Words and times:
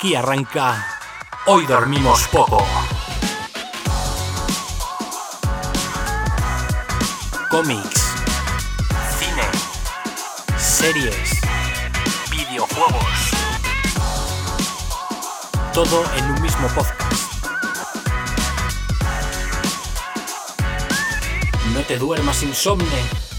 Aquí 0.00 0.14
arranca. 0.14 0.82
Hoy 1.44 1.66
dormimos 1.66 2.26
poco. 2.28 2.66
Cómics, 7.50 8.14
cine, 9.18 9.42
series, 10.56 11.38
videojuegos. 12.30 13.30
Todo 15.74 16.02
en 16.16 16.30
un 16.30 16.40
mismo 16.40 16.66
podcast. 16.68 17.12
No 21.74 21.80
te 21.82 21.98
duermas 21.98 22.42
insomne. 22.42 23.29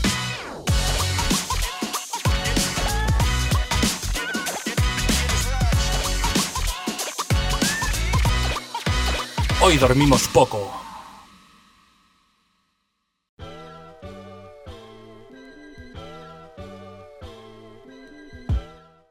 Hoy 9.63 9.77
dormimos 9.77 10.27
poco. 10.29 10.71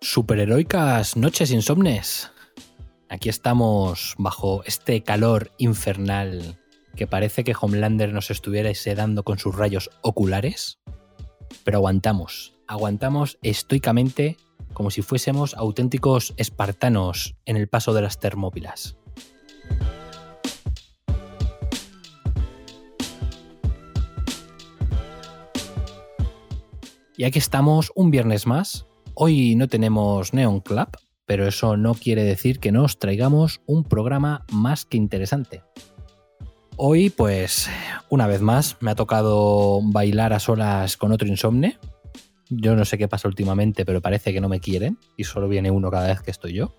Superheroicas 0.00 1.16
noches 1.16 1.52
insomnes. 1.52 2.32
Aquí 3.08 3.28
estamos 3.28 4.16
bajo 4.18 4.64
este 4.64 5.04
calor 5.04 5.52
infernal 5.58 6.58
que 6.96 7.06
parece 7.06 7.44
que 7.44 7.54
Homelander 7.58 8.12
nos 8.12 8.32
estuviera 8.32 8.74
sedando 8.74 9.22
con 9.22 9.38
sus 9.38 9.54
rayos 9.54 9.88
oculares. 10.02 10.80
Pero 11.62 11.78
aguantamos, 11.78 12.54
aguantamos 12.66 13.38
estoicamente 13.42 14.36
como 14.72 14.90
si 14.90 15.02
fuésemos 15.02 15.54
auténticos 15.54 16.34
espartanos 16.36 17.36
en 17.44 17.56
el 17.56 17.68
paso 17.68 17.94
de 17.94 18.02
las 18.02 18.18
termópilas. 18.18 18.99
Y 27.20 27.24
aquí 27.24 27.38
estamos 27.38 27.92
un 27.94 28.10
viernes 28.10 28.46
más. 28.46 28.86
Hoy 29.12 29.54
no 29.54 29.68
tenemos 29.68 30.32
Neon 30.32 30.60
Club, 30.60 30.88
pero 31.26 31.46
eso 31.46 31.76
no 31.76 31.92
quiere 31.92 32.24
decir 32.24 32.60
que 32.60 32.72
nos 32.72 32.98
traigamos 32.98 33.60
un 33.66 33.84
programa 33.84 34.46
más 34.50 34.86
que 34.86 34.96
interesante. 34.96 35.62
Hoy, 36.78 37.10
pues, 37.10 37.68
una 38.08 38.26
vez 38.26 38.40
más, 38.40 38.78
me 38.80 38.92
ha 38.92 38.94
tocado 38.94 39.82
bailar 39.82 40.32
a 40.32 40.38
solas 40.38 40.96
con 40.96 41.12
otro 41.12 41.28
insomne. 41.28 41.78
Yo 42.48 42.74
no 42.74 42.86
sé 42.86 42.96
qué 42.96 43.06
pasa 43.06 43.28
últimamente, 43.28 43.84
pero 43.84 44.00
parece 44.00 44.32
que 44.32 44.40
no 44.40 44.48
me 44.48 44.60
quieren 44.60 44.96
y 45.18 45.24
solo 45.24 45.46
viene 45.46 45.70
uno 45.70 45.90
cada 45.90 46.06
vez 46.06 46.22
que 46.22 46.30
estoy 46.30 46.54
yo. 46.54 46.74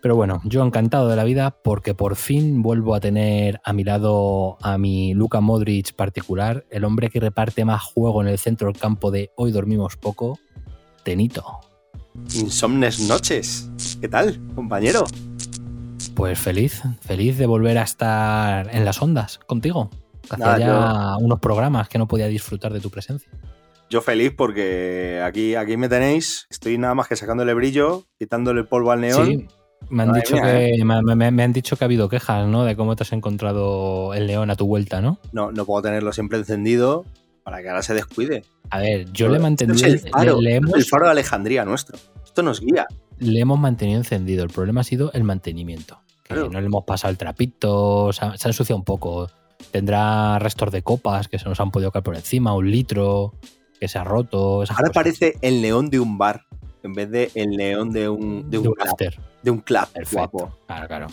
Pero 0.00 0.14
bueno, 0.14 0.40
yo 0.44 0.64
encantado 0.64 1.08
de 1.08 1.16
la 1.16 1.24
vida 1.24 1.50
porque 1.62 1.94
por 1.94 2.16
fin 2.16 2.62
vuelvo 2.62 2.94
a 2.94 3.00
tener 3.00 3.60
a 3.64 3.72
mi 3.72 3.84
lado 3.84 4.56
a 4.62 4.78
mi 4.78 5.14
Luka 5.14 5.40
Modric 5.40 5.94
particular, 5.94 6.64
el 6.70 6.84
hombre 6.84 7.10
que 7.10 7.20
reparte 7.20 7.64
más 7.64 7.82
juego 7.82 8.22
en 8.22 8.28
el 8.28 8.38
centro 8.38 8.68
del 8.68 8.80
campo 8.80 9.10
de 9.10 9.30
Hoy 9.36 9.52
dormimos 9.52 9.96
poco, 9.96 10.38
Tenito. 11.02 11.60
Insomnes 12.34 13.00
noches. 13.00 13.68
¿Qué 14.00 14.08
tal, 14.08 14.40
compañero? 14.54 15.04
Pues 16.14 16.38
feliz, 16.38 16.82
feliz 17.00 17.36
de 17.36 17.46
volver 17.46 17.78
a 17.78 17.82
estar 17.82 18.74
en 18.74 18.84
las 18.84 19.02
ondas 19.02 19.38
contigo. 19.46 19.90
Hace 20.30 20.42
Nada, 20.42 20.58
ya 20.58 21.16
unos 21.18 21.40
programas 21.40 21.88
que 21.88 21.98
no 21.98 22.08
podía 22.08 22.26
disfrutar 22.26 22.72
de 22.72 22.80
tu 22.80 22.90
presencia. 22.90 23.30
Yo 23.88 24.00
feliz 24.00 24.32
porque 24.36 25.22
aquí, 25.24 25.54
aquí 25.54 25.76
me 25.76 25.88
tenéis. 25.88 26.46
Estoy 26.50 26.78
nada 26.78 26.94
más 26.94 27.06
que 27.06 27.16
sacándole 27.16 27.54
brillo, 27.54 28.06
quitándole 28.18 28.64
polvo 28.64 28.90
al 28.90 29.00
neón. 29.00 29.26
Sí, 29.26 29.46
me 29.90 30.02
han, 30.02 30.08
Madre 30.10 30.22
dicho 30.22 30.34
mía, 30.36 30.44
que, 30.76 30.84
me, 30.84 31.14
me- 31.16 31.30
me 31.30 31.42
han 31.42 31.52
dicho 31.52 31.76
que 31.76 31.84
ha 31.84 31.86
habido 31.86 32.08
quejas, 32.08 32.46
¿no? 32.48 32.64
De 32.64 32.76
cómo 32.76 32.96
te 32.96 33.02
has 33.04 33.12
encontrado 33.12 34.14
el 34.14 34.26
león 34.26 34.50
a 34.50 34.56
tu 34.56 34.66
vuelta, 34.66 35.00
¿no? 35.00 35.18
No, 35.32 35.52
no 35.52 35.64
puedo 35.64 35.82
tenerlo 35.82 36.12
siempre 36.12 36.38
encendido 36.38 37.04
para 37.44 37.62
que 37.62 37.68
ahora 37.68 37.82
se 37.82 37.94
descuide. 37.94 38.44
A 38.70 38.78
ver, 38.80 39.10
yo 39.12 39.28
le 39.28 39.36
he 39.36 39.40
mantenido. 39.40 39.76
es 39.76 39.82
el 40.04 40.10
faro, 40.10 40.40
le- 40.40 40.50
le 40.50 40.56
esto 40.56 40.66
es 40.66 40.70
hemos- 40.72 40.76
el 40.78 40.84
faro 40.86 41.04
de 41.06 41.10
Alejandría 41.12 41.64
nuestro. 41.64 41.96
Esto 42.24 42.42
nos 42.42 42.60
guía. 42.60 42.86
le 43.18 43.40
hemos 43.40 43.58
mantenido 43.58 43.98
encendido. 43.98 44.42
El 44.44 44.50
problema 44.50 44.82
ha 44.82 44.84
sido 44.84 45.10
el 45.12 45.24
mantenimiento. 45.24 46.00
Que 46.24 46.34
Claro. 46.34 46.50
no 46.50 46.60
le 46.60 46.66
hemos 46.66 46.84
pasado 46.84 47.10
el 47.12 47.16
trapito, 47.18 48.12
se 48.12 48.24
ha, 48.24 48.36
se 48.36 48.48
ha 48.48 48.50
ensuciado 48.50 48.78
un 48.78 48.84
poco. 48.84 49.30
Tendrá 49.70 50.38
restos 50.38 50.70
de 50.72 50.82
copas 50.82 51.28
que 51.28 51.38
se 51.38 51.48
nos 51.48 51.60
han 51.60 51.70
podido 51.70 51.90
caer 51.92 52.02
por 52.02 52.14
encima, 52.16 52.54
un 52.54 52.70
litro 52.70 53.32
que 53.80 53.88
se 53.88 53.98
ha 53.98 54.04
roto. 54.04 54.54
Ahora 54.62 54.66
cosas. 54.74 54.90
parece 54.92 55.34
el 55.42 55.62
león 55.62 55.88
de 55.90 56.00
un 56.00 56.18
bar 56.18 56.45
en 56.86 56.94
vez 56.94 57.10
de 57.10 57.30
el 57.34 57.50
león 57.50 57.90
de 57.92 58.08
un, 58.08 58.48
de 58.50 58.58
un, 58.58 58.64
De 58.64 58.68
un 58.68 58.74
club. 58.74 58.88
after. 58.88 59.20
De 59.42 59.50
un 59.50 59.60
Perfecto. 59.60 60.16
guapo. 60.16 60.58
Claro, 60.66 60.86
claro. 60.88 61.06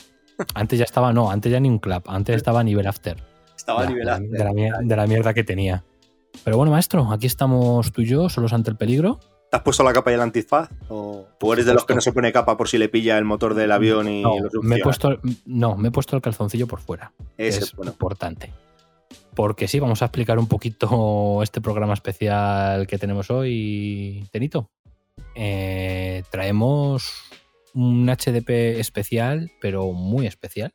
Antes 0.56 0.80
ya 0.80 0.86
estaba, 0.86 1.12
no, 1.14 1.30
antes 1.30 1.52
ya 1.52 1.60
ni 1.60 1.70
un 1.70 1.80
club, 1.80 2.02
antes 2.08 2.36
estaba 2.38 2.62
a 2.62 2.64
nivel 2.64 2.88
after. 2.88 3.18
Estaba 3.56 3.84
a 3.84 3.86
nivel 3.86 4.00
de, 4.02 4.06
la, 4.06 4.14
after. 4.16 4.30
de 4.30 4.44
la 4.44 4.52
mier- 4.52 4.80
de 4.88 4.96
la 4.96 5.08
mierda 5.08 5.34
que 5.34 5.44
tenía. 5.44 5.84
Pero 6.44 6.58
bueno, 6.58 6.72
maestro, 6.72 7.12
aquí 7.12 7.28
estamos 7.28 7.92
tú 7.92 8.02
y 8.02 8.06
yo, 8.06 8.30
solos 8.30 8.54
ante 8.54 8.70
el 8.72 8.76
peligro. 8.78 9.20
¿Te 9.52 9.58
has 9.58 9.62
puesto 9.64 9.84
la 9.84 9.94
capa 9.94 10.10
y 10.10 10.16
el 10.16 10.22
antifaz? 10.22 10.70
¿O 10.90 11.28
tú 11.40 11.54
eres 11.54 11.68
de 11.68 11.76
los 11.76 11.86
que 11.86 11.94
no 11.94 12.02
se 12.02 12.12
pone 12.12 12.34
capa 12.34 12.58
por 12.58 12.68
si 12.68 12.80
le 12.80 12.90
pilla 12.90 13.20
el 13.20 13.24
motor 13.26 13.54
del 13.54 13.72
avión 13.72 14.10
y 14.10 14.24
No, 14.24 14.34
lo 14.52 14.64
me 14.64 14.78
he 14.78 14.80
puesto, 14.82 15.20
no, 15.46 15.78
me 15.78 15.90
he 15.90 15.92
puesto 15.92 16.16
el 16.16 16.24
calzoncillo 16.24 16.66
por 16.66 16.80
fuera. 16.80 17.14
Ese 17.38 17.60
es 17.60 17.64
es 17.66 17.76
bueno. 17.76 17.92
importante. 17.92 18.52
Porque 19.36 19.68
sí, 19.68 19.80
vamos 19.80 20.02
a 20.02 20.06
explicar 20.06 20.40
un 20.40 20.48
poquito 20.48 21.42
este 21.44 21.62
programa 21.62 21.94
especial 21.94 22.88
que 22.88 22.98
tenemos 22.98 23.30
hoy, 23.30 24.28
Tenito. 24.32 24.72
Eh, 25.36 26.24
traemos 26.32 27.12
un 27.74 28.08
HDP 28.08 28.80
especial, 28.80 29.52
pero 29.62 29.92
muy 29.92 30.28
especial. 30.28 30.74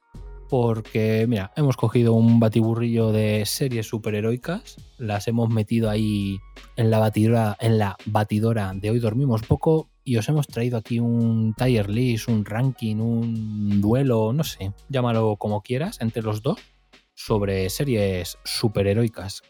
Porque, 0.49 1.27
mira, 1.29 1.53
hemos 1.57 1.77
cogido 1.77 2.15
un 2.15 2.41
batiburrillo 2.41 3.13
de 3.13 3.45
series 3.45 3.87
superheroicas, 3.87 4.77
las 4.97 5.29
hemos 5.29 5.51
metido 5.51 5.91
ahí 5.91 6.39
en 6.77 6.91
la 6.91 6.99
batidora, 6.99 7.57
en 7.61 7.77
la 7.77 7.97
batidora 8.07 8.73
de 8.75 8.89
hoy 8.89 8.99
dormimos 8.99 9.43
poco 9.43 9.91
y 10.05 10.17
os 10.17 10.27
hemos 10.31 10.47
traído 10.47 10.79
aquí 10.79 11.01
un 11.01 11.53
tier 11.55 11.91
list, 11.91 12.29
un 12.29 12.47
ranking, 12.47 12.97
un 12.97 13.83
duelo, 13.83 14.33
no 14.33 14.43
sé, 14.43 14.73
llámalo 14.89 15.37
como 15.37 15.61
quieras, 15.61 16.01
entre 16.01 16.23
los 16.23 16.41
dos, 16.41 16.59
sobre 17.15 17.69
series 17.69 18.39
superheroicas. 18.43 19.43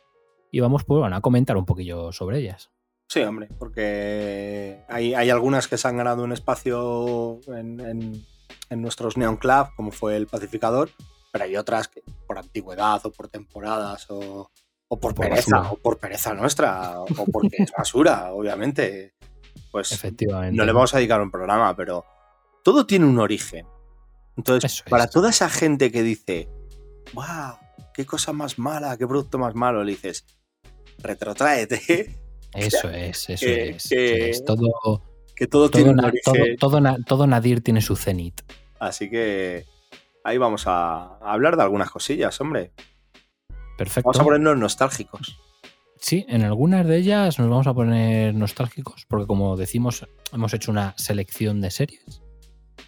Y 0.51 0.59
vamos 0.59 0.83
pues, 0.83 1.13
a 1.13 1.21
comentar 1.21 1.57
un 1.57 1.65
poquillo 1.65 2.11
sobre 2.11 2.41
ellas. 2.41 2.71
Sí, 3.09 3.21
hombre, 3.21 3.49
porque 3.59 4.85
hay, 4.89 5.15
hay 5.15 5.31
algunas 5.31 5.67
que 5.67 5.79
se 5.79 5.89
han 5.89 5.97
ganado 5.97 6.23
un 6.25 6.33
espacio 6.33 7.41
en, 7.49 7.81
en- 7.81 8.27
en 8.71 8.83
nuestros 8.83 9.17
Neon 9.17 9.37
Club, 9.39 9.69
como 9.77 9.93
fue 9.93 10.15
el 10.17 10.27
Pacificador, 10.27 10.91
pero 11.33 11.45
hay 11.45 11.57
otras 11.57 11.89
que 11.89 12.03
por 12.27 12.39
antigüedad 12.39 13.01
o 13.07 13.11
por 13.11 13.29
temporadas 13.29 14.07
o, 14.11 14.51
o 14.89 15.01
por, 15.01 15.15
Por 15.15 15.27
pereza, 15.29 15.57
basura. 15.57 15.71
o 15.73 15.77
por 15.79 15.99
pereza 15.99 16.35
nuestra, 16.35 17.01
o 17.01 17.07
porque 17.33 17.57
es 17.63 17.73
basura, 17.77 18.31
obviamente. 18.33 19.15
Pues 19.73 19.91
Efectivamente. 19.93 20.55
no 20.57 20.65
le 20.67 20.73
vamos 20.73 20.93
a 20.95 20.99
dedicar 20.99 21.21
un 21.23 21.31
programa, 21.31 21.75
pero 21.75 22.05
todo 22.63 22.87
tiene 22.87 23.07
un 23.07 23.19
origen. 23.19 23.67
Entonces, 24.37 24.71
Eso 24.73 24.83
es. 24.85 24.91
para 24.91 25.07
toda 25.09 25.31
esa 25.31 25.49
gente 25.49 25.91
que 25.91 26.03
dice, 26.03 26.49
wow, 27.15 27.57
qué 27.95 28.05
cosa 28.05 28.33
más 28.35 28.59
mala, 28.59 28.97
qué 28.99 29.07
producto 29.07 29.39
más 29.39 29.55
malo, 29.55 29.83
le 29.83 29.93
dices, 29.93 30.27
retrotráete, 30.99 32.15
Eso 32.55 32.91
es, 32.91 33.29
eso 33.31 33.45
que- 33.47 33.69
es. 33.71 33.89
que- 33.89 34.31
es. 34.31 34.45
Todo, 34.45 35.03
que 35.37 35.47
todo, 35.47 35.71
todo, 35.71 35.83
tiene 35.83 35.95
na- 35.95 36.13
todo, 36.25 36.35
todo, 36.59 36.81
na- 36.81 36.99
todo 37.07 37.27
Nadir 37.27 37.63
tiene 37.63 37.81
su 37.81 37.97
cenit. 37.97 38.41
Así 38.81 39.09
que 39.11 39.65
ahí 40.25 40.39
vamos 40.39 40.67
a 40.67 41.19
a 41.19 41.33
hablar 41.33 41.57
de 41.57 41.63
algunas 41.63 41.91
cosillas, 41.91 42.41
hombre. 42.41 42.73
Perfecto. 43.77 44.09
Vamos 44.09 44.21
a 44.21 44.25
ponernos 44.25 44.57
nostálgicos. 44.59 45.39
Sí, 46.01 46.25
en 46.29 46.43
algunas 46.43 46.87
de 46.87 46.97
ellas 46.97 47.39
nos 47.39 47.49
vamos 47.51 47.67
a 47.67 47.75
poner 47.75 48.35
nostálgicos, 48.35 49.05
porque 49.09 49.27
como 49.27 49.57
decimos, 49.57 50.07
hemos 50.33 50.55
hecho 50.55 50.71
una 50.71 50.95
selección 50.97 51.61
de 51.61 51.71
series 51.73 52.23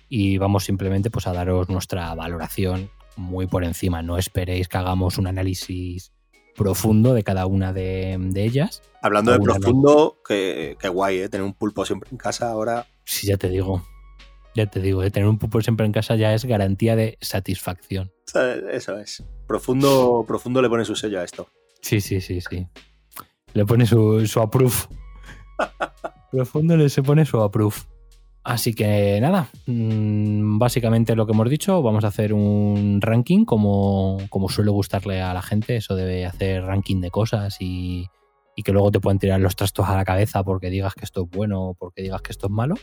y 0.09 0.39
vamos 0.39 0.65
simplemente 0.65 1.11
pues, 1.11 1.27
a 1.27 1.33
daros 1.33 1.69
nuestra 1.69 2.15
valoración 2.15 2.91
muy 3.17 3.47
por 3.49 3.65
encima. 3.65 4.01
No 4.03 4.17
esperéis 4.17 4.69
que 4.69 4.79
hagamos 4.79 5.19
un 5.19 5.27
análisis 5.27 6.13
profundo 6.57 7.15
de 7.15 7.23
cada 7.23 7.47
una 7.47 7.73
de, 7.73 8.17
de 8.19 8.45
ellas. 8.45 8.83
Hablando 9.03 9.33
de 9.33 9.39
profundo, 9.39 10.19
que, 10.27 10.77
que 10.79 10.89
guay, 10.89 11.19
¿eh? 11.19 11.29
Tener 11.29 11.45
un 11.45 11.55
pulpo 11.55 11.85
siempre 11.85 12.11
en 12.11 12.19
casa 12.19 12.51
ahora. 12.51 12.87
Sí, 13.05 13.27
ya 13.27 13.37
te 13.37 13.49
digo, 13.49 13.83
ya 14.55 14.67
te 14.67 14.81
digo, 14.81 15.03
de 15.03 15.11
tener 15.11 15.29
un 15.29 15.39
pulpo 15.39 15.61
siempre 15.61 15.87
en 15.87 15.93
casa 15.93 16.17
ya 16.17 16.35
es 16.35 16.45
garantía 16.45 16.97
de 16.97 17.19
satisfacción. 17.21 18.13
Eso 18.71 18.99
es. 18.99 19.25
Profundo, 19.47 20.25
profundo 20.27 20.63
le 20.63 20.69
pone 20.69 20.85
su 20.85 20.95
sello 20.95 21.21
a 21.21 21.25
esto. 21.25 21.49
Sí, 21.81 22.01
sí, 22.01 22.21
sí, 22.21 22.41
sí. 22.41 22.67
Le 23.55 23.65
pone 23.65 23.87
su, 23.87 24.27
su 24.27 24.41
approve. 24.41 24.75
Profundo 26.31 26.77
le 26.77 26.89
se 26.89 27.03
pone 27.03 27.25
su 27.25 27.41
approve. 27.41 27.77
Así 28.43 28.73
que 28.73 29.21
nada, 29.21 29.49
mm, 29.67 30.59
básicamente 30.59 31.15
lo 31.15 31.27
que 31.27 31.33
hemos 31.33 31.51
dicho, 31.51 31.83
vamos 31.83 32.05
a 32.05 32.09
hacer 32.09 32.33
un 32.33 33.01
ranking 33.03 33.45
como, 33.45 34.19
como 34.31 34.49
suele 34.49 34.71
gustarle 34.71 35.21
a 35.21 35.35
la 35.35 35.43
gente, 35.43 35.77
eso 35.77 35.95
debe 35.95 36.25
hacer 36.25 36.65
ranking 36.65 37.01
de 37.01 37.11
cosas 37.11 37.59
y, 37.61 38.07
y 38.57 38.63
que 38.63 38.73
luego 38.73 38.91
te 38.91 39.01
puedan 39.01 39.19
tirar 39.19 39.41
los 39.41 39.57
trastos 39.57 39.89
a 39.89 39.97
la 39.97 40.05
cabeza 40.05 40.43
porque 40.43 40.71
digas 40.71 40.95
que 40.95 41.05
esto 41.05 41.25
es 41.25 41.31
bueno 41.31 41.69
o 41.69 41.75
porque 41.75 42.03
digas 42.03 42.23
que 42.23 42.33
esto 42.33 42.47
es 42.47 42.53
malo. 42.53 42.77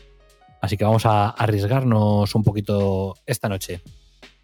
Así 0.60 0.76
que 0.76 0.84
vamos 0.84 1.06
a 1.06 1.30
arriesgarnos 1.30 2.34
un 2.34 2.42
poquito 2.42 3.14
esta 3.26 3.48
noche. 3.48 3.80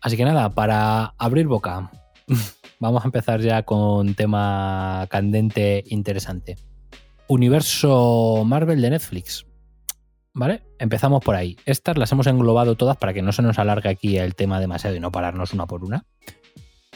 Así 0.01 0.17
que 0.17 0.25
nada, 0.25 0.51
para 0.51 1.15
abrir 1.19 1.47
boca, 1.47 1.91
vamos 2.81 3.03
a 3.05 3.07
empezar 3.07 3.41
ya 3.41 3.63
con 3.63 4.15
tema 4.15 5.07
candente 5.11 5.85
interesante. 5.87 6.57
Universo 7.27 8.43
Marvel 8.45 8.81
de 8.81 8.91
Netflix. 8.91 9.47
¿Vale? 10.35 10.63
Empezamos 10.81 11.23
por 11.23 11.37
ahí. 11.37 11.57
Estas 11.65 11.97
las 11.97 12.11
hemos 12.11 12.27
englobado 12.27 12.75
todas 12.75 12.97
para 12.97 13.15
que 13.15 13.23
no 13.23 13.33
se 13.33 13.43
nos 13.43 13.59
alargue 13.59 13.89
aquí 13.89 14.19
el 14.19 14.35
tema 14.35 14.59
demasiado 14.59 14.97
y 14.97 15.01
no 15.01 15.13
pararnos 15.13 15.53
una 15.53 15.67
por 15.67 15.85
una. 15.85 16.05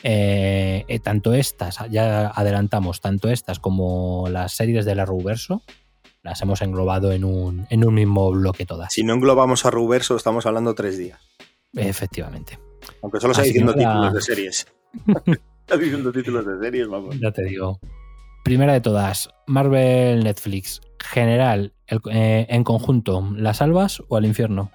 Eh, 0.03 0.85
eh, 0.89 0.99
tanto 0.99 1.33
estas, 1.33 1.79
ya 1.91 2.29
adelantamos, 2.29 3.01
tanto 3.01 3.29
estas 3.29 3.59
como 3.59 4.29
las 4.29 4.55
series 4.55 4.85
de 4.85 4.95
la 4.95 5.05
Ruverso, 5.05 5.63
las 6.23 6.43
hemos 6.43 6.63
englobado 6.63 7.13
en 7.13 7.25
un, 7.25 7.67
en 7.71 7.85
un 7.85 7.95
mismo 7.95 8.31
bloque 8.33 8.67
todas. 8.67 8.93
Si 8.93 9.05
no 9.05 9.15
englobamos 9.15 9.65
a 9.65 9.71
Ruverso, 9.71 10.17
estamos 10.17 10.45
hablando 10.47 10.75
tres 10.75 10.99
días. 10.99 11.21
Efectivamente. 11.75 12.59
Aunque 13.03 13.21
solo 13.21 13.33
está 13.33 13.45
diciendo 13.45 13.75
títulos 13.75 14.15
de 14.15 14.21
series. 14.21 14.67
está 15.61 15.77
diciendo 15.77 16.11
títulos 16.11 16.45
de 16.45 16.59
series, 16.59 16.89
vamos. 16.89 17.19
Ya 17.21 17.31
te 17.31 17.45
digo. 17.45 17.79
Primera 18.45 18.73
de 18.73 18.81
todas, 18.81 19.31
Marvel 19.47 20.25
Netflix. 20.25 20.81
General, 20.99 21.73
eh, 22.11 22.47
en 22.49 22.65
conjunto, 22.65 23.29
¿la 23.37 23.55
salvas 23.55 24.03
o 24.09 24.17
al 24.17 24.27
infierno? 24.27 24.71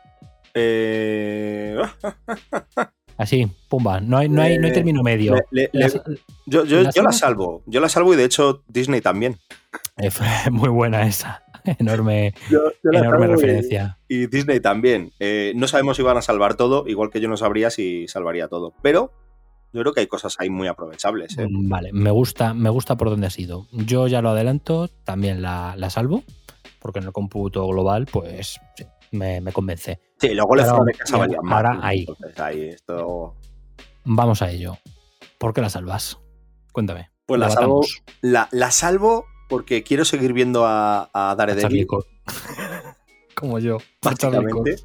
Eh... 0.53 1.77
Así, 3.17 3.47
pumba. 3.69 4.01
No 4.01 4.17
hay, 4.17 4.27
no 4.27 4.41
hay, 4.41 4.57
no 4.57 4.67
hay 4.67 4.73
término 4.73 5.03
medio. 5.03 5.35
Le, 5.51 5.69
le, 5.71 5.87
yo, 6.45 6.65
yo, 6.65 6.81
¿la, 6.81 6.89
yo 6.89 7.03
la 7.03 7.11
salvo. 7.11 7.63
Yo 7.67 7.79
la 7.79 7.89
salvo 7.89 8.13
y 8.13 8.17
de 8.17 8.25
hecho 8.25 8.63
Disney 8.67 9.01
también. 9.01 9.37
muy 10.51 10.69
buena 10.69 11.07
esa. 11.07 11.43
Enorme, 11.79 12.33
enorme 12.83 13.27
referencia. 13.27 13.97
Y, 14.07 14.23
y, 14.23 14.27
Disney 14.27 14.59
también. 14.59 15.13
Eh, 15.19 15.53
no 15.55 15.67
sabemos 15.67 15.95
si 15.95 16.03
van 16.03 16.17
a 16.17 16.21
salvar 16.21 16.55
todo, 16.55 16.85
igual 16.87 17.09
que 17.09 17.21
yo 17.21 17.29
no 17.29 17.37
sabría 17.37 17.69
si 17.69 18.07
salvaría 18.07 18.49
todo. 18.49 18.73
Pero 18.81 19.11
yo 19.71 19.81
creo 19.81 19.93
que 19.93 20.01
hay 20.01 20.07
cosas 20.07 20.35
ahí 20.39 20.49
muy 20.49 20.67
aprovechables. 20.67 21.37
¿eh? 21.37 21.47
Vale, 21.49 21.91
me 21.93 22.11
gusta, 22.11 22.53
me 22.53 22.69
gusta 22.69 22.97
por 22.97 23.09
dónde 23.09 23.27
ha 23.27 23.29
sido. 23.29 23.67
Yo 23.71 24.07
ya 24.07 24.21
lo 24.21 24.31
adelanto, 24.31 24.89
también 25.05 25.41
la, 25.41 25.75
la 25.77 25.89
salvo, 25.89 26.23
porque 26.83 26.99
en 26.99 27.05
el 27.05 27.11
cómputo 27.11 27.65
global, 27.65 28.05
pues 28.11 28.59
me, 29.11 29.41
me, 29.41 29.51
convence. 29.51 29.99
Sí, 30.19 30.33
luego 30.35 30.55
le 30.55 30.65
falta 30.65 30.91
que 30.91 31.07
salvaría 31.07 31.41
más. 31.41 31.55
Ahora 31.55 31.79
ahí. 31.81 32.05
Entonces, 32.07 32.39
ahí 32.39 32.69
esto... 32.69 33.35
Vamos 34.03 34.41
a 34.41 34.51
ello. 34.51 34.77
¿Por 35.37 35.53
qué 35.53 35.61
la 35.61 35.69
salvas? 35.69 36.19
Cuéntame. 36.73 37.09
Pues 37.25 37.39
la, 37.39 37.49
salvo, 37.49 37.85
la, 38.21 38.49
la, 38.51 38.69
salvo 38.69 39.25
porque 39.47 39.83
quiero 39.83 40.03
seguir 40.03 40.33
viendo 40.33 40.65
a, 40.65 41.09
a 41.13 41.35
Daredevil. 41.35 41.87
Como 43.35 43.59
yo. 43.59 43.77
Básicamente. 44.01 44.75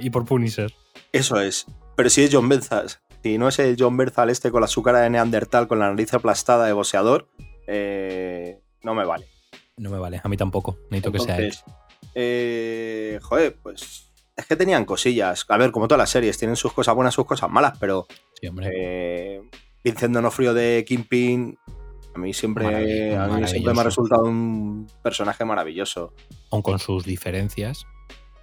Y 0.00 0.10
por 0.10 0.24
Punisher. 0.24 0.74
Eso 1.12 1.40
es. 1.40 1.66
Pero 1.96 2.10
si 2.10 2.24
es 2.24 2.30
John 2.32 2.48
Benzas, 2.48 3.00
si 3.22 3.38
no 3.38 3.48
es 3.48 3.58
el 3.58 3.76
John 3.78 3.96
Berzal 3.96 4.30
este 4.30 4.50
con 4.50 4.60
la 4.60 4.66
azúcar 4.66 4.96
de 4.96 5.08
Neandertal, 5.08 5.68
con 5.68 5.78
la 5.78 5.88
nariz 5.88 6.12
aplastada 6.12 6.66
de 6.66 6.72
boxeador, 6.72 7.28
eh, 7.66 8.60
no 8.82 8.94
me 8.94 9.04
vale. 9.04 9.33
No 9.76 9.90
me 9.90 9.98
vale, 9.98 10.20
a 10.22 10.28
mí 10.28 10.36
tampoco. 10.36 10.78
Necesito 10.90 11.08
Entonces, 11.08 11.26
que 11.26 11.32
sea 11.34 11.46
él. 11.46 11.54
Eh, 12.14 13.18
joder, 13.22 13.56
pues 13.62 14.12
es 14.36 14.46
que 14.46 14.56
tenían 14.56 14.84
cosillas. 14.84 15.44
A 15.48 15.56
ver, 15.56 15.70
como 15.70 15.88
todas 15.88 15.98
las 16.00 16.10
series, 16.10 16.38
tienen 16.38 16.56
sus 16.56 16.72
cosas 16.72 16.94
buenas, 16.94 17.14
sus 17.14 17.26
cosas 17.26 17.50
malas, 17.50 17.76
pero. 17.78 18.06
Sí, 18.40 18.46
hombre. 18.46 18.70
Eh, 18.72 19.42
Vincent 19.82 20.14
Donofrio 20.14 20.54
de 20.54 20.84
Kingpin, 20.86 21.58
a 22.14 22.18
mí 22.18 22.32
siempre, 22.32 23.16
a 23.16 23.26
mí 23.26 23.46
siempre 23.46 23.74
me 23.74 23.80
ha 23.80 23.84
resultado 23.84 24.24
un 24.24 24.86
personaje 25.02 25.44
maravilloso. 25.44 26.14
Aun 26.50 26.62
con 26.62 26.78
sus 26.78 27.04
diferencias. 27.04 27.86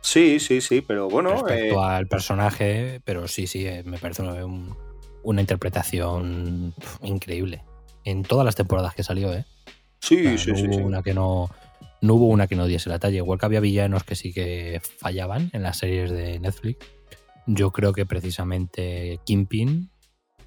Sí, 0.01 0.39
sí, 0.39 0.61
sí, 0.61 0.81
pero 0.81 1.09
bueno. 1.09 1.31
Respecto 1.31 1.75
eh... 1.75 1.85
al 1.85 2.07
personaje, 2.07 3.01
pero 3.05 3.27
sí, 3.27 3.47
sí, 3.47 3.67
me 3.85 3.97
parece 3.97 4.23
un, 4.23 4.75
una 5.23 5.41
interpretación 5.41 6.73
increíble. 7.01 7.63
En 8.03 8.23
todas 8.23 8.45
las 8.45 8.55
temporadas 8.55 8.95
que 8.95 9.03
salió, 9.03 9.31
¿eh? 9.33 9.45
Sí, 10.01 10.25
o 10.27 10.37
sea, 10.37 10.37
sí, 10.37 10.51
no 10.51 10.57
sí, 10.57 10.65
hubo 10.67 10.73
sí. 10.73 10.81
Una 10.81 11.03
que 11.03 11.13
no, 11.13 11.49
no 12.01 12.15
hubo 12.15 12.27
una 12.27 12.47
que 12.47 12.55
no 12.55 12.65
diese 12.65 12.89
la 12.89 12.99
talla. 12.99 13.17
Igual 13.17 13.39
que 13.39 13.45
había 13.45 13.59
villanos 13.59 14.03
que 14.03 14.15
sí 14.15 14.33
que 14.33 14.81
fallaban 14.97 15.49
en 15.53 15.63
las 15.63 15.77
series 15.77 16.11
de 16.11 16.39
Netflix. 16.39 16.85
Yo 17.47 17.71
creo 17.71 17.93
que 17.93 18.05
precisamente 18.05 19.19
Kingpin 19.25 19.89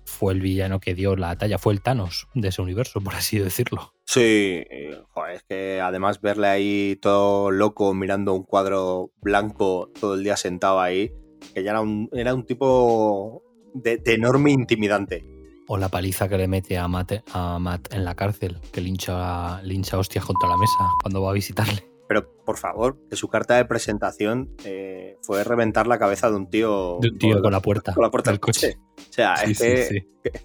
fue 0.04 0.32
el 0.34 0.40
villano 0.40 0.80
que 0.80 0.94
dio 0.94 1.16
la 1.16 1.36
talla, 1.36 1.58
fue 1.58 1.72
el 1.72 1.80
Thanos 1.80 2.28
de 2.34 2.48
ese 2.48 2.62
universo, 2.62 3.00
por 3.00 3.14
así 3.14 3.38
decirlo. 3.38 3.94
Sí, 4.06 4.62
joder, 5.10 5.36
es 5.36 5.42
que 5.44 5.80
además 5.80 6.20
verle 6.20 6.48
ahí 6.48 6.98
todo 7.00 7.50
loco 7.50 7.94
mirando 7.94 8.34
un 8.34 8.44
cuadro 8.44 9.12
blanco 9.22 9.90
todo 9.98 10.14
el 10.14 10.22
día 10.22 10.36
sentado 10.36 10.80
ahí, 10.80 11.10
que 11.54 11.62
ya 11.62 11.70
era 11.70 11.80
un, 11.80 12.08
era 12.12 12.34
un 12.34 12.44
tipo 12.44 13.42
de, 13.74 13.96
de 13.96 14.14
enorme 14.14 14.52
intimidante. 14.52 15.24
O 15.66 15.78
la 15.78 15.88
paliza 15.88 16.28
que 16.28 16.36
le 16.36 16.48
mete 16.48 16.76
a 16.76 16.88
Matt, 16.88 17.24
a 17.32 17.58
Matt 17.58 17.92
en 17.94 18.04
la 18.04 18.14
cárcel, 18.14 18.58
que 18.72 18.80
lincha, 18.80 19.62
lincha 19.62 19.98
hostias 19.98 20.24
contra 20.24 20.48
la 20.48 20.56
mesa 20.56 20.90
cuando 21.02 21.22
va 21.22 21.30
a 21.30 21.32
visitarle. 21.32 21.88
Pero 22.06 22.30
por 22.44 22.58
favor, 22.58 22.98
que 23.08 23.16
su 23.16 23.28
carta 23.28 23.56
de 23.56 23.64
presentación 23.64 24.54
eh, 24.64 25.16
fue 25.22 25.42
reventar 25.42 25.86
la 25.86 25.98
cabeza 25.98 26.30
de 26.30 26.36
un 26.36 26.50
tío. 26.50 26.98
De 27.00 27.08
un 27.08 27.18
tío 27.18 27.40
con, 27.40 27.52
la 27.52 27.60
puerta. 27.60 27.94
Con 27.94 28.02
la 28.02 28.10
puerta 28.10 28.30
del 28.30 28.40
coche. 28.40 28.74
coche. 28.74 29.04
O 29.08 29.12
sea, 29.12 29.36
sí, 29.36 29.52
es, 29.52 29.58
sí, 29.58 30.06
que 30.22 30.38
sí. 30.38 30.40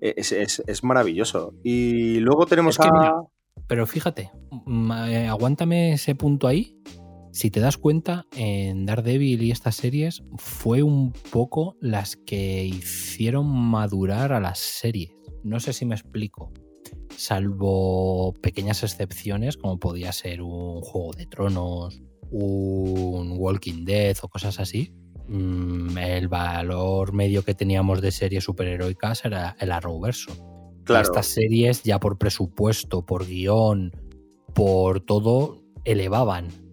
Es, 0.00 0.32
es, 0.32 0.62
es, 0.66 0.84
maravilloso. 0.84 1.54
Y 1.62 2.18
luego 2.18 2.46
tenemos 2.46 2.74
es 2.74 2.80
que, 2.80 2.88
a. 2.88 3.00
Mira, 3.00 3.14
pero 3.66 3.86
fíjate, 3.86 4.30
eh, 5.08 5.26
aguántame 5.26 5.92
ese 5.94 6.14
punto 6.14 6.48
ahí. 6.48 6.76
Si 7.34 7.50
te 7.50 7.58
das 7.58 7.78
cuenta, 7.78 8.28
en 8.36 8.86
Daredevil 8.86 9.42
y 9.42 9.50
estas 9.50 9.74
series 9.74 10.22
fue 10.36 10.84
un 10.84 11.12
poco 11.32 11.76
las 11.80 12.14
que 12.14 12.64
hicieron 12.64 13.48
madurar 13.48 14.32
a 14.32 14.38
las 14.38 14.60
series. 14.60 15.10
No 15.42 15.58
sé 15.58 15.72
si 15.72 15.84
me 15.84 15.96
explico. 15.96 16.52
Salvo 17.16 18.34
pequeñas 18.34 18.84
excepciones, 18.84 19.56
como 19.56 19.80
podía 19.80 20.12
ser 20.12 20.42
un 20.42 20.80
Juego 20.80 21.10
de 21.12 21.26
Tronos, 21.26 22.00
un 22.30 23.34
Walking 23.36 23.84
Dead 23.84 24.16
o 24.22 24.28
cosas 24.28 24.60
así. 24.60 24.94
mm, 25.26 25.98
El 25.98 26.28
valor 26.28 27.12
medio 27.14 27.42
que 27.42 27.54
teníamos 27.54 28.00
de 28.00 28.12
series 28.12 28.44
superheroicas 28.44 29.24
era 29.24 29.56
el 29.58 29.72
Arrowverso. 29.72 30.30
Claro. 30.84 31.02
Estas 31.02 31.26
series 31.26 31.82
ya 31.82 31.98
por 31.98 32.16
presupuesto, 32.16 33.04
por 33.04 33.26
guion, 33.26 33.90
por 34.54 35.00
todo, 35.00 35.64
elevaban 35.84 36.63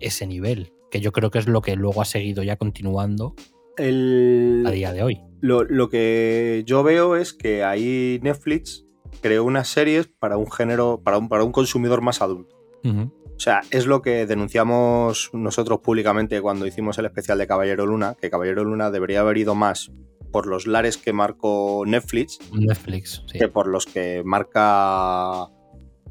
ese 0.00 0.26
nivel, 0.26 0.72
que 0.90 1.00
yo 1.00 1.12
creo 1.12 1.30
que 1.30 1.38
es 1.38 1.48
lo 1.48 1.62
que 1.62 1.76
luego 1.76 2.02
ha 2.02 2.04
seguido 2.04 2.42
ya 2.42 2.56
continuando 2.56 3.34
el... 3.76 4.64
a 4.66 4.70
día 4.70 4.92
de 4.92 5.02
hoy. 5.02 5.20
Lo, 5.40 5.64
lo, 5.64 5.88
que 5.88 6.62
yo 6.66 6.82
veo 6.82 7.16
es 7.16 7.32
que 7.32 7.64
ahí 7.64 8.20
Netflix 8.22 8.86
creó 9.22 9.44
unas 9.44 9.68
series 9.68 10.06
para 10.06 10.36
un 10.36 10.50
género, 10.50 11.00
para 11.02 11.18
un, 11.18 11.28
para 11.28 11.44
un 11.44 11.52
consumidor 11.52 12.02
más 12.02 12.20
adulto. 12.20 12.56
Uh 12.84 12.88
-huh. 12.88 13.12
O 13.40 13.42
sea, 13.42 13.62
es 13.70 13.86
lo 13.86 14.02
que 14.02 14.26
denunciamos 14.26 15.30
nosotros 15.32 15.80
públicamente 15.80 16.42
cuando 16.42 16.66
hicimos 16.66 16.98
el 16.98 17.06
especial 17.06 17.38
de 17.38 17.46
Caballero 17.46 17.86
Luna, 17.86 18.14
que 18.20 18.28
Caballero 18.28 18.64
Luna 18.64 18.90
debería 18.90 19.20
haber 19.20 19.38
ido 19.38 19.54
más 19.54 19.90
por 20.30 20.46
los 20.46 20.66
lares 20.66 20.98
que 20.98 21.14
marcó 21.14 21.84
Netflix, 21.86 22.38
Netflix 22.52 23.24
sí. 23.26 23.38
que 23.38 23.48
por 23.48 23.66
los 23.66 23.86
que 23.86 24.22
marca 24.24 25.48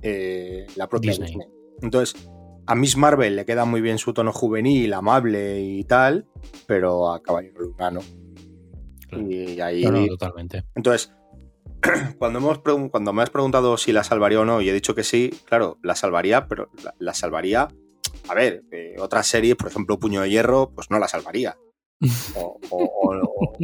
eh, 0.02 0.66
la 0.76 0.90
propia 0.90 1.12
Disney. 1.12 1.28
Disney. 1.28 1.48
Entonces, 1.84 2.30
a 2.70 2.76
Miss 2.76 2.98
Marvel 2.98 3.36
le 3.36 3.46
queda 3.46 3.66
muy 3.66 3.82
bien 3.82 3.98
su 3.98 4.14
tono 4.14 4.32
juvenil, 4.32 4.94
amable 4.94 5.60
y 5.60 5.84
tal, 5.86 6.28
pero 6.68 7.12
a 7.12 7.20
Caballero 7.20 7.62
Luna 7.62 7.90
no. 7.90 8.02
Y 9.12 9.60
ahí. 9.60 9.82
No, 9.82 9.92
no, 9.92 10.06
totalmente. 10.06 10.66
Entonces, 10.76 11.12
cuando, 12.20 12.38
hemos 12.38 12.60
cuando 12.92 13.12
me 13.12 13.24
has 13.24 13.32
preguntado 13.32 13.76
si 13.78 13.92
la 13.92 14.04
salvaría 14.04 14.42
o 14.42 14.46
no, 14.46 14.62
y 14.62 14.70
he 14.70 14.74
dicho 14.74 14.94
que 14.94 15.04
sí, 15.04 15.32
claro, 15.46 15.80
la 15.82 15.96
salvaría, 15.96 16.48
pero 16.48 16.70
la, 16.84 16.94
la 17.00 17.16
salvaría. 17.16 17.70
A 18.28 18.36
ver, 18.36 18.64
eh, 18.72 18.94
otras 19.00 19.26
series, 19.26 19.56
por 19.56 19.70
ejemplo, 19.70 19.98
Puño 19.98 20.22
de 20.22 20.30
Hierro, 20.30 20.72
pues 20.76 20.92
no 20.92 21.00
la 21.00 21.08
salvaría. 21.08 21.58
O, 22.36 22.60
o, 22.70 22.84
o, 22.84 23.58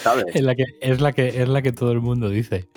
¿sabes? 0.00 0.24
Es 0.34 0.42
la, 0.42 0.56
que, 0.56 0.64
es, 0.80 1.00
la 1.00 1.12
que, 1.12 1.28
es 1.28 1.48
la 1.48 1.62
que 1.62 1.70
todo 1.70 1.92
el 1.92 2.00
mundo 2.00 2.28
dice. 2.28 2.68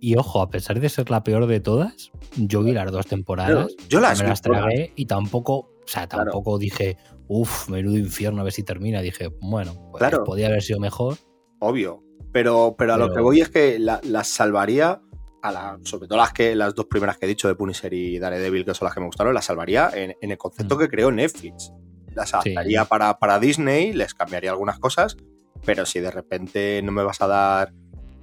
Y 0.00 0.16
ojo, 0.16 0.42
a 0.42 0.50
pesar 0.50 0.78
de 0.80 0.88
ser 0.88 1.10
la 1.10 1.24
peor 1.24 1.46
de 1.46 1.60
todas, 1.60 2.10
yo 2.36 2.62
vi 2.62 2.72
las 2.72 2.90
dos 2.92 3.06
temporadas. 3.06 3.74
Pero 3.76 3.88
yo 3.88 4.00
las, 4.00 4.20
me 4.20 4.28
las 4.28 4.42
tragué 4.42 4.92
y 4.94 5.06
tampoco, 5.06 5.54
o 5.54 5.86
sea, 5.86 6.06
tampoco 6.06 6.52
claro. 6.52 6.58
dije, 6.58 6.96
uff, 7.28 7.68
menudo 7.68 7.96
infierno, 7.96 8.40
a 8.40 8.44
ver 8.44 8.52
si 8.52 8.62
termina. 8.62 9.00
Dije, 9.00 9.30
bueno, 9.40 9.74
pues 9.90 10.00
claro. 10.00 10.24
podía 10.24 10.48
haber 10.48 10.62
sido 10.62 10.80
mejor. 10.80 11.16
Obvio. 11.60 12.02
Pero, 12.32 12.74
pero 12.76 12.94
a 12.94 12.96
pero... 12.96 13.08
lo 13.08 13.14
que 13.14 13.20
voy 13.20 13.40
es 13.40 13.48
que 13.48 13.78
las 13.78 14.04
la 14.04 14.22
salvaría, 14.22 15.00
a 15.42 15.52
la, 15.52 15.78
sobre 15.84 16.08
todo 16.08 16.18
las, 16.18 16.32
que, 16.32 16.54
las 16.54 16.74
dos 16.74 16.86
primeras 16.86 17.16
que 17.16 17.24
he 17.24 17.28
dicho 17.28 17.48
de 17.48 17.54
Punisher 17.54 17.92
y 17.94 18.18
Daredevil, 18.18 18.64
que 18.64 18.74
son 18.74 18.86
las 18.86 18.94
que 18.94 19.00
me 19.00 19.06
gustaron, 19.06 19.32
las 19.32 19.46
salvaría 19.46 19.90
en, 19.94 20.14
en 20.20 20.30
el 20.30 20.38
concepto 20.38 20.76
mm. 20.76 20.78
que 20.78 20.88
creó 20.88 21.10
Netflix. 21.10 21.72
Las 22.14 22.34
adaptaría 22.34 22.82
sí. 22.82 22.88
para, 22.88 23.18
para 23.18 23.38
Disney, 23.38 23.92
les 23.92 24.14
cambiaría 24.14 24.50
algunas 24.50 24.78
cosas, 24.78 25.16
pero 25.64 25.86
si 25.86 26.00
de 26.00 26.10
repente 26.10 26.80
no 26.82 26.92
me 26.92 27.02
vas 27.02 27.20
a 27.20 27.26
dar 27.26 27.72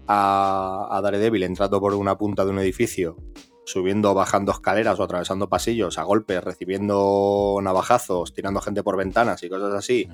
a, 0.08 0.88
a 0.92 1.02
Daredevil 1.02 1.44
entrando 1.44 1.80
por 1.80 1.94
una 1.94 2.18
punta 2.18 2.46
de 2.46 2.52
un 2.52 2.60
edificio 2.60 3.18
subiendo 3.66 4.12
o 4.12 4.14
bajando 4.14 4.52
escaleras 4.52 5.00
o 5.00 5.04
atravesando 5.04 5.50
pasillos 5.50 5.98
a 5.98 6.04
golpes, 6.04 6.44
recibiendo 6.44 7.58
navajazos, 7.62 8.34
tirando 8.34 8.62
gente 8.62 8.84
por 8.84 8.98
ventanas 8.98 9.42
y 9.44 9.50
cosas 9.50 9.74
así. 9.74 10.08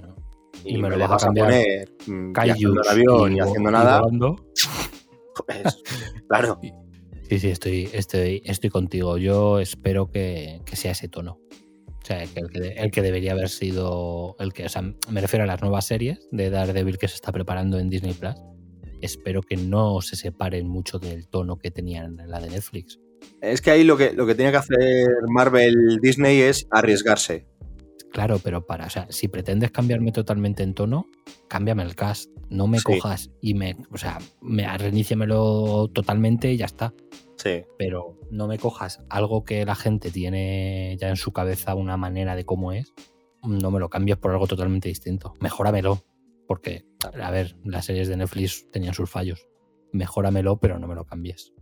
Y, 0.64 0.78
me, 0.78 0.90
lo 0.90 1.08
vas 1.08 1.24
a 1.24 1.28
poner 1.28 1.90
mm, 2.06 2.34
viajando 2.34 2.82
el 2.82 2.90
avión 2.90 3.36
y, 3.36 3.40
haciendo 3.40 3.72
nada. 3.72 4.02
Pues, 5.46 5.82
claro. 6.28 6.60
Sí, 7.30 7.40
sí, 7.40 7.50
estoy, 7.50 7.90
estoy, 7.94 8.42
estoy 8.44 8.70
contigo. 8.70 9.18
Yo 9.18 9.60
espero 9.60 10.12
que, 10.12 10.62
sea 10.74 10.92
ese 10.92 11.08
tono. 11.08 11.40
O 11.88 12.06
sea, 12.06 12.26
que 12.26 12.40
el, 12.40 12.50
que 12.50 12.60
el, 12.70 12.92
que 12.92 13.02
debería 13.02 13.34
haber 13.34 13.50
sido 13.50 14.36
el 14.40 14.52
que, 14.52 14.66
o 14.66 14.70
sea, 14.70 14.82
me 14.82 15.22
refiero 15.22 15.44
a 15.44 15.48
las 15.48 15.62
nuevas 15.62 15.86
series 15.86 16.28
de 16.32 16.50
Daredevil 16.50 16.98
que 16.98 17.08
se 17.08 17.16
está 17.16 17.32
preparando 17.32 17.78
en 17.78 17.90
Disney 17.90 18.14
Plus. 18.14 18.36
Espero 19.02 19.42
que 19.42 19.58
no 19.58 20.02
se 20.02 20.16
separen 20.16 20.68
mucho 20.68 21.00
del 21.00 21.28
tono 21.28 21.58
que 21.58 21.72
tenían 21.72 22.20
en 22.20 22.30
la 22.30 22.40
de 22.40 22.50
Netflix. 22.50 23.00
Es 23.42 23.62
que 23.62 23.72
ahí 23.72 23.84
lo 23.84 23.98
que, 23.98 24.14
lo 24.14 24.26
que 24.26 24.36
tiene 24.36 24.52
que 24.52 24.58
hacer 24.58 25.08
Marvel 25.28 26.00
Disney 26.02 26.42
es 26.42 26.68
arriesgarse. 26.72 27.48
Claro, 28.12 28.40
pero 28.44 28.66
para, 28.66 28.88
o 28.88 28.90
sea, 28.90 29.08
si 29.10 29.28
pretendes 29.28 29.72
cambiarme 29.72 30.12
totalmente 30.12 30.64
en 30.64 30.74
tono, 30.74 31.08
cámbiame 31.48 31.84
el 31.84 31.96
cast. 31.96 32.30
No 32.50 32.66
me 32.66 32.82
cojas 32.82 33.30
y 33.42 33.54
me, 33.54 33.78
o 33.92 33.98
sea, 33.98 34.18
me 34.42 34.66
reiníciamelo 34.78 35.88
totalmente 35.94 36.52
y 36.52 36.58
ya 36.58 36.66
está. 36.66 36.94
Sí. 37.38 37.64
Pero 37.78 38.20
no 38.32 38.48
me 38.48 38.58
cojas 38.58 39.02
algo 39.10 39.44
que 39.44 39.64
la 39.66 39.76
gente 39.76 40.10
tiene 40.10 40.98
ya 41.00 41.10
en 41.10 41.16
su 41.16 41.32
cabeza 41.32 41.76
una 41.76 41.96
manera 41.96 42.36
de 42.36 42.46
cómo 42.46 42.74
es. 42.74 42.92
No 43.44 43.70
me 43.70 43.80
lo 43.80 43.90
cambies 43.90 44.18
por 44.18 44.32
algo 44.32 44.48
totalmente 44.48 44.90
distinto. 44.90 45.36
Mejóramelo. 45.40 46.04
Porque, 46.50 46.84
a 47.22 47.32
ver, 47.32 47.56
las 47.64 47.86
series 47.86 48.10
de 48.10 48.18
Netflix 48.18 48.70
tenían 48.72 48.94
sus 48.94 49.10
fallos. 49.10 49.48
Mejóramelo, 49.94 50.60
pero 50.60 50.80
no 50.80 50.88
me 50.88 50.96
lo 50.96 51.06
cambies 51.06 51.54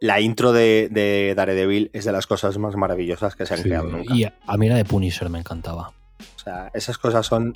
la 0.00 0.20
intro 0.20 0.52
de, 0.52 1.34
Daredevil 1.36 1.90
es 1.92 2.04
de 2.04 2.12
las 2.12 2.26
cosas 2.26 2.56
más 2.58 2.76
maravillosas 2.76 3.34
que 3.34 3.46
se 3.46 3.54
han 3.54 3.62
creado 3.62 3.88
nunca. 3.88 4.14
Y 4.14 4.24
a 4.24 4.56
mí 4.56 4.68
la 4.68 4.76
de 4.76 4.84
Punisher 4.84 5.28
me 5.28 5.38
encantaba. 5.38 5.92
O 6.36 6.38
sea, 6.38 6.70
esas 6.74 6.98
cosas 6.98 7.26
son. 7.26 7.54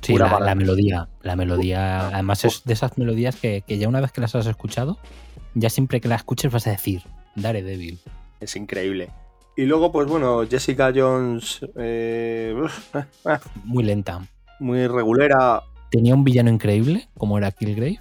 Sí, 0.00 0.16
la, 0.16 0.54
melodía. 0.54 1.08
La 1.22 1.36
melodía. 1.36 2.08
además, 2.08 2.44
es 2.44 2.64
de 2.64 2.72
esas 2.72 2.98
melodías 2.98 3.36
que, 3.36 3.62
ya 3.66 3.88
una 3.88 4.00
vez 4.00 4.10
que 4.10 4.20
las 4.20 4.34
has 4.34 4.46
escuchado, 4.46 4.98
ya 5.54 5.70
siempre 5.70 6.00
que 6.00 6.08
la 6.08 6.16
escuches 6.16 6.50
vas 6.50 6.66
a 6.66 6.70
decir 6.70 7.02
Daredevil. 7.36 8.00
Es 8.40 8.56
increíble. 8.56 9.10
Y 9.56 9.64
luego, 9.64 9.92
pues 9.92 10.08
bueno, 10.08 10.44
Jessica 10.48 10.92
Jones. 10.94 11.60
Eh, 11.76 12.54
muy 13.64 13.84
lenta. 13.84 14.26
Muy 14.58 14.86
regulera. 14.88 15.62
Tenía 15.92 16.14
un 16.14 16.24
villano 16.24 16.48
increíble, 16.48 17.06
como 17.18 17.36
era 17.36 17.50
Killgrave. 17.50 18.00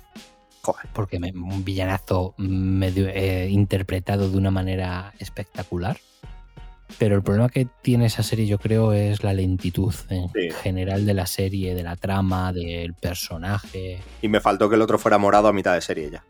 Porque 0.93 1.17
un 1.17 1.65
villanazo 1.65 2.33
medio 2.37 3.09
eh, 3.09 3.49
interpretado 3.49 4.29
de 4.29 4.37
una 4.37 4.49
manera 4.49 5.13
espectacular. 5.19 5.97
Pero 6.97 7.15
el 7.17 7.21
problema 7.21 7.49
que 7.49 7.67
tiene 7.81 8.05
esa 8.05 8.23
serie, 8.23 8.47
yo 8.47 8.59
creo, 8.59 8.93
es 8.93 9.23
la 9.23 9.33
lentitud 9.33 9.93
en 10.07 10.29
general 10.63 11.05
de 11.05 11.13
la 11.13 11.25
serie, 11.25 11.75
de 11.75 11.83
la 11.83 11.97
trama, 11.97 12.53
del 12.53 12.93
personaje. 12.93 13.99
Y 14.21 14.29
me 14.29 14.39
faltó 14.39 14.69
que 14.69 14.75
el 14.75 14.81
otro 14.81 14.97
fuera 14.97 15.17
morado 15.17 15.49
a 15.49 15.53
mitad 15.53 15.73
de 15.73 15.81
serie 15.81 16.11
ya. 16.11 16.23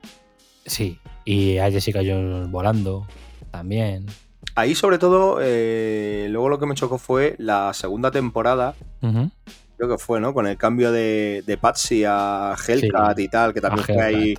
Sí, 0.65 0.97
y 1.25 1.59
a 1.59 1.69
Jessica 1.69 1.99
Jones 1.99 2.49
volando 2.49 3.05
también. 3.51 4.07
Ahí, 4.55 4.73
sobre 4.73 4.97
todo, 4.97 5.37
eh, 5.41 6.25
luego 6.31 6.49
lo 6.49 6.57
que 6.57 6.65
me 6.65 6.73
chocó 6.73 6.97
fue 6.97 7.35
la 7.37 7.71
segunda 7.75 8.09
temporada 8.09 8.73
creo 9.81 9.97
que 9.97 10.03
fue, 10.03 10.19
¿no? 10.19 10.33
Con 10.33 10.45
el 10.45 10.57
cambio 10.57 10.91
de, 10.91 11.43
de 11.45 11.57
Patsy 11.57 12.03
a 12.05 12.55
Hellcat 12.67 13.17
y 13.17 13.27
tal, 13.27 13.51
que 13.51 13.61
también 13.61 13.83
fue 13.83 14.01
ahí 14.01 14.35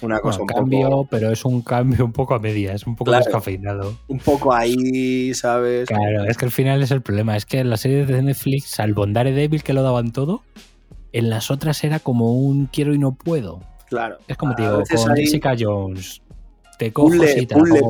una 0.00 0.18
cosa 0.20 0.40
un 0.40 0.46
cambio, 0.46 1.06
pero 1.10 1.30
es 1.30 1.44
un 1.44 1.60
cambio 1.60 2.04
un 2.06 2.12
poco 2.12 2.34
a 2.34 2.38
media, 2.38 2.72
es 2.72 2.86
un 2.86 2.96
poco 2.96 3.10
descafeinado. 3.10 3.98
Un 4.08 4.18
poco 4.18 4.54
ahí, 4.54 5.34
¿sabes? 5.34 5.88
Claro, 5.88 6.24
es 6.24 6.38
que 6.38 6.46
al 6.46 6.50
final 6.50 6.82
es 6.82 6.90
el 6.90 7.02
problema, 7.02 7.36
es 7.36 7.44
que 7.44 7.58
en 7.58 7.68
las 7.68 7.80
series 7.80 8.08
de 8.08 8.22
Netflix, 8.22 8.68
salvo 8.68 9.04
en 9.04 9.12
Daredevil 9.12 9.62
que 9.62 9.74
lo 9.74 9.82
daban 9.82 10.12
todo, 10.12 10.42
en 11.12 11.28
las 11.28 11.50
otras 11.50 11.84
era 11.84 11.98
como 11.98 12.32
un 12.34 12.66
quiero 12.66 12.94
y 12.94 12.98
no 12.98 13.12
puedo. 13.12 13.60
Claro. 13.90 14.18
Es 14.26 14.38
como 14.38 14.54
te 14.54 14.62
digo, 14.62 14.82
con 14.84 15.16
Jessica 15.16 15.54
Jones. 15.58 16.22
Te 16.78 16.94
cojo 16.94 17.12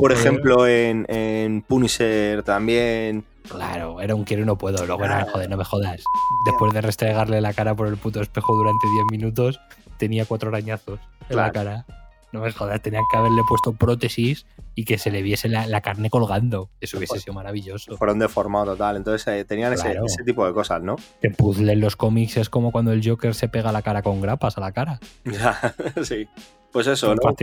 por 0.00 0.10
ejemplo, 0.10 0.66
en, 0.66 1.06
en 1.08 1.62
Punisher 1.62 2.42
también. 2.42 3.24
Claro, 3.48 4.00
era 4.00 4.14
un 4.14 4.24
quiero 4.24 4.42
y 4.42 4.46
no 4.46 4.56
puedo. 4.56 4.84
Luego 4.86 5.04
era, 5.04 5.26
joder, 5.30 5.50
no 5.50 5.56
me 5.56 5.64
jodas. 5.64 6.02
Después 6.44 6.72
de 6.72 6.80
restregarle 6.80 7.40
la 7.40 7.52
cara 7.52 7.74
por 7.74 7.88
el 7.88 7.96
puto 7.96 8.20
espejo 8.20 8.54
durante 8.54 8.86
10 8.88 9.04
minutos, 9.10 9.60
tenía 9.98 10.24
cuatro 10.24 10.48
arañazos 10.48 11.00
en 11.28 11.36
la 11.36 11.52
cara. 11.52 11.86
No 12.32 12.40
me 12.40 12.50
jodas, 12.50 12.80
tenían 12.80 13.04
que 13.10 13.18
haberle 13.18 13.42
puesto 13.46 13.74
prótesis 13.74 14.46
y 14.74 14.86
que 14.86 14.96
se 14.96 15.10
le 15.10 15.20
viese 15.20 15.50
la, 15.50 15.80
carne 15.82 16.08
colgando. 16.08 16.70
Eso 16.80 16.96
hubiese 16.96 17.20
sido 17.20 17.34
maravilloso. 17.34 17.96
Fueron 17.98 18.18
deformados 18.18 18.68
total. 18.68 18.96
Entonces 18.96 19.26
eh, 19.28 19.44
tenían 19.44 19.74
ese, 19.74 20.24
tipo 20.24 20.46
de 20.46 20.54
cosas, 20.54 20.82
¿no? 20.82 20.96
Que 21.20 21.28
puzzle 21.28 21.74
en 21.74 21.80
los 21.80 21.96
cómics 21.96 22.38
es 22.38 22.48
como 22.48 22.72
cuando 22.72 22.92
el 22.92 23.06
Joker 23.06 23.34
se 23.34 23.48
pega 23.48 23.70
la 23.70 23.82
cara 23.82 24.02
con 24.02 24.22
grapas 24.22 24.56
a 24.56 24.60
la 24.62 24.72
cara. 24.72 24.98
sí. 26.02 26.26
Pues 26.72 26.86
eso, 26.86 27.14
¿no? 27.14 27.34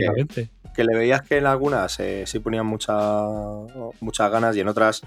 Que, 0.74 0.84
le 0.84 0.96
veías 0.96 1.22
que 1.22 1.38
en 1.38 1.46
algunas 1.46 2.00
eh, 2.00 2.24
sí 2.26 2.40
ponían 2.40 2.66
mucha, 2.66 2.96
muchas 4.00 4.30
ganas 4.30 4.56
y 4.56 4.60
en 4.60 4.68
otras 4.68 5.02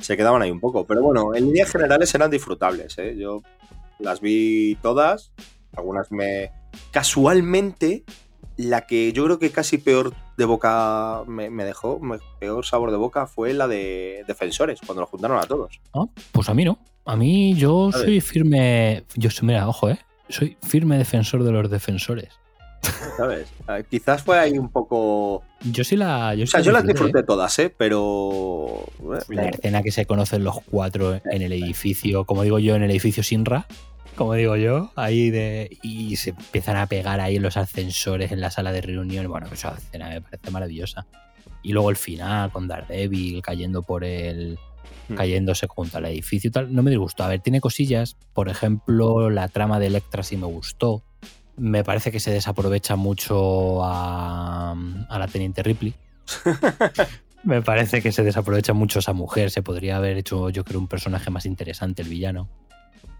se 0.00 0.16
quedaban 0.16 0.42
ahí 0.42 0.50
un 0.50 0.60
poco. 0.60 0.86
Pero 0.86 1.02
bueno, 1.02 1.34
en 1.34 1.46
líneas 1.46 1.70
generales 1.70 2.14
eran 2.14 2.30
disfrutables. 2.30 2.96
¿eh? 2.98 3.16
Yo 3.16 3.42
las 3.98 4.20
vi 4.20 4.76
todas. 4.82 5.32
Algunas 5.76 6.10
me. 6.10 6.50
Casualmente, 6.90 8.04
la 8.56 8.86
que 8.86 9.12
yo 9.12 9.24
creo 9.24 9.38
que 9.38 9.50
casi 9.50 9.78
peor 9.78 10.14
de 10.36 10.44
boca 10.44 11.22
me, 11.26 11.64
dejó, 11.64 12.00
peor 12.38 12.64
sabor 12.64 12.90
de 12.90 12.96
boca, 12.96 13.26
fue 13.26 13.52
la 13.54 13.68
de 13.68 14.24
Defensores, 14.26 14.80
cuando 14.84 15.02
lo 15.02 15.06
juntaron 15.06 15.38
a 15.38 15.46
todos. 15.46 15.80
Ah, 15.94 16.06
pues 16.32 16.48
a 16.48 16.54
mí 16.54 16.64
no. 16.64 16.78
A 17.04 17.16
mí 17.16 17.54
yo 17.54 17.90
soy 17.92 18.20
firme. 18.20 19.04
Yo 19.16 19.30
soy, 19.30 19.48
mira, 19.48 19.68
ojo, 19.68 19.90
¿eh? 19.90 19.98
Soy 20.28 20.56
firme 20.62 20.96
defensor 20.96 21.42
de 21.42 21.50
los 21.50 21.70
defensores. 21.70 22.28
¿Sabes? 23.16 23.48
Quizás 23.88 24.22
fue 24.22 24.38
ahí 24.38 24.58
un 24.58 24.70
poco. 24.70 25.42
Yo 25.62 25.84
sí 25.84 25.96
la. 25.96 26.34
Yo, 26.34 26.44
yo 26.44 26.72
las 26.72 26.86
disfruté 26.86 27.20
¿eh? 27.20 27.22
todas, 27.22 27.58
¿eh? 27.58 27.74
Pero. 27.76 28.86
La 29.28 29.48
escena 29.48 29.82
que 29.82 29.92
se 29.92 30.06
conocen 30.06 30.44
los 30.44 30.60
cuatro 30.70 31.20
en 31.24 31.42
el 31.42 31.52
edificio, 31.52 32.24
como 32.24 32.42
digo 32.42 32.58
yo, 32.58 32.74
en 32.74 32.82
el 32.82 32.90
edificio 32.90 33.22
Sinra, 33.22 33.66
como 34.16 34.34
digo 34.34 34.56
yo, 34.56 34.92
ahí 34.96 35.30
de. 35.30 35.76
Y 35.82 36.16
se 36.16 36.30
empiezan 36.30 36.76
a 36.76 36.86
pegar 36.86 37.20
ahí 37.20 37.36
en 37.36 37.42
los 37.42 37.56
ascensores 37.56 38.32
en 38.32 38.40
la 38.40 38.50
sala 38.50 38.72
de 38.72 38.80
reunión. 38.80 39.28
Bueno, 39.28 39.48
esa 39.52 39.74
escena 39.76 40.08
me 40.08 40.20
parece 40.20 40.50
maravillosa. 40.50 41.06
Y 41.62 41.72
luego 41.72 41.90
el 41.90 41.96
final 41.96 42.50
con 42.50 42.68
Daredevil 42.68 43.42
cayendo 43.42 43.82
por 43.82 44.04
el. 44.04 44.58
Hmm. 45.08 45.14
cayéndose 45.14 45.66
junto 45.66 45.98
al 45.98 46.06
edificio 46.06 46.48
y 46.48 46.50
tal. 46.50 46.74
No 46.74 46.82
me 46.82 46.90
disgustó. 46.90 47.24
A 47.24 47.28
ver, 47.28 47.40
tiene 47.40 47.60
cosillas. 47.60 48.16
Por 48.32 48.48
ejemplo, 48.48 49.28
la 49.28 49.48
trama 49.48 49.78
de 49.78 49.88
Electra 49.88 50.22
sí 50.22 50.36
me 50.36 50.46
gustó 50.46 51.02
me 51.60 51.84
parece 51.84 52.10
que 52.10 52.20
se 52.20 52.30
desaprovecha 52.30 52.96
mucho 52.96 53.84
a, 53.84 54.74
la 55.10 55.28
teniente 55.28 55.62
Ripley. 55.62 55.94
me 57.44 57.60
parece 57.60 58.00
que 58.00 58.12
se 58.12 58.24
desaprovecha 58.24 58.72
mucho 58.72 58.98
esa 58.98 59.12
mujer. 59.12 59.50
Se 59.50 59.62
podría 59.62 59.96
haber 59.96 60.16
hecho, 60.16 60.48
yo 60.48 60.64
creo, 60.64 60.80
un 60.80 60.88
personaje 60.88 61.30
más 61.30 61.44
interesante, 61.44 62.02
el 62.02 62.08
villano. 62.08 62.48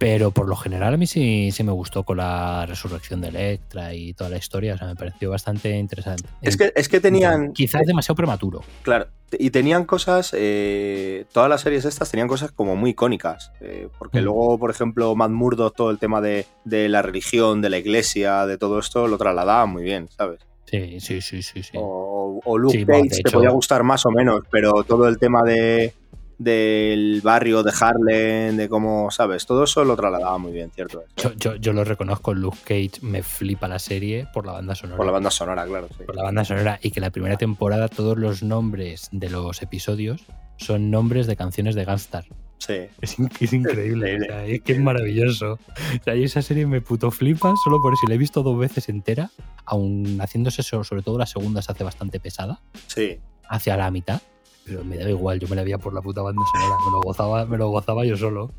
Pero 0.01 0.31
por 0.31 0.49
lo 0.49 0.57
general 0.57 0.95
a 0.95 0.97
mí 0.97 1.07
sí, 1.07 1.51
sí 1.53 1.63
me 1.63 1.73
gustó 1.73 2.05
con 2.05 2.17
la 2.17 2.65
resurrección 2.65 3.21
de 3.21 3.29
Electra 3.29 3.93
y 3.93 4.15
toda 4.15 4.31
la 4.31 4.39
historia. 4.39 4.73
O 4.73 4.79
sea, 4.79 4.87
me 4.87 4.97
pareció 4.97 5.29
bastante 5.29 5.77
interesante. 5.77 6.27
Es 6.41 6.57
que, 6.57 6.73
es 6.75 6.89
que 6.89 7.01
tenían. 7.01 7.53
Quizás 7.53 7.83
demasiado 7.85 8.17
prematuro. 8.17 8.63
Claro. 8.81 9.09
Y 9.33 9.51
tenían 9.51 9.85
cosas. 9.85 10.35
Eh, 10.35 11.27
todas 11.33 11.51
las 11.51 11.61
series 11.61 11.85
estas 11.85 12.11
tenían 12.11 12.29
cosas 12.29 12.51
como 12.51 12.77
muy 12.77 12.93
icónicas. 12.93 13.53
Eh, 13.61 13.89
porque 13.99 14.23
mm. 14.23 14.25
luego, 14.25 14.59
por 14.59 14.71
ejemplo, 14.71 15.15
Matt 15.15 15.33
Murdock, 15.33 15.77
todo 15.77 15.91
el 15.91 15.99
tema 15.99 16.23
de, 16.23 16.47
la 16.65 17.03
religión, 17.03 17.61
de 17.61 17.69
la 17.69 17.77
iglesia, 17.77 18.47
de 18.47 18.57
todo 18.57 18.79
esto, 18.79 19.07
lo 19.07 19.19
trasladaba 19.19 19.67
muy 19.67 19.83
bien, 19.83 20.09
¿sabes? 20.09 20.41
Sí, 20.65 20.99
sí, 21.01 21.21
sí, 21.21 21.43
sí. 21.43 21.63
sí. 21.63 21.73
O, 21.75 22.57
Luke 22.57 22.87
Cage, 22.87 23.23
te 23.23 23.31
podía 23.31 23.51
gustar 23.51 23.83
más 23.83 24.07
o 24.07 24.11
menos, 24.11 24.45
pero 24.51 24.83
todo 24.83 25.09
el 25.09 25.19
tema 25.19 25.43
de 25.43 25.93
del 26.41 27.21
barrio 27.23 27.63
de 27.63 27.71
Harlem, 27.79 28.57
de 28.57 28.69
cómo, 28.71 29.11
¿sabes? 29.11 29.45
Todo 29.45 29.65
eso 29.65 29.85
lo 29.85 29.95
trasladaba 29.95 30.39
muy 30.39 30.53
bien, 30.53 30.71
¿cierto? 30.71 31.05
Yo, 31.37 31.57
yo, 31.57 31.73
lo 31.75 31.85
reconozco, 31.85 32.33
Luke 32.33 32.57
Cage 32.65 33.03
me 33.03 33.23
flipa 33.23 33.69
la 33.69 33.79
serie 33.79 34.27
por 34.33 34.47
la 34.47 34.53
banda 34.53 34.75
sonora. 34.75 34.97
Por 34.97 35.05
la 35.05 35.13
banda 35.13 35.31
sonora, 35.31 35.67
claro. 35.67 35.89
Sí. 35.89 36.05
Por 36.05 36.17
la 36.17 36.23
banda 36.23 36.43
sonora. 36.47 36.81
Y 36.83 36.93
que 36.93 37.01
la 37.01 37.11
primera 37.11 37.37
temporada 37.37 37.89
todos 37.89 38.17
los 38.17 38.43
nombres 38.43 39.11
de 39.13 39.29
los 39.29 39.61
episodios 39.61 40.25
son 40.57 40.91
nombres 40.91 41.27
de 41.27 41.37
canciones 41.37 41.75
de 41.75 41.85
Gunstar. 41.85 42.25
Sí. 42.57 42.87
Es, 43.03 43.19
increíble. 43.53 44.19
es 44.47 44.63
que 44.63 44.73
es 44.73 44.81
maravilloso. 44.81 45.53
O 45.53 46.05
sea, 46.05 46.15
esa 46.15 46.41
serie 46.41 46.67
me 46.67 46.81
puto 46.81 47.11
flipa 47.11 47.53
solo 47.63 47.83
por 47.83 47.93
eso. 47.93 48.07
La 48.09 48.15
he 48.15 48.19
visto 48.19 48.43
dos 48.43 48.59
veces 48.59 48.89
entera, 48.89 49.31
aún 49.67 50.19
haciéndose 50.23 50.63
sobre 50.63 51.03
todo 51.03 51.19
la 51.19 51.27
segunda 51.27 51.61
se 51.61 51.73
hace 51.73 51.85
bastante 51.85 52.19
pesada. 52.19 52.63
Sí. 52.87 53.19
Hacia 53.47 53.77
la 53.77 53.91
mitad 53.91 54.23
pero 54.71 54.85
me 54.85 54.99
da 54.99 55.11
igual, 55.11 55.41
yo 55.41 55.49
me 55.49 55.57
la 55.57 55.65
veía 55.65 55.79
por 55.79 55.93
la 55.93 56.01
puta 56.01 56.23
banda 56.23 56.43
sonora, 56.53 56.77
me 56.85 56.91
lo 56.93 57.01
gozaba, 57.01 57.45
me 57.45 57.59
lo 57.59 57.69
gozaba 57.71 58.05
yo 58.05 58.17
solo. 58.17 58.55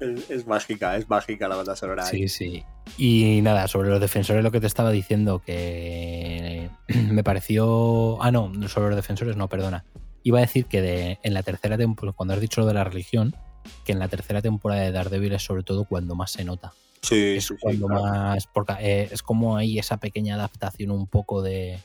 Es, 0.00 0.46
mágica, 0.48 0.96
es 0.96 1.08
mágica 1.08 1.46
la 1.46 1.54
banda 1.54 1.76
sonora. 1.76 2.04
Sí, 2.04 2.28
sí. 2.28 2.64
Y 2.96 3.40
nada, 3.42 3.68
sobre 3.68 3.88
los 3.88 4.00
defensores 4.00 4.42
lo 4.42 4.50
que 4.50 4.60
te 4.60 4.66
estaba 4.66 4.90
diciendo, 4.90 5.40
que 5.44 6.70
me 7.10 7.22
pareció... 7.22 8.20
Ah, 8.20 8.32
no, 8.32 8.52
sobre 8.68 8.88
los 8.88 8.96
defensores 8.96 9.36
no, 9.36 9.48
perdona. 9.48 9.84
Iba 10.24 10.38
a 10.38 10.40
decir 10.40 10.66
que 10.66 10.82
de, 10.82 11.18
en 11.22 11.34
la 11.34 11.44
tercera 11.44 11.78
temporada, 11.78 12.16
cuando 12.16 12.34
has 12.34 12.40
dicho 12.40 12.60
lo 12.60 12.66
de 12.66 12.74
la 12.74 12.84
religión, 12.84 13.36
que 13.84 13.92
en 13.92 14.00
la 14.00 14.08
tercera 14.08 14.42
temporada 14.42 14.82
de 14.82 14.90
Daredevil 14.90 15.34
es 15.34 15.44
sobre 15.44 15.62
todo 15.62 15.84
cuando 15.84 16.16
más 16.16 16.32
se 16.32 16.44
nota. 16.44 16.72
Sí, 17.02 17.36
es 17.36 17.46
sí, 17.46 17.54
sí, 17.54 17.60
cuando 17.60 17.86
claro. 17.86 18.02
más. 18.02 18.48
Porque 18.48 18.74
eh, 18.80 19.08
es 19.12 19.22
como 19.22 19.56
hay 19.56 19.78
esa 19.78 19.98
pequeña 19.98 20.34
adaptación 20.34 20.90
un 20.90 21.06
poco 21.06 21.42
de. 21.42 21.78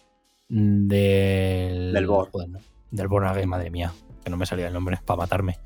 Del. 0.49 1.93
Del 1.93 2.07
Born. 2.07 2.31
joder, 2.31 2.49
no, 2.49 2.59
del 2.93 3.07
Born 3.09 3.27
Again, 3.27 3.49
madre 3.49 3.69
mía. 3.69 3.91
Que 4.23 4.29
no 4.29 4.37
me 4.37 4.45
salía 4.45 4.67
el 4.67 4.73
nombre 4.73 4.97
para 5.05 5.17
matarme. 5.17 5.57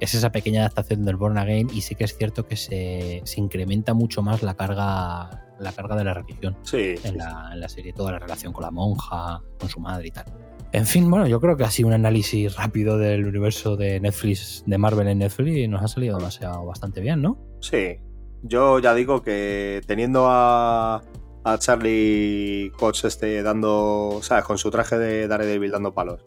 Es 0.00 0.14
esa 0.14 0.32
pequeña 0.32 0.60
adaptación 0.60 1.04
del 1.04 1.16
Born 1.16 1.36
Again 1.36 1.68
y 1.72 1.82
sí 1.82 1.94
que 1.94 2.04
es 2.04 2.16
cierto 2.16 2.46
que 2.46 2.56
se, 2.56 3.20
se 3.24 3.40
incrementa 3.40 3.92
mucho 3.92 4.22
más 4.22 4.42
la 4.42 4.54
carga. 4.54 5.44
La 5.60 5.72
carga 5.72 5.96
de 5.96 6.04
la 6.04 6.14
religión 6.14 6.56
Sí, 6.62 6.94
en 7.02 7.18
la, 7.18 7.50
en 7.52 7.58
la 7.58 7.68
serie, 7.68 7.92
toda 7.92 8.12
la 8.12 8.20
relación 8.20 8.52
con 8.52 8.62
la 8.62 8.70
monja, 8.70 9.42
con 9.58 9.68
su 9.68 9.80
madre 9.80 10.06
y 10.06 10.10
tal. 10.12 10.26
En 10.70 10.86
fin, 10.86 11.10
bueno, 11.10 11.26
yo 11.26 11.40
creo 11.40 11.56
que 11.56 11.64
ha 11.64 11.70
sido 11.70 11.88
un 11.88 11.94
análisis 11.94 12.54
rápido 12.54 12.96
del 12.96 13.26
universo 13.26 13.76
de 13.76 13.98
Netflix, 13.98 14.62
de 14.66 14.78
Marvel 14.78 15.08
en 15.08 15.18
Netflix, 15.18 15.56
y 15.56 15.66
nos 15.66 15.82
ha 15.82 15.88
salido 15.88 16.16
demasiado 16.18 16.64
bastante 16.64 17.00
bien, 17.00 17.20
¿no? 17.22 17.38
sí. 17.60 17.98
Yo 18.44 18.78
ya 18.78 18.94
digo 18.94 19.22
que 19.22 19.80
teniendo 19.88 20.26
a, 20.28 21.02
a 21.42 21.58
Charlie 21.58 22.70
Cox 22.78 23.04
este 23.04 23.42
dando, 23.42 24.20
¿sabes? 24.22 24.44
Con 24.44 24.58
su 24.58 24.70
traje 24.70 24.96
de 24.96 25.26
Daredevil 25.26 25.72
dando 25.72 25.92
palos. 25.92 26.24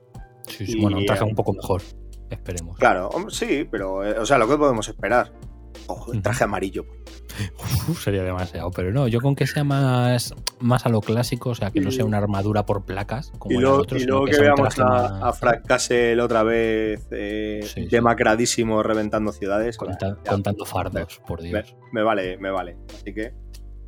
Sí, 0.51 0.65
sí, 0.65 0.77
Y, 0.77 0.81
bueno, 0.81 0.97
un 0.97 1.05
traje 1.05 1.23
eh, 1.23 1.27
un 1.27 1.35
poco 1.35 1.53
mejor, 1.53 1.81
esperemos. 2.29 2.77
Claro, 2.77 3.09
sí, 3.29 3.67
pero, 3.69 4.05
eh, 4.05 4.19
o 4.19 4.25
sea, 4.25 4.37
lo 4.37 4.47
que 4.47 4.57
podemos 4.57 4.87
esperar. 4.87 5.31
Ojo, 5.87 6.13
el 6.13 6.21
traje 6.21 6.43
amarillo. 6.43 6.85
Uf, 7.89 8.03
sería 8.03 8.23
demasiado, 8.23 8.69
pero 8.71 8.91
no, 8.91 9.07
yo 9.07 9.19
con 9.19 9.35
que 9.35 9.47
sea 9.47 9.63
más, 9.63 10.33
más 10.59 10.85
a 10.85 10.89
lo 10.89 11.01
clásico, 11.01 11.49
o 11.51 11.55
sea, 11.55 11.71
que 11.71 11.79
no 11.81 11.91
sea 11.91 12.05
una 12.05 12.17
armadura 12.17 12.65
por 12.65 12.85
placas, 12.85 13.31
como 13.39 13.57
Y 13.57 13.61
luego, 13.61 13.83
y 13.83 13.87
que, 14.05 14.13
un 14.13 14.29
veamos 14.41 14.79
a, 14.79 14.85
más- 14.85 15.23
a 15.23 15.33
Frank 15.33 15.65
Castle 15.65 16.21
otra 16.21 16.43
vez 16.43 17.07
eh, 17.11 17.61
Sí, 17.63 17.87
demacradísimo 17.87 18.83
reventando 18.83 19.31
ciudades. 19.31 19.77
conta- 19.77 20.17
contando 20.27 20.65
fardos, 20.65 21.21
por 21.25 21.41
me, 21.41 21.47
Dios. 21.49 21.75
me 21.91 22.03
vale, 22.03 22.37
me 22.37 22.51
vale. 22.51 22.77
Así 22.93 23.13
que 23.13 23.33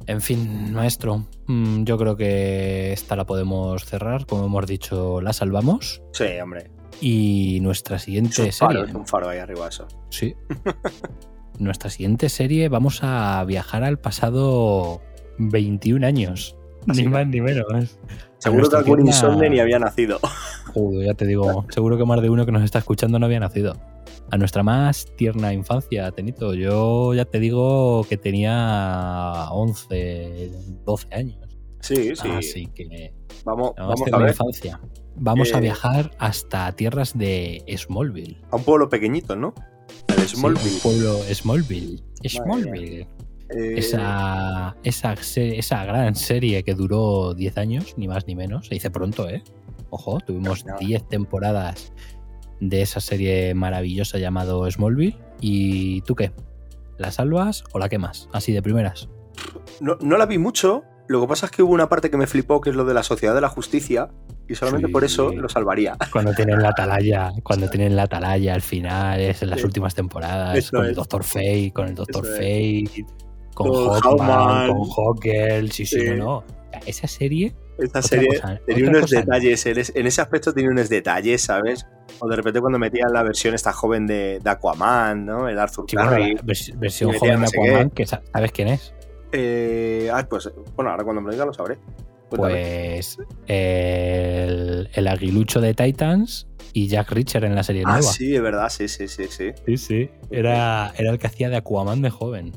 En 0.07 0.22
fin, 0.22 0.74
maestro, 0.74 1.25
mm, 1.48 1.83
yo 1.83 1.98
creo 1.98 2.15
que 2.15 2.91
esta 2.93 3.15
la 3.15 3.25
podemos 3.25 3.86
cerrar. 3.86 4.25
Como 4.25 4.45
hemos 4.45 4.67
dicho, 4.67 5.22
la 5.22 5.33
salvamos. 5.33 6.01
sí, 6.12 6.25
hombre. 6.41 6.69
Y 7.01 7.60
nuestra 7.62 7.98
Es 7.98 8.03
siguiente 8.03 8.43
un 8.43 8.51
faro, 8.51 8.72
serie. 8.74 8.89
es 8.89 8.95
un 8.95 9.07
faro 9.07 9.29
ahí 9.29 9.39
arriba 9.39 9.67
eso. 9.67 9.88
Sí. 10.10 10.36
nuestra 11.60 11.89
siguiente 11.89 12.29
serie 12.29 12.69
vamos 12.69 13.00
a 13.03 13.43
viajar 13.45 13.83
al 13.83 14.00
pasado 14.00 15.01
21 15.38 16.05
años. 16.05 16.55
Así 16.88 17.03
ni 17.03 17.10
más 17.10 17.27
ni 17.27 17.41
menos. 17.41 17.65
Seguro 18.38 18.69
que 18.69 18.75
algún 18.75 19.07
insomne 19.07 19.50
ni 19.50 19.60
había 19.60 19.79
nacido. 19.79 20.19
Ya 21.05 21.13
te 21.13 21.25
digo, 21.25 21.65
seguro 21.69 21.98
que 21.98 22.05
más 22.05 22.22
de 22.22 22.29
uno 22.29 22.45
que 22.45 22.51
nos 22.51 22.63
está 22.63 22.79
escuchando 22.79 23.19
no 23.19 23.25
había 23.25 23.39
nacido. 23.39 23.75
A 24.34 24.38
nuestra 24.40 24.63
más 24.63 25.06
tierna 25.16 25.54
infancia, 25.54 26.10
Tenito. 26.10 26.56
Yo 26.56 27.13
ya 27.13 27.24
te 27.24 27.40
digo 27.40 28.04
que 28.10 28.18
tenía 28.18 29.46
11, 29.52 30.52
12 30.84 31.08
años. 31.13 31.38
Sí, 31.82 32.16
sí. 32.16 32.28
Así 32.32 32.66
que 32.74 33.13
Vamos, 33.46 33.74
a 33.78 33.94
tierna 33.94 34.18
ver. 34.18 34.30
infancia. 34.30 34.82
Vamos 35.18 35.54
a 35.54 35.60
Eh, 35.60 35.62
viajar 35.62 36.10
hasta 36.18 36.72
tierras 36.75 37.16
de 37.16 37.63
Smallville. 37.78 38.42
A 38.50 38.56
un 38.56 38.63
pueblo 38.63 38.90
pequeñito, 38.90 39.36
¿no? 39.36 39.54
El 40.08 40.28
Sí, 40.28 40.36
Smallville. 40.36 40.74
un 40.74 40.80
pueblo 40.82 41.18
Smallville. 41.32 42.04
Smallville. 42.28 43.02
Eh, 43.56 43.75
Esa, 43.78 44.75
esa, 44.84 45.13
esa 45.13 45.86
gran 45.86 46.16
serie 46.16 46.63
que 46.63 46.74
duró 46.74 47.36
10 47.36 47.56
años, 47.60 47.94
ni 47.98 48.08
más 48.08 48.25
ni 48.25 48.34
menos. 48.34 48.66
Se 48.66 48.74
dice 48.74 48.90
pronto, 48.90 49.30
¿eh? 49.30 49.44
Ojo, 49.92 50.18
tuvimos 50.22 50.66
Nada. 50.66 50.80
10 50.80 51.08
temporadas 51.08 51.94
de 52.70 52.82
esa 52.82 53.00
serie 53.00 53.53
maravillosa 53.53 54.17
llamado 54.17 54.70
Smallville. 54.70 55.17
¿Y 55.41 56.01
tú 56.01 56.15
qué? 56.15 56.32
¿La 56.98 57.12
salvas 57.12 57.63
o 57.74 57.79
la 57.79 57.90
quemas? 57.90 58.29
Así 58.33 58.51
de 58.53 58.61
primeras. 58.61 59.09
no, 59.81 59.98
no 60.01 60.18
la 60.18 60.25
vi 60.25 60.38
mucho. 60.38 60.83
Lo 61.07 61.20
que 61.22 61.27
pasa 61.27 61.48
es 61.48 61.51
que 61.51 61.61
hubo 61.64 61.74
una 61.74 61.90
parte 61.90 62.09
que 62.09 62.16
me 62.18 62.27
flipó, 62.27 62.61
que 62.61 62.70
es 62.70 62.75
lo 62.77 62.85
de 62.85 62.94
la 62.94 63.03
Sociedad 63.03 63.35
de 63.35 63.42
la 63.42 63.50
Justicia. 63.50 64.09
Y 64.48 64.55
solamente 64.55 64.88
Sí. 64.88 64.94
por 64.94 65.03
eso 65.03 65.31
lo 65.33 65.48
salvaría. 65.50 65.98
Cuando 66.11 66.33
tienen 66.33 66.61
la 66.61 66.70
atalaya, 66.70 67.31
cuando 67.44 67.70
tienen 67.70 67.96
la 67.96 68.03
atalaya 68.03 68.53
al 68.53 68.61
final, 68.61 69.20
es 69.22 69.42
en 69.42 69.50
las 69.50 69.59
Sí. 69.61 69.66
últimas 69.66 69.96
temporadas, 69.96 70.57
Eso 70.57 70.77
con 70.77 70.85
el. 70.85 70.96
Doctor 70.96 71.24
Fate, 71.24 71.72
con 71.74 71.88
el 71.88 71.96
Doctor 71.96 72.25
Eso 72.25 72.33
Fate, 72.35 73.05
con 73.53 73.70
Con 73.70 74.01
Hawkman, 74.01 74.74
con 74.74 74.90
Hawkgirl, 74.90 75.72
sí, 75.72 75.85
sí, 75.85 75.98
no, 76.09 76.16
no. 76.16 76.44
Esa 76.85 77.07
serie 77.07 77.53
Otra 77.85 78.01
serie 78.01 78.27
cosa, 78.27 78.59
tenía 78.66 78.90
unos 78.90 79.01
cosa. 79.03 79.20
detalles. 79.22 79.66
En, 79.66 79.77
es- 79.79 79.94
en 79.96 80.07
ese 80.07 80.22
aspecto 80.22 80.53
tenía 80.53 80.72
unos 80.72 80.90
detalles, 80.90 81.42
¿sabes? 81.42 81.85
O 82.25 82.29
de 82.29 82.36
repente 82.38 82.62
cuando 82.62 82.79
metían 82.79 83.12
la 83.12 83.22
versión 83.24 83.53
esta 83.53 83.74
joven 83.74 84.07
de, 84.07 84.40
de 84.42 84.50
Aquaman, 84.50 85.25
¿no? 85.25 85.50
El 85.50 85.59
Arthur 85.59 85.86
Sí, 85.90 85.96
Curry. 85.98 86.36
vers- 86.38 86.77
versión 86.79 87.12
joven 87.14 87.42
de 87.42 87.48
Aquaman, 87.48 87.90
que 87.90 88.05
sa- 88.05 88.22
¿sabes 88.31 88.51
quién 88.53 88.70
es? 88.70 88.94
Eh, 89.33 90.09
ah, 90.14 90.25
pues 90.29 90.50
bueno, 90.75 90.92
ahora 90.92 91.03
cuando 91.03 91.22
me 91.22 91.27
lo 91.27 91.33
diga 91.33 91.46
lo 91.46 91.53
sabré. 91.53 91.77
Cuéntame. 92.29 92.53
Pues 92.96 93.18
el, 93.48 94.90
el 94.94 95.07
aguilucho 95.07 95.59
de 95.62 95.74
Titans 95.74 96.48
y 96.74 96.88
Jack 96.88 97.12
Reacher 97.12 97.44
en 97.44 97.55
la 97.55 97.64
serie 97.64 97.83
ah, 97.86 97.92
nueva. 97.98 98.01
sí, 98.03 98.36
es 98.36 98.42
verdad, 98.42 98.70
sí, 98.70 98.88
sí, 98.88 99.07
sí, 99.07 99.25
sí. 99.29 99.51
sí, 99.66 99.77
sí. 99.77 100.09
Era, 100.31 100.94
era 100.98 101.12
el 101.12 101.20
que 101.20 101.27
hacía 101.27 101.50
de 101.50 101.57
Aquaman 101.57 102.01
de 102.01 102.09
joven. 102.09 102.51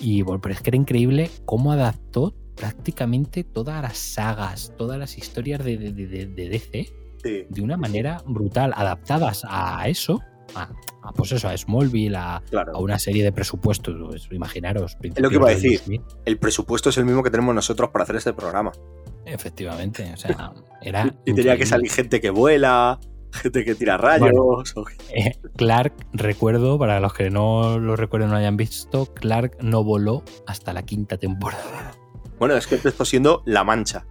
Y 0.00 0.22
bueno, 0.22 0.40
pero 0.40 0.54
es 0.54 0.60
que 0.60 0.70
era 0.70 0.76
increíble 0.76 1.30
cómo 1.44 1.72
adaptó 1.72 2.34
prácticamente 2.56 3.44
todas 3.44 3.80
las 3.82 3.96
sagas, 3.96 4.72
todas 4.76 4.98
las 4.98 5.16
historias 5.18 5.64
de, 5.64 5.76
de- 5.78 5.92
de- 5.92 6.26
de 6.26 6.48
DC 6.48 6.88
sí. 7.22 7.46
de 7.48 7.62
una 7.62 7.76
manera 7.76 8.22
brutal, 8.26 8.72
adaptadas 8.76 9.44
a 9.48 9.88
eso, 9.88 10.20
a, 10.54 10.68
a, 11.02 11.12
pues 11.12 11.32
eso, 11.32 11.48
a 11.48 11.56
Smallville, 11.56 12.16
a, 12.16 12.42
Claro. 12.50 12.76
a 12.76 12.78
una 12.80 12.98
serie 12.98 13.22
de 13.24 13.32
presupuestos, 13.32 13.96
pues, 14.06 14.28
imaginaros. 14.30 14.96
Es 15.02 15.20
lo 15.20 15.28
que 15.28 15.36
iba 15.36 15.48
a 15.48 15.50
decir. 15.50 15.80
del 15.80 15.98
2000. 16.00 16.02
El 16.24 16.38
presupuesto 16.38 16.90
es 16.90 16.98
el 16.98 17.04
mismo 17.04 17.22
que 17.22 17.30
tenemos 17.30 17.54
nosotros 17.54 17.90
para 17.90 18.04
hacer 18.04 18.16
este 18.16 18.32
programa. 18.32 18.72
Efectivamente, 19.26 20.10
o 20.12 20.16
sea, 20.16 20.52
era. 20.82 21.14
Y 21.24 21.34
tenía 21.34 21.56
que 21.58 21.66
salir 21.66 21.90
gente 21.90 22.20
que 22.20 22.30
vuela, 22.30 22.98
gente 23.30 23.62
que 23.64 23.74
tira 23.74 23.98
rayos. 23.98 24.74
Eh, 25.10 25.32
Clark, 25.56 25.92
recuerdo, 26.14 26.78
para 26.78 26.98
los 27.00 27.12
que 27.12 27.28
no 27.30 27.78
lo 27.78 27.94
recuerden 27.94 28.30
o 28.30 28.32
no 28.32 28.38
hayan 28.38 28.56
visto, 28.56 29.06
Clark 29.12 29.58
no 29.60 29.84
voló 29.84 30.22
hasta 30.46 30.72
la 30.72 30.82
quinta 30.82 31.18
temporada. 31.18 31.92
Bueno, 32.38 32.54
es 32.56 32.66
que 32.66 32.76
empezó 32.76 33.04
siendo 33.04 33.42
La 33.46 33.64
Mancha. 33.64 34.06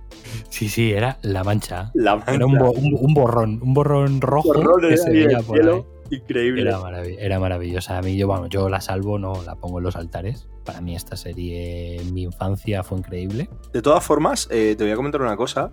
Sí, 0.49 0.67
sí, 0.69 0.91
era 0.91 1.17
La 1.21 1.43
Mancha. 1.43 1.91
La 1.93 2.15
Mancha. 2.17 2.33
Era 2.33 2.45
un, 2.45 2.57
bo- 2.57 2.71
un- 2.71 2.97
un 2.99 3.13
borrón, 3.13 3.59
un 3.61 3.73
borrón 3.73 4.19
rojo 4.21 4.49
Horror 4.49 4.87
que 4.89 4.97
se 4.97 5.09
veía 5.11 5.39
por 5.39 5.61
ahí. 5.61 5.81
Increíble. 6.09 6.61
Era, 6.61 6.79
marav- 6.79 7.17
era 7.19 7.39
maravillosa. 7.39 7.97
A 7.97 8.01
mí, 8.01 8.15
yo, 8.17 8.27
bueno, 8.27 8.47
yo 8.47 8.69
la 8.69 8.79
salvo, 8.81 9.19
no 9.19 9.43
la 9.45 9.55
pongo 9.55 9.79
en 9.79 9.83
los 9.85 9.95
altares. 9.97 10.47
Para 10.65 10.79
mí, 10.81 10.95
esta 10.95 11.15
serie 11.17 12.01
en 12.01 12.13
mi 12.13 12.23
infancia 12.23 12.83
fue 12.83 12.97
increíble. 12.99 13.49
De 13.73 13.81
todas 13.81 14.03
formas, 14.05 14.47
eh, 14.51 14.75
te 14.77 14.83
voy 14.83 14.91
a 14.91 14.95
comentar 14.95 15.21
una 15.21 15.35
cosa. 15.35 15.71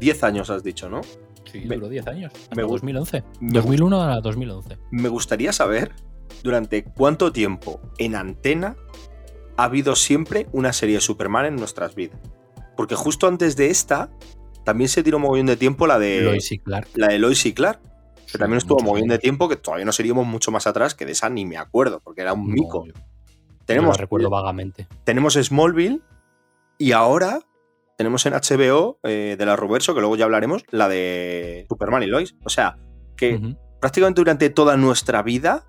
10 0.00 0.24
años 0.24 0.48
has 0.50 0.62
dicho, 0.62 0.88
¿no? 0.88 1.00
Sí, 1.50 1.60
Me- 1.66 1.76
duró 1.76 1.88
10 1.88 2.06
años. 2.06 2.32
Hasta 2.34 2.54
me 2.54 2.64
gu- 2.64 2.70
2011. 2.72 3.24
me 3.40 3.52
2001 3.52 4.02
a 4.02 4.20
2011. 4.20 4.78
Me 4.90 5.08
gustaría 5.08 5.52
saber 5.52 5.92
durante 6.42 6.84
cuánto 6.84 7.30
tiempo 7.32 7.80
en 7.98 8.16
antena 8.16 8.76
ha 9.56 9.64
habido 9.64 9.96
siempre 9.96 10.46
una 10.52 10.72
serie 10.72 10.96
de 10.96 11.00
Superman 11.00 11.46
en 11.46 11.56
nuestras 11.56 11.94
vidas. 11.94 12.18
Porque 12.76 12.94
justo 12.94 13.26
antes 13.28 13.56
de 13.56 13.70
esta, 13.70 14.10
también 14.64 14.88
se 14.88 15.02
tiró 15.02 15.18
mogollón 15.18 15.46
de 15.46 15.56
tiempo 15.56 15.86
la 15.86 15.98
de, 15.98 16.22
Lois 16.22 16.50
y 16.52 16.58
Clark. 16.58 16.88
la 16.94 17.08
de 17.08 17.18
Lois 17.18 17.44
y 17.46 17.52
Clark. 17.54 17.80
Que 18.32 18.38
también 18.38 18.58
estuvo 18.58 18.76
muchos 18.78 18.86
mogollón 18.86 19.08
de 19.08 19.18
tiempo, 19.18 19.48
que 19.48 19.56
todavía 19.56 19.84
no 19.84 19.92
seríamos 19.92 20.26
mucho 20.26 20.50
más 20.50 20.66
atrás, 20.66 20.94
que 20.94 21.06
de 21.06 21.12
esa 21.12 21.28
ni 21.30 21.44
me 21.46 21.56
acuerdo, 21.56 22.00
porque 22.02 22.22
era 22.22 22.32
un 22.32 22.48
No, 22.48 22.52
mico. 22.54 22.86
yo- 22.86 22.92
tenemos, 23.64 23.96
recuerdo 23.98 24.28
vagamente. 24.28 24.88
tenemos 25.04 25.34
Smallville 25.34 26.00
y 26.78 26.92
ahora 26.92 27.40
tenemos 27.96 28.26
en 28.26 28.32
HBO 28.34 28.98
eh, 29.04 29.36
de 29.38 29.46
la 29.46 29.54
Roberto, 29.54 29.94
que 29.94 30.00
luego 30.00 30.16
ya 30.16 30.24
hablaremos, 30.24 30.64
la 30.70 30.88
de 30.88 31.64
Superman 31.68 32.02
y 32.02 32.06
Lois. 32.06 32.34
O 32.44 32.48
sea, 32.48 32.76
que 33.16 33.54
prácticamente 33.80 34.20
durante 34.20 34.50
toda 34.50 34.76
nuestra 34.76 35.22
vida 35.22 35.64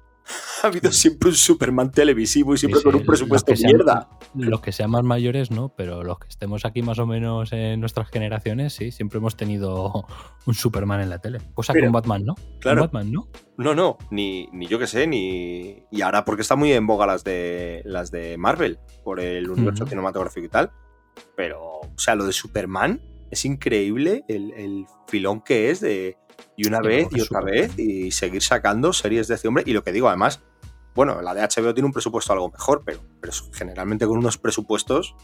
ha 0.63 0.67
habido 0.67 0.91
siempre 0.91 1.29
un 1.29 1.35
Superman 1.35 1.91
televisivo 1.91 2.53
y 2.53 2.57
siempre 2.57 2.79
Sí, 2.79 2.85
con 2.85 2.95
un 2.95 3.05
presupuesto 3.05 3.51
de 3.51 3.57
sean- 3.57 3.73
mierda. 3.73 4.09
Los 4.33 4.61
que 4.61 4.71
sean 4.71 4.89
más 4.91 5.03
mayores, 5.03 5.51
no, 5.51 5.69
pero 5.75 6.03
los 6.03 6.19
que 6.19 6.27
estemos 6.27 6.65
aquí 6.65 6.81
más 6.81 6.99
o 6.99 7.05
menos 7.05 7.53
en 7.53 7.79
nuestras 7.79 8.09
generaciones, 8.09 8.73
sí, 8.73 8.91
siempre 8.91 9.19
hemos 9.19 9.37
tenido 9.37 10.05
un 10.45 10.53
Superman 10.53 11.01
en 11.01 11.09
la 11.09 11.19
tele. 11.19 11.39
Cosa 11.53 11.73
Pero- 11.73 11.85
un 11.87 11.91
Batman, 11.91 12.25
¿no? 12.25 12.35
Claro. 12.59 12.81
Batman, 12.81 13.11
¿no? 13.11 13.27
No, 13.57 13.75
no, 13.75 13.97
ni, 14.11 14.47
ni 14.51 14.67
yo 14.67 14.79
que 14.79 14.87
sé, 14.87 15.07
ni. 15.07 15.83
Y 15.91 16.01
ahora 16.01 16.25
porque 16.25 16.41
está 16.41 16.55
muy 16.55 16.71
en 16.73 16.85
boga 16.87 17.05
las 17.05 17.23
de 17.23 17.81
las 17.85 18.11
de 18.11 18.37
Marvel, 18.37 18.79
por 19.03 19.19
el 19.19 19.49
universo 19.49 19.83
Ujú. 19.83 19.91
cinematográfico 19.91 20.45
y 20.45 20.49
tal. 20.49 20.71
Pero, 21.37 21.61
o 21.61 21.93
sea, 21.97 22.15
lo 22.15 22.25
de 22.25 22.33
Superman 22.33 23.01
es 23.31 23.45
increíble 23.45 24.23
el, 24.27 24.51
el 24.53 24.85
filón 25.07 25.41
que 25.41 25.69
es 25.71 25.79
de. 25.81 26.17
Y 26.57 26.67
una 26.67 26.79
Sí, 26.81 26.87
vez 26.87 27.07
y 27.11 27.21
otra 27.21 27.41
vez, 27.41 27.77
y 27.77 28.11
seguir 28.11 28.41
sacando 28.41 28.93
series 28.93 29.27
de 29.27 29.35
este 29.35 29.47
hombre. 29.47 29.63
Y 29.67 29.73
lo 29.73 29.83
que 29.83 29.91
digo, 29.91 30.07
además, 30.07 30.41
bueno, 30.95 31.21
la 31.21 31.33
de 31.33 31.41
HBO 31.41 31.73
tiene 31.73 31.87
un 31.87 31.93
presupuesto 31.93 32.31
algo 32.33 32.49
mejor, 32.49 32.83
pero, 32.85 33.01
pero 33.19 33.33
generalmente 33.53 34.07
con 34.07 34.17
unos 34.17 34.37
presupuestos, 34.37 35.15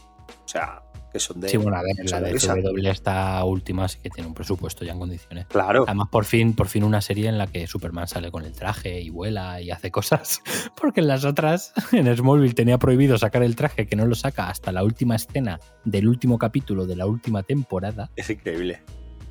o 0.44 0.48
sea, 0.48 0.82
que 1.12 1.18
son 1.18 1.40
de. 1.40 1.48
Sí, 1.48 1.56
bueno, 1.56 1.76
a 1.76 1.82
ver, 1.82 2.10
la 2.10 2.20
de. 2.20 2.32
CW 2.34 2.88
esta 2.88 3.44
última 3.44 3.86
sí 3.88 3.98
que 4.02 4.10
tiene 4.10 4.28
un 4.28 4.34
presupuesto 4.34 4.84
ya 4.84 4.92
en 4.92 4.98
condiciones. 4.98 5.46
Claro. 5.46 5.84
Además, 5.86 6.08
por 6.10 6.24
fin, 6.24 6.54
por 6.54 6.68
fin 6.68 6.84
una 6.84 7.00
serie 7.00 7.28
en 7.28 7.38
la 7.38 7.46
que 7.46 7.66
Superman 7.66 8.08
sale 8.08 8.30
con 8.30 8.44
el 8.44 8.52
traje 8.52 9.00
y 9.00 9.10
vuela 9.10 9.60
y 9.60 9.70
hace 9.70 9.90
cosas. 9.90 10.40
Porque 10.80 11.00
en 11.00 11.08
las 11.08 11.24
otras, 11.24 11.72
en 11.92 12.14
Smallville 12.16 12.54
tenía 12.54 12.78
prohibido 12.78 13.18
sacar 13.18 13.42
el 13.42 13.56
traje, 13.56 13.86
que 13.86 13.96
no 13.96 14.06
lo 14.06 14.14
saca 14.14 14.48
hasta 14.48 14.72
la 14.72 14.82
última 14.84 15.16
escena 15.16 15.60
del 15.84 16.08
último 16.08 16.38
capítulo 16.38 16.86
de 16.86 16.96
la 16.96 17.06
última 17.06 17.42
temporada. 17.42 18.10
Es 18.16 18.30
increíble. 18.30 18.82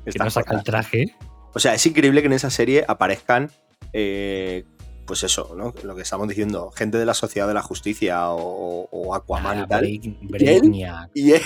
Que 0.04 0.18
no 0.18 0.30
saca 0.30 0.54
el 0.54 0.62
traje. 0.62 1.16
O 1.54 1.58
sea, 1.58 1.74
es 1.74 1.84
increíble 1.86 2.20
que 2.22 2.26
en 2.26 2.32
esa 2.32 2.50
serie 2.50 2.84
aparezcan, 2.88 3.50
eh, 3.92 4.64
pues 5.06 5.22
eso, 5.24 5.54
¿no? 5.56 5.74
Lo 5.82 5.94
que 5.94 6.02
estamos 6.02 6.28
diciendo, 6.28 6.70
gente 6.70 6.96
de 6.98 7.04
la 7.06 7.14
Sociedad 7.14 7.46
de 7.48 7.54
la 7.54 7.62
Justicia 7.62 8.30
o, 8.30 8.88
o 8.90 9.14
Aquaman 9.14 9.58
Ah, 9.58 9.62
y 9.64 9.68
tal. 9.68 9.84
Break- 9.84 10.18
Brainiac 10.22 11.10
Y 11.14 11.32
él 11.32 11.42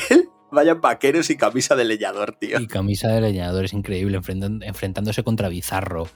vaya 0.52 0.72
en 0.72 0.80
vaqueros 0.80 1.30
y 1.30 1.36
camisa 1.36 1.74
de 1.74 1.84
leñador, 1.84 2.36
tío. 2.38 2.60
y 2.60 2.66
camisa 2.66 3.08
de 3.08 3.20
leñador 3.20 3.64
es 3.64 3.72
increíble, 3.72 4.20
enfrentándose 4.62 5.22
contra 5.24 5.48
Bizarro, 5.48 6.08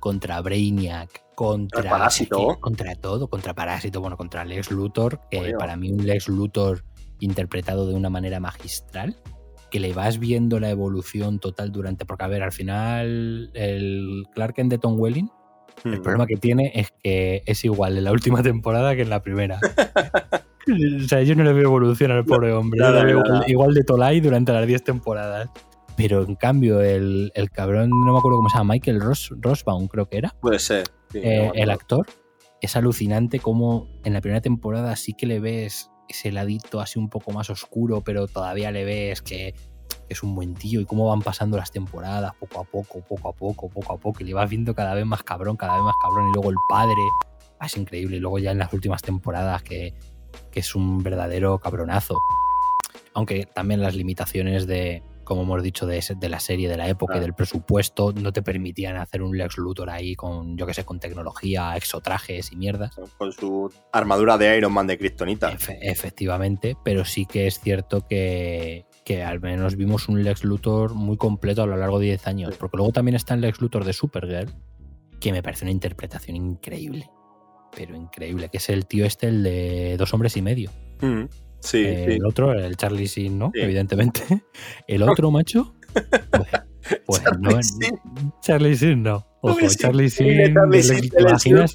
contra 0.00 0.40
Brainiac, 0.42 1.24
contra 1.34 1.78
Contra 1.78 1.90
Parásito. 1.90 2.58
contra 2.60 2.94
todo, 2.96 3.28
contra 3.30 3.54
Parásito, 3.54 4.00
bueno, 4.00 4.16
contra 4.16 4.44
Lex 4.44 4.70
Luthor, 4.70 5.20
que 5.30 5.54
para 5.58 5.76
mí 5.76 5.90
un 5.90 6.04
Lex 6.04 6.28
Luthor 6.28 6.84
interpretado 7.20 7.86
de 7.86 7.94
una 7.94 8.10
manera 8.10 8.40
magistral, 8.40 9.16
que 9.70 9.80
le 9.80 9.92
vas 9.92 10.18
viendo 10.18 10.60
la 10.60 10.70
evolución 10.70 11.38
total 11.38 11.72
durante, 11.72 12.04
porque 12.04 12.24
a 12.24 12.28
ver, 12.28 12.42
al 12.42 12.52
final 12.52 13.50
el 13.54 14.24
Clark 14.34 14.54
Kent 14.54 14.70
de 14.70 14.78
Tom 14.78 14.98
Welling, 14.98 15.30
el 15.84 16.00
problema 16.00 16.26
que 16.26 16.36
tiene 16.36 16.72
es 16.74 16.92
que 17.02 17.42
es 17.46 17.64
igual 17.64 17.96
en 17.98 18.04
la 18.04 18.12
última 18.12 18.42
temporada 18.42 18.96
que 18.96 19.02
en 19.02 19.10
la 19.10 19.22
primera. 19.22 19.60
o 19.62 21.08
sea, 21.08 21.22
yo 21.22 21.34
no 21.34 21.44
le 21.44 21.52
veo 21.52 21.64
evolución 21.64 22.10
al 22.10 22.24
pobre 22.24 22.52
hombre. 22.52 22.80
nada, 22.80 23.04
veo 23.04 23.20
igual, 23.20 23.44
igual 23.46 23.74
de 23.74 23.84
Tolai 23.84 24.20
durante 24.20 24.52
las 24.52 24.66
10 24.66 24.84
temporadas. 24.84 25.50
Pero 25.96 26.22
en 26.22 26.36
cambio, 26.36 26.80
el, 26.80 27.32
el 27.34 27.50
cabrón, 27.50 27.90
no 27.90 28.12
me 28.12 28.18
acuerdo 28.18 28.38
cómo 28.38 28.48
se 28.48 28.56
llama, 28.56 28.74
Michael 28.74 29.00
Ross, 29.00 29.34
Rosbaum 29.40 29.88
creo 29.88 30.08
que 30.08 30.18
era, 30.18 30.34
Puede 30.40 30.60
ser. 30.60 30.86
sí, 31.10 31.18
eh, 31.22 31.50
no 31.52 31.54
el 31.54 31.70
actor, 31.70 32.06
es 32.60 32.76
alucinante 32.76 33.40
como 33.40 33.88
en 34.04 34.12
la 34.12 34.20
primera 34.20 34.40
temporada 34.40 34.94
sí 34.94 35.12
que 35.14 35.26
le 35.26 35.40
ves 35.40 35.90
ese 36.08 36.32
ladito 36.32 36.80
así 36.80 36.98
un 36.98 37.08
poco 37.08 37.32
más 37.32 37.50
oscuro, 37.50 38.02
pero 38.02 38.26
todavía 38.26 38.70
le 38.70 38.84
ves 38.84 39.22
que 39.22 39.54
es 40.08 40.22
un 40.22 40.34
buen 40.34 40.54
tío 40.54 40.80
y 40.80 40.86
cómo 40.86 41.06
van 41.08 41.20
pasando 41.20 41.56
las 41.56 41.70
temporadas 41.70 42.32
poco 42.38 42.60
a 42.60 42.64
poco, 42.64 43.00
poco 43.00 43.28
a 43.28 43.32
poco, 43.32 43.68
poco 43.68 43.92
a 43.92 43.98
poco, 43.98 44.22
y 44.22 44.24
le 44.24 44.34
vas 44.34 44.48
viendo 44.48 44.74
cada 44.74 44.94
vez 44.94 45.04
más 45.04 45.22
cabrón, 45.22 45.56
cada 45.56 45.74
vez 45.74 45.82
más 45.82 45.94
cabrón, 46.02 46.28
y 46.28 46.32
luego 46.32 46.50
el 46.50 46.56
padre, 46.68 47.02
ah, 47.58 47.66
es 47.66 47.76
increíble, 47.76 48.16
y 48.16 48.20
luego 48.20 48.38
ya 48.38 48.52
en 48.52 48.58
las 48.58 48.72
últimas 48.72 49.02
temporadas 49.02 49.62
que, 49.62 49.94
que 50.50 50.60
es 50.60 50.74
un 50.74 51.02
verdadero 51.02 51.58
cabronazo. 51.58 52.14
Aunque 53.14 53.46
también 53.46 53.82
las 53.82 53.94
limitaciones 53.94 54.66
de, 54.66 55.02
como 55.28 55.42
hemos 55.42 55.62
dicho, 55.62 55.86
de, 55.86 55.98
ese- 55.98 56.14
de 56.16 56.28
la 56.30 56.40
serie, 56.40 56.68
de 56.68 56.76
la 56.78 56.88
época 56.88 57.18
y 57.18 57.20
del 57.20 57.34
presupuesto, 57.34 58.12
no 58.12 58.32
te 58.32 58.42
permitían 58.42 58.96
hacer 58.96 59.22
un 59.22 59.36
Lex 59.36 59.58
Luthor 59.58 59.90
ahí 59.90 60.14
con, 60.16 60.56
yo 60.56 60.66
que 60.66 60.72
sé, 60.74 60.84
con 60.84 60.98
tecnología, 60.98 61.76
exotrajes 61.76 62.50
y 62.50 62.56
mierdas. 62.56 62.96
Con 63.18 63.32
su 63.32 63.70
armadura 63.92 64.38
de 64.38 64.56
Iron 64.56 64.72
Man 64.72 64.86
de 64.86 64.96
Kryptonita. 64.98 65.52
Efe- 65.52 65.78
efectivamente, 65.82 66.76
pero 66.82 67.04
sí 67.04 67.26
que 67.26 67.46
es 67.46 67.60
cierto 67.60 68.06
que, 68.08 68.86
que 69.04 69.22
al 69.22 69.40
menos 69.40 69.76
vimos 69.76 70.08
un 70.08 70.24
Lex 70.24 70.42
Luthor 70.44 70.94
muy 70.94 71.16
completo 71.18 71.62
a 71.62 71.66
lo 71.66 71.76
largo 71.76 71.98
de 71.98 72.06
10 72.06 72.26
años. 72.26 72.50
Sí. 72.54 72.56
Porque 72.58 72.78
luego 72.78 72.92
también 72.92 73.14
está 73.14 73.34
el 73.34 73.42
Lex 73.42 73.60
Luthor 73.60 73.84
de 73.84 73.92
Supergirl, 73.92 74.50
que 75.20 75.30
me 75.32 75.42
parece 75.42 75.64
una 75.66 75.72
interpretación 75.72 76.36
increíble. 76.36 77.10
Pero 77.76 77.94
increíble, 77.94 78.48
que 78.48 78.56
es 78.56 78.68
el 78.70 78.86
tío 78.86 79.04
este, 79.04 79.28
el 79.28 79.42
de 79.42 79.96
dos 79.98 80.14
hombres 80.14 80.36
y 80.38 80.42
medio. 80.42 80.70
Mm. 81.02 81.24
Sí, 81.60 81.84
Eh, 81.84 82.04
sí. 82.08 82.14
El 82.16 82.26
otro, 82.26 82.52
el 82.52 82.76
Charlie 82.76 83.06
Sheen, 83.06 83.38
¿no? 83.38 83.50
Sí. 83.54 83.60
Evidentemente. 83.62 84.22
El 84.86 85.02
otro 85.02 85.30
macho, 85.30 85.74
pues, 85.92 86.48
pues 87.06 87.22
Charlie 87.24 87.42
no. 87.54 87.60
Sheen. 87.60 88.00
Charlie 88.42 88.74
Sheen 88.76 89.02
no. 89.02 89.26
Ojo, 89.40 89.58
Charlie. 89.60 89.76
Charlie 89.76 90.10
¿te 91.10 91.16
del 91.16 91.28
imaginas? 91.28 91.72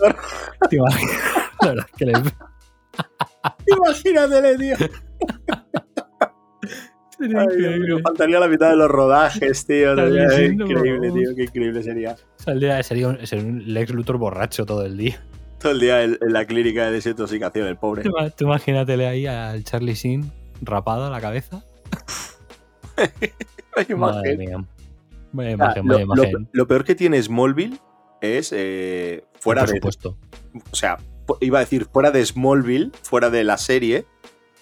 ¿Te 0.69 0.76
imaginas? 0.78 1.13
La 1.62 1.67
verdad 1.69 1.86
es 1.89 1.96
que 1.98 2.06
le- 2.06 2.13
Imagínatele, 3.78 4.58
tío. 4.58 4.76
sería 7.17 7.41
Ay, 7.41 7.80
Dios 7.86 8.02
faltaría 8.02 8.39
la 8.39 8.48
mitad 8.48 8.69
de 8.69 8.76
los 8.76 8.89
rodajes, 8.89 9.65
tío. 9.65 9.96
Sería 9.96 10.46
increíble, 10.46 11.12
tío. 11.12 11.36
Qué 11.36 11.43
increíble 11.43 11.84
sería. 11.84 12.15
Saldría- 12.38 12.82
sería, 12.84 13.08
un, 13.10 13.26
sería 13.26 13.46
un 13.46 13.74
Lex 13.74 13.91
Luthor 13.93 14.17
borracho 14.17 14.65
todo 14.65 14.86
el 14.86 14.98
día. 14.98 15.24
Todo 15.63 15.71
el 15.71 15.80
día 15.80 16.04
en, 16.04 16.17
en 16.21 16.34
la 16.34 16.45
clínica 16.45 16.86
de 16.86 16.91
desintoxicación, 16.91 17.65
el 17.67 17.78
pobre. 17.78 18.04
Tú, 18.04 18.12
tú 18.38 18.43
imagínatele 18.45 19.08
ahí 19.08 19.26
al 19.26 19.63
Charlie 19.63 19.95
Sheen 19.95 20.32
rapado 20.62 21.06
a 21.06 21.10
la 21.10 21.19
cabeza. 21.19 21.63
Madre 23.97 24.34
imagen. 24.34 24.38
mía. 24.38 24.65
Vaya 25.32 25.49
Ah, 25.49 25.54
imagen, 25.54 25.88
lo, 25.88 25.93
vaya 25.93 26.06
lo- 26.06 26.23
imagen. 26.23 26.49
lo 26.52 26.67
peor 26.67 26.84
que 26.84 26.95
tiene 26.95 27.21
Smallville 27.21 27.80
es 28.21 28.52
eh, 28.56 29.23
fuera 29.39 29.62
Por 29.62 29.69
de. 29.71 29.76
supuesto. 29.78 30.17
O 30.71 30.76
sea, 30.76 30.97
iba 31.41 31.58
a 31.58 31.62
decir 31.62 31.86
fuera 31.91 32.12
de 32.12 32.23
Smallville, 32.26 32.91
fuera 33.02 33.30
de 33.32 33.43
la 33.43 33.58
serie, 33.58 34.06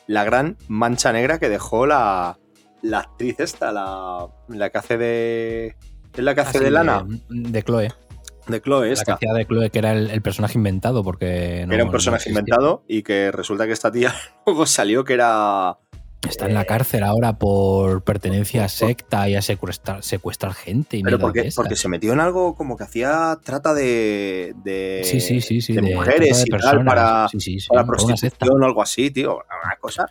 la 0.08 0.24
gran 0.24 0.58
mancha 0.70 1.12
negra 1.12 1.40
que 1.40 1.50
dejó 1.50 1.86
la, 1.88 2.38
la 2.82 3.00
actriz 3.00 3.40
esta, 3.40 3.72
la, 3.74 4.28
la 4.48 4.70
que 4.70 4.78
hace 4.78 4.98
de. 4.98 5.76
Es 6.16 6.24
la 6.24 6.36
que 6.36 6.42
hace 6.42 6.60
de 6.60 6.72
Lana, 6.72 7.06
De, 7.06 7.20
de 7.52 7.64
Chloe. 7.64 7.90
De 8.48 8.62
Chloe, 8.62 8.88
La 8.88 8.94
esta. 8.94 9.14
hacía 9.14 9.34
de 9.34 9.46
Chloe, 9.46 9.70
que 9.70 9.80
era 9.80 9.92
el, 9.94 10.10
el 10.10 10.22
personaje 10.22 10.58
inventado, 10.58 11.04
porque. 11.04 11.66
no- 11.68 11.74
era 11.74 11.84
un 11.86 11.92
personaje 11.92 12.30
inventado 12.30 12.84
y 12.88 13.04
que 13.04 13.32
resulta 13.32 13.66
que 13.68 13.74
esta 13.74 13.92
tía 13.92 14.14
luego 14.46 14.66
salió 14.66 15.04
que 15.04 15.14
era. 15.14 15.78
Está 16.30 16.46
en 16.46 16.54
la 16.54 16.66
cárcel 16.66 17.02
ahora 17.04 17.40
por 17.40 18.04
pertenencia 18.04 18.64
a 18.66 18.70
secta 18.70 19.28
y 19.28 19.34
a 19.34 19.42
secuestrar, 19.42 20.04
secuestrar 20.04 20.54
gente 20.54 20.98
y 20.98 21.02
Pero 21.02 21.18
porque, 21.18 21.50
porque 21.56 21.76
se 21.76 21.90
metió 21.90 22.14
en 22.14 22.20
algo 22.20 22.56
como 22.56 22.78
que 22.78 22.84
hacía 22.84 23.40
trata 23.44 23.74
de. 23.74 24.54
de 24.64 25.02
Sí, 25.04 25.20
sí, 25.20 25.42
sí, 25.42 25.74
de 25.74 25.82
de 25.82 25.96
mujeres 25.96 26.38
de 26.38 26.44
y 26.46 26.60
tal 26.60 26.86
para, 26.86 27.28
para 27.70 27.86
prostitución 27.86 28.62
o 28.62 28.66
algo 28.68 28.84
así, 28.84 29.10
tío. 29.10 29.40
Una 29.66 29.76
cosa. 29.80 30.06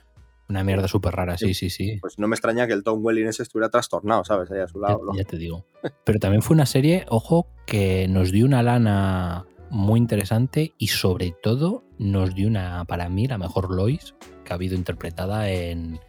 Una 0.50 0.64
mierda 0.64 0.88
súper 0.88 1.14
rara, 1.14 1.38
sí, 1.38 1.54
sí, 1.54 1.70
sí. 1.70 1.98
Pues 2.00 2.18
no 2.18 2.26
me 2.28 2.34
extraña 2.34 2.66
que 2.66 2.72
el 2.72 2.82
Tom 2.82 2.98
Welling 3.04 3.28
ese 3.28 3.44
estuviera 3.44 3.70
trastornado, 3.70 4.24
¿sabes? 4.24 4.50
Ahí 4.50 4.58
a 4.60 4.66
su 4.68 4.80
Ya, 4.82 4.88
lado. 4.88 5.00
¿no? 5.04 5.14
ya 5.16 5.24
te 5.24 5.38
digo. 5.38 5.64
Pero 6.04 6.18
también 6.18 6.42
fue 6.42 6.54
una 6.54 6.66
serie, 6.66 7.06
ojo, 7.08 7.46
que 7.66 8.08
nos 8.08 8.32
dio 8.32 8.44
una 8.46 8.62
lana 8.62 9.46
muy 9.70 9.98
interesante 10.00 10.74
y 10.76 10.88
sobre 10.88 11.32
todo 11.42 11.84
nos 11.98 12.34
dio 12.34 12.48
una, 12.48 12.84
para 12.84 13.08
mí, 13.08 13.28
la 13.28 13.38
mejor 13.38 13.72
Lois 13.74 14.14
que 14.44 14.52
ha 14.52 14.56
habido 14.56 14.74
interpretada 14.74 15.48
en, 15.50 16.00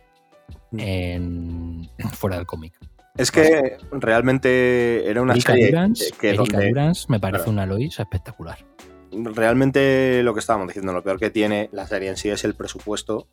en 0.72 1.88
fuera 2.14 2.38
del 2.38 2.46
cómic. 2.48 2.74
Es 3.18 3.30
que 3.32 3.78
realmente 3.92 5.08
era 5.10 5.22
una 5.22 5.34
Erika 5.34 5.52
serie 5.54 5.68
Durance, 5.68 6.12
que 6.20 6.30
Erika 6.30 6.44
donde 6.58 6.70
Durance 6.70 7.06
me 7.10 7.20
parece 7.20 7.44
Claro. 7.44 7.52
una 7.52 7.66
Lois 7.68 8.00
espectacular. 8.00 8.58
realmente 9.12 10.24
lo 10.24 10.34
que 10.34 10.40
estábamos 10.40 10.68
diciendo, 10.70 10.94
lo 10.94 11.04
peor 11.04 11.20
que 11.20 11.30
tiene 11.30 11.70
la 11.74 11.86
serie 11.88 12.10
en 12.10 12.18
sí 12.18 12.30
es 12.30 12.44
el 12.46 12.56
presupuesto, 12.56 13.28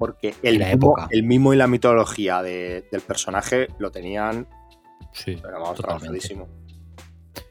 porque 0.00 0.34
el, 0.42 0.58
la 0.58 0.72
época. 0.72 1.06
el 1.10 1.22
mimo 1.24 1.52
y 1.54 1.56
la 1.58 1.66
mitología 1.68 2.42
de- 2.42 2.88
del 2.90 3.02
personaje 3.02 3.68
lo 3.78 3.90
tenían, 3.92 4.48
Sí, 5.12 5.36
pero 5.40 5.60
vamos, 5.60 5.76
totalmente. 5.76 5.82
trabajadísimo. 6.06 6.48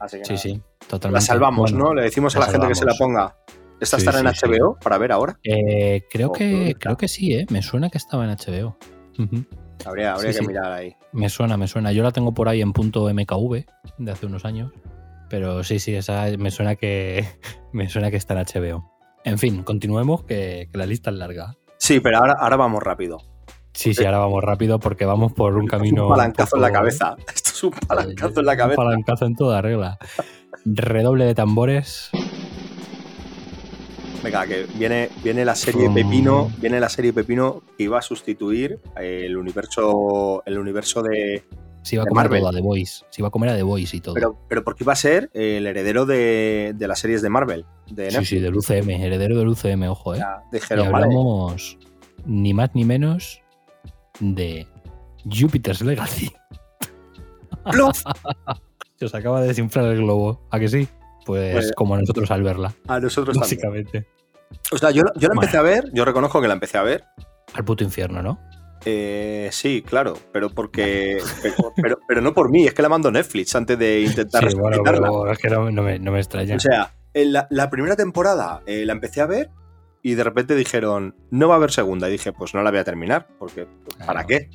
Así 0.00 0.18
que 0.18 0.24
Sí, 0.24 0.30
nada. 0.32 0.42
sí, 0.42 0.62
totalmente. 0.88 1.14
la 1.14 1.20
salvamos, 1.20 1.70
Bueno, 1.72 1.86
¿no? 1.88 1.94
Le 1.94 2.02
decimos 2.02 2.34
a 2.36 2.40
la 2.40 2.46
la, 2.46 2.52
gente 2.52 2.68
que 2.68 2.74
se 2.74 2.84
la 2.84 2.94
ponga. 2.98 3.36
¿Esta 3.80 3.96
Sí, 3.98 4.02
estará 4.06 4.20
en 4.28 4.34
sí, 4.34 4.40
sí. 4.44 4.46
HBO 4.60 4.76
para 4.82 4.98
ver 4.98 5.12
ahora? 5.12 5.38
eh, 5.44 6.02
creo, 6.10 6.28
Oh, 6.28 6.32
que, 6.32 6.74
creo 6.78 6.96
que 6.96 7.08
sí, 7.08 7.32
¿eh? 7.34 7.46
Me 7.50 7.62
suena 7.62 7.88
que 7.88 7.96
estaba 7.98 8.24
en 8.24 8.30
HBO. 8.36 8.76
Habría, 9.86 10.12
habría 10.14 10.32
que 10.32 10.42
mirar 10.46 10.72
ahí. 10.72 10.94
Me 11.12 11.28
suena, 11.30 11.56
me 11.56 11.66
suena. 11.68 11.92
Yo 11.92 12.02
la 12.02 12.10
tengo 12.10 12.34
por 12.34 12.48
ahí 12.48 12.60
en 12.60 12.72
punto 12.72 13.08
MKV 13.08 13.64
de 13.98 14.10
hace 14.12 14.26
unos 14.26 14.44
años. 14.44 14.72
Pero 15.30 15.62
sí, 15.64 15.78
sí, 15.78 15.94
esa 15.94 16.26
me 16.38 16.50
suena 16.50 16.74
que 16.76 17.24
me 17.72 17.88
suena 17.88 18.10
que 18.10 18.16
está 18.16 18.34
en 18.38 18.44
HBO. 18.46 18.90
En 19.24 19.38
fin, 19.38 19.62
continuemos, 19.62 20.24
que, 20.24 20.68
que 20.72 20.78
la 20.78 20.86
lista 20.86 21.10
es 21.10 21.16
larga. 21.16 21.56
Sí, 21.80 21.98
pero 21.98 22.18
ahora, 22.18 22.34
ahora 22.38 22.56
vamos 22.56 22.82
rápido. 22.82 23.18
Sí, 23.72 23.94
sí, 23.94 24.04
ahora 24.04 24.18
vamos 24.18 24.44
rápido 24.44 24.78
porque 24.78 25.06
vamos 25.06 25.32
por 25.32 25.56
un 25.56 25.66
camino. 25.66 26.04
un 26.04 26.10
palancazo 26.10 26.56
en 26.56 26.62
la 26.62 26.68
poco- 26.68 26.78
cabeza. 26.80 27.16
Esto 27.34 27.50
es 27.54 27.64
un 27.64 27.70
palancazo 27.70 28.40
en 28.40 28.46
la 28.46 28.56
cabeza. 28.56 28.80
Un 28.82 28.86
palancazo 28.86 29.24
en 29.26 29.34
toda 29.34 29.62
regla. 29.62 29.98
Redoble 30.66 31.24
de 31.24 31.34
tambores. 31.34 32.10
Venga, 34.22 34.46
que 34.46 34.66
viene, 34.74 35.08
viene 35.24 35.46
la 35.46 35.54
serie 35.54 35.88
Pepino, 35.88 36.50
viene 36.58 36.78
la 36.78 36.90
serie 36.90 37.14
Pepino 37.14 37.62
que 37.78 37.84
iba 37.84 37.98
a 37.98 38.02
sustituir 38.02 38.78
el 38.96 39.36
universo, 39.38 40.42
el 40.44 40.58
universo 40.58 41.02
de. 41.02 41.44
Se 41.82 41.96
iba 41.96 42.04
a 42.04 42.06
comer 42.06 42.24
Marvel. 42.24 42.40
todo 42.40 42.48
a 42.50 42.52
The 42.52 42.60
Voice. 42.60 43.04
Se 43.10 43.20
iba 43.22 43.28
a 43.28 43.30
comer 43.30 43.50
a 43.50 43.56
The 43.56 43.62
Voice 43.62 43.96
y 43.96 44.00
todo. 44.00 44.14
Pero, 44.14 44.38
pero 44.48 44.62
porque 44.64 44.84
iba 44.84 44.92
a 44.92 44.96
ser 44.96 45.30
el 45.34 45.66
heredero 45.66 46.04
de, 46.06 46.72
de 46.76 46.88
las 46.88 46.98
series 46.98 47.22
de 47.22 47.30
Marvel. 47.30 47.64
De 47.90 48.10
sí, 48.10 48.24
sí, 48.24 48.38
del 48.38 48.54
UCM, 48.56 48.90
heredero 48.90 49.38
del 49.38 49.48
UCM, 49.48 49.84
ojo, 49.88 50.14
¿eh? 50.14 50.18
Ya 50.18 50.42
Y 50.52 50.56
dijeron, 50.56 50.92
vale, 50.92 51.06
hablamos 51.06 51.78
ni 52.26 52.52
más 52.54 52.70
ni 52.74 52.84
menos 52.84 53.40
de 54.20 54.66
Jupiter's 55.24 55.80
Legacy. 55.80 56.30
Se 58.96 59.04
os 59.06 59.14
acaba 59.14 59.40
de 59.40 59.48
desinflar 59.48 59.86
el 59.86 59.98
globo. 59.98 60.46
¿A 60.50 60.58
que 60.58 60.68
sí? 60.68 60.88
Pues, 61.24 61.52
Pues- 61.52 61.72
como 61.74 61.94
a 61.94 61.98
nosotros 62.00 62.30
al 62.30 62.42
verla, 62.42 62.74
a 62.88 63.00
nosotros 63.00 63.34
también. 63.36 63.40
básicamente. 63.40 64.06
O 64.72 64.78
sea, 64.78 64.90
yo, 64.90 65.02
yo 65.16 65.28
la 65.28 65.34
empecé 65.34 65.56
a 65.56 65.62
ver, 65.62 65.84
yo 65.92 66.04
reconozco 66.04 66.40
que 66.40 66.48
la 66.48 66.54
empecé 66.54 66.76
a 66.78 66.82
ver. 66.82 67.04
Al 67.54 67.64
puto 67.64 67.84
infierno, 67.84 68.22
¿no? 68.22 68.38
Eh, 68.84 69.48
sí, 69.52 69.82
claro, 69.82 70.16
pero 70.32 70.50
porque. 70.50 71.18
pero, 71.76 72.00
pero, 72.06 72.20
no 72.20 72.32
por 72.32 72.50
mí, 72.50 72.66
es 72.66 72.74
que 72.74 72.82
la 72.82 72.88
mando 72.88 73.10
Netflix 73.10 73.54
antes 73.54 73.78
de 73.78 74.00
intentar. 74.00 74.50
Sí, 74.50 74.56
bueno, 74.56 74.82
pero 74.84 75.30
es 75.30 75.38
que 75.38 75.50
no, 75.50 75.70
me, 75.70 75.98
no, 75.98 76.12
me, 76.12 76.18
extraña. 76.18 76.56
O 76.56 76.60
sea, 76.60 76.94
la, 77.12 77.46
la 77.50 77.70
primera 77.70 77.96
temporada 77.96 78.62
eh, 78.66 78.84
la 78.86 78.92
empecé 78.92 79.20
a 79.20 79.26
ver 79.26 79.50
y 80.02 80.14
de 80.14 80.24
repente 80.24 80.54
dijeron, 80.54 81.14
no 81.30 81.48
va 81.48 81.54
a 81.54 81.56
haber 81.58 81.72
segunda. 81.72 82.08
Y 82.08 82.12
dije, 82.12 82.32
pues 82.32 82.54
no 82.54 82.62
la 82.62 82.70
voy 82.70 82.80
a 82.80 82.84
terminar, 82.84 83.26
porque 83.38 83.66
¿para 84.06 84.24
qué? 84.24 84.48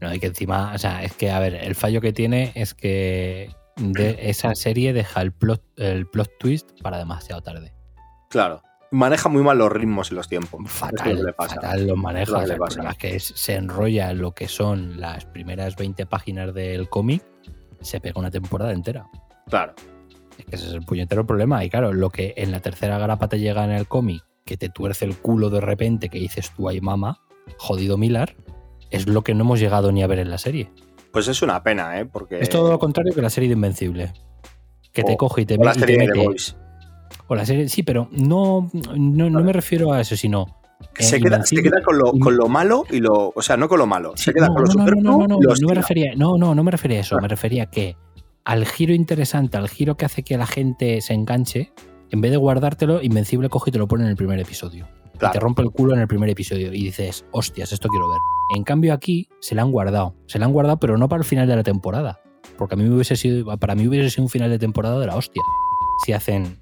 No, 0.00 0.12
y 0.12 0.18
que 0.18 0.26
encima, 0.26 0.72
o 0.74 0.78
sea, 0.78 1.02
es 1.02 1.12
que, 1.14 1.30
a 1.30 1.40
ver, 1.40 1.54
el 1.54 1.74
fallo 1.74 2.00
que 2.00 2.12
tiene 2.12 2.52
es 2.54 2.74
que 2.74 3.50
de 3.76 4.16
esa 4.20 4.54
serie 4.54 4.92
deja 4.92 5.20
el 5.20 5.32
plot, 5.32 5.62
el 5.76 6.06
plot 6.06 6.30
twist 6.38 6.70
para 6.82 6.98
demasiado 6.98 7.42
tarde. 7.42 7.72
Claro. 8.30 8.62
Maneja 8.90 9.28
muy 9.28 9.42
mal 9.42 9.58
los 9.58 9.70
ritmos 9.70 10.12
y 10.12 10.14
los 10.14 10.28
tiempos. 10.28 10.62
Fatal, 10.66 11.24
le 11.24 11.32
pasa. 11.32 11.56
fatal 11.56 11.86
los 11.86 11.96
maneja. 11.96 12.44
Es 12.44 12.98
que 12.98 13.18
se 13.20 13.54
enrolla 13.54 14.12
lo 14.12 14.32
que 14.32 14.48
son 14.48 15.00
las 15.00 15.24
primeras 15.26 15.76
20 15.76 16.06
páginas 16.06 16.54
del 16.54 16.88
cómic, 16.88 17.22
se 17.80 18.00
pega 18.00 18.20
una 18.20 18.30
temporada 18.30 18.72
entera. 18.72 19.08
Claro. 19.48 19.74
Es 20.38 20.44
que 20.44 20.56
ese 20.56 20.66
es 20.66 20.72
el 20.72 20.82
puñetero 20.82 21.26
problema. 21.26 21.64
Y 21.64 21.70
claro, 21.70 21.92
lo 21.92 22.10
que 22.10 22.34
en 22.36 22.52
la 22.52 22.60
tercera 22.60 22.98
grapa 22.98 23.28
te 23.28 23.38
llega 23.38 23.64
en 23.64 23.72
el 23.72 23.86
cómic, 23.86 24.22
que 24.44 24.56
te 24.56 24.68
tuerce 24.68 25.04
el 25.04 25.16
culo 25.16 25.50
de 25.50 25.60
repente, 25.60 26.08
que 26.08 26.18
dices 26.18 26.52
tú, 26.56 26.68
ay 26.68 26.80
mama, 26.80 27.20
jodido 27.58 27.96
Milar, 27.96 28.36
es 28.90 29.06
lo 29.06 29.22
que 29.22 29.34
no 29.34 29.44
hemos 29.44 29.60
llegado 29.60 29.92
ni 29.92 30.02
a 30.02 30.06
ver 30.06 30.20
en 30.20 30.30
la 30.30 30.38
serie. 30.38 30.70
Pues 31.12 31.28
es 31.28 31.42
una 31.42 31.62
pena, 31.62 31.98
¿eh? 31.98 32.06
Porque... 32.06 32.40
Es 32.40 32.50
todo 32.50 32.70
lo 32.70 32.78
contrario 32.78 33.14
que 33.14 33.22
la 33.22 33.30
serie 33.30 33.48
de 33.48 33.54
Invencible. 33.54 34.12
Que 34.92 35.02
te 35.02 35.16
coge 35.16 35.42
y 35.42 35.46
te, 35.46 35.56
la 35.58 35.74
serie 35.74 35.98
De 35.98 36.08
o 37.28 37.34
la 37.34 37.46
serie, 37.46 37.68
sí, 37.68 37.82
pero 37.82 38.08
no, 38.12 38.70
no, 38.72 39.30
me 39.30 39.52
refiero 39.52 39.92
a 39.92 40.00
eso, 40.00 40.16
sino. 40.16 40.46
Se 40.98 41.20
queda, 41.20 41.42
se 41.42 41.62
queda, 41.62 41.82
con, 41.82 41.98
lo, 41.98 42.12
con 42.12 42.36
lo 42.36 42.48
malo 42.48 42.84
y 42.90 43.00
lo. 43.00 43.32
O 43.34 43.42
sea, 43.42 43.56
no 43.56 43.68
con 43.68 43.78
lo 43.78 43.86
malo. 43.86 44.12
Se 44.16 44.32
queda 44.32 44.48
con 44.48 44.62
lo 44.62 44.70
super 44.70 44.96
no, 44.96 45.18
no, 45.18 45.26
no, 45.26 45.38
no, 45.38 45.68
me 45.68 45.74
refería, 45.74 46.14
no, 46.16 46.36
no, 46.36 46.54
no 46.54 46.62
me 46.62 46.70
refería 46.70 46.98
a 46.98 47.00
eso. 47.00 47.18
Me 47.20 47.28
refería 47.28 47.64
a 47.64 47.70
que 47.70 47.96
al 48.44 48.66
giro 48.66 48.94
interesante, 48.94 49.56
al 49.56 49.68
giro 49.68 49.96
que 49.96 50.04
hace 50.04 50.22
que 50.22 50.36
la 50.36 50.46
gente 50.46 51.00
se 51.00 51.14
enganche, 51.14 51.72
en 52.10 52.20
vez 52.20 52.30
de 52.30 52.36
guardártelo, 52.36 53.02
Invencible 53.02 53.48
coge 53.48 53.70
y 53.70 53.72
te 53.72 53.78
lo 53.78 53.88
pone 53.88 54.04
en 54.04 54.10
el 54.10 54.16
primer 54.16 54.38
episodio. 54.38 54.86
Y 55.14 55.30
te 55.30 55.40
rompe 55.40 55.62
el 55.62 55.70
culo 55.70 55.94
en 55.94 56.00
el 56.00 56.08
primer 56.08 56.28
episodio. 56.28 56.72
Y 56.72 56.84
dices, 56.84 57.24
hostias, 57.32 57.72
esto 57.72 57.88
quiero 57.88 58.08
ver. 58.08 58.18
En 58.54 58.64
cambio, 58.64 58.92
aquí 58.92 59.28
se 59.40 59.54
la 59.54 59.62
han 59.62 59.72
guardado. 59.72 60.14
Se 60.26 60.38
la 60.38 60.46
han 60.46 60.52
guardado, 60.52 60.78
pero 60.78 60.98
no 60.98 61.08
para 61.08 61.20
el 61.20 61.24
final 61.24 61.48
de 61.48 61.56
la 61.56 61.62
temporada. 61.62 62.20
Porque 62.56 62.74
a 62.74 62.78
mí 62.78 62.88
hubiese 62.88 63.16
sido, 63.16 63.56
para 63.58 63.74
mí 63.74 63.88
hubiese 63.88 64.10
sido 64.10 64.24
un 64.24 64.30
final 64.30 64.50
de 64.50 64.58
temporada 64.58 65.00
de 65.00 65.06
la 65.06 65.16
hostia. 65.16 65.42
Si 66.04 66.12
hacen, 66.12 66.58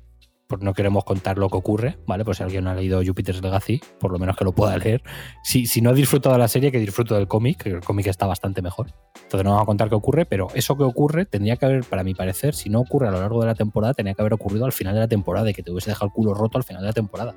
pues 0.47 0.61
no 0.61 0.75
queremos 0.75 1.05
contar 1.05 1.39
lo 1.39 1.49
que 1.49 1.57
ocurre, 1.57 1.99
¿vale? 2.07 2.25
Pues 2.25 2.39
si 2.39 2.43
alguien 2.43 2.67
ha 2.67 2.75
leído 2.75 3.03
Jupiter's 3.05 3.43
Legacy, 3.43 3.81
por 3.99 4.13
lo 4.13 4.19
menos 4.19 4.37
que 4.37 4.45
lo 4.45 4.53
pueda 4.53 4.77
leer. 4.77 5.03
Si, 5.43 5.67
si 5.67 5.81
no 5.81 5.91
ha 5.91 5.93
disfrutado 5.95 6.35
de 6.35 6.41
la 6.41 6.49
serie, 6.49 6.71
que 6.71 6.79
disfruto 6.79 7.15
del 7.15 7.29
cómic, 7.29 7.63
que 7.63 7.71
el 7.71 7.81
cómic 7.81 8.07
está 8.07 8.27
bastante 8.27 8.63
mejor. 8.63 8.93
Entonces 9.15 9.45
no 9.45 9.51
vamos 9.51 9.63
a 9.63 9.67
contar 9.67 9.89
qué 9.89 9.95
ocurre, 9.95 10.27
pero 10.27 10.49
eso 10.55 10.77
que 10.77 10.85
ocurre 10.85 11.25
tendría 11.25 11.57
que 11.57 11.67
haber, 11.67 11.85
para 11.85 12.05
mi 12.05 12.15
parecer, 12.15 12.55
si 12.55 12.69
no 12.69 12.81
ocurre 12.81 13.09
a 13.09 13.11
lo 13.11 13.21
largo 13.21 13.41
de 13.41 13.47
la 13.47 13.55
temporada, 13.55 13.95
tenía 13.95 14.15
que 14.15 14.23
haber 14.23 14.35
ocurrido 14.35 14.67
al 14.67 14.73
final 14.73 14.95
de 14.95 15.01
la 15.01 15.09
temporada 15.09 15.51
y 15.51 15.55
que 15.55 15.63
te 15.63 15.71
hubiese 15.71 15.91
dejado 15.91 16.07
el 16.07 16.13
culo 16.13 16.35
roto 16.35 16.59
al 16.59 16.65
final 16.65 16.83
de 16.83 16.89
la 16.89 16.93
temporada. 16.93 17.35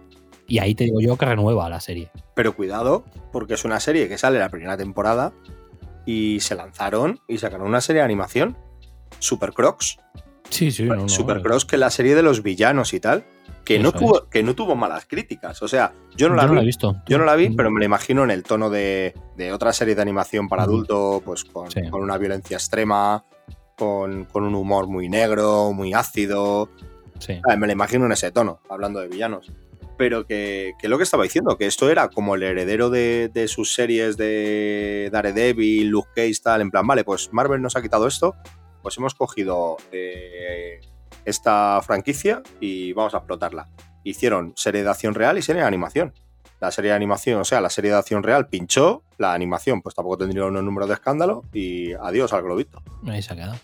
Y 0.48 0.60
ahí 0.60 0.76
te 0.76 0.86
digo 0.86 1.02
yo 1.02 1.18
que 1.18 1.26
renueva 1.26 1.70
la 1.70 1.80
serie. 1.80 2.10
Pero 2.34 2.56
cuidado, 2.56 3.04
porque 3.32 3.56
es 3.56 3.66
una 3.66 3.80
serie 3.80 4.08
que 4.08 4.18
sale 4.18 4.40
la 4.40 4.50
primera 4.50 4.78
temporada 4.78 5.34
y 6.06 6.40
se 6.40 6.56
lanzaron 6.56 7.20
y 7.28 7.38
sacaron 7.38 7.68
una 7.68 7.82
serie 7.82 8.00
de 8.00 8.06
animación, 8.06 8.58
Super 9.20 9.52
Crocs. 9.52 9.98
Sí, 10.50 10.72
sí, 10.72 10.84
no, 10.84 11.10
Super 11.10 11.42
Crocs, 11.42 11.66
que 11.66 11.78
la 11.78 11.90
serie 11.90 12.16
de 12.16 12.24
los 12.24 12.44
villanos 12.44 12.94
y 12.94 13.00
tal, 13.00 13.26
que 13.64 13.80
no, 13.80 13.92
tuvo, 13.92 14.30
que 14.30 14.44
no 14.44 14.56
tuvo 14.56 14.76
malas 14.76 15.06
críticas. 15.06 15.62
O 15.62 15.68
sea, 15.68 15.94
yo 16.16 16.30
no 16.30 16.36
la, 16.36 16.48
vi, 16.48 16.58
he 16.60 16.64
visto. 16.64 16.96
Yo 17.08 17.18
no 17.18 17.26
la 17.26 17.36
vi, 17.36 17.50
pero 17.50 17.70
me 17.70 17.80
la 17.80 17.86
imagino 17.86 18.24
en 18.24 18.32
el 18.32 18.44
tono 18.44 18.70
de, 18.70 19.14
otra 19.54 19.74
serie 19.74 19.96
de 19.96 20.02
animación 20.02 20.48
para 20.48 20.64
adulto, 20.64 21.22
pues 21.24 21.44
con, 21.44 21.70
una 21.92 22.18
violencia 22.18 22.56
extrema, 22.56 23.26
con, 23.78 24.28
un 24.34 24.56
humor 24.56 24.88
muy 24.88 25.10
negro, 25.10 25.74
muy 25.74 25.94
ácido. 25.94 26.70
me 27.58 27.68
la 27.68 27.74
imagino 27.74 28.06
en 28.06 28.14
ese 28.14 28.32
tono, 28.32 28.62
hablando 28.70 29.00
de 29.00 29.08
villanos 29.10 29.52
pero 29.98 30.26
que, 30.26 30.74
que, 30.80 30.88
lo 30.88 30.98
que 30.98 31.04
estaba 31.04 31.24
diciendo, 31.24 31.58
que 31.58 31.66
esto 31.66 31.90
era 31.90 32.08
como 32.10 32.36
el 32.36 32.44
heredero 32.44 32.90
de, 32.90 33.46
sus 33.48 33.74
series 33.74 34.16
de 34.16 35.10
Daredevil, 35.12 35.88
Luke 35.88 36.10
Cage, 36.16 36.36
tal, 36.42 36.62
en 36.62 36.72
plan, 36.72 36.86
vale, 36.86 37.04
pues 37.04 37.34
Marvel 37.34 37.62
nos 37.62 37.76
ha 37.76 37.82
quitado 37.82 38.08
esto, 38.08 38.36
pues 38.88 38.98
hemos 39.00 39.16
cogido 39.16 39.76
eh, 39.92 40.80
esta 41.26 41.82
franquicia 41.82 42.42
y 42.62 42.94
vamos 42.94 43.14
a 43.16 43.18
explotarla. 43.18 43.68
Hicieron 44.06 44.54
serie 44.56 44.82
de 44.82 44.90
acción 44.90 45.14
real 45.14 45.38
y 45.38 45.42
serie 45.42 45.62
de 45.62 45.68
animación. 45.68 46.14
La 46.62 46.72
serie 46.72 46.92
de 46.92 46.96
animación, 46.96 47.42
o 47.42 47.44
sea, 47.44 47.60
la 47.60 47.70
serie 47.70 47.92
de 47.92 47.98
acción 47.98 48.24
real 48.24 48.48
pinchó, 48.48 49.04
la 49.18 49.34
animación 49.34 49.82
pues 49.82 49.94
tampoco 49.94 50.20
tendría 50.20 50.46
unos 50.46 50.64
números 50.64 50.88
de 50.88 50.94
escándalo 50.94 51.44
y 51.52 51.92
adiós 51.96 52.32
al 52.32 52.44
globito. 52.44 52.82
Ahí 53.06 53.22
se 53.22 53.34
ha 53.34 53.36
quedado. 53.36 53.56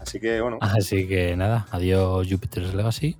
Así 0.00 0.18
que 0.18 0.40
bueno. 0.40 0.56
Así 0.62 1.06
que 1.06 1.36
nada, 1.36 1.66
adiós 1.70 2.26
Jupiter's 2.26 2.72
Legacy. 2.72 3.18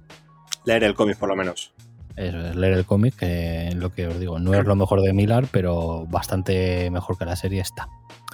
Leer 0.65 0.85
el 0.85 0.95
cómic 0.95 1.19
por 1.19 1.29
lo 1.29 1.37
menos. 1.37 1.75
Eso 2.17 2.39
es 2.39 2.57
leer 2.57 2.73
el 2.73 2.87
cómic, 2.87 3.17
que 3.17 3.71
lo 3.77 3.93
que 3.93 4.07
os 4.07 4.19
digo, 4.19 4.39
no 4.39 4.55
es 4.55 4.65
lo 4.65 4.77
mejor 4.77 5.03
de 5.03 5.13
Miller, 5.13 5.47
pero 5.51 6.07
bastante 6.07 6.91
mejor 6.91 7.19
que 7.19 7.27
la 7.27 7.37
serie 7.37 7.61
está. 7.61 7.87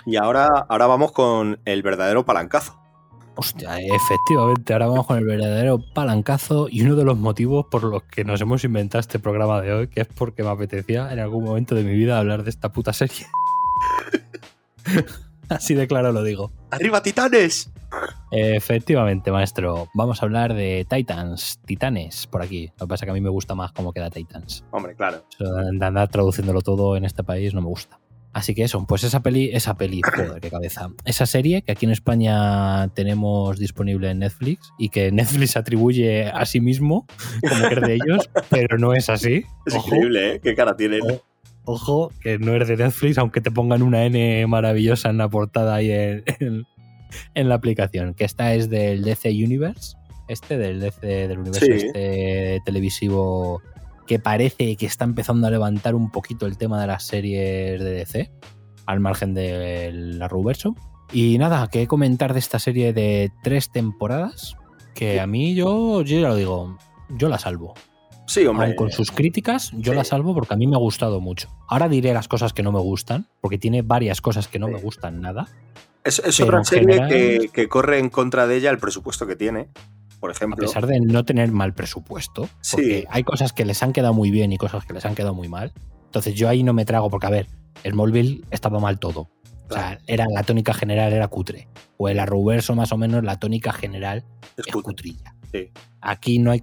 Y 0.07 0.17
ahora, 0.17 0.47
ahora 0.69 0.87
vamos 0.87 1.13
con 1.13 1.61
el 1.65 1.83
verdadero 1.83 2.25
palancazo. 2.25 2.80
Hostia, 3.41 3.79
efectivamente, 3.79 4.75
ahora 4.75 4.89
vamos 4.89 5.07
con 5.07 5.17
el 5.17 5.25
verdadero 5.25 5.79
palancazo 5.79 6.69
y 6.71 6.83
uno 6.83 6.95
de 6.95 7.05
los 7.05 7.17
motivos 7.17 7.65
por 7.71 7.85
los 7.85 8.03
que 8.03 8.23
nos 8.23 8.39
hemos 8.43 8.63
inventado 8.65 9.01
este 9.01 9.19
programa 9.19 9.63
de 9.63 9.73
hoy, 9.73 9.89
que 9.89 10.03
es 10.03 10.07
porque 10.09 10.43
me 10.43 10.51
apetecía 10.51 11.11
en 11.11 11.21
algún 11.21 11.45
momento 11.45 11.75
de 11.75 11.83
mi 11.83 11.95
vida 11.95 12.19
hablar 12.19 12.43
de 12.45 12.51
esta 12.51 12.71
puta 12.71 12.93
serie. 12.93 13.25
Así 15.49 15.73
de 15.73 15.89
claro 15.89 16.13
lo 16.13 16.23
digo. 16.23 16.51
¡Arriba, 16.71 17.03
titanes! 17.03 17.71
Efectivamente, 18.31 19.33
maestro. 19.33 19.89
Vamos 19.95 20.23
a 20.23 20.27
hablar 20.27 20.53
de 20.53 20.87
Titans, 20.87 21.61
Titanes, 21.65 22.27
por 22.27 22.43
aquí. 22.43 22.71
Lo 22.79 22.85
que 22.87 22.91
pasa 22.91 23.05
es 23.05 23.07
que 23.07 23.13
a 23.13 23.15
mí 23.15 23.23
me 23.23 23.31
gusta 23.31 23.55
más 23.55 23.73
cómo 23.73 23.95
queda 23.95 24.11
Titans. 24.11 24.67
Hombre, 24.71 24.95
claro. 24.95 25.25
andar 25.81 26.09
traduciéndolo 26.09 26.61
todo 26.61 26.95
en 26.95 27.07
este 27.07 27.25
país 27.25 27.55
no 27.55 27.63
me 27.63 27.69
gusta. 27.69 27.99
Así 28.33 28.55
que 28.55 28.63
eso, 28.63 28.85
pues 28.87 29.03
esa 29.05 29.21
peli, 29.21 29.51
esa 29.53 29.77
peli, 29.77 30.03
joder, 30.15 30.41
qué 30.41 30.51
cabeza. 30.51 30.91
Esa 31.05 31.27
serie 31.27 31.63
que 31.63 31.73
aquí 31.73 31.87
en 31.87 31.93
España 31.93 32.89
tenemos 32.95 33.59
disponible 33.59 34.11
en 34.11 34.21
Netflix 34.21 34.73
y 34.79 34.89
que 34.89 35.11
Netflix 35.11 35.57
atribuye 35.57 36.27
a 36.27 36.45
sí 36.47 36.61
mismo 36.61 37.07
como 37.49 37.69
que 37.69 37.75
es 37.75 37.81
de 37.81 37.95
ellos, 37.95 38.31
pero 38.51 38.79
no 38.79 38.95
es 38.95 39.09
así. 39.09 39.45
Es 39.67 39.75
increíble, 39.75 40.35
¿eh? 40.35 40.41
Qué 40.43 40.55
cara 40.55 40.77
tiene. 40.77 40.99
Ojo, 41.65 42.13
que 42.21 42.39
no 42.39 42.57
es 42.57 42.69
de 42.69 42.77
Netflix, 42.77 43.19
aunque 43.19 43.41
te 43.41 43.51
pongan 43.51 43.83
una 43.83 44.05
N 44.05 44.47
maravillosa 44.47 45.11
en 45.11 45.19
la 45.19 45.29
portada 45.29 45.81
en, 45.81 46.25
en 47.35 47.49
la 47.49 47.55
aplicación, 47.55 48.15
que 48.15 48.25
esta 48.25 48.55
es 48.55 48.71
del 48.71 49.03
DC 49.03 49.29
Universe, 49.31 49.97
este, 50.29 50.59
del 50.59 50.81
DC, 50.81 51.07
del 51.07 51.39
universo 51.39 51.67
este 51.67 52.61
televisivo 52.65 53.61
que 54.11 54.19
parece 54.19 54.75
que 54.75 54.87
está 54.87 55.05
empezando 55.05 55.47
a 55.47 55.51
levantar 55.53 55.95
un 55.95 56.11
poquito 56.11 56.47
el 56.47 56.59
tema 56.59 56.81
de 56.81 56.89
las 56.89 57.05
series 57.05 57.81
de 57.81 57.93
DC, 57.93 58.33
al 58.85 58.99
margen 58.99 59.35
del 59.35 60.19
la 60.19 60.29
Y 61.13 61.39
nada, 61.39 61.69
que 61.69 61.87
comentar 61.87 62.33
de 62.33 62.41
esta 62.41 62.59
serie 62.59 62.93
de 62.93 63.31
tres 63.45 63.71
temporadas, 63.71 64.57
que 64.97 65.21
a 65.21 65.29
mí 65.29 65.55
yo, 65.55 66.03
yo 66.03 66.19
ya 66.19 66.27
lo 66.27 66.35
digo, 66.35 66.77
yo 67.11 67.29
la 67.29 67.39
salvo. 67.39 67.75
Sí, 68.27 68.45
hombre. 68.47 68.75
con 68.75 68.91
sus 68.91 69.13
críticas, 69.13 69.71
yo 69.75 69.95
la 69.95 70.03
salvo 70.03 70.35
porque 70.35 70.55
a 70.55 70.57
mí 70.57 70.67
me 70.67 70.75
ha 70.75 70.81
gustado 70.81 71.21
mucho. 71.21 71.49
Ahora 71.69 71.89
diré 71.89 72.13
las 72.13 72.27
cosas 72.27 72.53
que 72.53 72.65
no 72.65 72.73
me 72.73 72.81
gustan, 72.81 73.29
porque 73.41 73.59
tiene 73.59 73.83
varias 73.83 74.21
cosas 74.21 74.49
que 74.49 74.59
no 74.59 74.67
me 74.67 74.81
gustan 74.81 75.21
nada. 75.21 75.47
Es, 76.03 76.19
otra 76.41 76.65
serie 76.65 77.49
que, 77.53 77.69
corre 77.69 78.01
en 78.01 78.11
contra 78.11 78.49
de 78.49 78.57
ella 78.57 78.71
el 78.71 78.79
presupuesto 78.79 79.29
que 79.29 79.37
tiene, 79.37 79.69
por 80.21 80.31
ejemplo. 80.31 80.65
A 80.65 80.69
pesar 80.69 80.87
de 80.87 81.01
no 81.01 81.25
tener 81.25 81.51
mal 81.51 81.75
presupuesto, 81.75 82.49
porque 82.71 83.07
hay 83.11 83.25
cosas 83.25 83.53
que 83.53 83.65
les 83.65 83.83
han 83.83 83.93
quedado 83.93 84.15
muy 84.15 84.31
bien 84.31 84.53
y 84.53 84.59
cosas 84.59 84.85
que 84.85 84.93
les 84.93 85.05
han 85.05 85.15
quedado 85.15 85.35
muy 85.35 85.49
mal. 85.49 85.73
Entonces 86.05 86.35
yo 86.35 86.49
ahí 86.49 86.63
no 86.63 86.73
me 86.73 86.85
trago, 86.85 87.09
porque 87.11 87.27
a 87.27 87.31
ver, 87.31 87.47
el 87.83 87.93
Smallville 87.93 88.45
estaba 88.51 88.79
mal 88.79 88.99
todo. 88.99 89.31
O 89.69 89.73
sea, 89.73 90.01
era, 90.07 90.27
la 90.29 90.43
tónica 90.43 90.75
general 90.75 91.13
era 91.13 91.29
cutre. 91.29 91.69
O 91.97 92.09
el 92.09 92.19
Arrowverso, 92.19 92.75
más 92.75 92.93
o 92.93 92.97
menos, 92.97 93.23
la 93.23 93.39
tónica 93.39 93.73
general 93.73 94.25
es, 94.57 94.67
cutrilla. 94.67 95.35
Aquí 96.01 96.39
no 96.39 96.51
hay, 96.51 96.63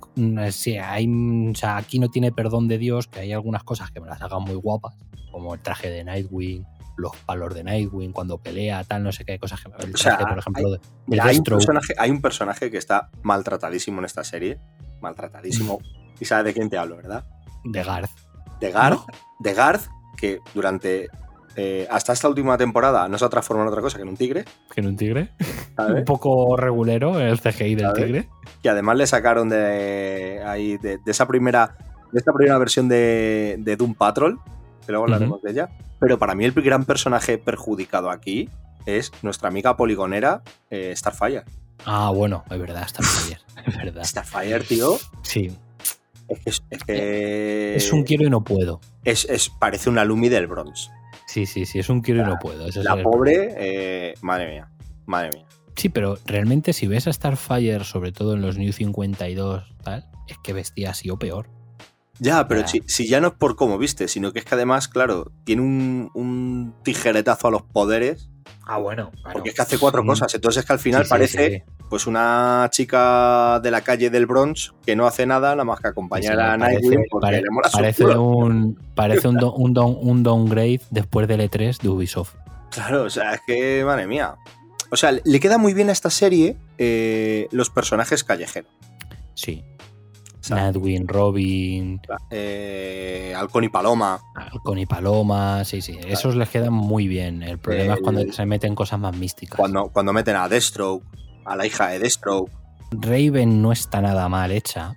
hay 0.83 1.07
o 1.49 1.55
sea, 1.55 1.77
aquí 1.77 1.99
no 1.99 2.09
tiene 2.09 2.31
perdón 2.31 2.67
de 2.67 2.77
Dios, 2.77 3.07
que 3.07 3.21
hay 3.21 3.31
algunas 3.31 3.63
cosas 3.63 3.91
que 3.91 4.01
me 4.01 4.07
las 4.07 4.21
hagan 4.21 4.43
muy 4.43 4.55
guapas, 4.55 4.95
como 5.31 5.53
el 5.53 5.61
traje 5.61 5.89
de 5.89 6.03
Nightwing, 6.03 6.65
los 6.97 7.15
palos 7.25 7.53
de 7.53 7.63
Nightwing 7.63 8.11
cuando 8.11 8.37
pelea, 8.39 8.83
tal, 8.83 9.03
no 9.03 9.11
sé 9.11 9.23
qué 9.23 9.39
cosas 9.39 9.61
que 9.61 9.69
o 9.69 9.97
sea, 9.97 10.17
por 10.17 10.37
ejemplo, 10.37 10.79
hay, 11.21 11.37
un 11.37 11.43
personaje, 11.43 11.93
hay, 11.97 12.11
un 12.11 12.21
personaje, 12.21 12.71
que 12.71 12.77
está 12.77 13.09
maltratadísimo 13.21 13.99
en 13.99 14.05
esta 14.05 14.23
serie, 14.23 14.59
maltratadísimo, 14.99 15.79
y 16.19 16.25
sabes 16.25 16.45
de 16.45 16.53
quién 16.53 16.69
te 16.69 16.77
hablo, 16.77 16.97
¿verdad? 16.97 17.23
De 17.63 17.83
Garth. 17.83 18.11
De 18.59 18.71
Garth, 18.71 19.01
de 19.39 19.53
Garth, 19.53 19.83
que 20.17 20.39
durante 20.55 21.07
eh, 21.55 21.87
hasta 21.89 22.13
esta 22.13 22.29
última 22.29 22.57
temporada 22.57 23.07
no 23.07 23.17
se 23.17 23.25
ha 23.25 23.29
transformado 23.29 23.67
en 23.67 23.73
otra 23.73 23.81
cosa 23.81 23.97
que 23.97 24.03
en 24.03 24.09
un 24.09 24.17
tigre. 24.17 24.45
Que 24.73 24.81
en 24.81 24.87
un 24.87 24.95
tigre. 24.95 25.31
un 25.77 26.05
poco 26.05 26.57
regulero 26.57 27.19
el 27.19 27.39
CGI 27.39 27.75
del 27.75 27.93
tigre. 27.93 28.29
Y 28.63 28.67
además 28.67 28.97
le 28.97 29.07
sacaron 29.07 29.49
de 29.49 30.41
ahí, 30.45 30.77
de, 30.77 30.99
esa 31.05 31.27
primera, 31.27 31.75
de 32.11 32.19
esta 32.19 32.33
primera 32.33 32.57
versión 32.57 32.87
de, 32.87 33.57
de 33.59 33.75
Doom 33.75 33.93
Patrol, 33.93 34.39
que 34.87 34.91
luego 34.93 35.05
hablaremos 35.05 35.41
de 35.43 35.51
ella. 35.51 35.69
Pero 35.99 36.17
para 36.17 36.33
mí 36.33 36.45
el 36.45 36.53
gran 36.53 36.85
personaje 36.85 37.37
perjudicado 37.37 38.09
aquí 38.09 38.49
es 38.87 39.11
nuestra 39.21 39.49
amiga 39.49 39.77
poligonera 39.77 40.41
eh, 40.71 40.93
Starfire. 40.95 41.43
Ah, 41.85 42.09
bueno, 42.15 42.43
es 42.49 42.57
verdad, 42.59 42.87
Starfire. 42.87 43.39
Es 43.67 43.77
verdad. 43.83 44.03
Starfire, 44.03 44.61
tío. 44.61 44.97
Sí. 45.21 45.51
Es 46.27 46.39
que 46.39 46.49
es, 46.49 46.63
es 46.71 46.83
que- 46.83 47.75
Es 47.75 47.93
un 47.93 48.03
quiero 48.03 48.25
y 48.25 48.29
no 48.29 48.43
puedo. 48.43 48.81
es- 49.03 49.25
es- 49.29 49.49
parece 49.49 49.89
una 49.89 50.03
Lumi 50.03 50.29
del 50.29 50.47
Bronx. 50.47 50.89
Sí, 51.27 51.45
sí, 51.45 51.65
sí, 51.65 51.79
es 51.79 51.89
un 51.89 52.01
quiero 52.01 52.21
y 52.21 52.25
no 52.25 52.37
puedo. 52.39 52.67
La 52.83 53.01
pobre, 53.03 53.53
eh, 53.57 54.13
madre 54.21 54.49
mía, 54.49 54.69
madre 55.05 55.29
mía. 55.33 55.45
Sí, 55.75 55.89
pero 55.89 56.17
realmente 56.25 56.73
si 56.73 56.87
ves 56.87 57.05
a 57.07 57.13
Starfire, 57.13 57.83
sobre 57.83 58.11
todo 58.11 58.33
en 58.33 58.41
los 58.41 58.57
New 58.57 58.71
52, 58.73 59.75
tal, 59.83 60.09
es 60.27 60.37
que 60.39 60.53
vestía 60.53 60.89
así 60.91 61.09
o 61.09 61.19
peor. 61.19 61.49
Ya, 62.19 62.47
pero 62.47 62.67
si, 62.67 62.81
si 62.87 63.07
ya 63.07 63.21
no 63.21 63.27
es 63.27 63.33
por 63.35 63.55
cómo 63.55 63.77
viste, 63.77 64.07
sino 64.07 64.33
que 64.33 64.39
es 64.39 64.45
que 64.45 64.55
además, 64.55 64.87
claro, 64.87 65.31
tiene 65.43 65.61
un, 65.61 66.09
un 66.15 66.73
tijeretazo 66.83 67.47
a 67.47 67.51
los 67.51 67.61
poderes, 67.63 68.29
Ah, 68.69 68.77
bueno. 68.79 69.11
porque 69.31 69.49
es 69.49 69.55
que 69.55 69.61
hace 69.61 69.77
cuatro 69.77 70.03
cosas. 70.05 70.33
Entonces 70.33 70.61
es 70.61 70.65
que 70.67 70.73
al 70.73 70.79
final 70.79 71.05
parece 71.07 71.63
pues 71.89 72.05
una 72.05 72.67
chica 72.69 73.61
de 73.63 73.71
la 73.71 73.79
calle 73.81 74.09
del 74.09 74.25
Bronx 74.25 74.73
que 74.85 74.95
no 74.97 75.07
hace 75.07 75.25
nada 75.25 75.51
nada 75.51 75.63
más 75.63 75.79
que 75.79 75.87
acompañar 75.87 76.37
a 76.37 76.57
Nightwing 76.57 77.05
mola 77.49 77.69
su 77.69 77.77
parece 77.77 78.03
un, 78.05 78.77
parece 78.93 79.27
un, 79.29 79.35
do- 79.37 79.53
un, 79.53 79.73
down- 79.73 79.97
un 80.01 80.21
downgrade 80.23 80.81
después 80.89 81.29
del 81.29 81.41
E3 81.49 81.79
de 81.81 81.87
Ubisoft. 81.87 82.33
Claro, 82.71 83.03
o 83.03 83.09
sea, 83.09 83.33
es 83.35 83.41
que, 83.47 83.83
madre 83.85 84.05
mía. 84.05 84.35
O 84.91 84.97
sea, 84.97 85.11
le 85.11 85.39
queda 85.39 85.57
muy 85.57 85.73
bien 85.73 85.87
a 85.89 85.93
esta 85.93 86.09
serie 86.09 86.57
eh, 86.77 87.47
los 87.51 87.69
personajes 87.69 88.25
callejeros. 88.25 88.71
Sí. 89.33 89.63
Nightwing, 90.49 91.07
Robin, 91.07 91.99
eh, 92.31 93.33
Halcón 93.35 93.63
y 93.65 93.69
Paloma. 93.69 94.19
Halcón 94.35 94.77
y 94.77 94.85
Paloma, 94.85 95.63
sí, 95.65 95.81
sí. 95.81 95.97
Esos 96.07 96.35
les 96.35 96.49
quedan 96.49 96.73
muy 96.73 97.07
bien. 97.07 97.43
El 97.43 97.57
problema 97.59 97.95
es 97.95 97.99
cuando 98.01 98.21
El- 98.21 98.33
se 98.33 98.45
meten 98.45 98.75
cosas 98.75 98.99
más 98.99 99.15
místicas. 99.15 99.57
Cuando, 99.57 99.89
cuando 99.89 100.13
meten 100.13 100.35
a 100.35 100.47
Deathstroke, 100.47 101.03
a 101.45 101.55
la 101.55 101.65
hija 101.65 101.87
de 101.89 101.99
Deathstroke. 101.99 102.51
Raven 102.91 103.61
no 103.61 103.71
está 103.71 103.99
nada 104.01 104.29
mal 104.29 104.51
hecha 104.51 104.95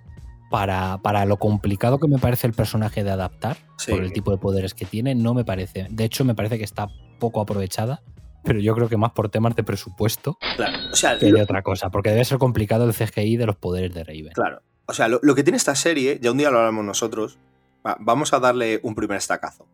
para, 0.49 0.97
para 0.99 1.25
lo 1.25 1.37
complicado 1.37 1.97
que 1.99 2.07
me 2.07 2.19
parece 2.19 2.47
el 2.47 2.53
personaje 2.53 3.03
de 3.03 3.11
adaptar, 3.11 3.57
Sí. 3.77 3.91
por 3.91 4.03
el 4.03 4.13
tipo 4.13 4.31
de 4.31 4.37
poderes 4.37 4.73
que 4.73 4.85
tiene, 4.85 5.15
no 5.15 5.33
me 5.33 5.43
parece. 5.43 5.87
De 5.89 6.03
hecho, 6.05 6.23
me 6.23 6.35
parece 6.35 6.57
que 6.57 6.63
está 6.63 6.87
poco 7.19 7.41
aprovechada, 7.41 8.01
pero 8.43 8.59
yo 8.59 8.73
creo 8.75 8.87
que 8.89 8.97
más 8.97 9.11
por 9.11 9.29
temas 9.29 9.55
de 9.55 9.63
presupuesto 9.63 10.37
Claro, 10.55 10.77
o 10.91 10.95
sea, 10.95 11.17
que 11.17 11.31
de 11.31 11.41
otra 11.41 11.61
cosa, 11.61 11.89
porque 11.89 12.09
debe 12.11 12.25
ser 12.25 12.37
complicado 12.37 12.85
el 12.85 12.93
CGI 12.93 13.37
de 13.37 13.45
los 13.45 13.55
poderes 13.55 13.93
de 13.93 14.03
Raven. 14.03 14.31
Claro. 14.33 14.61
O 14.85 14.93
sea, 14.93 15.07
lo, 15.07 15.19
lo 15.23 15.35
que 15.35 15.43
tiene 15.43 15.57
esta 15.57 15.75
serie, 15.75 16.19
ya 16.21 16.31
un 16.31 16.37
día 16.37 16.51
lo 16.51 16.59
hablamos 16.59 16.83
nosotros, 16.85 17.37
va- 17.85 17.97
vamos 17.99 18.33
a 18.33 18.39
darle 18.39 18.79
un 18.83 18.95
primer 18.95 19.17
estacazo. 19.17 19.67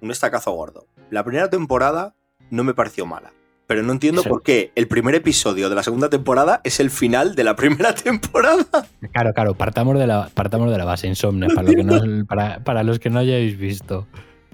Un 0.00 0.10
estacazo 0.10 0.52
gordo. 0.52 0.86
La 1.10 1.24
primera 1.24 1.50
temporada 1.50 2.14
no 2.50 2.64
me 2.64 2.74
pareció 2.74 3.06
mala. 3.06 3.32
Pero 3.66 3.82
no 3.82 3.92
entiendo 3.92 4.20
Eso- 4.20 4.28
por 4.30 4.42
qué 4.42 4.72
el 4.74 4.88
primer 4.88 5.14
episodio 5.14 5.68
de 5.70 5.74
la 5.74 5.82
segunda 5.82 6.10
temporada 6.10 6.60
es 6.64 6.80
el 6.80 6.90
final 6.90 7.34
de 7.34 7.44
la 7.44 7.56
primera 7.56 7.94
temporada. 7.94 8.66
Claro, 9.12 9.32
claro, 9.32 9.54
partamos 9.54 9.98
de 9.98 10.06
la, 10.06 10.28
partamos 10.34 10.70
de 10.70 10.78
la 10.78 10.84
base, 10.84 11.06
Insomnes, 11.08 11.52
para, 11.54 11.68
lo 11.68 11.74
que 11.74 11.84
no- 11.84 12.26
para, 12.28 12.58
para 12.62 12.82
los 12.82 12.98
que 12.98 13.10
no 13.10 13.18
hayáis 13.20 13.56
visto. 13.58 14.06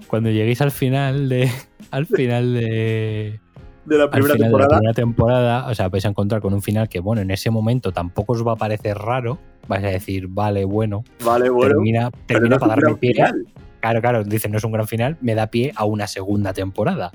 Cuando 0.07 0.29
lleguéis 0.29 0.61
al 0.61 0.71
final 0.71 1.29
de. 1.29 1.49
Al 1.91 2.05
final 2.05 2.53
de. 2.53 3.39
De 3.85 3.97
la 3.97 4.03
al 4.05 4.09
primera 4.11 4.33
final 4.35 4.37
de 4.37 4.39
la 4.39 4.45
temporada. 4.49 4.77
primera 4.77 4.93
temporada, 4.93 5.67
o 5.67 5.75
sea, 5.75 5.89
vais 5.89 6.05
a 6.05 6.09
encontrar 6.09 6.41
con 6.41 6.53
un 6.53 6.61
final 6.61 6.87
que, 6.87 6.99
bueno, 6.99 7.21
en 7.21 7.31
ese 7.31 7.49
momento 7.49 7.91
tampoco 7.91 8.33
os 8.33 8.45
va 8.45 8.53
a 8.53 8.55
parecer 8.55 8.97
raro. 8.97 9.39
Vais 9.67 9.83
a 9.83 9.87
decir, 9.87 10.27
vale, 10.27 10.65
bueno, 10.65 11.03
Vale, 11.23 11.49
bueno. 11.49 11.73
termina, 11.73 12.11
termina 12.27 12.59
para 12.59 12.75
darme 12.75 12.95
pie. 12.95 13.13
final. 13.13 13.47
Claro, 13.79 14.01
claro, 14.01 14.23
dicen, 14.23 14.51
no 14.51 14.57
es 14.59 14.63
un 14.63 14.71
gran 14.71 14.87
final, 14.87 15.17
me 15.21 15.33
da 15.33 15.47
pie 15.47 15.71
a 15.75 15.85
una 15.85 16.05
segunda 16.07 16.53
temporada. 16.53 17.11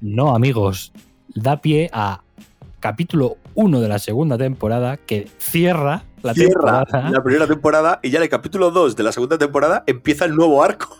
No, 0.00 0.34
amigos, 0.34 0.92
da 1.34 1.60
pie 1.62 1.88
a 1.92 2.22
capítulo 2.80 3.36
1 3.54 3.80
de 3.80 3.88
la 3.88 3.98
segunda 3.98 4.36
temporada 4.38 4.96
que 4.98 5.28
cierra 5.38 6.04
la 6.22 6.34
Cierra 6.34 6.84
temporada. 6.84 7.10
la 7.10 7.22
primera 7.22 7.46
temporada 7.46 8.00
y 8.02 8.10
ya 8.10 8.18
en 8.18 8.24
el 8.24 8.28
capítulo 8.28 8.70
2 8.70 8.96
de 8.96 9.02
la 9.02 9.12
segunda 9.12 9.38
temporada 9.38 9.84
empieza 9.86 10.26
el 10.26 10.34
nuevo 10.34 10.62
arco. 10.62 10.96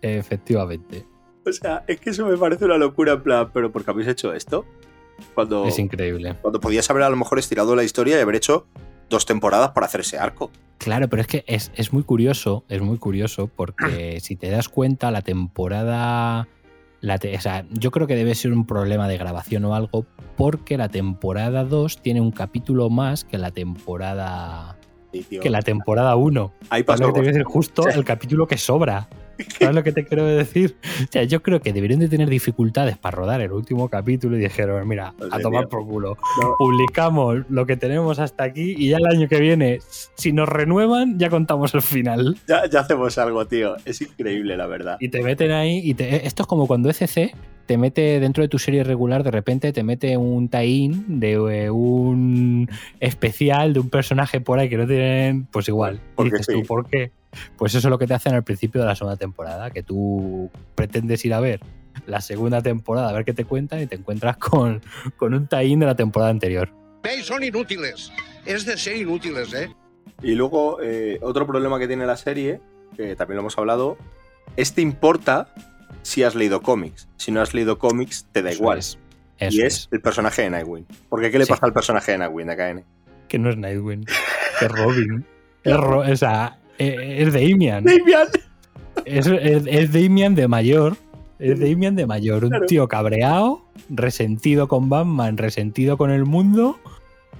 Efectivamente. 0.00 1.06
O 1.46 1.52
sea, 1.52 1.84
es 1.86 1.98
que 2.00 2.10
eso 2.10 2.26
me 2.26 2.36
parece 2.36 2.64
una 2.64 2.76
locura, 2.78 3.12
en 3.14 3.22
plan, 3.22 3.50
pero 3.52 3.72
¿por 3.72 3.84
qué 3.84 3.90
habéis 3.90 4.08
hecho 4.08 4.32
esto? 4.32 4.64
Cuando, 5.34 5.66
Es 5.66 5.78
increíble. 5.78 6.36
cuando 6.40 6.60
podías 6.60 6.88
haber 6.90 7.02
a 7.04 7.10
lo 7.10 7.16
mejor 7.16 7.38
estirado 7.38 7.74
la 7.76 7.84
historia 7.84 8.16
y 8.18 8.20
haber 8.20 8.36
hecho 8.36 8.66
dos 9.10 9.26
temporadas 9.26 9.70
para 9.70 9.86
hacer 9.86 10.00
ese 10.00 10.18
arco. 10.18 10.50
Claro, 10.78 11.08
pero 11.08 11.22
es 11.22 11.28
que 11.28 11.44
es, 11.46 11.70
es 11.76 11.92
muy 11.92 12.02
curioso, 12.02 12.64
es 12.68 12.80
muy 12.80 12.98
curioso 12.98 13.48
porque 13.54 14.18
si 14.22 14.36
te 14.36 14.50
das 14.50 14.68
cuenta, 14.68 15.10
la 15.10 15.22
temporada... 15.22 16.48
La 17.00 17.18
te- 17.18 17.36
o 17.36 17.40
sea, 17.40 17.66
yo 17.70 17.90
creo 17.90 18.06
que 18.06 18.14
debe 18.14 18.32
ser 18.36 18.52
un 18.52 18.64
problema 18.64 19.08
de 19.08 19.18
grabación 19.18 19.64
o 19.64 19.74
algo 19.74 20.06
porque 20.36 20.76
la 20.78 20.88
temporada 20.88 21.64
2 21.64 22.00
tiene 22.00 22.20
un 22.20 22.30
capítulo 22.30 22.90
más 22.90 23.24
que 23.24 23.38
la 23.38 23.50
temporada 23.50 24.76
Sí, 25.12 25.38
que 25.40 25.50
la 25.50 25.62
temporada 25.62 26.14
1. 26.16 26.52
Ahí 26.70 26.84
¿Sabes 26.86 27.00
pasó. 27.02 27.12
te? 27.12 27.42
Justo 27.42 27.82
Sí. 27.82 27.90
el 27.98 28.04
capítulo 28.04 28.46
que 28.46 28.56
sobra. 28.56 29.08
¿Sabes 29.58 29.74
lo 29.74 29.82
que 29.82 29.92
te 29.92 30.04
quiero 30.04 30.24
decir? 30.24 30.76
O 31.02 31.12
sea, 31.12 31.24
yo 31.24 31.42
creo 31.42 31.60
que 31.60 31.72
deberían 31.72 32.00
de 32.00 32.08
tener 32.08 32.28
dificultades 32.28 32.96
para 32.98 33.16
rodar 33.16 33.40
el 33.40 33.52
último 33.52 33.88
capítulo 33.88 34.36
y 34.36 34.40
dijeron, 34.40 34.86
mira, 34.88 35.14
Pues 35.18 35.32
a 35.32 35.38
tomar 35.40 35.68
por 35.68 35.86
culo. 35.86 36.16
No. 36.40 36.54
Publicamos 36.58 37.40
lo 37.48 37.66
que 37.66 37.76
tenemos 37.76 38.18
hasta 38.18 38.44
aquí 38.44 38.74
y 38.76 38.88
ya 38.90 38.98
el 38.98 39.06
año 39.06 39.28
que 39.28 39.40
viene, 39.40 39.78
si 40.14 40.32
nos 40.32 40.48
renuevan, 40.48 41.18
ya 41.18 41.30
contamos 41.30 41.74
el 41.74 41.82
final. 41.82 42.36
Ya, 42.48 42.68
ya 42.68 42.80
hacemos 42.80 43.16
algo, 43.18 43.46
tío. 43.46 43.76
Es 43.84 44.00
increíble, 44.00 44.56
la 44.56 44.66
verdad. 44.66 44.96
Y 45.00 45.08
te 45.08 45.22
meten 45.22 45.50
ahí 45.52 45.80
y 45.84 45.94
te- 45.94 46.26
esto 46.26 46.42
es 46.42 46.46
como 46.46 46.66
cuando 46.66 46.90
ECC 46.90 47.34
te 47.66 47.78
mete 47.78 48.18
dentro 48.18 48.42
de 48.42 48.48
tu 48.48 48.58
serie 48.58 48.82
regular, 48.82 49.22
de 49.22 49.30
repente 49.30 49.72
te 49.72 49.82
mete 49.84 50.16
un 50.16 50.48
tie-in 50.48 51.20
de 51.20 51.32
eh, 51.32 51.70
un 51.70 52.68
especial 53.00 53.72
de 53.72 53.80
un 53.80 53.88
personaje 53.88 54.40
por 54.40 54.58
ahí 54.58 54.68
que 54.68 54.76
no 54.76 54.86
tienen, 54.86 55.46
pues 55.46 55.68
igual. 55.68 56.00
Porque 56.16 56.32
dices 56.32 56.46
sí. 56.46 56.52
tú, 56.60 56.66
¿por 56.66 56.88
qué? 56.88 57.12
Pues 57.56 57.74
eso 57.74 57.88
es 57.88 57.90
lo 57.90 57.98
que 57.98 58.06
te 58.06 58.14
hacen 58.14 58.34
al 58.34 58.44
principio 58.44 58.80
de 58.80 58.86
la 58.86 58.94
segunda 58.94 59.16
temporada, 59.16 59.70
que 59.70 59.82
tú 59.82 60.50
pretendes 60.74 61.24
ir 61.24 61.34
a 61.34 61.40
ver 61.40 61.60
la 62.06 62.20
segunda 62.20 62.62
temporada, 62.62 63.08
a 63.10 63.12
ver 63.12 63.24
qué 63.24 63.32
te 63.32 63.44
cuentan 63.44 63.80
y 63.80 63.86
te 63.86 63.96
encuentras 63.96 64.36
con, 64.38 64.80
con 65.16 65.34
un 65.34 65.46
tie-in 65.46 65.78
de 65.80 65.86
la 65.86 65.94
temporada 65.94 66.30
anterior. 66.30 66.70
¿Veis? 67.02 67.26
Son 67.26 67.42
inútiles. 67.42 68.10
Es 68.46 68.64
de 68.66 68.76
ser 68.76 68.96
inútiles, 68.96 69.52
¿eh? 69.54 69.70
Y 70.22 70.34
luego, 70.34 70.78
eh, 70.82 71.18
otro 71.22 71.46
problema 71.46 71.78
que 71.78 71.86
tiene 71.86 72.06
la 72.06 72.16
serie, 72.16 72.60
que 72.96 73.14
también 73.16 73.36
lo 73.36 73.40
hemos 73.42 73.58
hablado, 73.58 73.96
es 74.56 74.72
te 74.74 74.80
importa 74.82 75.52
si 76.02 76.22
has 76.22 76.34
leído 76.34 76.62
cómics. 76.62 77.08
Si 77.16 77.30
no 77.30 77.40
has 77.40 77.54
leído 77.54 77.78
cómics, 77.78 78.26
te 78.32 78.42
da 78.42 78.50
Eso 78.50 78.62
igual. 78.62 78.78
es. 78.78 78.98
Eso 79.38 79.56
y 79.56 79.62
es. 79.62 79.74
es 79.74 79.88
el 79.92 80.00
personaje 80.00 80.42
de 80.42 80.50
Nightwing. 80.50 80.86
Porque 81.08 81.30
¿qué 81.30 81.38
le 81.38 81.44
Sí. 81.46 81.50
pasa 81.52 81.66
al 81.66 81.72
personaje 81.72 82.12
de 82.12 82.18
Nightwing 82.18 82.46
de 82.46 82.56
KN? 82.56 82.84
Que 83.28 83.38
no 83.38 83.50
es 83.50 83.56
Nightwing, 83.56 84.04
que 84.04 84.64
es 84.66 84.70
Robin. 84.72 85.24
Es, 85.64 85.76
Ro- 85.76 86.00
o 86.00 86.16
sea, 86.16 86.58
es 86.88 87.32
Damian. 87.32 87.84
¡Damian! 87.84 88.28
Es, 89.04 89.26
es, 89.26 89.64
es 89.66 89.92
Damian 89.92 90.34
de 90.34 90.48
mayor. 90.48 90.96
Es 91.38 91.58
Damian 91.58 91.96
de 91.96 92.06
mayor. 92.06 92.44
Un 92.44 92.66
tío 92.66 92.88
cabreado, 92.88 93.64
resentido 93.88 94.68
con 94.68 94.88
Batman, 94.88 95.36
resentido 95.36 95.96
con 95.96 96.10
el 96.10 96.24
mundo, 96.24 96.78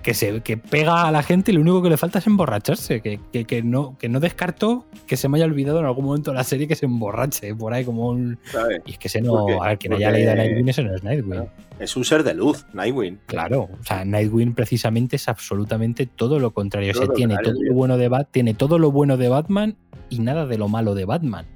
que, 0.03 0.15
se, 0.15 0.41
que 0.41 0.57
pega 0.57 1.07
a 1.07 1.13
la 1.13 1.23
gente 1.23 1.53
y 1.53 1.55
lo 1.55 1.61
único 1.61 1.83
que 1.83 1.89
le 1.91 1.97
falta 1.97 2.19
es 2.19 2.27
emborracharse. 2.27 3.01
Que, 3.01 3.21
que, 3.33 3.45
que 3.45 3.63
no, 3.63 3.97
que 3.99 4.09
no 4.09 4.21
descarto 4.21 4.85
que 5.07 5.17
se 5.17 5.29
me 5.29 5.39
haya 5.39 5.47
olvidado 5.47 5.79
en 5.81 5.87
algún 5.87 6.05
momento 6.05 6.31
de 6.33 6.37
la 6.37 6.45
serie 6.45 6.67
que 6.69 6.75
se 6.77 6.87
emborrache 6.87 7.55
por 7.55 7.73
ahí 7.73 7.85
como 7.85 8.09
un. 8.09 8.39
¿sabes? 8.45 8.81
Y 8.87 8.93
es 8.93 8.99
que 8.99 9.09
ese 9.09 9.23
¿Por 9.23 9.47
qué? 9.47 9.55
no. 9.55 9.63
A 9.63 9.69
ver, 9.69 9.79
quien 9.79 9.93
Porque- 9.93 10.05
haya 10.07 10.15
leído 10.17 10.33
a 10.33 10.35
Nightwing, 10.35 10.69
ese 10.69 10.83
no 10.85 10.95
es 10.95 11.03
Nightwing. 11.05 11.45
Es 11.79 11.97
un 11.97 12.05
ser 12.05 12.23
de 12.23 12.35
luz, 12.35 12.67
Nightwing. 12.73 13.19
Claro, 13.27 13.63
o 13.81 13.85
sea, 13.85 14.05
Nightwing 14.05 14.55
precisamente 14.55 15.17
es 15.17 15.29
absolutamente 15.29 16.07
todo 16.07 16.39
lo 16.39 16.51
contrario. 16.53 16.91
O 16.91 16.95
Todo 16.95 17.03
sea, 17.03 17.09
lo 17.09 17.15
tiene 17.15 17.35
contrario, 17.35 17.61
todo 17.61 17.69
lo 17.69 17.75
bueno 17.75 17.97
de 17.99 18.09
Bat, 18.09 18.29
tiene 18.31 18.55
todo 18.55 18.79
lo 18.79 18.91
bueno 18.93 19.17
de 19.17 19.29
Batman 19.29 19.77
y 20.11 20.19
nada 20.21 20.47
de 20.47 20.59
lo 20.59 20.69
malo 20.69 20.95
de 20.95 21.05
Batman. 21.05 21.47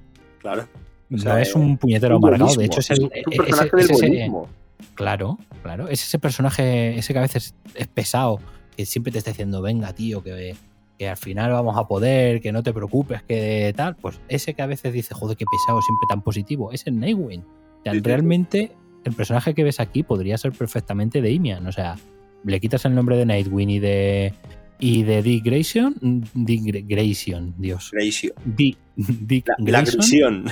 Claro. 0.40 0.66
No 1.08 1.18
sea, 1.18 1.40
es 1.40 1.54
un 1.54 1.78
puñetero 1.78 2.16
amargado. 2.16 2.52
De 2.56 2.64
hecho, 2.64 2.80
es 2.80 2.90
el. 2.90 2.96
Es 3.12 3.26
un 3.26 3.32
ese- 3.32 3.36
personaje 3.42 3.70
es 3.78 3.88
del 3.88 3.96
buenismo. 3.96 4.48
Claro, 4.94 5.38
claro. 5.62 5.88
Es 5.88 6.02
ese 6.02 6.18
personaje, 6.18 6.96
ese 6.98 7.12
que 7.12 7.18
a 7.18 7.22
veces 7.22 7.54
es 7.74 7.86
pesado, 7.88 8.40
que 8.76 8.86
siempre 8.86 9.12
te 9.12 9.18
está 9.18 9.30
diciendo, 9.30 9.62
venga, 9.62 9.92
tío, 9.92 10.22
que, 10.22 10.54
que 10.98 11.08
al 11.08 11.16
final 11.16 11.52
vamos 11.52 11.76
a 11.76 11.86
poder, 11.86 12.40
que 12.40 12.52
no 12.52 12.62
te 12.62 12.72
preocupes, 12.72 13.22
que 13.22 13.72
tal. 13.76 13.96
Pues 13.96 14.20
ese 14.28 14.54
que 14.54 14.62
a 14.62 14.66
veces 14.66 14.92
dice, 14.92 15.14
joder, 15.14 15.36
qué 15.36 15.44
pesado, 15.50 15.80
siempre 15.82 16.06
tan 16.08 16.22
positivo, 16.22 16.72
es 16.72 16.86
el 16.86 16.98
Nightwing. 16.98 17.40
O 17.40 17.82
sea, 17.84 17.92
Sí, 17.92 17.98
sí, 17.98 18.02
sí. 18.04 18.08
realmente, 18.08 18.72
el 19.04 19.12
personaje 19.12 19.54
que 19.54 19.62
ves 19.64 19.78
aquí 19.80 20.02
podría 20.02 20.36
ser 20.38 20.52
perfectamente 20.52 21.20
Damian. 21.22 21.66
O 21.66 21.72
sea, 21.72 21.96
le 22.44 22.60
quitas 22.60 22.84
el 22.84 22.94
nombre 22.94 23.16
de 23.16 23.26
Nightwing 23.26 23.70
y 23.70 23.78
de. 23.78 24.34
Y 24.78 25.04
de 25.04 25.22
Dick 25.22 25.42
Grayson, 25.42 25.94
Dick 26.34 26.60
Gra- 26.64 26.84
Grayson, 26.86 27.54
Dios. 27.56 27.88
Grayson. 27.92 28.32
Dick, 28.44 28.76
Dick 28.96 29.48
La, 29.48 29.54
la 29.58 29.80
Grayson. 29.82 30.44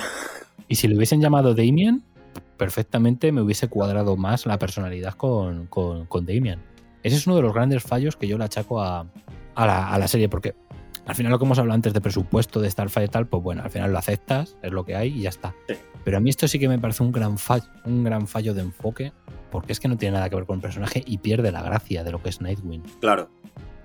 Y 0.67 0.77
si 0.77 0.89
le 0.89 0.97
hubiesen 0.97 1.21
llamado 1.21 1.55
Damian, 1.55 2.03
perfectamente 2.57 3.33
me 3.33 3.41
hubiese 3.41 3.69
cuadrado 3.69 4.17
más 4.17 4.47
la 4.47 4.59
personalidad 4.59 5.15
con, 5.15 5.67
con, 5.67 6.07
con 6.07 6.27
Damian. 6.27 6.63
Ese 7.03 7.17
es 7.17 7.27
uno 7.27 7.37
de 7.37 7.43
los 7.43 7.53
grandes 7.53 7.83
fallos 7.83 8.17
que 8.17 8.27
yo 8.27 8.39
le 8.39 8.45
achaco 8.45 8.81
a, 8.81 9.07
a 9.55 9.67
la, 9.67 9.89
a 9.89 9.99
la 9.99 10.09
serie, 10.09 10.29
porque 10.29 10.55
Al 11.07 11.15
final 11.15 11.33
lo 11.33 11.39
que 11.39 11.45
hemos 11.45 11.59
hablado 11.59 11.75
antes 11.75 11.93
de 11.93 12.01
presupuesto, 12.01 12.61
de 12.61 12.71
Starfire 12.71 13.07
y 13.07 13.09
tal, 13.09 13.27
pues 13.27 13.43
bueno, 13.43 13.63
al 13.63 13.71
final 13.71 13.93
lo 13.93 13.99
aceptas, 13.99 14.57
es 14.63 14.73
lo 14.73 14.85
que 14.85 14.97
hay 14.97 15.19
y 15.19 15.23
ya 15.23 15.29
está. 15.29 15.55
Sí. 15.69 15.75
Pero 16.03 16.17
a 16.17 16.21
mí 16.21 16.31
esto 16.31 16.49
sí 16.49 16.59
que 16.59 16.69
me 16.69 16.79
parece 16.79 17.03
un 17.03 17.13
gran 17.13 17.37
fallo, 17.39 17.67
un 17.85 18.05
gran 18.05 18.27
fallo 18.27 18.55
de 18.55 18.63
enfoque, 18.63 19.13
porque 19.51 19.73
es 19.73 19.81
que 19.81 19.89
no 19.89 19.97
tiene 19.97 20.15
nada 20.15 20.31
que 20.31 20.37
ver 20.37 20.47
con 20.47 20.57
el 20.57 20.63
personaje 20.63 21.03
y 21.07 21.19
pierde 21.19 21.53
la 21.53 21.63
gracia 21.63 22.05
de 22.05 22.13
lo 22.13 22.23
que 22.23 22.31
es 22.31 22.41
Nightwing. 22.41 22.83
Claro. 23.01 23.29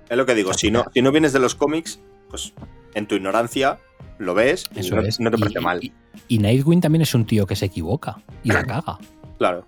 Es 0.10 0.18
lo 0.18 0.26
que 0.26 0.34
digo, 0.34 0.50
O 0.52 0.54
sea, 0.54 0.60
si 0.60 0.72
no, 0.72 0.86
si 0.93 1.02
no 1.02 1.12
vienes 1.12 1.34
de 1.34 1.39
los 1.39 1.56
cómics, 1.56 2.00
pues 2.30 2.54
en 2.96 3.08
tu 3.08 3.16
ignorancia 3.16 3.80
lo 4.18 4.34
ves 4.34 4.66
Eso 4.76 4.96
no, 4.96 5.02
es. 5.04 5.20
no 5.20 5.32
te 5.32 5.38
Y- 5.38 5.40
parece 5.40 5.60
mal. 5.62 5.80
Y, 5.84 5.94
y 6.28 6.40
Nightwing 6.40 6.82
también 6.82 7.02
es 7.04 7.14
un 7.16 7.26
tío 7.26 7.46
que 7.48 7.56
se 7.56 7.66
equivoca 7.66 8.22
y 8.44 8.50
la 8.52 8.64
caga. 8.66 8.98
Claro. 9.38 9.66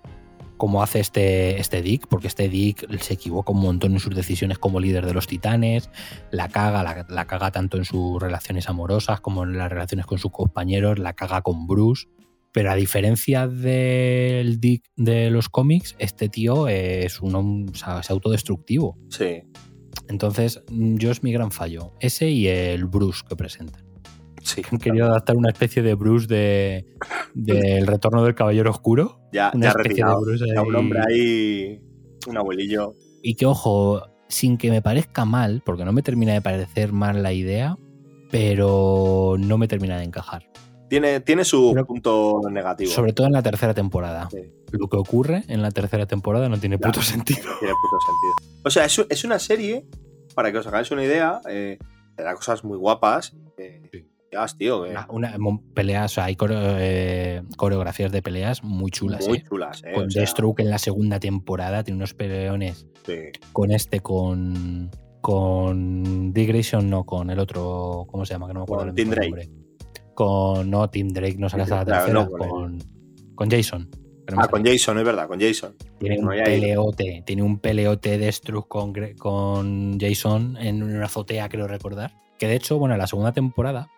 como 0.58 0.82
hace 0.82 1.00
este, 1.00 1.58
este 1.58 1.80
Dick, 1.82 2.06
porque 2.06 2.26
este 2.28 2.48
Dick 2.48 2.86
se 3.00 3.14
equivoca 3.14 3.50
un 3.52 3.60
montón 3.62 3.94
en 3.94 3.98
sus 4.00 4.14
decisiones 4.14 4.58
como 4.58 4.78
líder 4.78 5.06
de 5.06 5.12
los 5.14 5.26
titanes, 5.26 5.90
la 6.30 6.48
caga, 6.48 6.82
la, 6.84 7.04
la 7.08 7.24
caga 7.26 7.50
tanto 7.50 7.78
en 7.78 7.84
sus 7.84 8.22
relaciones 8.22 8.68
amorosas 8.68 9.20
como 9.20 9.42
en 9.44 9.56
las 9.58 9.70
relaciones 9.72 10.06
con 10.06 10.18
sus 10.18 10.30
compañeros, 10.30 10.98
la 11.00 11.14
caga 11.14 11.42
con 11.42 11.66
Bruce. 11.66 12.06
Pero 12.52 12.70
a 12.70 12.74
diferencia 12.74 13.48
del 13.48 14.60
Dick 14.60 14.84
de 14.94 15.30
los 15.30 15.48
cómics, 15.48 15.96
este 15.98 16.28
tío 16.28 16.68
es 16.68 17.20
un, 17.22 17.70
o 17.72 17.74
sea, 17.74 18.00
es 18.00 18.10
autodestructivo. 18.10 18.98
Sí. 19.08 19.42
Entonces, 20.08 20.62
mm, 20.70 20.96
yo 20.96 21.10
es 21.10 21.22
mi 21.22 21.32
gran 21.32 21.50
fallo. 21.52 21.92
Ese 22.00 22.28
y 22.30 22.46
el 22.48 22.84
Bruce 22.86 23.22
que 23.28 23.36
presentan. 23.36 23.82
Sí. 24.42 24.62
Han 24.72 24.78
querido 24.78 25.06
adaptar 25.06 25.36
una 25.36 25.50
especie 25.50 25.82
de 25.82 25.94
Bruce 25.94 26.26
de 26.26 26.84
del 27.34 27.86
retorno 27.86 28.24
del 28.24 28.34
Caballero 28.34 28.70
Oscuro. 28.70 29.20
Ya, 29.32 29.52
Una 29.54 29.66
ya 29.66 29.70
especie 29.70 30.04
de. 30.04 30.12
Bruce 30.20 30.44
Era 30.48 30.62
un 30.62 30.74
ahí. 30.74 30.80
hombre 30.80 31.00
ahí, 31.08 31.80
un 32.26 32.36
abuelillo. 32.36 32.96
Y 33.22 33.34
que, 33.36 33.46
ojo, 33.46 34.02
sin 34.28 34.58
que 34.58 34.70
me 34.70 34.82
parezca 34.82 35.24
mal, 35.24 35.62
porque 35.64 35.84
no 35.84 35.92
me 35.92 36.02
termina 36.02 36.32
de 36.32 36.40
parecer 36.42 36.92
mal 36.92 37.22
la 37.22 37.32
idea, 37.32 37.76
pero 38.32 39.36
no 39.38 39.58
me 39.58 39.68
termina 39.68 39.96
de 39.98 40.04
encajar. 40.04 40.42
Tiene, 40.92 41.20
tiene 41.20 41.42
su 41.42 41.70
Pero- 41.72 41.86
punto 41.86 42.40
negativo. 42.50 42.90
Sobre 42.90 43.14
todo 43.14 43.26
en 43.26 43.32
la 43.32 43.42
tercera 43.42 43.72
temporada. 43.72 44.28
Sí. 44.30 44.40
Lo 44.72 44.88
que 44.90 44.98
ocurre 44.98 45.42
en 45.48 45.62
la 45.62 45.70
tercera 45.70 46.04
temporada 46.04 46.50
no 46.50 46.58
tiene 46.60 46.76
Ya. 46.78 46.86
puto 46.86 47.00
sentido. 47.00 47.40
Tiene 47.60 47.72
puto 47.80 47.96
sentido. 48.04 48.60
O 48.62 48.68
sea, 48.68 48.84
es, 48.84 49.02
es 49.08 49.24
una 49.24 49.38
serie, 49.38 49.86
para 50.34 50.52
que 50.52 50.58
os 50.58 50.66
hagáis 50.66 50.90
una 50.90 51.02
idea, 51.02 51.40
eh, 51.48 51.78
te 52.14 52.22
da 52.22 52.34
cosas 52.34 52.62
muy 52.62 52.76
guapas. 52.76 53.34
Que, 53.56 53.80
Sí. 53.90 54.04
tío, 54.58 54.82
Una, 54.82 55.06
una- 55.08 56.04
o 56.04 56.08
sea, 56.08 56.24
hay 56.24 56.36
eh, 56.50 57.42
coreografías 57.56 58.12
de 58.12 58.20
peleas 58.20 58.62
muy 58.62 58.90
chulas. 58.90 59.26
muy 59.26 59.38
¿eh? 59.38 59.44
chulas. 59.48 59.82
eh, 59.86 59.92
Con 59.94 60.08
o 60.08 60.10
sea, 60.10 60.20
Deathstroke 60.20 60.60
en 60.60 60.68
la 60.68 60.78
segunda 60.78 61.18
temporada 61.20 61.84
tiene 61.84 61.96
unos 61.96 62.12
peleones 62.12 62.86
sí. 63.06 63.14
con 63.54 63.70
este, 63.70 64.00
con. 64.00 64.90
Con 65.22 66.32
Dick 66.32 66.48
Grayson, 66.48 66.90
no, 66.90 67.04
con 67.04 67.30
el 67.30 67.38
otro. 67.38 68.04
¿Cómo 68.10 68.26
se 68.26 68.34
llama? 68.34 68.48
Que 68.48 68.54
no 68.54 68.60
me 68.60 68.64
acuerdo 68.64 68.86
Con 68.92 68.98
el 68.98 69.04
nombre. 69.08 69.48
Con. 70.14 70.70
No, 70.70 70.88
Tim 70.90 71.08
Drake, 71.08 71.36
no 71.38 71.48
sale 71.48 71.64
hasta 71.64 71.76
la 71.76 71.84
Claro, 71.84 72.04
tercera. 72.04 72.24
no, 72.24 72.30
con 72.30 72.48
con, 72.48 72.78
con 73.34 73.50
Jason. 73.50 73.88
Ah, 74.36 74.48
con. 74.48 74.64
Jason, 74.64 74.98
es 74.98 75.04
verdad, 75.04 75.26
con 75.28 75.40
Jason. 75.40 75.74
Tiene 75.98 76.18
un 76.18 76.24
No, 76.24 76.30
peleote, 76.44 77.22
tiene 77.26 77.42
un 77.42 77.58
peleote 77.58 78.18
de 78.18 78.30
Struck 78.32 78.68
con, 78.68 78.92
con 79.18 79.98
Jason 80.00 80.56
en 80.58 80.82
una 80.82 81.04
azotea, 81.06 81.48
creo 81.48 81.66
recordar. 81.66 82.12
Que 82.38 82.46
de 82.48 82.54
hecho, 82.56 82.78
bueno, 82.78 82.96
la 82.96 83.06
segunda 83.06 83.32
temporada 83.32 83.88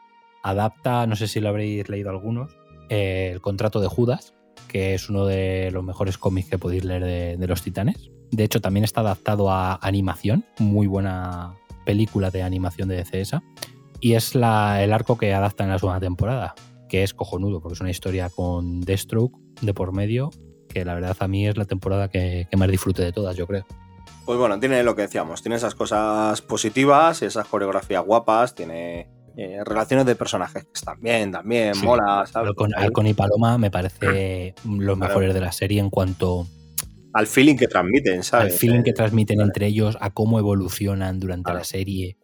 adapta, 0.42 1.06
no 1.06 1.16
sé 1.16 1.28
si 1.28 1.40
lo 1.40 1.48
habréis 1.48 1.88
leído 1.88 2.10
algunos, 2.10 2.56
eh, 2.90 3.30
el 3.32 3.40
contrato 3.40 3.80
de 3.80 3.88
Judas, 3.88 4.34
que 4.68 4.94
es 4.94 5.08
uno 5.08 5.24
de 5.26 5.70
los 5.72 5.84
mejores 5.84 6.18
cómics 6.18 6.48
que 6.50 6.58
podéis 6.58 6.84
leer 6.84 7.04
de, 7.04 7.36
de 7.36 7.46
los 7.46 7.62
titanes. 7.62 8.10
De 8.30 8.44
hecho, 8.44 8.60
también 8.60 8.84
está 8.84 9.00
adaptado 9.02 9.50
a 9.50 9.78
animación, 9.82 10.44
muy 10.58 10.86
buena 10.86 11.54
película 11.86 12.30
de 12.30 12.42
animación 12.42 12.88
de 12.88 12.96
DC 12.96 13.20
esa. 13.20 13.42
Y 14.04 14.16
es 14.16 14.34
la, 14.34 14.84
el 14.84 14.92
arco 14.92 15.16
que 15.16 15.32
adapta 15.32 15.64
en 15.64 15.70
la 15.70 15.78
segunda 15.78 15.98
temporada, 15.98 16.54
que 16.90 17.02
es 17.02 17.14
cojonudo, 17.14 17.62
porque 17.62 17.72
es 17.72 17.80
una 17.80 17.88
historia 17.90 18.28
con 18.28 18.82
Deathstroke 18.82 19.34
de 19.62 19.72
por 19.72 19.94
medio, 19.94 20.28
que 20.68 20.84
la 20.84 20.92
verdad 20.92 21.16
a 21.20 21.26
mí 21.26 21.48
es 21.48 21.56
la 21.56 21.64
temporada 21.64 22.08
que, 22.10 22.46
que 22.50 22.56
más 22.58 22.68
disfrute 22.70 23.00
de 23.02 23.12
todas, 23.12 23.34
yo 23.34 23.46
creo. 23.46 23.64
Pues 24.26 24.38
bueno, 24.38 24.60
tiene 24.60 24.82
lo 24.82 24.94
que 24.94 25.00
decíamos, 25.02 25.40
tiene 25.40 25.56
esas 25.56 25.74
cosas 25.74 26.42
positivas, 26.42 27.22
esas 27.22 27.46
coreografías 27.48 28.04
guapas, 28.04 28.54
tiene 28.54 29.08
eh, 29.38 29.60
relaciones 29.64 30.04
de 30.04 30.14
personajes 30.16 30.64
que 30.64 30.70
están 30.74 31.00
bien, 31.00 31.32
también, 31.32 31.74
Sí. 31.74 31.86
mola, 31.86 32.24
Ahí, 32.34 32.44
Halcón 32.76 33.06
y 33.06 33.14
Paloma 33.14 33.56
me 33.56 33.70
parece 33.70 34.54
los 34.66 34.74
Claro. 34.78 34.96
mejores 34.96 35.32
de 35.32 35.40
la 35.40 35.50
serie 35.50 35.80
en 35.80 35.88
cuanto 35.88 36.46
Al 37.14 37.26
feeling 37.26 37.56
que 37.56 37.68
transmiten, 37.68 38.18
al 38.18 38.24
¿sabes? 38.24 38.58
feeling 38.58 38.82
que 38.82 38.90
Eh, 38.90 38.94
transmiten 38.94 39.38
vale. 39.38 39.46
entre 39.48 39.66
ellos, 39.68 39.96
a 40.00 40.10
cómo 40.10 40.38
evolucionan 40.38 41.20
durante 41.20 41.44
Claro. 41.44 41.58
la 41.60 41.64
serie. 41.64 42.18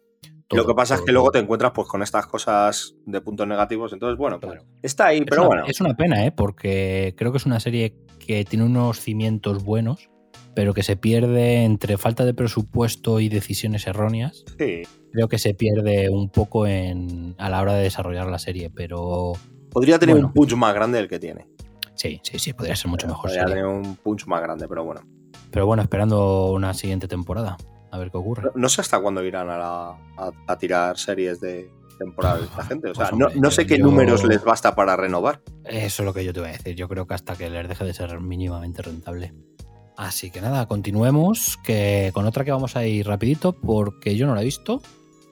Lo 0.57 0.65
que 0.67 0.73
pasa 0.73 0.95
es 0.95 1.01
que 1.01 1.11
luego 1.11 1.31
te 1.31 1.39
encuentras 1.39 1.71
pues 1.73 1.87
con 1.87 2.01
estas 2.01 2.25
cosas 2.27 2.95
de 3.05 3.21
puntos 3.21 3.47
negativos, 3.47 3.93
entonces 3.93 4.17
bueno, 4.17 4.39
pues, 4.39 4.61
está 4.81 5.07
ahí, 5.07 5.19
Es 5.19 5.25
pero 5.29 5.41
una, 5.41 5.47
bueno. 5.47 5.63
es 5.67 5.81
una 5.81 5.93
pena, 5.95 6.25
¿eh? 6.25 6.31
porque 6.31 7.13
creo 7.17 7.31
que 7.31 7.37
es 7.37 7.45
una 7.45 7.59
serie 7.59 7.95
que 8.19 8.43
tiene 8.45 8.65
unos 8.65 8.99
cimientos 8.99 9.63
buenos, 9.63 10.09
pero 10.55 10.73
que 10.73 10.83
se 10.83 10.95
pierde 10.97 11.63
entre 11.63 11.97
falta 11.97 12.25
de 12.25 12.33
presupuesto 12.33 13.19
y 13.19 13.29
decisiones 13.29 13.87
erróneas. 13.87 14.43
Sí. 14.59 14.81
Creo 15.13 15.27
que 15.27 15.37
se 15.39 15.53
pierde 15.53 16.09
un 16.09 16.29
poco 16.29 16.67
en, 16.67 17.35
a 17.37 17.49
la 17.49 17.61
hora 17.61 17.73
de 17.75 17.83
desarrollar 17.83 18.27
la 18.27 18.39
serie, 18.39 18.69
pero 18.69 19.33
Podría 19.71 19.97
tener 19.99 20.15
Bueno. 20.15 20.27
un 20.27 20.33
punch 20.33 20.53
más 20.55 20.73
grande 20.73 20.97
del 20.97 21.07
que 21.07 21.19
tiene. 21.19 21.47
sí, 21.95 22.19
sí, 22.23 22.39
sí, 22.39 22.51
podría 22.53 22.75
ser 22.75 22.91
mucho 22.91 23.07
mejor 23.07 23.23
Podría 23.29 23.43
serie. 23.47 23.55
tener 23.55 23.65
un 23.67 23.95
punch 23.95 24.25
más 24.27 24.41
grande, 24.41 24.67
pero 24.67 24.83
bueno. 24.83 25.01
Pero 25.49 25.65
bueno, 25.65 25.81
esperando 25.83 26.51
una 26.51 26.73
siguiente 26.73 27.07
temporada, 27.07 27.57
a 27.91 27.97
ver 27.97 28.09
qué 28.11 28.17
ocurre. 28.17 28.43
No, 28.43 28.51
no 28.55 28.69
sé 28.69 28.81
hasta 28.81 28.99
cuándo 29.01 29.23
irán 29.23 29.49
a, 29.49 29.57
la- 29.57 29.89
a- 30.17 30.31
a 30.47 30.57
tirar 30.57 30.97
series 30.97 31.39
de 31.41 31.69
temporada 31.99 32.37
de 32.39 32.45
esta 32.45 32.63
gente. 32.63 32.89
O 32.89 32.95
sea, 32.95 33.09
Pues, 33.09 33.19
no, 33.19 33.25
hombre, 33.27 33.41
no 33.41 33.51
sé 33.51 33.65
qué 33.67 33.77
yo- 33.77 33.85
números 33.85 34.23
les 34.23 34.43
basta 34.43 34.73
para 34.75 34.95
renovar. 34.95 35.41
Eso 35.65 36.01
es 36.01 36.05
lo 36.05 36.13
que 36.13 36.23
yo 36.25 36.33
te 36.33 36.39
voy 36.39 36.49
a 36.49 36.53
decir. 36.53 36.75
Yo 36.75 36.87
creo 36.87 37.05
que 37.05 37.13
hasta 37.13 37.35
que 37.35 37.49
les 37.49 37.67
deje 37.67 37.85
de 37.85 37.93
ser 37.93 38.19
mínimamente 38.19 38.81
rentable. 38.81 39.33
Así 39.97 40.31
que 40.31 40.41
nada, 40.41 40.65
continuemos 40.67 41.57
que 41.63 42.09
con 42.13 42.25
otra 42.25 42.43
que 42.43 42.51
vamos 42.51 42.75
a 42.75 42.85
ir 42.87 43.05
rapidito 43.05 43.53
porque 43.53 44.15
yo 44.15 44.25
no 44.25 44.33
la 44.33 44.41
he 44.41 44.45
visto. 44.45 44.81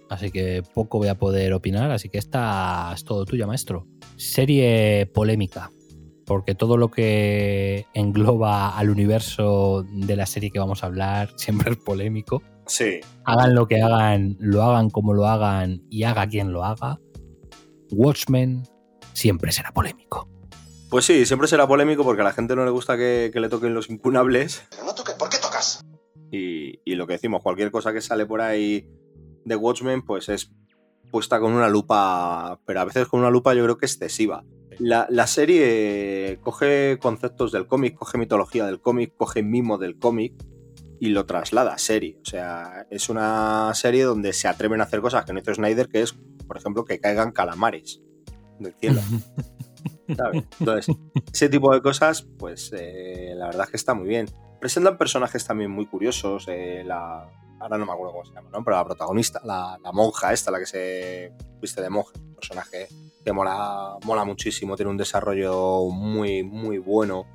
Así 0.10 0.30
que 0.32 0.62
poco 0.74 0.98
voy 1.00 1.08
a 1.08 1.16
poder 1.16 1.54
opinar. 1.54 1.90
Así 1.92 2.10
que 2.10 2.18
esta 2.20 2.92
es 2.94 3.04
todo 3.04 3.26
tuya, 3.26 3.48
maestro. 3.48 3.88
Serie 4.18 5.06
polémica. 5.14 5.72
Porque 6.30 6.54
todo 6.54 6.78
lo 6.78 6.92
que 6.92 7.88
engloba 7.96 8.78
al 8.78 8.92
universo 8.92 9.84
de 9.92 10.16
la 10.16 10.28
serie 10.28 10.52
que 10.52 10.60
vamos 10.60 10.84
a 10.84 10.86
hablar 10.86 11.34
siempre 11.38 11.72
es 11.72 11.78
polémico. 11.78 12.44
Sí. 12.68 13.00
Hagan 13.26 13.56
lo 13.56 13.68
que 13.68 13.82
hagan, 13.82 14.38
lo 14.40 14.62
hagan 14.62 14.92
como 14.92 15.16
lo 15.16 15.26
hagan 15.26 15.82
y 15.90 16.04
haga 16.04 16.28
quien 16.28 16.54
lo 16.54 16.64
haga. 16.64 17.00
Watchmen 17.92 18.62
siempre 19.14 19.52
será 19.52 19.72
polémico. 19.72 20.30
Pues 20.92 21.06
sí, 21.06 21.26
siempre 21.26 21.48
será 21.48 21.68
polémico 21.68 22.04
porque 22.04 22.22
a 22.22 22.26
la 22.26 22.34
gente 22.34 22.56
no 22.56 22.64
le 22.64 22.70
gusta 22.70 22.96
que, 22.96 23.32
que 23.34 23.40
le 23.40 23.50
toquen 23.50 23.74
los 23.74 23.90
impunables. 23.90 24.68
Pero 24.70 24.84
no 24.84 24.94
toque, 24.94 25.14
¿por 25.18 25.30
qué 25.30 25.38
tocas? 25.42 25.84
Y, 26.32 26.80
y 26.86 26.94
lo 26.94 27.08
que 27.08 27.14
decimos, 27.14 27.42
cualquier 27.42 27.72
cosa 27.72 27.92
que 27.92 28.02
sale 28.02 28.28
por 28.28 28.42
ahí 28.42 28.88
de 29.46 29.56
Watchmen, 29.56 30.04
pues 30.04 30.30
es 30.30 30.52
puesta 31.10 31.40
con 31.40 31.54
una 31.54 31.70
lupa, 31.70 32.60
pero 32.68 32.82
a 32.82 32.86
veces 32.86 33.08
con 33.08 33.22
una 33.22 33.32
lupa 33.32 33.56
yo 33.56 33.64
creo 33.64 33.80
que 33.80 33.88
excesiva. 33.88 34.44
La, 34.80 35.08
la 35.10 35.28
serie 35.28 36.40
coge 36.42 36.98
conceptos 37.02 37.52
del 37.52 37.68
cómic, 37.68 37.96
coge 37.96 38.18
mitología 38.18 38.66
del 38.66 38.82
cómic, 38.82 39.14
coge 39.18 39.44
mimo 39.44 39.78
del 39.78 40.00
cómic 40.00 40.34
y 41.00 41.10
lo 41.10 41.26
traslada 41.26 41.74
a 41.74 41.78
serie. 41.78 42.20
O 42.22 42.26
sea, 42.26 42.88
es 42.90 43.10
una 43.10 43.72
serie 43.74 44.04
donde 44.04 44.34
se 44.34 44.48
atreven 44.48 44.82
a 44.82 44.86
hacer 44.86 45.02
cosas 45.02 45.26
que 45.26 45.34
no 45.34 45.40
hizo 45.40 45.54
Snyder, 45.54 45.88
que 45.88 46.02
es, 46.02 46.14
por 46.48 46.58
ejemplo, 46.58 46.86
que 46.86 47.00
caigan 47.00 47.32
calamares 47.32 48.02
del 48.60 48.74
cielo. 48.80 49.02
¿sabes? 50.16 50.44
Entonces, 50.60 50.96
ese 51.32 51.50
tipo 51.50 51.74
de 51.74 51.82
cosas, 51.82 52.28
pues 52.38 52.72
eh, 52.74 53.34
la 53.36 53.48
verdad 53.48 53.66
es 53.66 53.72
que 53.72 53.78
está 53.78 53.94
muy 53.94 54.08
bien. 54.08 54.28
Presentan 54.60 54.98
personajes 54.98 55.46
también 55.46 55.72
muy 55.72 55.86
curiosos. 55.86 56.46
eh, 56.50 56.84
la, 56.86 57.30
ahora 57.60 57.78
no 57.78 57.86
me 57.86 57.92
acuerdo 57.94 58.14
cómo 58.14 58.26
se 58.26 58.34
llama, 58.34 58.50
¿no? 58.52 58.64
Pero 58.64 58.78
la 58.78 58.86
protagonista, 58.86 59.42
la, 59.44 59.78
la 59.84 59.92
monja 59.92 60.34
esta, 60.34 60.52
la 60.52 60.60
que 60.60 60.66
se 60.66 61.32
viste 61.62 61.82
de 61.82 61.90
monja, 61.90 62.12
un 62.18 62.36
personaje 62.36 62.88
que 63.24 63.34
mola, 63.34 63.98
mola 64.06 64.24
muchísimo, 64.26 64.76
tiene 64.76 64.92
un 64.92 64.98
desarrollo 64.98 65.86
muy, 65.92 66.44
muy 66.44 66.78
bueno. 66.78 67.26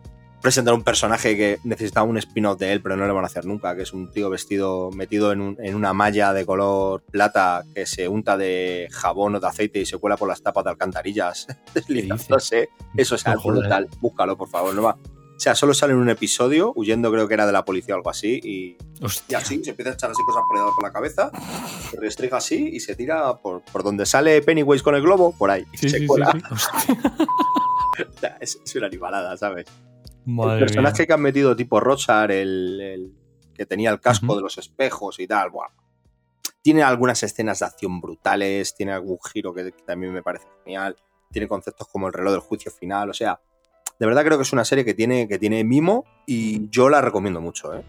Presentan 0.41 0.75
un 0.75 0.83
personaje 0.85 1.37
que 1.39 1.59
necesitaba 1.64 2.07
un 2.07 2.18
spin-off 2.18 2.59
de 2.59 2.72
él, 2.72 2.83
pero 2.83 2.97
no 2.97 3.07
le 3.07 3.12
van 3.14 3.25
a 3.25 3.29
hacer 3.29 3.47
nunca, 3.47 3.75
que 3.75 3.83
es 3.83 3.95
un 3.95 4.11
tío 4.11 4.29
vestido, 4.29 4.91
metido 4.91 5.33
en, 5.33 5.41
un- 5.41 5.57
en 5.59 5.75
una 5.75 5.95
malla 5.95 6.35
de 6.35 6.45
color 6.45 7.03
plata 7.11 7.64
que 7.75 7.87
se 7.87 8.09
unta 8.09 8.37
de 8.37 8.89
jabón 8.93 9.35
o 9.37 9.41
de 9.41 9.47
aceite 9.47 9.79
y 9.81 9.87
se 9.87 9.97
cuela 9.97 10.18
por 10.18 10.29
las 10.29 10.43
tapas 10.43 10.64
de 10.64 10.70
alcantarillas, 10.70 11.47
deslizándose. 11.75 12.68
Eso 12.95 13.14
es 13.14 13.27
algo 13.27 13.41
brutal. 13.61 13.89
Búscalo, 14.01 14.37
por 14.37 14.49
favor. 14.49 14.75
No 14.75 14.83
va. 14.83 14.99
O 15.45 15.47
sea, 15.47 15.55
solo 15.55 15.74
sale 15.74 15.92
en 15.92 15.99
un 15.99 16.09
episodio, 16.09 16.72
huyendo 16.74 17.12
creo 17.12 17.28
que 17.28 17.34
era 17.34 17.45
de 17.45 17.53
la 17.53 17.66
policía 17.66 17.95
o 17.95 17.99
algo 17.99 18.09
así, 18.09 18.40
y, 18.42 18.78
y 19.28 19.34
así 19.34 19.62
se 19.62 19.70
empieza 19.72 19.90
a 19.90 19.92
echar 19.92 20.11
así 20.11 20.22
cosas 20.24 20.42
por 20.49 20.57
de 20.59 20.82
la 20.82 20.90
cabeza, 20.90 21.30
se 21.90 22.01
restriga 22.01 22.38
así 22.38 22.70
y 22.72 22.80
se 22.80 22.97
tira 22.97 23.36
por, 23.42 23.61
por 23.61 23.82
donde 23.82 24.07
sale 24.07 24.40
Pennywise 24.40 24.82
con 24.82 24.95
el 24.95 25.03
globo, 25.03 25.36
por 25.36 25.51
ahí. 25.51 25.66
Sí, 25.74 25.90
se 25.90 25.99
sí, 25.99 26.07
cuela. 26.07 26.32
sí. 26.32 26.92
O 28.16 28.18
sea, 28.18 28.38
es, 28.40 28.59
es 28.64 28.74
una 28.76 28.86
animalada, 28.86 29.36
¿sabes? 29.36 29.66
Madre 30.24 30.55
el 30.55 30.61
personaje 30.61 31.03
mía. 31.03 31.07
que 31.09 31.12
han 31.12 31.20
metido 31.20 31.55
tipo 31.55 31.78
Rochar, 31.78 32.32
el, 32.32 32.80
el 32.80 33.12
que 33.53 33.66
tenía 33.66 33.90
el 33.90 34.01
casco 34.01 34.24
Ujú. 34.24 34.36
de 34.36 34.40
los 34.45 34.57
espejos 34.57 35.20
y 35.20 35.26
tal, 35.26 35.51
buah. 35.51 35.68
tiene 36.62 36.82
algunas 36.82 37.22
escenas 37.22 37.59
de 37.59 37.66
acción 37.66 38.01
brutales, 38.01 38.74
tiene 38.74 38.92
algún 38.92 39.18
giro 39.30 39.53
que, 39.53 39.72
que 39.72 39.82
también 39.82 40.11
me 40.14 40.22
parece 40.22 40.47
genial, 40.64 40.97
tiene 41.30 41.47
conceptos 41.49 41.86
como 41.88 42.07
el 42.07 42.14
reloj 42.14 42.32
del 42.32 42.40
juicio 42.40 42.72
final, 42.72 43.11
o 43.11 43.14
sea, 43.14 43.38
de 43.99 44.07
verdad 44.07 44.24
creo 44.24 44.38
que 44.38 44.42
es 44.42 44.53
una 44.53 44.64
serie 44.64 44.84
que 44.84 44.95
tiene, 44.95 45.28
que 45.28 45.38
tiene 45.38 45.64
mimo 45.64 46.05
y 46.26 46.68
yo 46.70 46.88
la 46.88 47.01
recomiendo 47.01 47.40
mucho. 47.40 47.74
¿eh? 47.74 47.84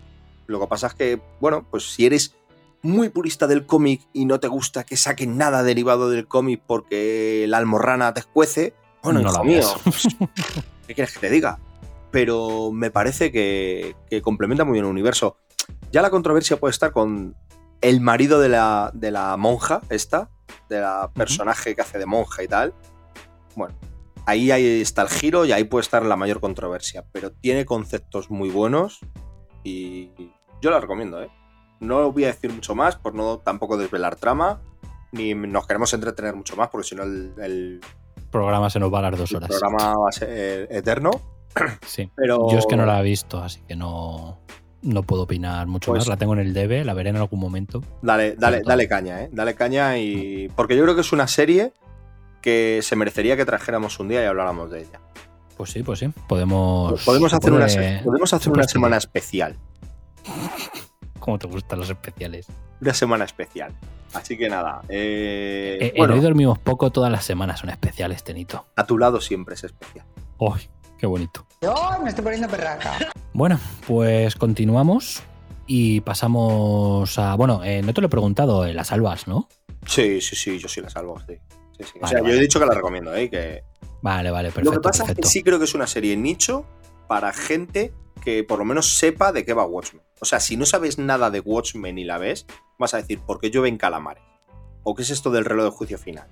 Lo 0.47 0.59
que 0.59 0.67
pasa 0.67 0.87
es 0.87 0.93
que, 0.93 1.21
bueno, 1.39 1.65
pues 1.69 1.91
si 1.91 2.05
eres 2.05 2.35
muy 2.81 3.09
purista 3.09 3.47
del 3.47 3.65
cómic 3.65 4.01
y 4.13 4.25
no 4.25 4.39
te 4.39 4.47
gusta 4.47 4.83
que 4.83 4.95
saquen 4.95 5.37
nada 5.37 5.63
derivado 5.63 6.09
del 6.09 6.27
cómic 6.27 6.61
porque 6.65 7.45
la 7.47 7.57
almorrana 7.57 8.13
te 8.13 8.19
escuece, 8.19 8.73
bueno, 9.01 9.21
No 9.21 9.31
hijo 9.31 9.43
mío, 9.43 9.67
pues, 9.83 10.07
¿qué 10.87 10.93
quieres 10.93 11.13
que 11.13 11.19
te 11.19 11.29
diga? 11.29 11.59
Pero 12.11 12.71
me 12.71 12.91
parece 12.91 13.31
que, 13.31 13.95
que 14.09 14.21
complementa 14.21 14.63
muy 14.63 14.73
bien 14.73 14.85
el 14.85 14.91
universo. 14.91 15.37
Ya 15.91 16.01
la 16.01 16.09
controversia 16.09 16.57
puede 16.57 16.71
estar 16.71 16.91
con 16.91 17.35
el 17.81 18.01
marido 18.01 18.39
de 18.39 18.49
la, 18.49 18.91
de 18.93 19.11
la 19.11 19.35
monja, 19.37 19.81
esta, 19.89 20.29
de 20.69 20.79
la 20.79 21.11
personaje 21.13 21.75
que 21.75 21.81
hace 21.81 21.97
de 21.97 22.05
monja 22.05 22.43
y 22.43 22.47
tal. 22.47 22.73
Bueno, 23.55 23.75
ahí, 24.25 24.51
ahí 24.51 24.81
está 24.81 25.01
el 25.03 25.09
giro 25.09 25.45
y 25.45 25.51
ahí 25.51 25.63
puede 25.63 25.81
estar 25.81 26.05
la 26.05 26.15
mayor 26.15 26.39
controversia. 26.39 27.03
Pero 27.11 27.31
tiene 27.31 27.65
conceptos 27.65 28.29
muy 28.29 28.49
buenos 28.49 28.99
y 29.63 30.11
yo 30.61 30.71
la 30.71 30.79
recomiendo, 30.79 31.21
¿eh? 31.21 31.29
No 31.79 32.11
voy 32.11 32.23
a 32.23 32.27
decir 32.27 32.51
mucho 32.53 32.73
más 32.75 32.95
por 32.95 33.13
no 33.15 33.39
tampoco 33.39 33.77
desvelar 33.77 34.15
trama, 34.15 34.61
ni 35.11 35.33
nos 35.33 35.67
queremos 35.67 35.93
entretener 35.93 36.35
mucho 36.35 36.55
más 36.55 36.69
porque 36.69 36.87
si 36.87 36.95
no 36.95 37.03
el, 37.03 37.33
el 37.41 37.81
programa 38.31 38.69
se 38.69 38.79
nos 38.79 38.93
va 38.93 38.99
a 38.99 39.09
las 39.11 39.19
dos 39.19 39.31
el 39.31 39.37
horas. 39.37 39.49
programa 39.49 39.93
va 39.97 40.09
a 40.09 40.11
ser 40.11 40.67
eterno. 40.71 41.11
Sí. 41.85 42.11
Pero 42.15 42.49
Yo 42.51 42.57
es 42.59 42.65
que 42.65 42.75
no 42.75 42.85
la 42.85 42.99
he 42.99 43.03
visto, 43.03 43.41
así 43.41 43.61
que 43.67 43.75
no, 43.77 44.39
no 44.81 45.03
puedo 45.03 45.23
opinar 45.23 45.67
mucho 45.67 45.91
Pues- 45.91 46.01
más. 46.01 46.07
La 46.09 46.17
tengo 46.17 46.33
en 46.33 46.39
el 46.39 46.53
DB, 46.53 46.83
la 46.85 46.93
veré 46.93 47.11
en 47.11 47.15
algún 47.17 47.39
momento. 47.39 47.81
Dale, 48.01 48.35
dale, 48.35 48.61
dale 48.65 48.87
caña, 48.89 49.23
¿eh? 49.23 49.29
Dale 49.31 49.55
caña 49.55 49.97
y. 49.97 50.49
Porque 50.55 50.75
yo 50.75 50.83
creo 50.83 50.95
que 50.95 51.01
es 51.01 51.13
una 51.13 51.27
serie 51.27 51.71
que 52.45 52.79
se 52.83 52.95
merecería 52.95 53.35
que 53.35 53.43
trajéramos 53.43 53.99
un 53.99 54.07
día 54.07 54.21
y 54.23 54.25
habláramos 54.27 54.69
de 54.71 54.81
ella. 54.81 55.01
Pues 55.57 55.71
sí, 55.71 55.81
pues 55.83 55.97
sí. 55.99 56.07
Podemos. 56.27 57.03
podemos 57.03 57.31
se 57.31 57.37
hacer, 57.37 57.51
una, 57.51 57.65
podemos 58.03 58.31
hacer 58.33 58.53
una 58.53 58.63
semana 58.63 58.97
especial. 58.97 59.57
¿Cómo 61.19 61.39
te 61.39 61.47
gustan 61.47 61.79
los 61.79 61.89
especiales? 61.89 62.45
Una 62.81 62.93
semana 62.93 63.25
especial. 63.25 63.73
Así 64.13 64.37
que 64.37 64.47
nada. 64.47 64.81
eh, 64.89 65.77
Eh, 65.81 65.93
bueno, 65.97 66.13
en 66.13 66.19
hoy 66.19 66.23
dormimos 66.25 66.59
poco, 66.59 66.91
todas 66.91 67.11
las 67.11 67.25
semanas 67.25 67.59
son 67.61 67.69
especiales, 67.69 68.23
Tenito. 68.23 68.65
a 68.75 68.85
tu 68.85 68.97
lado 68.97 69.19
siempre 69.19 69.55
es 69.55 69.63
especial. 69.63 70.05
¡Uy! 70.37 70.69
¡Qué 70.99 71.07
bonito! 71.07 71.45
Yo 71.61 71.73
me 72.03 72.09
estoy 72.09 72.23
poniendo 72.23 72.47
perraca. 72.47 72.93
Bueno, 73.33 73.59
pues 73.87 74.35
continuamos 74.35 75.23
y 75.67 76.01
pasamos 76.01 77.17
a. 77.17 77.35
Bueno, 77.35 77.63
eh, 77.63 77.81
no 77.81 77.93
te 77.93 78.01
lo 78.01 78.07
he 78.07 78.09
preguntado, 78.09 78.65
eh, 78.65 78.73
las 78.73 78.91
albas, 78.91 79.27
¿no? 79.27 79.49
Sí, 79.87 80.21
sí, 80.21 80.35
sí, 80.35 80.59
yo 80.59 80.67
sí 80.67 80.79
la 80.81 80.89
salvo. 80.89 81.19
Sí, 81.27 81.37
sí, 81.77 81.83
sí. 81.83 81.91
O 81.97 82.01
Vale, 82.01 82.17
sea, 82.19 82.27
yo 82.27 82.33
he 82.33 82.39
dicho 82.39 82.59
que 82.59 82.65
la 82.65 82.73
recomiendo, 82.73 83.13
¿eh? 83.15 83.29
Que... 83.29 83.63
Vale, 84.01 84.31
vale, 84.31 84.49
perfecto. 84.49 84.71
Lo 84.71 84.77
que 84.77 84.83
pasa 84.83 85.03
perfecto. 85.05 85.21
es 85.21 85.27
que 85.27 85.31
sí 85.39 85.43
creo 85.43 85.57
que 85.59 85.65
es 85.65 85.73
una 85.75 85.87
serie 85.87 86.15
nicho 86.17 86.65
para 87.07 87.33
gente 87.33 87.93
que 88.23 88.43
por 88.43 88.59
lo 88.59 88.65
menos 88.65 88.97
sepa 88.97 89.31
de 89.31 89.45
qué 89.45 89.53
va 89.53 89.65
Watchmen. 89.65 90.01
O 90.21 90.25
sea, 90.25 90.39
si 90.39 90.57
no 90.57 90.65
sabes 90.65 90.97
nada 90.97 91.29
de 91.29 91.39
Watchmen 91.39 91.97
y 91.97 92.03
la 92.05 92.17
ves, 92.17 92.45
vas 92.79 92.93
a 92.93 92.97
decir, 92.97 93.19
¿por 93.19 93.39
qué 93.39 93.49
llueven 93.51 93.77
calamares? 93.77 94.23
¿O 94.83 94.95
qué 94.95 95.01
es 95.03 95.09
esto 95.09 95.31
del 95.31 95.45
reloj 95.45 95.65
de 95.65 95.71
juicio 95.71 95.97
final? 95.97 96.27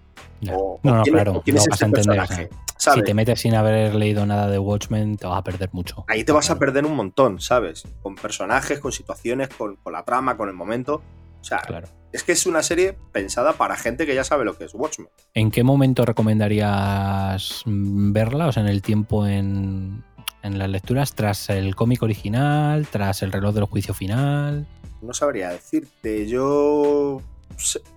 O, 0.51 0.79
No, 0.83 0.91
o 0.91 0.95
no, 0.97 1.03
quién- 1.03 1.15
claro, 1.15 1.41
es 1.45 1.53
no 1.53 1.59
vas 1.59 1.67
este 1.71 1.83
a 1.83 1.87
entender. 1.87 2.15
personaje, 2.17 2.49
o 2.51 2.57
sea, 2.77 2.77
¿sabes? 2.77 2.99
Si 2.99 3.05
te 3.05 3.13
metes 3.13 3.39
sin 3.41 3.55
haber 3.55 3.95
leído 3.95 4.25
nada 4.25 4.47
de 4.47 4.59
Watchmen, 4.59 5.17
te 5.17 5.25
vas 5.27 5.37
a 5.39 5.43
perder 5.43 5.69
mucho. 5.73 6.05
Ahí 6.07 6.23
te 6.23 6.31
vas 6.31 6.45
a 6.45 6.53
Claro, 6.53 6.59
perder 6.59 6.85
un 6.85 6.95
montón, 6.95 7.39
¿sabes? 7.39 7.83
Con 8.01 8.15
personajes, 8.15 8.79
con 8.79 8.91
situaciones, 8.91 9.49
con, 9.49 9.75
con 9.77 9.93
la 9.93 10.03
trama, 10.03 10.35
con 10.37 10.49
el 10.49 10.55
momento. 10.55 11.01
O 11.43 11.45
sea, 11.45 11.59
Claro. 11.59 11.89
es 12.13 12.23
que 12.23 12.31
es 12.31 12.45
una 12.45 12.63
serie 12.63 12.97
pensada 13.11 13.51
para 13.53 13.75
gente 13.75 14.05
que 14.05 14.15
ya 14.15 14.23
sabe 14.23 14.45
lo 14.45 14.57
que 14.57 14.63
es 14.63 14.73
Watchmen. 14.73 15.09
¿En 15.33 15.51
qué 15.51 15.61
momento 15.63 16.05
recomendarías 16.05 17.63
mm, 17.65 18.13
verla? 18.13 18.47
O 18.47 18.51
sea, 18.53 18.63
en 18.63 18.69
el 18.69 18.81
tiempo 18.81 19.27
en, 19.27 20.03
en 20.41 20.57
las 20.57 20.69
lecturas, 20.69 21.13
tras 21.15 21.49
el 21.49 21.75
cómic 21.75 22.01
original, 22.01 22.87
tras 22.89 23.23
el 23.23 23.31
reloj 23.33 23.53
del 23.55 23.65
juicio 23.65 23.93
final. 23.93 24.65
No 25.01 25.13
sabría 25.13 25.49
decirte. 25.49 26.27
Yo. 26.27 27.21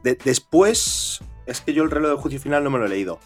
de- 0.02 0.18
después. 0.24 1.20
Es 1.46 1.60
que 1.60 1.72
yo 1.72 1.84
el 1.84 1.90
reloj 1.92 2.10
de 2.10 2.16
juicio 2.22 2.40
final 2.40 2.64
no 2.64 2.70
me 2.70 2.78
lo 2.80 2.86
he 2.86 2.88
leído. 2.88 3.20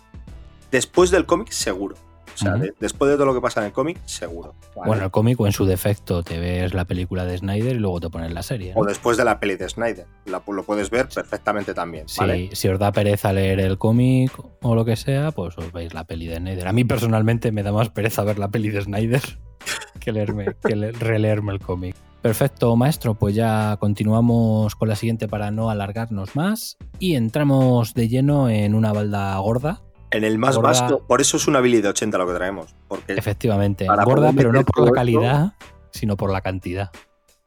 Después 0.71 1.11
del 1.11 1.25
cómic, 1.25 1.51
seguro. 1.51 1.97
De- 2.45 2.75
después 2.81 3.11
de 3.11 3.17
todo 3.17 3.27
lo 3.27 3.35
que 3.35 3.41
pasa 3.41 3.61
en 3.61 3.67
el 3.67 3.73
cómic, 3.73 3.99
seguro. 4.07 4.55
¿vale? 4.77 4.87
Bueno, 4.89 5.05
el 5.05 5.11
cómic 5.11 5.41
o 5.41 5.47
en 5.47 5.53
su 5.53 5.65
defecto 5.67 6.23
te 6.23 6.39
ves 6.39 6.75
la 6.75 6.85
película 6.85 7.25
de 7.25 7.39
Snyder 7.39 7.77
y 7.77 7.79
luego 7.79 8.01
te 8.01 8.11
pones 8.11 8.33
la 8.33 8.43
serie. 8.43 8.75
¿no? 8.75 8.81
o 8.81 8.85
después 8.85 9.17
de 9.17 9.25
la 9.25 9.39
peli 9.41 9.57
de 9.57 9.69
Snyder. 9.69 10.07
La- 10.27 10.43
lo 10.47 10.63
puedes 10.65 10.91
ver 10.91 11.09
perfectamente 11.09 11.75
también. 11.75 12.07
Si, 12.09 12.69
os 12.69 12.79
da 12.79 12.93
pereza 12.93 13.33
leer 13.33 13.61
el 13.61 13.79
cómic 13.79 14.33
o 14.63 14.75
lo 14.75 14.85
que 14.85 14.97
sea, 14.97 15.31
pues 15.33 15.57
os 15.59 15.73
veis 15.73 15.95
la 15.95 16.05
peli 16.05 16.27
de 16.27 16.37
Snyder. 16.37 16.69
A 16.69 16.73
mí 16.73 16.85
personalmente 16.85 17.53
me 17.53 17.63
da 17.63 17.73
más 17.73 17.91
pereza 17.91 18.25
ver 18.25 18.39
la 18.39 18.49
peli 18.49 18.71
de 18.71 18.81
Snyder 18.83 19.23
que, 20.01 20.13
leerme, 20.13 20.47
que 20.67 20.77
le- 20.77 20.93
releerme 20.93 21.53
el 21.53 21.61
cómic. 21.61 21.95
Perfecto, 22.23 22.77
maestro. 22.77 23.15
Pues 23.15 23.35
ya 23.35 23.79
continuamos 23.81 24.75
con 24.77 24.89
la 24.89 24.97
siguiente 24.97 25.27
para 25.27 25.51
no 25.51 25.71
alargarnos 25.71 26.37
más 26.37 26.77
y 26.99 27.15
entramos 27.15 27.95
de 27.95 28.09
lleno 28.09 28.51
en 28.51 28.75
una 28.75 28.93
balda 28.93 29.39
gorda. 29.39 29.81
En 30.11 30.25
el 30.25 30.39
más 30.39 30.57
Gorda- 30.57 30.69
vasto. 30.71 31.01
Por 31.07 31.21
eso 31.21 31.37
es 31.37 31.47
una 31.47 31.61
Billy 31.61 31.81
de 31.81 31.89
80 31.89 32.19
lo 32.19 32.27
que 32.27 32.35
traemos. 32.35 32.75
Porque 32.89 33.13
Efectivamente, 33.15 33.87
poder 33.87 34.35
pero 34.37 34.53
no 34.53 34.65
por 34.65 34.79
la 34.81 34.85
esto- 34.87 34.95
calidad, 34.95 35.53
sino 35.93 36.17
por 36.17 36.31
la 36.33 36.41
cantidad. 36.41 36.91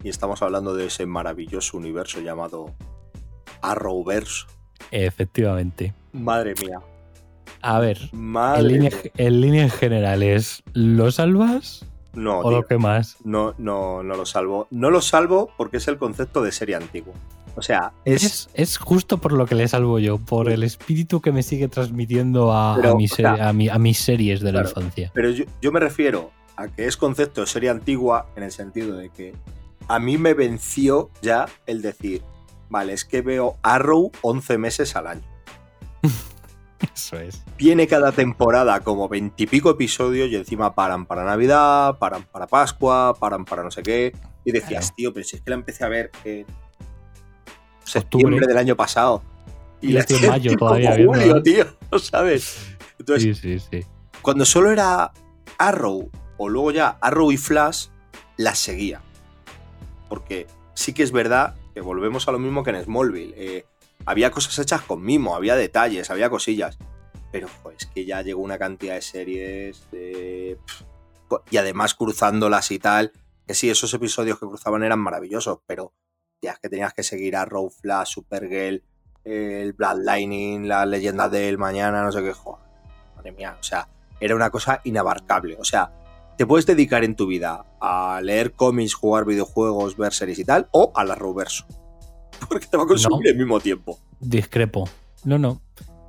Y 0.01 0.09
estamos 0.09 0.41
hablando 0.41 0.73
de 0.75 0.87
ese 0.87 1.05
maravilloso 1.05 1.77
universo 1.77 2.19
llamado 2.21 2.73
Arrowverse. 3.61 4.45
Efectivamente. 4.91 5.93
Madre 6.11 6.53
mía. 6.61 6.79
A 7.61 7.79
ver, 7.79 7.97
en, 8.11 8.67
línea- 8.67 8.89
líneas 9.41 9.73
generales, 9.73 10.63
¿lo 10.73 11.11
salvas 11.11 11.85
No, 12.13 12.39
o 12.39 12.51
lo 12.51 12.65
que 12.65 12.77
más? 12.77 13.15
no, 13.23 13.53
no, 13.57 14.03
no 14.03 14.15
lo 14.15 14.25
salvo. 14.25 14.67
No 14.69 14.89
lo 14.89 15.01
salvo 15.01 15.49
porque 15.57 15.77
es 15.77 15.87
el 15.87 15.97
concepto 15.97 16.41
de 16.41 16.51
serie 16.51 16.75
antiguo. 16.75 17.13
O 17.55 17.61
sea, 17.61 17.93
es. 18.05 18.23
Es, 18.23 18.49
es 18.53 18.77
justo 18.77 19.19
por 19.19 19.31
lo 19.31 19.45
que 19.45 19.53
le 19.55 19.67
salvo 19.67 19.99
yo, 19.99 20.17
por 20.17 20.49
el 20.49 20.63
espíritu 20.63 21.21
que 21.21 21.31
me 21.31 21.43
sigue 21.43 21.67
transmitiendo 21.67 22.51
a, 22.51 22.75
Pero, 22.75 22.91
a 22.91 22.95
mi 22.95 23.05
o 23.05 23.07
ser- 23.07 23.35
sea, 23.35 23.49
a 23.49 23.53
mi- 23.53 23.69
a 23.69 23.77
mis 23.77 23.99
series 23.99 24.41
de 24.41 24.51
la 24.51 24.61
infancia. 24.61 25.11
Pero 25.13 25.29
yo, 25.29 25.45
yo 25.61 25.71
me 25.71 25.79
refiero 25.79 26.31
a 26.55 26.67
que 26.67 26.85
es 26.87 26.97
concepto 26.97 27.41
de 27.41 27.47
serie 27.47 27.69
antigua 27.69 28.27
en 28.35 28.43
el 28.43 28.51
sentido 28.51 28.95
de 28.97 29.09
que 29.09 29.33
a 29.87 29.99
mí 29.99 30.17
me 30.17 30.33
venció 30.33 31.09
ya 31.21 31.45
el 31.67 31.81
decir, 31.81 32.23
vale, 32.69 32.93
es 32.93 33.05
que 33.05 33.21
veo 33.21 33.57
Arrow 33.61 34.11
11 34.21 34.57
meses 34.57 34.95
al 34.95 35.07
año. 35.07 35.21
Eso 36.93 37.17
es. 37.17 37.41
Viene 37.57 37.87
cada 37.87 38.11
temporada 38.11 38.81
como 38.81 39.07
veintipico 39.07 39.69
episodios 39.69 40.29
y 40.29 40.35
encima 40.35 40.75
paran 40.75 41.05
para 41.05 41.23
Navidad, 41.23 41.97
paran 41.97 42.23
para 42.29 42.45
Pascua, 42.47 43.13
paran 43.19 43.45
para 43.45 43.63
no 43.63 43.71
sé 43.71 43.83
qué. 43.83 44.13
Y 44.43 44.51
decías, 44.51 44.85
Claro. 44.87 44.95
tío, 44.97 45.13
pero 45.13 45.23
si 45.25 45.37
es 45.37 45.41
que 45.41 45.49
la 45.49 45.55
empecé 45.55 45.85
a 45.85 45.87
ver 45.87 46.11
en 46.25 46.45
septiembre 47.83 48.35
Octubre. 48.37 48.47
del 48.47 48.57
año 48.57 48.75
pasado. 48.75 49.23
Y 49.81 49.91
la 49.93 49.99
estoy 50.01 50.17
en 50.23 50.29
mayo 50.29 50.51
como 50.57 50.69
todavía 50.71 50.95
julio, 51.05 51.35
¿no? 51.35 51.43
tío, 51.43 51.65
¿sabes? 51.99 52.75
Entonces, 52.99 53.37
Sí, 53.37 53.59
sí, 53.59 53.67
sí. 53.81 53.87
cuando 54.21 54.45
solo 54.45 54.71
era 54.71 55.11
Arrow 55.57 56.09
o 56.37 56.49
luego 56.49 56.71
ya 56.71 56.97
Arrow 57.01 57.31
y 57.31 57.37
Flash, 57.37 57.87
las 58.37 58.59
seguía. 58.59 59.01
Porque 60.09 60.47
sí 60.73 60.93
que 60.93 61.03
es 61.03 61.11
verdad 61.11 61.55
que 61.73 61.81
volvemos 61.81 62.27
a 62.27 62.31
lo 62.31 62.39
mismo 62.39 62.63
que 62.63 62.69
en 62.71 62.83
Smallville. 62.83 63.33
eh, 63.35 63.65
había 64.05 64.31
cosas 64.31 64.57
hechas 64.59 64.81
con 64.81 65.01
mimo, 65.03 65.35
había 65.35 65.55
detalles, 65.55 66.09
había 66.09 66.29
cosillas. 66.29 66.77
Pero 67.31 67.47
pues 67.63 67.77
es 67.79 67.85
que 67.87 68.05
ya 68.05 68.21
llegó 68.21 68.41
una 68.41 68.57
cantidad 68.57 68.95
de 68.95 69.01
series 69.01 69.89
de- 69.91 70.57
y 71.49 71.57
además 71.57 71.93
cruzándolas 71.95 72.69
y 72.71 72.79
tal. 72.79 73.11
Que 73.47 73.53
sí, 73.55 73.69
esos 73.69 73.93
episodios 73.93 74.39
que 74.39 74.45
cruzaban 74.45 74.83
eran 74.83 74.99
maravillosos, 74.99 75.59
pero 75.65 75.93
que 76.61 76.69
tenías 76.69 76.93
que 76.93 77.03
seguir 77.03 77.35
a 77.35 77.45
Flash, 77.81 78.13
Supergirl, 78.13 78.83
el 79.23 79.73
Bloodlining, 79.73 80.67
la 80.67 80.85
leyenda 80.85 81.29
del 81.29 81.57
mañana, 81.57 82.03
no 82.03 82.11
sé 82.11 82.21
qué. 82.21 82.33
Joder, 82.33 82.61
madre 83.15 83.31
mía, 83.31 83.55
o 83.59 83.63
sea, 83.63 83.87
era 84.19 84.35
una 84.35 84.49
cosa 84.49 84.81
inabarcable. 84.83 85.55
O 85.59 85.63
sea, 85.63 85.91
te 86.37 86.45
puedes 86.45 86.65
dedicar 86.65 87.03
en 87.03 87.15
tu 87.15 87.27
vida 87.27 87.65
a 87.79 88.19
leer 88.21 88.53
cómics, 88.53 88.93
jugar 88.93 89.25
videojuegos, 89.25 89.95
ver 89.97 90.13
series 90.13 90.39
y 90.39 90.45
tal, 90.45 90.67
o 90.71 90.91
al 90.95 91.11
Arrowverso. 91.11 91.65
Porque 92.49 92.67
te 92.67 92.75
va 92.77 92.83
a 92.83 92.87
consumir 92.87 93.19
No. 93.23 93.31
al 93.31 93.37
mismo 93.37 93.59
tiempo. 93.59 93.99
Discrepo. 94.19 94.89
No, 95.23 95.37
no. 95.39 95.61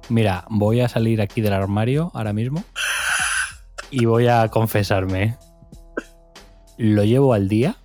Mira, 0.08 0.44
voy 0.50 0.80
a 0.80 0.88
salir 0.88 1.22
aquí 1.22 1.40
del 1.40 1.52
armario 1.52 2.10
ahora 2.14 2.32
mismo 2.32 2.62
y 3.90 4.04
voy 4.06 4.26
a 4.28 4.48
confesarme. 4.48 5.38
Lo 6.76 7.04
llevo 7.04 7.32
al 7.32 7.48
día 7.48 7.76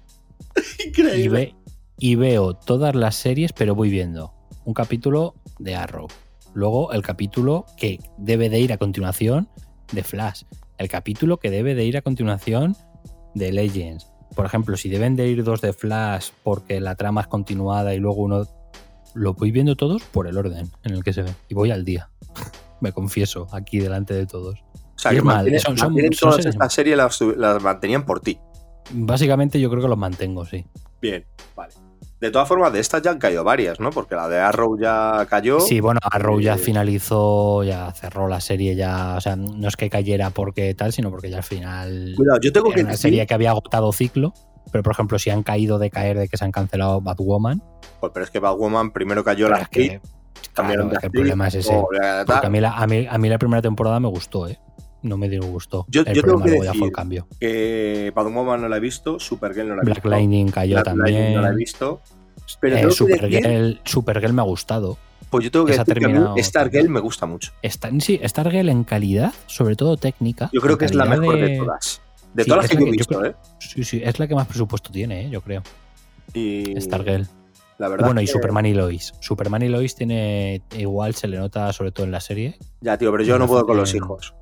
y, 0.79 0.87
Increíble. 0.87 1.55
Y 1.99 2.15
veo 2.15 2.53
todas 2.53 2.95
las 2.95 3.15
series, 3.15 3.53
pero 3.53 3.75
voy 3.75 3.89
viendo 3.89 4.33
un 4.65 4.73
capítulo 4.73 5.35
de 5.59 5.75
Arrow. 5.75 6.07
Luego 6.53 6.91
el 6.93 7.01
capítulo 7.01 7.65
que 7.77 7.99
debe 8.17 8.49
de 8.49 8.59
ir 8.59 8.73
a 8.73 8.77
continuación 8.77 9.49
de 9.91 10.03
Flash. 10.03 10.43
El 10.77 10.87
capítulo 10.89 11.37
que 11.37 11.49
debe 11.51 11.75
de 11.75 11.85
ir 11.85 11.97
a 11.97 12.01
continuación 12.01 12.75
de 13.35 13.51
Legends. 13.51 14.07
Por 14.35 14.45
ejemplo, 14.45 14.77
si 14.77 14.89
deben 14.89 15.15
de 15.15 15.27
ir 15.27 15.43
dos 15.43 15.61
de 15.61 15.73
Flash 15.73 16.29
porque 16.43 16.79
la 16.79 16.95
trama 16.95 17.21
es 17.21 17.27
continuada 17.27 17.93
y 17.93 17.99
luego 17.99 18.21
uno 18.21 18.47
lo 19.15 19.33
voy 19.33 19.51
viendo 19.51 19.75
todos 19.75 20.03
por 20.03 20.27
el 20.27 20.37
orden 20.37 20.69
en 20.83 20.93
el 20.93 21.03
que 21.03 21.13
se 21.13 21.23
ve. 21.23 21.31
Y 21.49 21.53
voy 21.55 21.71
al 21.71 21.83
día. 21.83 22.09
Me 22.81 22.93
confieso, 22.93 23.47
aquí 23.51 23.79
delante 23.79 24.13
de 24.13 24.25
todos. 24.25 24.59
O 24.95 24.99
sea, 25.01 25.11
Y 25.11 25.17
que 25.17 25.21
mal, 25.21 25.59
son- 25.59 25.77
son- 25.77 25.95
todas 26.19 26.45
estas 26.45 26.73
series 26.73 26.95
las, 26.97 27.19
las 27.21 27.61
mantenían 27.61 28.05
por 28.05 28.19
ti. 28.21 28.37
Básicamente 28.91 29.59
yo 29.59 29.69
creo 29.69 29.81
que 29.81 29.87
los 29.89 29.97
mantengo, 29.97 30.45
sí. 30.45 30.65
Bien, 31.01 31.25
vale. 31.55 31.73
De 32.19 32.31
todas 32.31 32.47
formas, 32.47 32.73
de 32.73 32.81
estas 32.81 33.01
ya 33.01 33.11
han 33.11 33.17
caído 33.17 33.45
varias, 33.45 33.79
¿no? 33.79 33.91
Porque 33.91 34.15
la 34.15 34.27
de 34.27 34.39
Arrow 34.39 34.77
ya 34.77 35.25
cayó. 35.29 35.61
Sí, 35.61 35.79
bueno, 35.79 36.01
Arrow 36.11 36.41
ya 36.41 36.55
eh, 36.55 36.57
finalizó, 36.57 37.63
ya 37.63 37.91
cerró 37.93 38.27
la 38.27 38.41
serie, 38.41 38.75
ya, 38.75 39.15
o 39.17 39.21
sea, 39.21 39.37
no 39.37 39.67
es 39.67 39.77
que 39.77 39.89
cayera 39.89 40.29
porque 40.29 40.73
tal, 40.73 40.91
sino 40.91 41.11
porque 41.11 41.29
ya 41.29 41.37
al 41.37 41.43
final 41.43 42.13
Cuidado, 42.17 42.39
yo 42.41 42.51
tengo 42.51 42.67
era 42.67 42.75
que 42.75 42.81
una 42.81 42.91
decir, 42.91 43.01
serie 43.01 43.25
que 43.25 43.33
había 43.33 43.51
agotado 43.51 43.93
ciclo, 43.93 44.33
pero 44.69 44.83
por 44.83 44.91
ejemplo, 44.91 45.17
si 45.17 45.29
han 45.29 45.43
caído 45.43 45.79
de 45.79 45.89
caer 45.89 46.17
de 46.17 46.27
que 46.27 46.35
se 46.35 46.43
han 46.43 46.51
cancelado 46.51 46.99
Batwoman, 46.99 47.63
pues, 48.01 48.11
pero 48.13 48.25
es 48.25 48.31
que 48.31 48.39
Batwoman 48.39 48.91
primero 48.91 49.23
cayó 49.23 49.45
pero 49.45 49.57
la 49.57 49.63
es 49.63 49.69
que, 49.69 50.01
cambiaron 50.53 50.89
claro, 50.89 50.97
es 50.97 50.99
que 50.99 51.05
el 51.07 51.11
problema 51.11 51.47
es 51.47 51.55
ese. 51.55 51.73
Porque 51.73 52.05
a 52.05 52.25
tal, 52.25 52.51
mí, 52.51 52.59
la, 52.59 52.73
a, 52.73 52.85
mí, 52.85 53.07
a 53.09 53.17
mí 53.17 53.29
la 53.29 53.37
primera 53.37 53.61
temporada 53.61 53.99
me 53.99 54.09
gustó, 54.09 54.47
¿eh? 54.47 54.59
No 55.01 55.17
me 55.17 55.29
disgustó. 55.29 55.85
Yo- 55.89 56.01
el 56.05 56.13
yo 56.13 56.21
tengo 56.23 56.41
que 56.43 56.51
decir 56.51 56.83
el 56.83 56.91
cambio. 56.91 57.27
que 57.39 58.11
Batwoman 58.15 58.61
no 58.61 58.67
la 58.67 58.77
he 58.77 58.79
visto, 58.79 59.19
Supergirl 59.19 59.69
no 59.69 59.75
la 59.75 59.81
he 59.81 59.85
Black 59.85 59.97
visto. 59.97 60.09
Lightning 60.09 60.47
cayó 60.51 60.73
Black 60.75 60.85
también. 60.85 61.13
Lightning 61.15 61.35
no 61.35 61.41
la 61.41 61.49
he 61.49 61.55
visto. 61.55 62.01
Pero 62.59 62.75
Eh, 62.75 62.79
que 62.79 62.85
decir, 62.87 62.97
Supergirl, 62.97 63.81
Supergirl 63.85 64.33
me 64.33 64.41
ha 64.41 64.45
gustado. 64.45 64.97
pues 65.29 65.43
yo 65.45 65.51
tengo 65.51 65.65
que 65.65 65.73
esa 65.73 65.83
decir 65.83 65.99
que 65.99 66.05
a 66.05 66.07
mí 66.07 66.13
terminado 66.15 66.35
Stargirl 66.43 66.89
me 66.89 66.99
gusta 66.99 67.25
mucho. 67.27 67.51
Está, 67.61 67.89
sí, 67.99 68.19
Stargirl 68.23 68.67
en 68.69 68.83
calidad, 68.83 69.33
sobre 69.45 69.75
todo 69.75 69.95
técnica. 69.97 70.49
Yo 70.51 70.59
creo 70.59 70.77
que 70.77 70.85
es 70.85 70.95
la 70.95 71.05
mejor 71.05 71.39
de, 71.39 71.57
todas. 71.57 72.01
De 72.33 72.43
Sí, 72.43 72.49
todas 72.49 72.63
las 72.63 72.69
que 72.71 72.75
la 72.75 72.81
he 72.81 72.85
yo 72.85 72.91
visto, 72.91 73.19
creo- 73.19 73.31
¿eh? 73.31 73.35
Sí, 73.59 73.83
sí, 73.83 74.01
es 74.03 74.17
la 74.19 74.27
que 74.27 74.33
más 74.35 74.47
presupuesto 74.47 74.91
tiene, 74.91 75.25
¿eh? 75.25 75.29
yo 75.29 75.41
creo. 75.41 75.61
Y 76.33 76.73
Stargirl. 76.81 77.27
la 77.77 77.87
verdad 77.89 78.05
Bueno, 78.07 78.21
y 78.21 78.27
Superman 78.27 78.65
y 78.65 78.73
Lois. 78.73 79.13
Superman 79.19 79.61
y 79.61 79.69
Lois 79.69 79.93
tiene. 79.95 80.61
Igual 80.77 81.13
se 81.15 81.27
le 81.27 81.37
nota, 81.37 81.71
sobre 81.73 81.91
todo 81.91 82.05
en 82.07 82.11
la 82.11 82.19
serie. 82.19 82.57
Ya, 82.81 82.97
tío, 82.97 83.11
pero 83.11 83.23
yo 83.23 83.37
no 83.39 83.47
puedo 83.47 83.65
con 83.67 83.77
los 83.77 83.93
hijos. 83.93 84.33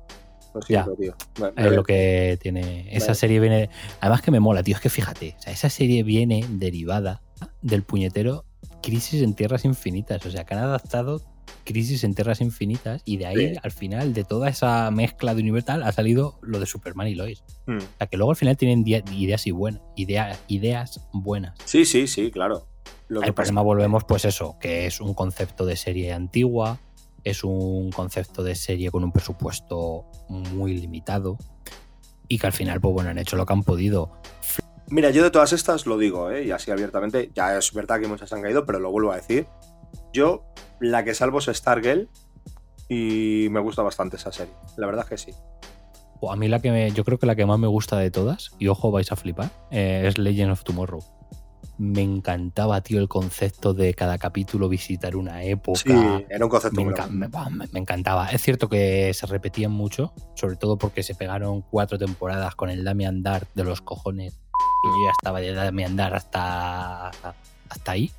Lo 0.60 0.66
siento, 0.66 0.94
tío. 0.94 1.14
Me- 1.40 1.52
me- 1.52 1.68
Es 1.68 1.72
lo 1.74 1.82
que 1.84 2.38
tiene. 2.40 2.88
Esa 2.94 3.06
Vale. 3.08 3.14
serie 3.18 3.40
viene. 3.40 3.70
Además 4.00 4.22
que 4.22 4.30
me 4.30 4.40
mola, 4.40 4.62
tío. 4.62 4.74
Es 4.76 4.80
que 4.80 4.90
fíjate, 4.90 5.34
o 5.38 5.42
sea, 5.42 5.52
esa 5.52 5.70
serie 5.70 6.02
viene 6.02 6.44
derivada 6.48 7.22
del 7.62 7.82
puñetero 7.82 8.44
Crisis 8.82 9.22
en 9.22 9.34
Tierras 9.34 9.64
Infinitas. 9.64 10.24
O 10.26 10.30
sea, 10.30 10.44
que 10.44 10.54
han 10.54 10.60
adaptado 10.60 11.22
Crisis 11.64 12.04
en 12.04 12.14
Tierras 12.14 12.40
Infinitas 12.40 13.02
y 13.04 13.16
de 13.18 13.26
ahí, 13.26 13.48
Sí. 13.54 13.60
al 13.62 13.70
final, 13.72 14.14
de 14.14 14.24
toda 14.24 14.48
esa 14.48 14.90
mezcla 14.90 15.34
de 15.34 15.42
Universal, 15.42 15.82
ha 15.82 15.92
salido 15.92 16.38
lo 16.42 16.60
de 16.60 16.66
Superman 16.66 17.08
y 17.08 17.14
Lois. 17.14 17.42
Mm. 17.66 17.76
O 17.78 17.80
sea, 17.98 18.06
que 18.06 18.16
luego 18.16 18.30
al 18.30 18.36
final 18.36 18.56
tienen 18.56 18.84
ideas 18.86 19.46
y 19.46 19.50
buenas. 19.50 19.82
Idea, 19.96 20.36
ideas 20.48 21.00
buenas. 21.12 21.54
Sí, 21.64 21.84
sí, 21.84 22.06
sí, 22.06 22.30
claro. 22.30 22.66
Lo 23.08 23.20
que 23.20 23.28
El 23.28 23.34
pasa- 23.34 23.44
problema 23.46 23.62
volvemos, 23.62 24.04
pues 24.04 24.24
eso, 24.24 24.56
que 24.60 24.86
es 24.86 25.00
un 25.00 25.14
concepto 25.14 25.64
de 25.66 25.76
serie 25.76 26.12
antigua, 26.12 26.78
es 27.24 27.44
un 27.44 27.90
concepto 27.90 28.42
de 28.42 28.54
serie 28.54 28.90
con 28.90 29.04
un 29.04 29.12
presupuesto 29.12 30.04
muy 30.28 30.74
limitado 30.78 31.38
y 32.28 32.38
que 32.38 32.46
al 32.46 32.52
final, 32.52 32.80
pues 32.80 32.92
bueno, 32.94 33.10
han 33.10 33.18
hecho 33.18 33.36
lo 33.36 33.46
que 33.46 33.52
han 33.52 33.62
podido. 33.62 34.12
Mira, 34.90 35.10
yo 35.10 35.22
de 35.22 35.30
todas 35.30 35.52
estas 35.52 35.86
lo 35.86 35.98
digo, 35.98 36.30
¿eh? 36.30 36.44
y 36.44 36.50
así 36.50 36.70
abiertamente, 36.70 37.30
ya 37.34 37.56
es 37.58 37.72
verdad 37.72 38.00
que 38.00 38.06
muchas 38.08 38.32
han 38.32 38.42
caído, 38.42 38.64
pero 38.64 38.78
lo 38.78 38.90
vuelvo 38.90 39.12
a 39.12 39.16
decir. 39.16 39.46
Yo, 40.12 40.44
la 40.80 41.04
que 41.04 41.14
salvo 41.14 41.38
es 41.38 41.46
Stargirl 41.46 42.08
y 42.88 43.48
me 43.50 43.60
gusta 43.60 43.82
bastante 43.82 44.16
esa 44.16 44.32
serie. 44.32 44.54
La 44.76 44.86
verdad 44.86 45.04
es 45.04 45.10
que 45.24 45.32
sí. 45.32 45.38
O 46.20 46.32
a 46.32 46.36
mí 46.36 46.48
la 46.48 46.60
que 46.60 46.70
me- 46.70 46.90
yo 46.92 47.04
creo 47.04 47.18
que 47.18 47.26
la 47.26 47.36
que 47.36 47.46
más 47.46 47.58
me 47.58 47.66
gusta 47.66 47.98
de 47.98 48.10
todas, 48.10 48.50
y 48.58 48.68
ojo, 48.68 48.90
vais 48.90 49.12
a 49.12 49.16
flipar, 49.16 49.50
eh, 49.70 50.04
es 50.06 50.18
Legend 50.18 50.52
of 50.52 50.64
Tomorrow. 50.64 51.02
Me 51.78 52.02
encantaba, 52.02 52.80
tío, 52.80 52.98
el 53.00 53.06
concepto 53.08 53.72
de 53.72 53.94
cada 53.94 54.18
capítulo 54.18 54.68
visitar 54.68 55.14
una 55.14 55.44
época. 55.44 55.78
Sí, 55.78 56.26
era 56.28 56.44
un 56.44 56.50
concepto 56.50 56.82
Me, 56.82 56.90
enca- 56.92 57.08
me- 57.08 57.28
buah, 57.28 57.50
me- 57.50 57.68
me 57.72 57.78
encantaba. 57.78 58.28
Es 58.30 58.42
cierto 58.42 58.68
que 58.68 59.14
se 59.14 59.26
repetían 59.26 59.70
mucho, 59.70 60.12
sobre 60.34 60.56
todo 60.56 60.76
porque 60.76 61.04
se 61.04 61.14
pegaron 61.14 61.62
cuatro 61.62 61.96
temporadas 61.96 62.56
con 62.56 62.68
el 62.70 62.82
Damian 62.82 63.22
Dark 63.22 63.46
de 63.54 63.62
los 63.64 63.80
cojones. 63.80 64.34
Y 64.34 64.86
yo 64.88 65.06
ya 65.06 65.12
estaba 65.12 65.40
de 65.40 65.52
Damian 65.54 65.94
Dark 65.96 66.16
hasta, 66.16 67.08
hasta 67.68 67.92
ahí. 67.92 68.10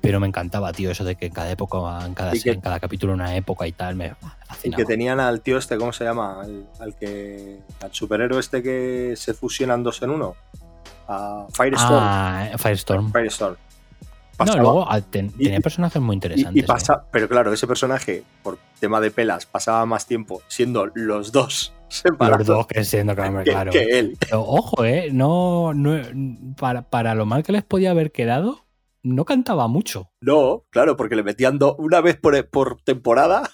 Pero 0.00 0.20
me 0.20 0.28
encantaba, 0.28 0.72
tío, 0.72 0.92
eso 0.92 1.02
de 1.02 1.16
que 1.16 1.26
en 1.26 1.32
cada 1.32 1.50
época, 1.50 1.78
en 2.06 2.14
cada, 2.14 2.30
que- 2.32 2.50
en 2.50 2.60
cada 2.60 2.78
capítulo 2.78 3.12
una 3.14 3.34
época 3.34 3.66
y 3.66 3.72
tal, 3.72 3.96
me, 3.96 4.10
me 4.10 4.14
Y 4.14 4.46
fascinaba. 4.46 4.76
que 4.76 4.84
tenían 4.84 5.18
al 5.18 5.40
tío 5.40 5.58
este, 5.58 5.76
¿cómo 5.76 5.92
se 5.92 6.04
llama? 6.04 6.40
Al, 6.40 6.68
al 6.78 6.94
que. 6.94 7.58
al 7.80 7.92
superhéroe 7.92 8.38
este 8.38 8.62
que 8.62 9.14
se 9.16 9.34
fusionan 9.34 9.82
dos 9.82 10.00
en 10.02 10.10
uno. 10.10 10.36
A 11.08 11.46
Firestorm. 11.52 11.94
Ah, 12.00 12.48
Firestorm. 12.58 13.12
Firestorm. 13.12 13.56
No, 14.38 14.56
luego 14.56 14.86
ten- 15.10 15.32
y- 15.38 15.44
tenía 15.44 15.60
personajes 15.60 16.00
muy 16.02 16.14
interesantes. 16.14 16.62
y 16.62 16.66
pasa, 16.66 17.04
pero 17.10 17.26
claro, 17.26 17.52
ese 17.54 17.66
personaje, 17.66 18.22
por 18.42 18.58
tema 18.78 19.00
de 19.00 19.10
pelas, 19.10 19.46
pasaba 19.46 19.86
más 19.86 20.06
tiempo 20.06 20.42
siendo 20.46 20.86
los 20.94 21.32
dos 21.32 21.72
¿eh? 21.74 21.82
separados 21.88 22.38
Los 22.40 22.46
dos 22.48 22.66
que 22.66 22.84
siendo 22.84 23.16
que, 23.16 23.42
claro. 23.44 23.72
que 23.72 23.98
él. 23.98 24.16
Pero 24.20 24.42
ojo, 24.42 24.84
eh, 24.84 25.08
no, 25.10 25.72
no 25.72 25.98
para, 26.58 26.82
para 26.82 27.14
lo 27.14 27.24
mal 27.24 27.42
que 27.44 27.52
les 27.52 27.64
podía 27.64 27.92
haber 27.92 28.12
quedado, 28.12 28.66
no 29.02 29.24
cantaba 29.24 29.68
mucho. 29.68 30.10
No, 30.20 30.64
claro, 30.68 30.96
porque 30.98 31.16
le 31.16 31.22
metían 31.22 31.58
do- 31.58 31.74
una 31.76 32.02
vez 32.02 32.16
por, 32.18 32.46
por 32.50 32.82
temporada, 32.82 33.48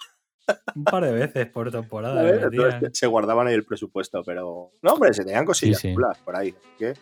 Un 0.74 0.82
par 0.82 1.04
de 1.04 1.12
veces 1.12 1.46
por 1.46 1.70
temporada. 1.70 2.28
entonces 2.28 2.90
se 2.98 3.06
guardaban 3.06 3.46
ahí 3.46 3.54
el 3.54 3.64
presupuesto, 3.64 4.24
pero 4.26 4.72
no, 4.82 4.92
hombre, 4.94 5.14
se 5.14 5.22
tenían 5.24 5.44
cosillas 5.44 5.78
Sí, 5.78 5.88
sí. 5.90 5.94
chulas 5.94 6.18
por 6.18 6.34
ahí. 6.34 6.48
así 6.58 6.68
que, 6.76 6.90
Así 6.90 7.00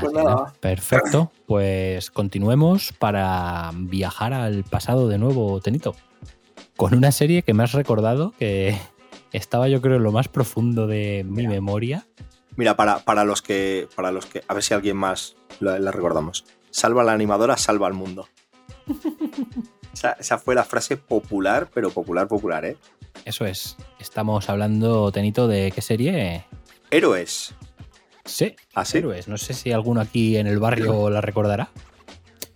pues 0.00 0.12
nada. 0.12 0.52
Perfecto. 0.60 1.30
Pues 1.46 2.10
continuemos 2.10 2.92
para 2.92 3.70
viajar 3.74 4.32
al 4.32 4.64
pasado 4.64 5.08
de 5.08 5.18
nuevo, 5.18 5.60
Tenito. 5.60 5.94
Con 6.76 6.94
una 6.94 7.12
serie 7.12 7.42
que 7.42 7.54
me 7.54 7.62
has 7.64 7.72
recordado 7.72 8.32
que 8.38 8.78
estaba 9.32 9.68
yo 9.68 9.80
creo 9.80 9.96
en 9.96 10.02
lo 10.02 10.12
más 10.12 10.28
profundo 10.28 10.86
de 10.86 11.24
mi 11.26 11.38
Mira. 11.38 11.50
memoria. 11.50 12.06
Mira, 12.56 12.76
para, 12.76 12.98
para 13.00 13.24
los 13.24 13.42
que, 13.42 13.88
para 13.94 14.10
los 14.10 14.26
que, 14.26 14.42
a 14.48 14.54
ver 14.54 14.62
si 14.62 14.74
alguien 14.74 14.96
más 14.96 15.36
la, 15.60 15.78
la 15.78 15.90
recordamos. 15.92 16.44
Salva 16.70 17.02
a 17.02 17.04
la 17.04 17.12
animadora, 17.12 17.56
salva 17.56 17.86
al 17.86 17.94
mundo. 17.94 18.28
esa, 19.92 20.12
esa 20.12 20.38
fue 20.38 20.54
la 20.54 20.64
frase 20.64 20.96
popular, 20.96 21.68
pero 21.72 21.90
popular, 21.90 22.26
popular, 22.28 22.64
¿eh? 22.64 22.76
Eso 23.24 23.44
es. 23.44 23.76
Estamos 23.98 24.48
hablando, 24.48 25.10
Tenito, 25.12 25.48
de 25.48 25.72
qué 25.72 25.82
serie. 25.82 26.44
Héroes. 26.90 27.54
Sí, 28.28 28.54
Así. 28.74 28.98
Héroes. 28.98 29.26
No 29.28 29.36
sé 29.38 29.54
si 29.54 29.72
alguno 29.72 30.00
aquí 30.00 30.36
en 30.36 30.46
el 30.46 30.58
barrio 30.58 31.10
la 31.10 31.20
recordará. 31.20 31.70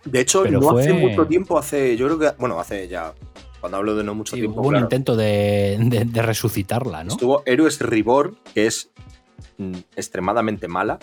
De 0.05 0.19
hecho, 0.19 0.43
Pero 0.43 0.59
no 0.59 0.69
fue- 0.69 0.83
hace 0.83 0.93
mucho 0.93 1.25
tiempo, 1.27 1.57
hace, 1.57 1.95
yo 1.97 2.05
creo 2.07 2.19
que, 2.19 2.31
bueno, 2.37 2.59
hace 2.59 2.87
ya, 2.87 3.13
cuando 3.61 3.77
hablo 3.77 3.95
de 3.95 4.03
no 4.03 4.13
mucho 4.15 4.35
Sí, 4.35 4.41
tiempo, 4.41 4.59
hubo 4.61 4.67
un 4.69 4.77
intento 4.77 5.15
de, 5.15 5.77
de- 5.79 6.05
de 6.05 6.21
resucitarla, 6.21 7.03
¿no? 7.03 7.13
estuvo 7.13 7.41
Héroes 7.45 7.79
Reborn, 7.79 8.37
que 8.53 8.67
es 8.67 8.89
mm, 9.57 9.73
extremadamente 9.95 10.67
mala. 10.67 10.99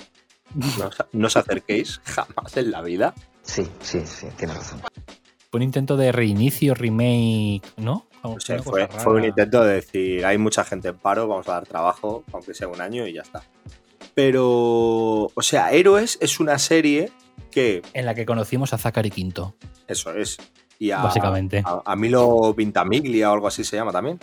No, 0.55 0.87
os- 0.89 1.05
no 1.12 1.27
os 1.29 1.37
acerquéis 1.37 2.01
jamás 2.05 2.57
en 2.57 2.71
la 2.71 2.83
vida. 2.83 3.14
Sí, 3.43 3.66
sí, 3.81 4.01
sí, 4.05 4.27
tienes 4.37 4.57
razón. 4.59 4.81
Fue 5.51 5.59
un 5.59 5.62
intento 5.62 5.97
de 5.97 6.12
reinicio, 6.12 6.75
remake, 6.75 7.62
¿no? 7.79 8.07
Fue 9.03 9.14
un 9.14 9.25
intento 9.25 9.64
de 9.64 9.75
decir, 9.77 10.27
hay 10.27 10.37
mucha 10.37 10.62
gente 10.64 10.89
en 10.89 10.99
paro, 10.99 11.27
vamos 11.27 11.49
a 11.49 11.53
dar 11.53 11.66
trabajo, 11.66 12.23
aunque 12.33 12.53
sea 12.53 12.68
un 12.68 12.81
año 12.83 13.07
y 13.07 13.14
ya 13.14 13.23
está. 13.23 13.43
Pero, 14.15 15.31
o 15.35 15.43
sea, 15.43 15.71
Héroes 15.73 16.19
es 16.21 16.41
una 16.41 16.59
serie 16.59 17.11
que, 17.51 17.83
En 17.95 18.07
la 18.07 18.15
que 18.15 18.27
conocimos 18.27 18.73
a 18.73 18.79
Zachary 18.79 19.11
Quinto, 19.11 19.55
eso 19.89 20.13
es, 20.15 20.37
y 20.79 20.91
a, 20.91 20.99
básicamente. 21.03 21.63
a, 21.65 21.83
a 21.85 21.97
Milo 21.97 22.55
Vintamiglia 22.55 23.31
o 23.31 23.35
algo 23.35 23.47
así 23.49 23.65
se 23.65 23.77
llama 23.77 23.93
también. 23.93 24.19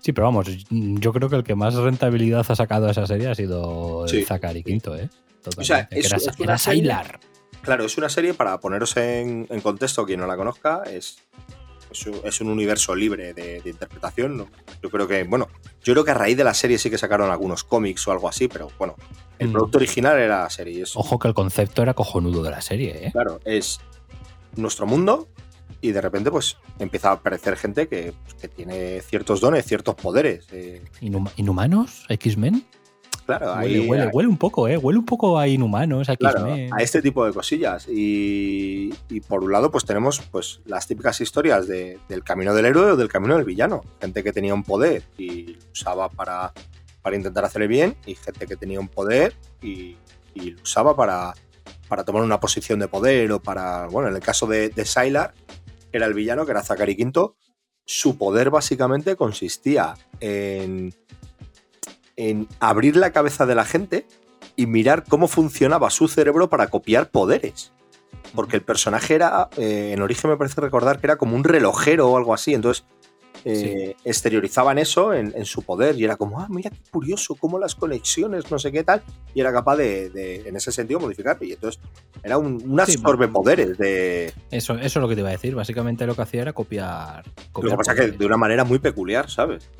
Sí, 0.00 0.12
pero 0.12 0.26
vamos, 0.26 0.46
yo 0.70 1.12
creo 1.12 1.28
que 1.28 1.36
el 1.36 1.44
que 1.44 1.54
más 1.54 1.74
rentabilidad 1.74 2.44
ha 2.48 2.56
sacado 2.56 2.86
a 2.88 2.90
esa 2.92 3.06
serie 3.06 3.28
ha 3.28 3.34
sido 3.34 4.06
Sí. 4.08 4.24
Zachary 4.24 4.62
Quinto, 4.62 4.96
¿eh? 4.96 5.08
Totalmente. 5.42 5.64
sea, 5.64 5.88
Que 5.88 5.98
es- 6.00 6.06
era, 6.06 6.16
es 6.16 6.40
era 6.40 6.58
serie-. 6.58 6.94
Claro, 7.62 7.84
es 7.84 7.98
una 7.98 8.08
serie 8.08 8.32
para 8.34 8.58
poneros 8.60 8.96
en, 8.96 9.46
en 9.50 9.60
contexto, 9.60 10.04
quien 10.06 10.20
no 10.20 10.26
la 10.26 10.36
conozca, 10.36 10.82
es, 10.84 11.18
es, 11.98 12.06
un, 12.06 12.20
es 12.24 12.40
un 12.40 12.48
universo 12.50 12.94
libre 12.94 13.32
de, 13.34 13.60
de 13.60 13.70
interpretación. 13.70 14.36
¿no? 14.36 14.48
Yo 14.82 14.90
creo 14.90 15.06
que, 15.08 15.24
bueno, 15.24 15.48
yo 15.82 15.92
creo 15.94 16.04
que 16.04 16.10
a 16.10 16.14
raíz 16.14 16.36
de 16.36 16.44
la 16.44 16.54
serie 16.54 16.78
sí 16.78 16.90
que 16.90 16.98
sacaron 16.98 17.30
algunos 17.30 17.64
cómics 17.64 18.06
o 18.08 18.12
algo 18.12 18.28
así, 18.28 18.48
pero 18.48 18.68
bueno, 18.78 18.94
el 19.38 19.48
Mm. 19.48 19.52
producto 19.52 19.78
original 19.78 20.18
era 20.18 20.42
la 20.44 20.50
serie. 20.50 20.82
Es, 20.82 20.96
Ojo 20.96 21.18
que 21.18 21.28
el 21.28 21.34
concepto 21.34 21.82
era 21.82 21.94
cojonudo 21.94 22.42
de 22.42 22.50
la 22.50 22.60
serie, 22.60 23.06
¿eh? 23.06 23.12
Claro, 23.12 23.40
es 23.44 23.80
nuestro 24.56 24.86
mundo 24.86 25.28
y 25.82 25.92
de 25.92 26.00
repente 26.00 26.30
pues 26.30 26.56
empieza 26.78 27.10
a 27.10 27.12
aparecer 27.12 27.56
gente 27.56 27.86
que, 27.88 28.12
pues, 28.24 28.34
que 28.34 28.48
tiene 28.48 29.00
ciertos 29.02 29.40
dones, 29.40 29.64
ciertos 29.66 29.94
poderes. 29.94 30.46
eh, 30.52 30.82
Inhuma- 31.02 31.32
¿Inhumanos? 31.36 32.04
¿X-Men? 32.08 32.64
Claro, 33.26 33.54
Huele, 33.56 33.78
ahí, 33.80 33.88
huele, 33.88 34.06
huele 34.12 34.28
un 34.28 34.38
poco, 34.38 34.68
¿eh? 34.68 34.76
Huele 34.76 34.98
un 34.98 35.04
poco 35.04 35.38
a 35.38 35.46
Inhumanos, 35.48 36.08
a 36.08 36.16
claro, 36.16 36.46
X-Men. 36.46 36.70
a 36.72 36.78
este 36.82 37.02
tipo 37.02 37.26
de 37.26 37.32
cosillas. 37.32 37.86
Y, 37.88 38.94
y 39.10 39.20
por 39.20 39.42
un 39.44 39.52
lado, 39.52 39.70
pues 39.70 39.84
tenemos 39.84 40.20
pues 40.30 40.60
las 40.64 40.86
típicas 40.86 41.20
historias 41.20 41.66
de- 41.68 41.98
del 42.08 42.22
camino 42.24 42.54
del 42.54 42.64
héroe 42.66 42.92
o 42.92 42.96
del 42.96 43.08
camino 43.08 43.36
del 43.36 43.44
villano. 43.44 43.82
Gente 44.00 44.22
que 44.24 44.32
tenía 44.32 44.54
un 44.54 44.62
poder 44.62 45.02
y 45.18 45.42
lo 45.54 45.58
usaba 45.72 46.08
para, 46.08 46.52
para 47.02 47.16
intentar 47.16 47.44
hacerle 47.44 47.66
bien, 47.66 47.96
y 48.06 48.14
gente 48.14 48.46
que 48.46 48.56
tenía 48.56 48.80
un 48.80 48.88
poder 48.88 49.34
y, 49.60 49.96
y 50.34 50.50
lo 50.52 50.62
usaba 50.62 50.94
para, 50.96 51.34
para 51.88 52.04
tomar 52.04 52.22
una 52.22 52.40
posición 52.40 52.78
de 52.78 52.88
poder 52.88 53.30
o 53.32 53.40
para. 53.40 53.86
Bueno, 53.88 54.08
en 54.08 54.14
el 54.16 54.22
caso 54.22 54.46
de, 54.46 54.68
de 54.70 54.84
Sylar, 54.84 55.34
era 55.92 56.06
el 56.06 56.14
villano, 56.14 56.44
que 56.44 56.52
era 56.52 56.62
Zachary 56.62 56.96
Quinto. 56.96 57.36
Su 57.88 58.18
poder 58.18 58.50
básicamente 58.50 59.14
consistía 59.14 59.94
en, 60.18 60.92
en 62.16 62.48
abrir 62.60 62.96
la 62.96 63.12
cabeza 63.12 63.46
de 63.46 63.54
la 63.54 63.64
gente 63.64 64.06
y 64.56 64.66
mirar 64.66 65.04
cómo 65.04 65.28
funcionaba 65.28 65.90
su 65.90 66.08
cerebro 66.08 66.48
para 66.48 66.68
copiar 66.68 67.10
poderes. 67.10 67.72
Porque 68.34 68.56
el 68.56 68.62
personaje 68.62 69.14
era, 69.14 69.48
eh, 69.56 69.92
en 69.92 70.02
origen 70.02 70.30
me 70.30 70.36
parece 70.36 70.60
recordar 70.60 70.98
que 70.98 71.06
era 71.06 71.16
como 71.16 71.36
un 71.36 71.44
relojero 71.44 72.08
o 72.08 72.16
algo 72.16 72.34
así. 72.34 72.54
Entonces 72.54 72.84
eh, 73.48 73.94
exteriorizaban 74.04 74.76
eso 74.76 75.14
en, 75.14 75.32
en 75.36 75.44
su 75.44 75.62
poder 75.62 75.96
y 75.96 76.04
era 76.04 76.16
como, 76.16 76.40
ah, 76.40 76.48
mira 76.50 76.68
qué 76.68 76.78
curioso, 76.90 77.36
cómo 77.36 77.60
las 77.60 77.76
conexiones, 77.76 78.50
no 78.50 78.58
sé 78.58 78.72
qué 78.72 78.82
tal. 78.82 79.02
Y 79.34 79.40
era 79.40 79.52
capaz 79.52 79.76
de, 79.76 80.10
de, 80.10 80.48
en 80.48 80.56
ese 80.56 80.72
sentido, 80.72 80.98
modificar. 80.98 81.38
Y 81.40 81.52
entonces 81.52 81.80
era 82.24 82.38
un, 82.38 82.60
un 82.64 82.86
Sí, 82.86 82.98
poderes 82.98 83.78
de. 83.78 84.32
Eso, 84.50 84.74
eso 84.74 84.84
es 84.84 84.96
lo 84.96 85.08
que 85.08 85.14
te 85.14 85.20
iba 85.20 85.28
a 85.28 85.32
decir. 85.32 85.54
Básicamente 85.54 86.06
lo 86.06 86.16
que 86.16 86.22
hacía 86.22 86.42
era 86.42 86.52
copiar. 86.52 87.24
Lo 87.54 87.70
que 87.70 87.76
pasa 87.76 87.92
es 87.92 88.00
que 88.00 88.10
de 88.12 88.26
una 88.26 88.36
manera 88.36 88.64
muy 88.64 88.80
peculiar, 88.80 89.30
¿sabes? 89.30 89.70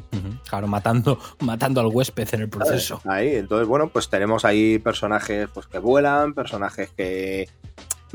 Claro, 0.48 0.68
matando, 0.68 1.18
matando 1.40 1.80
al 1.80 1.88
huésped 1.88 2.28
en 2.32 2.42
el 2.42 2.48
proceso. 2.48 3.00
Ahí, 3.04 3.34
entonces, 3.34 3.66
bueno, 3.66 3.88
pues 3.88 4.08
tenemos 4.08 4.44
ahí 4.44 4.78
personajes 4.78 5.48
pues, 5.52 5.66
que 5.66 5.80
vuelan, 5.80 6.34
personajes 6.34 6.90
que. 6.96 7.48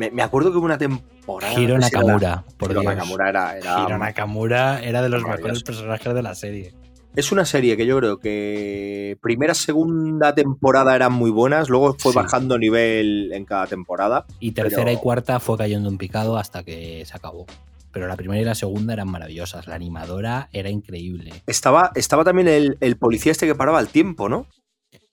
Me, 0.01 0.09
me 0.09 0.23
acuerdo 0.23 0.51
que 0.51 0.57
hubo 0.57 0.65
una 0.65 0.79
temporada. 0.79 1.53
Hiro 1.59 1.75
no 1.75 1.83
sé 1.83 1.89
si 1.89 1.95
era- 1.95 2.03
Nakamura, 2.05 2.43
por 2.57 2.71
Hiro 2.71 2.81
Dios. 2.81 2.95
Nakamura 2.95 3.29
era. 3.29 3.55
era- 3.57 3.83
Hiro 3.85 3.97
Nakamura 3.99 4.79
era 4.81 5.01
de 5.03 5.09
los 5.09 5.21
mejores 5.23 5.61
personajes 5.61 6.11
de 6.11 6.23
la 6.23 6.33
serie. 6.33 6.73
Es 7.15 7.31
una 7.31 7.45
serie 7.45 7.77
que 7.77 7.85
yo 7.85 7.97
creo 7.99 8.17
que 8.17 9.15
primera, 9.21 9.53
segunda 9.53 10.33
temporada 10.33 10.95
eran 10.95 11.13
muy 11.13 11.29
buenas, 11.29 11.69
luego 11.69 11.95
fue 11.99 12.13
Sí. 12.13 12.15
bajando 12.15 12.57
nivel 12.57 13.31
en 13.33 13.45
cada 13.45 13.67
temporada. 13.67 14.25
Y 14.39 14.53
tercera 14.53 14.85
Pero- 14.85 14.97
y 14.97 15.01
cuarta 15.01 15.39
fue 15.39 15.55
cayendo 15.55 15.87
en 15.89 15.99
picado 15.99 16.37
hasta 16.37 16.63
que 16.63 17.03
se 17.05 17.15
acabó. 17.15 17.45
Pero 17.91 18.07
la 18.07 18.15
primera 18.15 18.41
y 18.41 18.45
la 18.45 18.55
segunda 18.55 18.93
eran 18.93 19.11
maravillosas. 19.11 19.67
La 19.67 19.75
animadora 19.75 20.49
era 20.51 20.69
increíble. 20.71 21.31
Estaba, 21.45 21.91
estaba 21.93 22.23
también 22.23 22.47
el, 22.47 22.77
el 22.79 22.95
policía 22.97 23.33
este 23.33 23.45
que 23.45 23.53
paraba 23.53 23.79
el 23.81 23.89
tiempo, 23.89 24.29
¿no? 24.29 24.47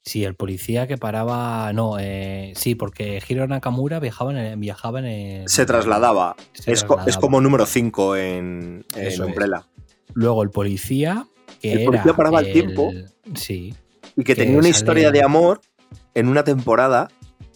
Sí, 0.08 0.24
el 0.24 0.34
policía 0.34 0.86
que 0.86 0.96
paraba. 0.96 1.72
No, 1.74 1.98
eh, 2.00 2.52
sí, 2.56 2.74
porque 2.74 3.22
Hiro 3.28 3.46
Nakamura 3.46 4.00
viajaba 4.00 4.30
en 4.32 4.38
el- 4.38 4.56
viajaba 4.58 4.98
en 5.00 5.04
el- 5.04 5.48
Se 5.48 5.66
trasladaba. 5.66 6.34
se 6.54 6.72
es, 6.72 6.82
co- 6.84 6.94
es 6.94 7.04
trasladaba. 7.04 7.20
como 7.20 7.40
número 7.40 7.66
5 7.66 8.16
en, 8.16 8.84
en 8.96 9.06
es. 9.06 9.18
Umbrella. 9.20 9.66
Luego 10.14 10.42
el 10.42 10.50
policía. 10.50 11.26
Que 11.60 11.72
El 11.72 11.84
policía 11.84 12.04
era 12.10 12.16
paraba 12.16 12.40
el 12.40 12.52
tiempo. 12.52 12.90
Sí. 13.34 13.74
Y 14.16 14.24
que 14.24 14.34
Que 14.34 14.36
tenía 14.36 14.58
una 14.58 14.68
historia 14.68 15.10
de 15.10 15.22
amor 15.22 15.60
en 16.14 16.28
una 16.28 16.42
temporada 16.44 17.08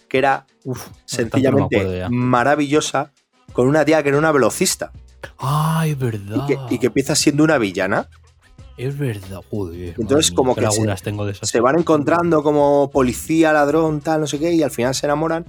que 0.09 0.19
era 0.19 0.47
Uf, 0.65 0.89
sencillamente 1.07 2.01
no 2.03 2.11
maravillosa 2.11 3.13
con 3.53 3.67
una 3.69 3.85
tía 3.85 4.03
que 4.03 4.11
era 4.11 4.19
una 4.19 4.31
velocista 4.33 4.93
Ay, 5.39 5.91
y 5.93 5.95
verdad. 5.95 6.47
que, 6.47 6.57
y 6.71 6.79
que 6.79 6.87
empieza 6.89 7.15
siendo 7.15 7.43
una 7.45 7.57
villana. 7.59 8.09
Es 8.77 8.99
verdad, 8.99 9.41
joder. 9.51 9.95
Entonces, 9.99 10.33
como 10.33 10.55
que 10.55 10.61
se- 10.62 10.66
lagunas 10.68 11.03
tengo 11.03 11.25
de 11.27 11.33
esas. 11.33 11.49
Se 11.49 11.61
van 11.61 11.79
encontrando 11.79 12.43
como 12.43 12.91
policía, 12.91 13.53
ladrón, 13.53 14.01
tal, 14.01 14.20
no 14.23 14.27
sé 14.27 14.39
qué, 14.39 14.53
y 14.53 14.62
al 14.62 14.70
final 14.70 14.95
se 14.95 15.07
enamoran. 15.07 15.45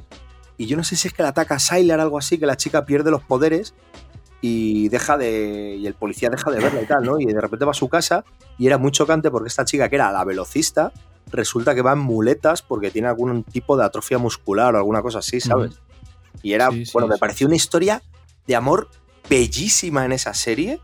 Y 0.57 0.65
yo 0.67 0.77
no 0.77 0.83
sé 0.83 0.95
si 0.95 1.07
es 1.07 1.13
que 1.13 1.23
la 1.23 1.29
ataca 1.29 1.57
Sylar 1.59 1.99
o 1.99 2.03
algo 2.03 2.17
así, 2.17 2.37
que 2.37 2.45
la 2.45 2.57
chica 2.57 2.85
pierde 2.85 3.09
los 3.11 3.23
poderes 3.23 3.73
y 4.41 4.89
deja 4.89 5.17
de. 5.17 5.77
y 5.79 5.87
el 5.87 5.93
policía 5.93 6.29
deja 6.29 6.51
de 6.51 6.59
verla 6.59 6.81
y 6.81 6.85
tal, 6.85 7.03
¿no? 7.03 7.19
Y 7.19 7.25
de 7.25 7.39
repente 7.41 7.65
va 7.65 7.71
a 7.71 7.75
su 7.75 7.87
casa 7.89 8.23
y 8.57 8.67
era 8.67 8.77
muy 8.77 8.91
chocante 8.91 9.31
porque 9.31 9.47
esta 9.47 9.65
chica, 9.65 9.89
que 9.89 9.95
era 9.95 10.11
la 10.11 10.23
velocista, 10.25 10.91
resulta 11.31 11.73
que 11.73 11.81
va 11.81 11.93
en 11.93 11.99
muletas 11.99 12.61
porque 12.61 12.91
tiene 12.91 13.07
algún 13.07 13.43
tipo 13.43 13.75
de 13.77 13.85
atrofia 13.85 14.17
muscular 14.17 14.75
o 14.75 14.77
alguna 14.77 15.01
cosa 15.01 15.19
así, 15.19 15.39
¿sabes? 15.39 15.79
Y 16.43 16.53
era, 16.53 16.69
Sí, 16.71 16.85
sí, 16.85 16.91
bueno, 16.93 17.07
me 17.07 17.15
sí. 17.15 17.19
pareció 17.21 17.47
una 17.47 17.55
historia 17.55 18.03
de 18.45 18.55
amor 18.55 18.89
bellísima 19.29 20.05
en 20.05 20.11
esa 20.11 20.33
serie. 20.33 20.79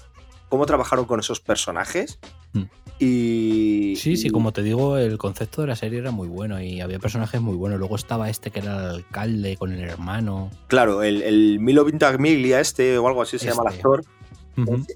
Cómo 0.49 0.65
trabajaron 0.65 1.05
con 1.05 1.19
esos 1.19 1.39
personajes. 1.39 2.19
Mm. 2.53 2.63
Y. 2.99 3.95
Sí, 3.97 4.17
sí, 4.17 4.29
como 4.29 4.51
te 4.51 4.61
digo, 4.61 4.97
el 4.97 5.17
concepto 5.17 5.61
de 5.61 5.67
la 5.67 5.75
serie 5.75 5.99
era 5.99 6.11
muy 6.11 6.27
bueno 6.27 6.61
y 6.61 6.81
había 6.81 6.99
personajes 6.99 7.39
muy 7.39 7.55
buenos. 7.55 7.79
Luego 7.79 7.95
estaba 7.95 8.29
este 8.29 8.51
que 8.51 8.59
era 8.59 8.77
el 8.79 8.85
alcalde 8.95 9.55
con 9.57 9.71
el 9.71 9.79
hermano. 9.81 10.51
Claro, 10.67 11.03
el, 11.03 11.21
el 11.21 11.59
Milo 11.59 11.85
Vintagmiglia 11.85 12.59
este 12.59 12.97
o 12.97 13.07
algo 13.07 13.21
así 13.21 13.39
se 13.39 13.47
llama 13.47 13.63
el 13.67 13.67
Este. 13.69 13.79
actor, 13.79 14.03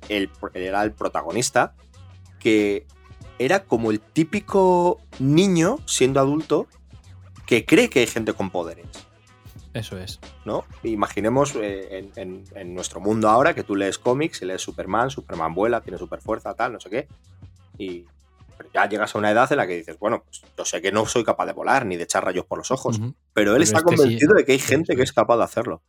el, 0.09 0.29
era 0.53 0.83
el 0.83 0.91
protagonista, 0.91 1.75
que 2.39 2.85
era 3.39 3.63
como 3.63 3.91
el 3.91 3.99
típico 4.01 4.99
niño, 5.19 5.77
siendo 5.85 6.19
adulto, 6.19 6.67
que 7.45 7.65
cree 7.65 7.89
que 7.89 7.99
hay 8.01 8.07
gente 8.07 8.33
con 8.33 8.49
poderes. 8.49 8.85
Eso 9.73 9.97
es. 9.97 10.19
¿no? 10.45 10.65
Imaginemos 10.83 11.55
eh, 11.55 11.97
en, 11.99 12.11
en- 12.15 12.43
en 12.55 12.73
nuestro 12.75 12.99
mundo 12.99 13.29
ahora 13.29 13.53
que 13.55 13.63
tú 13.63 13.75
lees 13.75 13.97
cómics 13.97 14.41
y 14.41 14.45
lees 14.45 14.61
Superman, 14.61 15.09
Superman 15.09 15.53
vuela, 15.53 15.81
tiene 15.81 15.97
super 15.97 16.21
fuerza, 16.21 16.53
tal, 16.53 16.73
no 16.73 16.79
sé 16.79 16.89
qué. 16.89 17.07
Y 17.77 18.05
ya 18.73 18.87
llegas 18.87 19.15
a 19.15 19.17
una 19.17 19.31
edad 19.31 19.51
en 19.51 19.57
la 19.57 19.65
que 19.67 19.75
dices, 19.77 19.97
bueno, 19.99 20.23
pues 20.23 20.41
yo 20.57 20.63
sé 20.65 20.81
que 20.81 20.91
no 20.91 21.05
soy 21.07 21.23
capaz 21.23 21.45
de 21.47 21.53
volar 21.53 21.85
ni 21.85 21.97
de 21.97 22.03
echar 22.03 22.23
rayos 22.23 22.45
por 22.45 22.57
los 22.59 22.69
ojos, 22.71 22.99
pero 23.33 23.55
él 23.55 23.57
Pero 23.57 23.63
está 23.63 23.79
sí, 23.79 23.83
convencido 23.85 24.35
de 24.35 24.45
que 24.45 24.51
hay 24.53 24.59
gente 24.59 24.95
que 24.95 25.01
es. 25.03 25.11
capaz 25.13 25.37
de 25.37 25.43
hacerlo. 25.43 25.81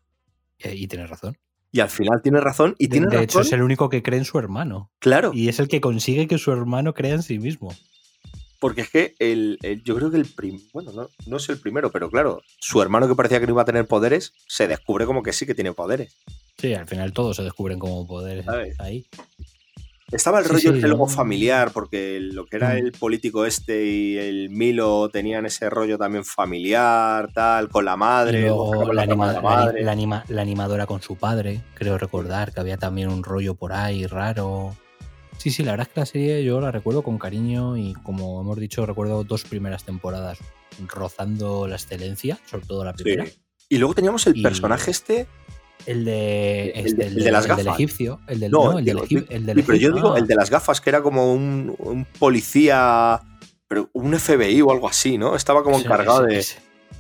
Eh, 0.59 0.75
Y 0.75 0.87
tienes 0.89 1.11
razón. 1.11 1.37
Y 1.71 1.81
al 1.81 1.91
final 1.91 2.23
tiene 2.23 2.41
razón. 2.41 2.75
Y 2.79 2.87
De, 2.87 2.93
tiene 2.93 3.07
de 3.09 3.13
razón. 3.17 3.25
hecho, 3.25 3.41
es 3.41 3.53
el 3.53 3.63
único 3.63 3.89
que 3.89 4.03
cree 4.03 4.19
en 4.19 4.25
su 4.25 4.39
hermano. 4.39 4.93
Claro, 5.01 5.33
Y 5.35 5.49
es 5.49 5.59
el 5.59 5.69
que 5.69 5.81
consigue 5.81 6.27
que 6.29 6.39
su 6.39 6.53
hermano 6.53 6.95
crea 6.95 7.15
en 7.15 7.23
sí 7.23 7.39
mismo. 7.39 7.75
Porque 8.65 8.81
es 8.81 8.89
que 8.89 9.15
el, 9.19 9.59
el- 9.61 9.83
yo 9.85 9.95
creo 9.95 10.11
que 10.11 10.17
el 10.17 10.25
prim, 10.25 10.59
bueno, 10.73 10.91
no, 10.93 11.11
no 11.27 11.37
es 11.37 11.47
el 11.51 11.61
primero, 11.61 11.91
pero 11.93 12.09
claro, 12.11 12.41
su 12.59 12.81
hermano 12.81 13.07
que 13.07 13.15
parecía 13.15 13.39
que 13.39 13.47
no 13.47 13.53
iba 13.53 13.61
a 13.61 13.67
tener 13.67 13.87
poderes, 13.87 14.33
se 14.49 14.67
descubre 14.67 15.05
como 15.05 15.23
que 15.23 15.35
sí 15.35 15.45
que 15.45 15.55
tiene 15.55 15.75
poderes. 15.75 16.17
Sí, 16.57 16.73
al 16.73 16.87
final 16.89 17.13
todos 17.13 17.37
se 17.37 17.43
descubren 17.43 17.79
como 17.79 18.07
poderes 18.07 18.47
¿Sabes? 18.47 18.81
ahí. 18.81 19.05
Estaba 20.11 20.39
el 20.39 20.47
Sí, 20.47 20.51
rollo 20.53 20.71
sí, 20.71 20.77
este 20.77 20.89
luego 20.89 21.07
familiar, 21.09 21.73
porque 21.73 22.21
lo 22.21 22.47
que 22.47 22.57
era 22.57 22.71
Mm. 22.73 22.79
el 22.79 22.93
político 22.93 23.45
este 23.45 23.85
y 23.85 24.17
el 24.17 24.49
Milo 24.49 25.11
tenían 25.11 25.45
ese 25.45 25.69
rollo 25.69 25.99
también 25.99 26.25
familiar, 26.25 27.31
tal, 27.35 27.69
con 27.69 27.85
la 27.85 27.97
madre, 27.99 28.41
luego 28.43 28.65
buscando 28.65 28.93
la, 28.95 29.03
la 29.03 29.07
trama 29.07 29.25
anima- 29.25 29.29
de 29.29 29.35
la 29.35 29.43
la- 29.43 29.57
madre. 29.65 29.83
la 29.85 29.93
anima- 29.93 30.25
la 30.29 30.41
animadora 30.41 30.87
con 30.87 31.03
su 31.03 31.17
padre, 31.17 31.61
creo 31.75 31.99
recordar 31.99 32.53
que 32.55 32.61
había 32.61 32.79
también 32.79 33.09
un 33.11 33.25
rollo 33.25 33.57
por 33.57 33.75
ahí 33.75 34.07
raro. 34.07 34.75
Sí, 35.39 35.51
sí, 35.51 35.63
la 35.63 35.73
verdad 35.73 35.89
es 35.89 35.95
que 35.95 36.01
la 36.01 36.07
serie 36.07 36.45
yo 36.45 36.61
la 36.61 36.71
recuerdo 36.71 37.03
con 37.03 37.19
cariño 37.19 37.77
y 37.77 37.93
como 38.03 38.41
hemos 38.41 38.59
dicho, 38.59 38.87
recuerdo 38.87 39.25
dos 39.25 39.45
primeras 39.45 39.85
temporadas 39.85 40.39
rozando 40.89 41.67
la 41.69 41.77
excelencia, 41.77 42.39
sobre 42.47 42.67
todo 42.67 42.85
la 42.85 42.95
Sí. 42.97 43.03
primera. 43.05 43.31
Y 43.69 43.79
luego 43.79 43.95
teníamos 43.95 44.27
el 44.27 44.37
Y- 44.37 44.43
personaje 44.43 44.91
este. 44.91 45.27
El 45.87 46.05
de, 46.07 46.71
El 46.71 46.87
este, 46.87 46.97
de- 47.03 47.07
el 47.09 47.15
de 47.25 47.33
las 47.33 47.45
el 47.45 47.57
del 47.57 47.65
gafas. 47.67 47.79
egipcio. 47.81 48.21
El 48.27 48.41
del, 48.41 48.51
No, 48.51 48.73
no, 48.73 48.79
el 48.79 48.85
del, 48.87 48.95
digo, 48.97 49.07
egip- 49.07 49.29
sí, 49.29 49.35
el 49.35 49.47
del 49.47 49.63
pero 49.65 49.77
yo 49.77 49.91
egip- 49.91 49.95
digo 49.95 50.17
el 50.17 50.27
de 50.27 50.35
las 50.35 50.49
gafas, 50.49 50.81
que 50.81 50.89
era 50.89 51.03
como 51.03 51.33
un, 51.35 51.75
un 51.79 52.07
policía, 52.19 53.21
pero 53.69 53.91
un 53.93 54.15
FBI 54.19 54.63
o 54.63 54.71
algo 54.73 54.89
así, 54.89 55.19
¿no? 55.19 55.37
Estaba 55.37 55.63
como 55.63 55.77
ese- 55.77 55.85
encargado 55.87 56.27
ese- 56.27 56.33
de. 56.35 56.39
Ese, 56.39 56.59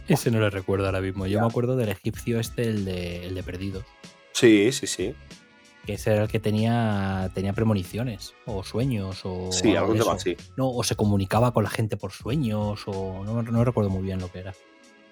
ese 0.09 0.31
no 0.31 0.41
le 0.41 0.51
recuerdo 0.51 0.85
ahora 0.87 1.01
mismo. 1.01 1.27
Yo 1.27 1.39
Ya. 1.39 1.41
me 1.41 1.47
acuerdo 1.47 1.77
del 1.77 1.89
egipcio 1.89 2.39
este, 2.41 2.65
el 2.65 2.85
de, 2.85 3.27
el 3.27 3.35
de 3.35 3.43
Perdidos. 3.43 3.85
Sí, 4.33 4.71
sí, 4.73 4.87
sí. 4.87 5.15
Que 5.87 5.95
ese 5.95 6.13
era 6.13 6.23
el 6.23 6.29
que 6.31 6.41
tenía, 6.41 7.31
tenía 7.35 7.53
premoniciones, 7.53 8.33
o 8.47 8.65
sueños, 8.65 9.21
o. 9.25 9.53
Sí, 9.53 9.77
algo 9.77 9.95
eso. 9.95 10.11
así. 10.13 10.37
No, 10.57 10.71
o 10.71 10.83
se 10.83 10.97
comunicaba 10.97 11.53
con 11.53 11.63
la 11.65 11.71
gente 11.71 11.97
por 11.99 12.13
sueños, 12.13 12.83
o 12.87 13.23
no, 13.25 13.43
no 13.43 13.65
recuerdo 13.65 13.91
muy 13.91 14.03
bien 14.03 14.19
lo 14.21 14.33
que 14.33 14.39
era. 14.39 14.55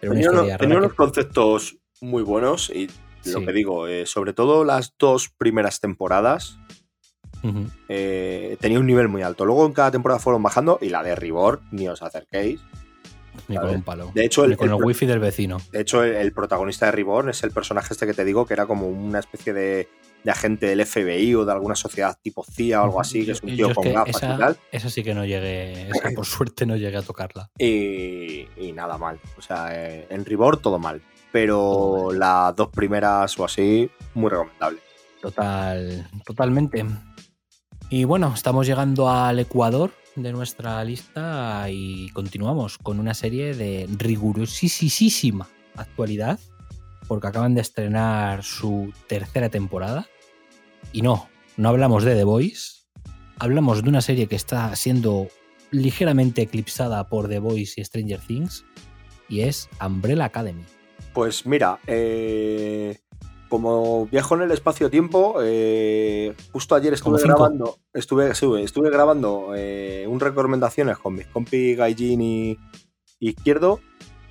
Pero 0.00 0.12
una 0.12 0.20
Tenía, 0.22 0.40
unos- 0.42 0.58
tenía 0.58 0.78
unos 0.78 0.94
conceptos 0.94 1.76
muy 2.00 2.22
buenos 2.22 2.70
y 2.70 2.86
lo 3.26 3.38
Sí. 3.40 3.44
que 3.46 3.52
digo, 3.52 3.86
eh, 3.86 4.06
sobre 4.06 4.32
todo 4.32 4.64
las 4.64 4.94
dos 4.98 5.28
primeras 5.36 5.78
temporadas, 5.78 6.58
eh, 7.88 8.56
tenía 8.60 8.78
un 8.78 8.86
nivel 8.86 9.08
muy 9.08 9.22
alto. 9.22 9.44
Luego 9.44 9.66
en 9.66 9.72
cada 9.72 9.90
temporada 9.90 10.18
fueron 10.20 10.42
bajando 10.42 10.78
y 10.80 10.88
la 10.88 11.02
de 11.02 11.14
Rigor, 11.14 11.60
ni 11.70 11.88
os 11.88 12.02
acerquéis. 12.02 12.60
Ni 13.48 13.56
con 13.56 13.70
un 13.70 13.82
palo. 13.82 14.10
de 14.14 14.24
hecho, 14.26 14.44
Ni 14.46 14.52
el- 14.52 14.58
con 14.58 14.68
el 14.68 14.74
wifi 14.74 15.06
del 15.06 15.18
vecino. 15.18 15.58
De 15.72 15.80
hecho, 15.80 16.02
el, 16.04 16.14
el 16.16 16.32
protagonista 16.32 16.86
de 16.86 16.92
Reborn 16.92 17.30
es 17.30 17.42
el 17.42 17.50
personaje 17.50 17.94
este 17.94 18.06
que 18.06 18.12
te 18.14 18.24
digo, 18.24 18.46
que 18.46 18.52
era 18.54 18.66
como 18.66 18.88
una 18.88 19.18
especie 19.20 19.52
de, 19.52 19.88
de 20.24 20.30
agente 20.30 20.66
del 20.66 20.84
FBI 20.86 21.34
o 21.34 21.44
de 21.44 21.52
alguna 21.52 21.74
sociedad 21.74 22.16
tipo 22.22 22.44
CIA 22.44 22.82
o 22.82 22.84
algo 22.84 23.00
así, 23.00 23.24
que 23.24 23.32
es 23.32 23.42
un 23.42 23.50
tío 23.56 23.74
con 23.74 23.92
gafas 23.92 24.16
esa, 24.16 24.34
y 24.34 24.38
tal. 24.38 24.56
esa 24.70 24.90
sí 24.90 25.02
que 25.02 25.14
no 25.14 25.24
llegué, 25.24 25.88
esa 25.90 26.10
por 26.14 26.26
suerte 26.26 26.66
no 26.66 26.76
llegué 26.76 26.96
a 26.96 27.02
tocarla. 27.02 27.50
Y, 27.58 28.46
y 28.56 28.72
nada 28.72 28.98
mal. 28.98 29.18
O 29.36 29.42
sea, 29.42 29.68
eh, 29.72 30.06
en 30.10 30.24
Reborn 30.24 30.60
todo 30.60 30.78
mal. 30.78 31.02
Pero 31.32 31.56
Todo 31.56 32.06
mal. 32.08 32.18
las 32.18 32.56
dos 32.56 32.68
primeras 32.68 33.38
o 33.38 33.44
así, 33.44 33.90
muy 34.14 34.28
recomendable. 34.30 34.80
Total, 35.22 36.06
totalmente. 36.26 36.84
Y 37.88 38.04
bueno, 38.04 38.32
estamos 38.34 38.66
llegando 38.66 39.08
al 39.08 39.38
Ecuador 39.38 39.92
de 40.16 40.32
nuestra 40.32 40.82
lista 40.84 41.66
y 41.70 42.10
continuamos 42.10 42.76
con 42.76 43.00
una 43.00 43.14
serie 43.14 43.54
de 43.54 43.88
rigurosísima 43.98 45.48
actualidad, 45.76 46.38
porque 47.12 47.26
acaban 47.26 47.54
de 47.54 47.60
estrenar 47.60 48.42
su 48.42 48.90
tercera 49.06 49.50
temporada. 49.50 50.08
Y 50.92 51.02
no, 51.02 51.28
no 51.58 51.68
hablamos 51.68 52.04
de 52.04 52.14
The 52.14 52.24
Voice, 52.24 52.86
hablamos 53.38 53.82
de 53.82 53.90
una 53.90 54.00
serie 54.00 54.28
que 54.28 54.34
está 54.34 54.74
siendo 54.76 55.28
ligeramente 55.70 56.40
eclipsada 56.40 57.10
por 57.10 57.28
The 57.28 57.38
Voice 57.38 57.78
y 57.78 57.84
Stranger 57.84 58.18
Things, 58.20 58.64
y 59.28 59.42
es 59.42 59.68
Umbrella 59.84 60.24
Academy. 60.24 60.64
Pues 61.12 61.44
mira, 61.44 61.80
eh, 61.86 62.98
como 63.50 64.06
viajo 64.06 64.34
en 64.36 64.42
el 64.44 64.52
espacio-tiempo, 64.52 65.34
eh, 65.42 66.34
justo 66.50 66.74
ayer 66.74 66.94
estuve 66.94 67.20
grabando, 67.20 67.76
estuve, 67.92 68.30
estuve 68.30 68.90
grabando 68.90 69.52
eh, 69.54 70.06
un 70.08 70.18
recomendaciones 70.18 70.96
con 70.96 71.16
mis 71.16 71.26
compi 71.26 71.74
Gaijin 71.74 72.22
y 72.22 72.58
Izquierdo 73.20 73.80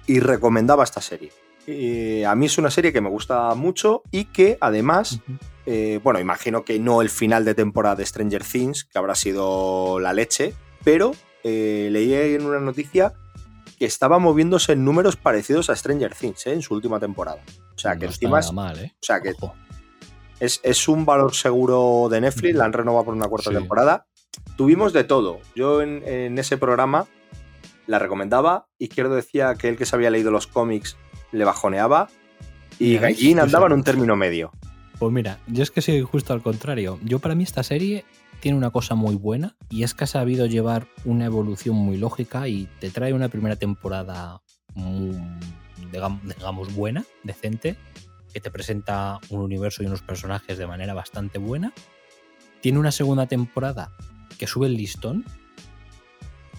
y 0.07 0.19
recomendaba 0.19 0.84
esta 0.84 0.99
serie. 0.99 1.32
Eh, 1.74 2.26
a 2.26 2.36
mí 2.36 2.45
es 2.47 2.57
una 2.57 2.69
serie 2.72 2.91
que 2.93 3.01
me 3.01 3.09
gusta 3.09 3.53
mucho 3.55 4.03
y 4.11 4.26
que 4.26 4.57
además, 4.61 5.19
eh, 5.65 5.99
bueno, 6.03 6.19
imagino 6.19 6.63
que 6.65 6.80
no 6.80 7.01
el 7.01 7.09
final 7.09 7.45
de 7.45 7.55
temporada 7.55 7.95
de 7.95 8.05
Stranger 8.05 8.43
Things, 8.43 8.84
que 8.86 8.97
habrá 8.99 9.15
sido 9.15 9.99
la 9.99 10.13
leche, 10.13 10.53
pero 10.84 11.11
eh, 11.43 11.89
leí 11.91 12.13
en 12.13 12.45
una 12.45 12.59
noticia 12.59 13.13
que 13.80 13.86
estaba 13.86 14.19
moviéndose 14.19 14.74
en 14.74 14.86
números 14.86 15.15
parecidos 15.15 15.69
a 15.69 15.76
Stranger 15.76 16.13
Things 16.13 16.45
en 16.47 16.61
su 16.61 16.74
última 16.76 16.99
temporada. 16.99 17.41
O 17.76 17.80
sea, 17.80 17.95
que 17.95 18.05
No 18.05 18.11
está 18.11 18.26
encima 18.26 18.39
es, 18.39 18.53
nada 18.53 18.74
mal, 18.74 18.86
o 18.93 18.97
sea, 19.03 19.22
que 19.22 19.32
Ojo. 19.32 19.55
es, 20.39 20.59
es 20.63 20.88
un 20.88 21.05
valor 21.05 21.34
seguro 21.34 22.07
de 22.11 22.22
Netflix, 22.22 22.55
la 22.55 22.65
han 22.65 22.74
renovado 22.74 23.05
por 23.05 23.13
una 23.15 23.28
cuarta 23.28 23.49
Sí. 23.49 23.55
temporada. 23.55 24.05
Tuvimos 24.55 24.93
de 24.93 25.03
todo. 25.03 25.39
Yo 25.55 25.82
en, 25.82 26.03
en 26.07 26.38
ese 26.38 26.57
programa 26.57 27.07
la 27.88 27.97
recomendaba. 27.97 28.67
Izquierdo 28.78 29.15
decía 29.15 29.55
que 29.55 29.69
el 29.69 29.78
que 29.78 29.86
se 29.86 29.95
había 29.95 30.09
leído 30.11 30.30
los 30.32 30.45
cómics 30.47 30.95
le 31.32 31.45
bajoneaba. 31.45 32.09
Y 32.79 32.97
Gallín 32.97 33.38
yo 33.38 33.43
andaba 33.43 33.67
en 33.67 33.73
un 33.73 33.84
término 33.84 34.15
medio. 34.15 34.51
Pues 34.99 35.11
mira, 35.11 35.39
yo 35.47 35.63
es 35.63 35.71
que 35.71 35.82
soy 35.82 36.01
justo 36.01 36.34
al 36.34 36.41
contrario. 36.41 36.99
Yo 37.03 37.19
para 37.19 37.36
mí 37.36 37.43
esta 37.43 37.63
serie 37.63 38.05
tiene 38.39 38.57
una 38.57 38.71
cosa 38.71 38.95
muy 38.95 39.15
buena 39.15 39.55
y 39.69 39.84
es 39.84 39.93
que 39.93 40.03
ha 40.03 40.07
sabido 40.07 40.45
llevar 40.45 40.88
una 41.05 41.25
evolución 41.25 41.75
muy 41.75 41.97
lógica 41.97 42.47
y 42.47 42.67
te 42.79 42.89
trae 42.89 43.13
una 43.13 43.29
primera 43.29 43.55
temporada 43.55 44.41
muy, 44.73 45.11
digam- 45.91 46.21
digamos, 46.21 46.73
buena, 46.73 47.03
decente, 47.23 47.77
que 48.34 48.39
te 48.39 48.49
presenta 48.49 49.19
un 49.29 49.41
universo 49.41 49.84
y 49.84 49.88
unos 49.88 50.01
personajes 50.01 50.57
de 50.57 50.65
manera 50.67 50.93
bastante 50.93 51.38
buena. 51.38 51.73
Tiene 52.61 52.79
una 52.79 52.91
segunda 52.91 53.25
temporada 53.27 53.91
que 54.39 54.47
sube 54.47 54.67
el 54.67 54.75
listón, 54.75 55.25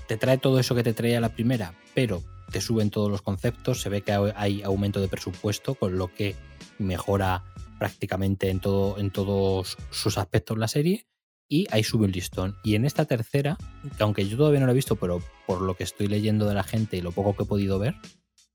te 0.08 0.16
trae 0.16 0.38
todo 0.38 0.58
eso 0.58 0.74
que 0.74 0.82
te 0.82 0.92
traía 0.92 1.20
la 1.20 1.30
primera, 1.30 1.74
pero 1.94 2.22
te 2.52 2.60
suben 2.60 2.90
todos 2.90 3.10
los 3.10 3.22
conceptos, 3.22 3.80
se 3.80 3.88
ve 3.88 4.02
que 4.02 4.12
hay 4.36 4.62
aumento 4.62 5.00
de 5.00 5.08
presupuesto, 5.08 5.74
con 5.74 5.96
lo 5.98 6.12
que 6.12 6.36
mejora 6.78 7.42
prácticamente 7.78 8.50
en, 8.50 8.60
todo, 8.60 8.98
en 8.98 9.10
todos 9.10 9.76
sus 9.90 10.18
aspectos 10.18 10.58
la 10.58 10.68
serie. 10.68 11.06
Y 11.48 11.66
ahí 11.70 11.82
sube 11.84 12.04
un 12.06 12.12
listón. 12.12 12.56
Y 12.64 12.76
en 12.76 12.84
esta 12.86 13.04
tercera, 13.04 13.58
que 13.96 14.02
aunque 14.02 14.26
yo 14.26 14.36
todavía 14.38 14.60
no 14.60 14.66
la 14.66 14.72
he 14.72 14.74
visto, 14.74 14.96
pero 14.96 15.20
por 15.46 15.60
lo 15.60 15.74
que 15.76 15.84
estoy 15.84 16.06
leyendo 16.06 16.46
de 16.48 16.54
la 16.54 16.62
gente 16.62 16.96
y 16.96 17.02
lo 17.02 17.12
poco 17.12 17.36
que 17.36 17.42
he 17.42 17.46
podido 17.46 17.78
ver, 17.78 17.94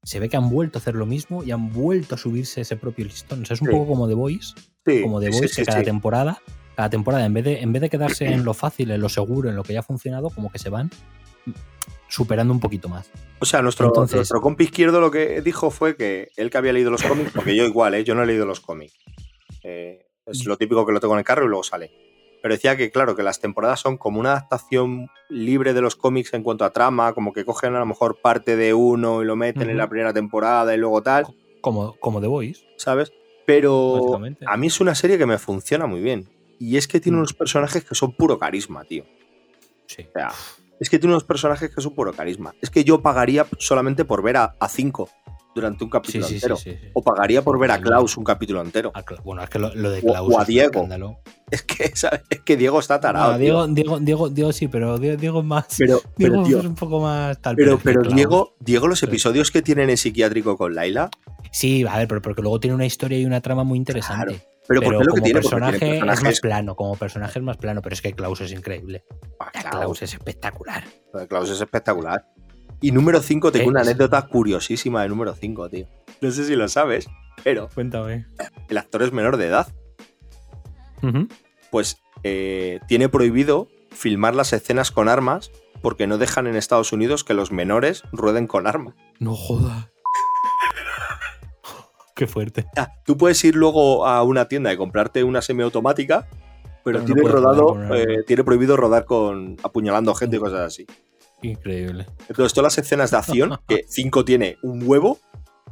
se 0.04 0.20
ve 0.20 0.30
que 0.30 0.38
han 0.38 0.50
vuelto 0.50 0.78
a 0.78 0.82
hacer 0.82 0.95
lo 0.95 1.06
mismo 1.06 1.43
y 1.43 1.52
han 1.52 1.72
vuelto 1.72 2.16
a 2.16 2.18
subirse 2.18 2.62
ese 2.62 2.76
propio 2.78 3.06
listón. 3.06 3.43
O 3.43 3.45
sea, 3.45 3.54
es 3.56 3.62
un 3.62 3.68
Sí. 3.68 3.74
poco 3.74 3.88
como 3.88 4.08
The 4.08 4.14
Voice, 4.16 4.54
Sí, 4.86 5.02
como 5.02 5.20
The 5.20 5.30
Voice, 5.30 5.50
sí, 5.50 5.56
que 5.62 5.66
cada 5.66 5.84
temporada, 5.84 6.41
cada 6.76 6.89
temporada, 6.89 7.26
en 7.26 7.34
vez 7.34 7.43
de, 7.43 7.60
en 7.62 7.72
vez 7.74 7.82
de 7.82 7.89
quedarse 7.89 8.26
en 8.32 8.43
lo 8.45 8.54
fácil, 8.56 8.89
en 8.89 9.02
lo 9.02 9.10
seguro, 9.10 9.50
en 9.50 9.56
lo 9.56 9.64
que 9.64 9.74
ya 9.74 9.82
ha 9.82 9.84
funcionado, 9.84 10.30
como 10.32 10.52
que 10.52 10.58
se 10.60 10.70
van 10.70 10.89
superando 12.08 12.53
un 12.53 12.60
poquito 12.60 12.89
más. 12.89 13.10
O 13.39 13.45
sea, 13.45 13.62
nuestro, 13.62 13.88
Entonces- 13.88 14.16
nuestro 14.16 14.41
compi 14.41 14.66
izquierdo 14.66 14.99
lo 15.01 15.12
que 15.12 15.41
dijo 15.41 15.70
fue 15.72 15.95
que 15.95 16.30
él 16.38 16.49
que 16.49 16.58
había 16.58 16.74
leído 16.74 16.89
los 16.91 17.03
cómics, 17.03 17.32
porque 17.34 17.55
yo 17.55 17.66
igual, 17.66 17.93
¿eh? 17.95 18.03
yo 18.03 18.16
no 18.16 18.24
he 18.24 18.26
leído 18.26 18.45
los 18.45 18.60
cómics. 18.60 18.93
Eh, 19.64 20.05
es 20.26 20.45
lo 20.45 20.58
típico 20.58 20.86
que 20.86 20.91
lo 20.93 20.99
tengo 20.99 21.14
en 21.14 21.20
el 21.20 21.26
carro 21.26 21.45
y 21.45 21.47
luego 21.49 21.64
sale. 21.64 21.91
Pero 22.41 22.53
decía 22.53 22.78
que, 22.78 22.91
claro, 22.91 23.16
que 23.16 23.24
las 23.24 23.39
temporadas 23.39 23.80
son 23.80 23.97
como 23.97 24.20
una 24.20 24.32
adaptación 24.32 25.08
libre 25.30 25.74
de 25.74 25.82
los 25.82 25.95
cómics 25.95 26.34
en 26.34 26.43
cuanto 26.43 26.66
a 26.66 26.72
trama, 26.72 27.14
como 27.14 27.34
que 27.34 27.43
cogen 27.45 27.76
a 27.76 27.80
lo 27.80 27.86
mejor 27.86 28.22
parte 28.22 28.55
de 28.55 28.74
uno 28.74 29.22
y 29.22 29.26
lo 29.26 29.36
meten 29.36 29.70
en 29.70 29.78
la 29.78 29.89
primera 29.89 30.14
temporada 30.14 30.74
y 30.74 30.78
luego 30.78 31.01
tal, 31.01 31.26
Como, 31.62 31.95
como 31.99 32.22
The 32.22 32.28
Voice. 32.28 32.64
¿sabes? 32.78 33.12
Pero 33.45 34.20
a 34.45 34.58
mí 34.58 34.68
es 34.68 34.80
una 34.80 34.93
serie 34.93 35.18
que 35.18 35.26
me 35.26 35.38
funciona 35.39 35.88
muy 35.88 36.01
bien. 36.01 36.30
Y 36.60 36.78
es 36.78 36.88
que 36.88 36.99
tiene 36.99 37.16
Mm. 37.18 37.20
unos 37.20 37.34
personajes 37.34 37.84
que 37.86 37.95
son 37.95 38.14
puro 38.14 38.38
carisma, 38.38 38.84
tío. 38.84 39.03
Sí. 39.88 40.03
O 40.08 40.12
sea, 40.12 40.32
es 40.80 40.90
que 40.90 41.00
tiene 41.00 41.14
unos 41.14 41.24
personajes 41.24 41.74
que 41.74 41.82
son 41.82 41.94
puro 41.94 42.14
carisma. 42.14 42.54
Es 42.62 42.70
que 42.70 42.84
yo 42.84 43.02
pagaría 43.02 43.46
solamente 43.60 44.06
por 44.06 44.22
ver 44.24 44.38
a, 44.38 44.56
a 44.60 44.70
cinco 44.70 45.10
durante 45.56 45.84
un 45.84 45.90
capítulo 45.90 46.24
sí, 46.24 46.30
sí, 46.30 46.36
entero. 46.36 46.56
sí. 46.56 46.78
O 46.94 47.02
pagaría 47.02 47.42
por 47.42 47.58
ver 47.60 47.72
a 47.72 47.82
Klaus 47.82 48.16
un 48.16 48.24
capítulo 48.24 48.62
entero. 48.62 48.94
Bueno, 49.24 49.44
es 49.44 49.50
que 49.50 49.58
lo, 49.58 49.74
lo 49.74 49.90
de 49.90 50.02
Klaus 50.02 50.34
o 50.34 50.40
a 50.40 50.46
Diego. 50.46 50.88
Es 51.50 51.64
que, 51.64 51.92
¿sabes? 51.96 52.22
es 52.30 52.42
que 52.42 52.56
Diego 52.56 52.80
está 52.80 53.00
tarado. 53.00 53.38
Diego, 53.38 53.68
Diego, 53.68 54.00
Diego, 54.00 54.30
Diego 54.30 54.54
sí, 54.54 54.68
pero 54.68 55.00
Diego, 55.00 55.18
Diego 55.18 55.40
es 55.40 55.46
más. 55.46 55.66
pero, 55.78 56.02
pero, 56.18 56.44
tío, 56.44 56.60
es 56.60 56.66
un 56.66 56.76
poco 56.76 57.00
más 57.00 57.42
tal. 57.42 57.56
pero, 57.56 57.80
pero 57.80 58.04
Diego, 58.04 58.56
Diego, 58.60 58.88
los 58.88 59.02
episodios 59.02 59.50
que 59.50 59.62
tienen 59.64 59.90
en 59.90 59.98
psiquiátrico 59.98 60.58
con 60.58 60.76
Laila, 60.76 61.10
Sí, 61.52 61.86
a 61.88 61.98
ver, 61.98 62.08
pero 62.08 62.22
porque 62.22 62.42
luego 62.42 62.60
tiene 62.60 62.76
una 62.76 62.86
historia 62.86 63.18
y 63.20 63.26
una 63.26 63.42
trama 63.42 63.64
muy 63.64 63.78
interesante. 63.78 64.42
Pero, 64.68 64.82
pero 64.82 64.97
¿por 64.97 64.99
qué 64.99 65.05
lo 65.05 65.13
que 65.13 65.20
como 65.20 65.24
tiene? 65.24 65.39
Porque 65.41 65.49
personaje 65.55 65.80
tiene 65.80 66.11
es 66.13 66.24
más 66.24 66.39
plano, 66.39 66.76
como 66.76 66.95
personaje 66.95 67.39
es 67.39 67.43
más 67.45 67.57
plano, 67.57 67.82
pero 67.82 67.93
es 67.93 68.01
que 68.01 68.13
Klaus 68.13 68.41
es 68.41 68.51
increíble. 68.51 69.03
Ah, 69.39 69.51
Klaus 69.72 70.01
es 70.01 70.13
espectacular. 70.13 70.84
Klaus 71.30 71.49
es 71.49 71.59
espectacular. 71.61 72.26
Y 72.82 72.91
número 72.91 73.22
5, 73.22 73.51
tengo 73.51 73.65
Eh, 73.65 73.70
una 73.70 73.82
es- 73.82 73.88
anécdota 73.88 74.22
curiosísima 74.28 75.01
de 75.01 75.09
número 75.09 75.34
5, 75.34 75.70
tío. 75.70 75.88
No 76.22 76.32
sé 76.32 76.45
si 76.45 76.55
lo 76.55 76.68
sabes, 76.68 77.07
pero 77.43 77.70
Cuéntame. 77.74 78.26
el 78.70 78.78
actor 78.78 79.01
es 79.03 79.11
menor 79.11 79.38
de 79.38 79.47
edad. 79.47 79.68
pues 81.72 81.97
eh, 82.24 82.80
tiene 82.88 83.09
prohibido 83.09 83.68
filmar 83.91 84.36
las 84.36 84.53
escenas 84.53 84.91
con 84.91 85.09
armas 85.09 85.51
porque 85.82 86.07
no 86.07 86.18
dejan 86.18 86.47
en 86.47 86.55
Estados 86.55 86.91
Unidos 86.91 87.24
que 87.24 87.34
los 87.34 87.51
menores 87.51 88.03
rueden 88.11 88.47
con 88.47 88.68
armas. 88.68 88.95
No 89.20 89.36
joda. 89.36 89.91
Qué 92.18 92.26
fuerte. 92.26 92.65
Tú 93.05 93.15
puedes 93.15 93.43
ir 93.43 93.55
luego 93.55 94.07
a 94.07 94.24
una 94.24 94.47
tienda 94.47 94.74
y 94.74 94.78
comprarte 94.78 95.24
una 95.24 95.39
semiautomática, 95.39 96.28
pero 96.84 97.03
tiene, 97.03 97.22
rodado, 97.22 97.78
eh, 97.93 98.24
tiene 98.26 98.43
prohibido 98.43 98.76
rodar 98.76 99.05
con 99.05 99.55
apuñalando 99.61 100.15
gente 100.15 100.38
y 100.38 100.39
cosas 100.39 100.61
así. 100.61 100.88
Increíble. 101.43 102.07
Entonces, 102.28 102.55
todas 102.55 102.76
las 102.76 102.84
escenas 102.84 103.11
de 103.11 103.18
acción, 103.18 103.59
que 103.68 103.86
5 103.88 104.26
tiene 104.26 104.57
un 104.63 104.82
huevo, 104.84 105.20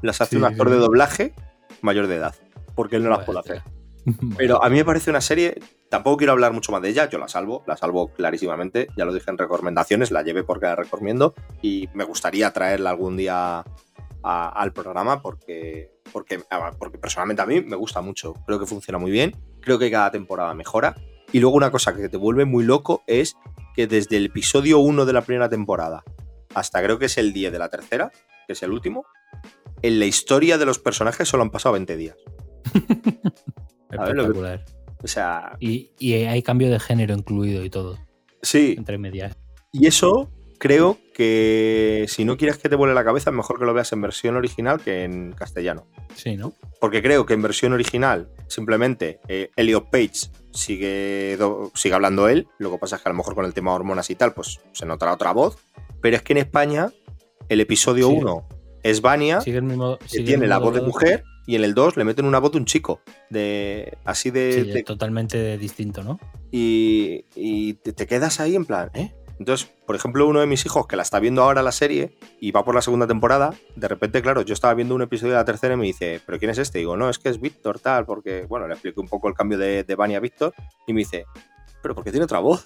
las 0.03 0.21
hace 0.21 0.35
Sí, 0.35 0.35
un 0.35 0.45
actor 0.45 0.69
de 0.69 0.75
doblaje 0.75 1.33
mayor 1.81 2.05
de 2.05 2.17
edad, 2.17 2.35
porque 2.75 2.97
él 2.97 3.03
no 3.03 3.09
las 3.09 3.25
puede 3.25 3.39
hacer. 3.39 3.63
Pero 4.37 4.63
a 4.63 4.69
mí 4.69 4.75
me 4.75 4.85
parece 4.85 5.09
una 5.09 5.21
serie, 5.21 5.59
tampoco 5.89 6.17
quiero 6.17 6.33
hablar 6.33 6.53
mucho 6.53 6.71
más 6.71 6.83
de 6.83 6.89
ella, 6.89 7.09
yo 7.09 7.17
la 7.17 7.27
salvo, 7.27 7.63
la 7.65 7.75
salvo 7.75 8.09
clarísimamente, 8.09 8.85
ya 8.95 9.05
lo 9.05 9.13
dije 9.15 9.31
en 9.31 9.39
recomendaciones, 9.39 10.11
la 10.11 10.21
llevé 10.21 10.43
porque 10.43 10.67
la 10.67 10.75
recomiendo 10.75 11.33
y 11.63 11.89
me 11.95 12.03
gustaría 12.03 12.53
traerla 12.53 12.91
algún 12.91 13.17
día 13.17 13.65
a- 14.28 14.49
al 14.49 14.73
programa 14.73 15.21
porque, 15.21 15.91
porque, 16.11 16.41
porque 16.80 16.97
personalmente 16.97 17.41
a 17.41 17.45
mí 17.45 17.61
me 17.61 17.76
gusta 17.76 18.01
mucho, 18.01 18.34
creo 18.45 18.59
que 18.59 18.65
funciona 18.65 18.97
muy 18.97 19.11
bien, 19.11 19.36
creo 19.61 19.78
que 19.78 19.91
cada 19.91 20.09
temporada 20.11 20.53
mejora 20.53 20.95
y 21.32 21.39
luego 21.39 21.55
una 21.57 21.69
cosa 21.71 21.95
que 21.95 22.09
te 22.09 22.17
vuelve 22.17 22.45
muy 22.45 22.63
loco 22.63 23.03
es 23.07 23.36
que 23.76 23.88
desde 23.88 24.17
el 24.17 24.26
episodio 24.28 24.80
1 24.80 25.05
de 25.05 25.13
la 25.13 25.21
primera 25.21 25.49
temporada 25.49 26.03
hasta 26.53 26.82
creo 26.82 26.97
que 26.97 27.05
es 27.05 27.17
el 27.17 27.34
10 27.34 27.51
de 27.51 27.59
la 27.59 27.69
tercera, 27.69 28.11
que 28.47 28.53
es 28.53 28.63
el 28.63 28.71
último, 28.71 29.05
en 29.82 29.99
la 29.99 30.05
historia 30.05 30.57
de 30.57 30.65
los 30.65 30.80
personajes 30.80 31.28
solo 31.28 31.43
han 31.43 31.51
pasado 31.51 31.73
20 31.73 31.97
días. 31.97 32.15
Que-. 33.91 34.59
O 35.03 35.07
sea, 35.07 35.55
Y, 35.59 35.91
y 35.99 36.13
hay 36.13 36.41
cambio 36.41 36.69
de 36.69 36.80
género 36.80 37.13
incluido 37.13 37.63
y 37.63 37.69
todo, 37.69 37.97
sí, 38.41 38.76
entre 38.78 38.97
medias. 38.97 39.38
Y 39.71 39.88
eso 39.88 40.32
creo 40.58 40.97
que 41.14 42.06
si 42.08 42.26
no 42.26 42.38
quieres 42.38 42.58
que 42.58 42.70
te 42.70 42.76
vuele 42.76 42.93
la 42.93 43.03
cabeza, 43.03 43.30
es 43.30 43.36
mejor 43.36 43.60
que 43.60 43.66
lo 43.66 43.74
veas 43.74 43.91
en 43.93 44.01
versión 44.01 44.36
original 44.36 44.80
que 44.82 45.03
en 45.03 45.32
castellano. 45.34 45.88
Sí, 46.16 46.36
¿no? 46.38 46.53
Porque 46.80 47.01
creo 47.01 47.26
que 47.26 47.34
en 47.34 47.41
versión 47.41 47.74
original, 47.74 48.30
simplemente 48.47 49.20
eh, 49.28 49.49
Elliot 49.56 49.89
Page 49.89 50.30
sigue, 50.53 51.36
do- 51.38 51.72
sigue 51.76 51.95
hablando 51.95 52.28
él. 52.28 52.47
Lo 52.60 52.72
que 52.72 52.78
pasa 52.78 52.95
es 52.97 53.01
que 53.01 53.10
a 53.10 53.12
lo 53.12 53.18
mejor 53.18 53.36
con 53.36 53.45
el 53.45 53.53
tema 53.53 53.72
de 53.72 53.76
hormonas 53.76 54.10
y 54.10 54.16
tal, 54.16 54.34
pues 54.34 54.60
se 54.74 54.86
notará 54.86 55.14
otra 55.14 55.32
voz. 55.32 55.58
Pero 56.01 56.16
es 56.18 56.22
que 56.24 56.34
en 56.34 56.38
España, 56.38 56.91
el 57.49 57.62
episodio 57.62 58.08
Sí. 58.08 58.14
1 58.18 58.47
es 58.84 59.01
Vania, 59.01 59.41
Sigue 59.41 59.58
el 59.58 59.64
mismo. 59.64 59.97
que 59.99 60.18
el 60.20 60.26
tiene 60.26 60.47
la 60.47 60.58
voz 60.60 60.74
de 60.76 60.82
mujer, 60.82 61.24
y 61.47 61.56
en 61.56 61.64
el 61.64 61.74
2 61.74 61.97
le 61.97 62.03
meten 62.06 62.26
una 62.26 62.39
voz 62.39 62.51
de 62.51 62.58
un 62.60 62.66
chico. 62.66 63.01
De, 63.30 63.97
así 64.06 64.32
de. 64.32 64.64
Sí, 64.66 64.72
de- 64.72 64.84
totalmente 64.84 65.58
distinto, 65.58 66.03
¿no? 66.03 66.20
y, 66.51 67.26
y 67.36 67.74
te, 67.74 67.91
te 67.91 68.08
quedas 68.08 68.39
ahí 68.39 68.56
en 68.56 68.66
plan, 68.66 68.89
¿eh? 68.93 69.14
Entonces, 69.39 69.69
por 69.86 69.95
ejemplo, 69.95 70.27
uno 70.27 70.39
de 70.39 70.47
mis 70.47 70.65
hijos 70.65 70.88
que 70.88 70.95
la 70.95 71.03
está 71.03 71.19
viendo 71.19 71.43
ahora 71.43 71.61
la 71.61 71.71
serie 71.71 72.17
y 72.39 72.51
va 72.51 72.63
por 72.63 72.75
la 72.75 72.81
segunda 72.81 73.07
temporada, 73.07 73.53
de 73.75 73.88
repente, 73.88 74.21
claro, 74.21 74.41
yo 74.41 74.53
estaba 74.53 74.73
viendo 74.73 74.95
un 74.95 75.01
episodio 75.01 75.33
de 75.33 75.39
la 75.39 75.45
tercera 75.45 75.73
y 75.73 75.77
me 75.77 75.86
dice, 75.86 76.21
¿pero 76.25 76.39
quién 76.39 76.51
es 76.51 76.57
este? 76.57 76.79
Y 76.79 76.81
digo, 76.81 76.95
no, 76.95 77.09
es 77.09 77.19
que 77.19 77.29
es 77.29 77.39
Víctor, 77.39 77.79
tal, 77.79 78.05
porque, 78.05 78.45
bueno, 78.47 78.67
le 78.67 78.73
expliqué 78.73 78.99
un 78.99 79.07
poco 79.07 79.27
el 79.27 79.33
cambio 79.33 79.57
de, 79.57 79.83
de 79.83 79.95
Vania 79.95 80.17
a 80.17 80.21
Víctor 80.21 80.53
y 80.88 80.93
me 80.93 80.99
dice, 80.99 81.25
¿pero 81.81 81.95
por 81.95 82.03
qué 82.03 82.11
tiene 82.11 82.25
otra 82.25 82.39
voz? 82.39 82.65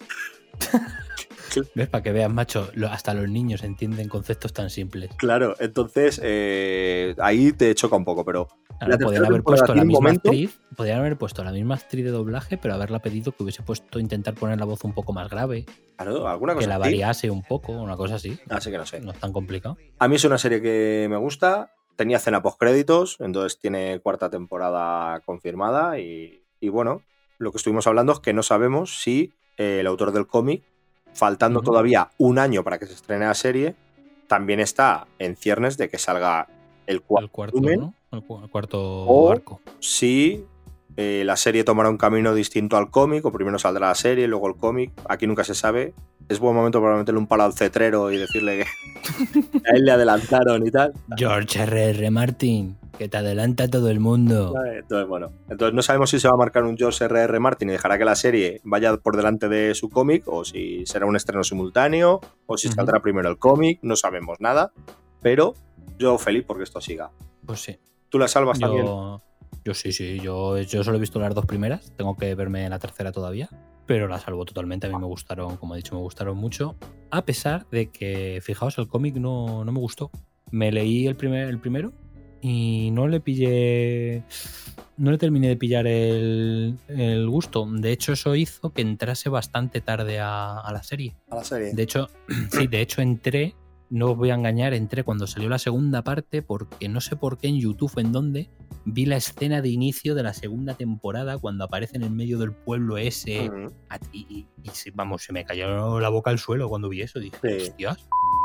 ¿Ves? 1.76 1.88
Para 1.89 2.04
que 2.04 2.12
veas, 2.12 2.32
macho, 2.32 2.70
hasta 2.89 3.14
los 3.14 3.30
niños 3.30 3.64
entienden 3.64 4.08
conceptos 4.10 4.54
tan 4.54 4.70
simples. 4.70 5.10
Claro, 5.18 5.56
entonces 5.60 6.20
eh, 6.24 7.16
ahí 7.20 7.52
te 7.54 7.74
choca 7.76 7.95
un 7.95 8.06
poco, 8.06 8.24
pero 8.26 8.47
La 8.82 8.97
podrían 8.97 9.26
haber 9.26 9.43
puesto 9.43 9.74
la 9.76 9.84
misma 9.84 10.00
momento- 10.00 10.30
actriz, 10.30 10.60
podrían 10.76 11.00
haber 11.00 11.18
puesto 11.18 11.43
la 11.43 11.52
misma 11.52 11.76
actriz 11.76 12.04
de 12.06 12.12
doblaje, 12.12 12.58
pero 12.58 12.74
haberla 12.74 13.00
pedido 13.00 13.32
que 13.32 13.43
hubiese 13.43 13.64
puesto 13.64 14.00
intentar 14.00 14.34
poner 14.36 14.58
la 14.60 14.66
voz 14.66 14.84
un 14.84 14.93
poco 14.93 15.14
más 15.14 15.30
grave, 15.30 15.66
claro, 15.97 16.28
alguna 16.28 16.54
que 16.54 16.58
cosa 16.60 16.70
la 16.70 16.76
así. 16.76 16.82
variase 16.84 17.30
un 17.30 17.43
poco, 17.43 17.72
una 17.74 17.95
cosa 17.97 18.16
así. 18.16 18.39
Así 18.50 18.72
que 18.72 18.78
no 18.78 18.86
sé. 18.86 19.00
No 19.02 19.12
es 19.12 19.20
tan 19.20 19.32
complicado. 19.34 19.78
A 20.00 20.08
mí 20.08 20.16
es 20.16 20.24
una 20.24 20.38
serie 20.38 20.62
que 20.62 21.08
me 21.10 21.18
gusta. 21.18 21.72
tenía 21.95 22.16
escena 22.18 22.41
post-créditos, 22.41 23.18
entonces 23.20 23.60
tiene 23.60 24.00
cuarta 24.00 24.30
temporada 24.30 25.20
confirmada 25.26 26.00
y, 26.00 26.43
y 26.62 26.70
bueno, 26.70 27.02
lo 27.38 27.52
que 27.52 27.58
estuvimos 27.58 27.88
hablando 27.88 28.14
es 28.14 28.20
que 28.20 28.32
no 28.34 28.41
sabemos 28.43 29.02
si 29.02 29.34
eh, 29.58 29.80
el 29.82 29.88
autor 29.88 30.14
del 30.14 30.26
cómic, 30.26 30.64
faltando 31.14 31.62
todavía 31.62 32.10
un 32.18 32.39
año 32.39 32.64
para 32.64 32.78
que 32.80 32.86
se 32.86 32.93
estrene 32.93 33.26
la 33.26 33.34
serie, 33.34 33.76
también 34.28 34.60
está 34.60 35.07
en 35.18 35.36
ciernes 35.36 35.78
de 35.78 35.89
que 35.89 35.97
salga 35.97 36.47
el 36.88 37.01
cuarto 37.01 37.26
El 37.26 37.32
cuarto, 37.32 37.57
volumen, 37.57 37.80
¿no? 37.80 37.93
El, 38.12 38.24
cu- 38.24 38.41
el 38.43 38.49
cuarto 38.49 38.80
O- 39.05 39.32
arco. 39.32 39.62
si 39.80 40.43
eh, 40.97 41.24
la 41.26 41.38
serie 41.38 41.64
tomará 41.64 41.89
un 41.89 41.97
camino 41.97 42.34
distinto 42.34 42.76
al 42.76 42.89
cómic, 42.91 43.24
o 43.26 43.32
primero 43.32 43.57
saldrá 43.60 43.88
la 43.88 43.95
serie, 43.95 44.28
luego 44.28 44.47
el 44.47 44.55
cómic. 44.55 44.91
Aquí 45.07 45.28
nunca 45.28 45.43
se 45.43 45.55
sabe. 45.55 45.93
Es 46.28 46.39
buen 46.39 46.55
momento 46.55 46.82
para 46.82 46.97
meterle 46.97 47.20
un 47.20 47.28
palo 47.28 47.43
al 47.43 47.53
cetrero 47.53 48.12
y 48.12 48.18
decirle 48.18 48.60
que 48.60 48.64
a 49.72 49.76
él 49.76 49.86
le 49.86 49.91
adelantaron 49.91 50.66
y 50.68 50.72
tal. 50.72 50.93
George 51.16 51.60
R.R. 51.62 52.12
Martin, 52.12 52.76
que 53.00 53.08
te 53.08 53.18
adelanta 53.18 53.70
todo 53.70 53.89
el 53.89 54.02
mundo. 54.02 54.54
Entonces, 54.72 55.08
bueno. 55.08 55.32
Entonces 55.50 55.74
no 55.74 55.82
sabemos 55.82 56.10
si 56.10 56.20
se 56.20 56.28
va 56.28 56.34
a 56.34 56.38
marcar 56.38 56.66
un 56.66 56.78
George 56.78 57.06
R.R. 57.06 57.39
Martin 57.39 57.70
y 57.70 57.72
dejará 57.72 57.97
que 57.97 58.04
la 58.04 58.16
serie 58.16 58.60
vaya 58.66 58.97
por 58.97 59.16
delante 59.16 59.47
de 59.47 59.74
su 59.74 59.89
cómic, 59.89 60.28
o 60.28 60.43
si 60.43 60.86
será 60.86 61.06
un 61.06 61.16
estreno 61.16 61.43
simultáneo, 61.45 62.20
o 62.45 62.58
si 62.58 62.68
saldrá 62.68 63.00
primero 63.00 63.30
el 63.30 63.38
cómic. 63.38 63.80
No 63.82 63.95
sabemos 63.95 64.38
nada. 64.41 64.74
Pero 65.22 65.54
yo 65.97 66.18
feliz 66.18 66.43
porque 66.45 66.64
esto 66.64 66.82
siga. 66.82 67.12
Pues 67.45 67.62
sí. 67.62 67.80
¿Tú 68.10 68.20
la 68.20 68.28
salvas 68.28 68.60
también? 68.60 68.86
Yo, 68.86 69.22
yo 69.64 69.74
sí, 69.74 69.93
sí. 69.93 70.20
Yo, 70.20 70.58
yo 70.60 70.84
solo 70.84 70.97
he 70.97 71.00
visto 71.00 71.20
las 71.20 71.34
dos 71.34 71.45
primeras. 71.45 71.93
Tengo 71.95 72.18
que 72.18 72.36
verme 72.36 72.68
la 72.70 72.80
tercera 72.80 73.14
todavía. 73.14 73.50
Pero 73.86 74.10
la 74.10 74.20
salvo 74.20 74.43
totalmente. 74.43 74.88
A 74.88 74.89
mí 74.89 74.97
me 74.97 75.06
gustaron, 75.06 75.56
como 75.56 75.74
he 75.74 75.78
dicho, 75.78 75.95
me 75.95 76.02
gustaron 76.02 76.38
mucho. 76.38 76.76
A 77.12 77.24
pesar 77.24 77.66
de 77.72 77.89
que, 77.89 78.39
fijaos, 78.43 78.78
el 78.78 78.89
cómic 78.89 79.16
no, 79.16 79.64
no 79.64 79.72
me 79.72 79.80
gustó. 79.80 80.12
Me 80.52 80.72
leí 80.72 81.08
el, 81.08 81.16
primer, 81.16 81.47
el 81.47 81.60
primero 81.60 81.93
y 82.42 82.90
no 82.92 83.08
le 83.08 83.20
pillé. 83.20 84.24
No 84.98 85.12
le 85.12 85.18
terminé 85.18 85.48
de 85.48 85.56
pillar 85.56 85.88
el, 85.88 86.78
el 86.90 87.30
gusto. 87.30 87.66
De 87.70 87.92
hecho, 87.94 88.12
eso 88.14 88.36
hizo 88.36 88.72
que 88.74 88.82
entrase 88.82 89.30
bastante 89.30 89.80
tarde 89.80 90.20
a, 90.20 90.60
a 90.60 90.74
la 90.74 90.84
serie. 90.84 91.16
A 91.30 91.36
la 91.36 91.44
serie. 91.46 91.74
De 91.74 91.84
hecho, 91.84 92.10
sí, 92.52 92.68
de 92.68 92.82
hecho 92.82 93.02
entré, 93.02 93.56
no 93.90 94.12
os 94.12 94.18
voy 94.18 94.30
a 94.32 94.36
engañar, 94.36 94.74
entré 94.74 95.04
cuando 95.06 95.26
salió 95.26 95.48
la 95.48 95.58
segunda 95.58 96.04
parte 96.04 96.42
porque 96.42 96.90
no 96.90 97.00
sé 97.00 97.16
por 97.16 97.38
qué 97.38 97.48
en 97.48 97.60
YouTube 97.60 97.92
o 97.96 98.00
en 98.02 98.12
dónde 98.12 98.50
vi 98.86 99.06
la 99.06 99.16
escena 99.18 99.62
de 99.62 99.70
inicio 99.70 100.16
de 100.16 100.24
la 100.24 100.34
segunda 100.34 100.74
temporada 100.74 101.38
cuando 101.38 101.64
aparecen 101.64 102.04
en 102.04 102.16
medio 102.16 102.38
del 102.38 102.52
pueblo 102.52 102.98
ese 102.98 103.50
y, 104.12 104.18
y- 104.30 104.48
y 104.64 104.70
se- 104.74 104.92
vamos, 104.92 105.24
se 105.24 105.32
me 105.32 105.46
cayó 105.46 106.00
la 106.02 106.10
boca 106.10 106.30
al 106.30 106.40
suelo 106.40 106.68
cuando 106.68 106.90
vi 106.90 107.02
eso. 107.04 107.20
Dije, 107.20 107.38
Sí. 107.42 107.70
hostias. 107.70 107.98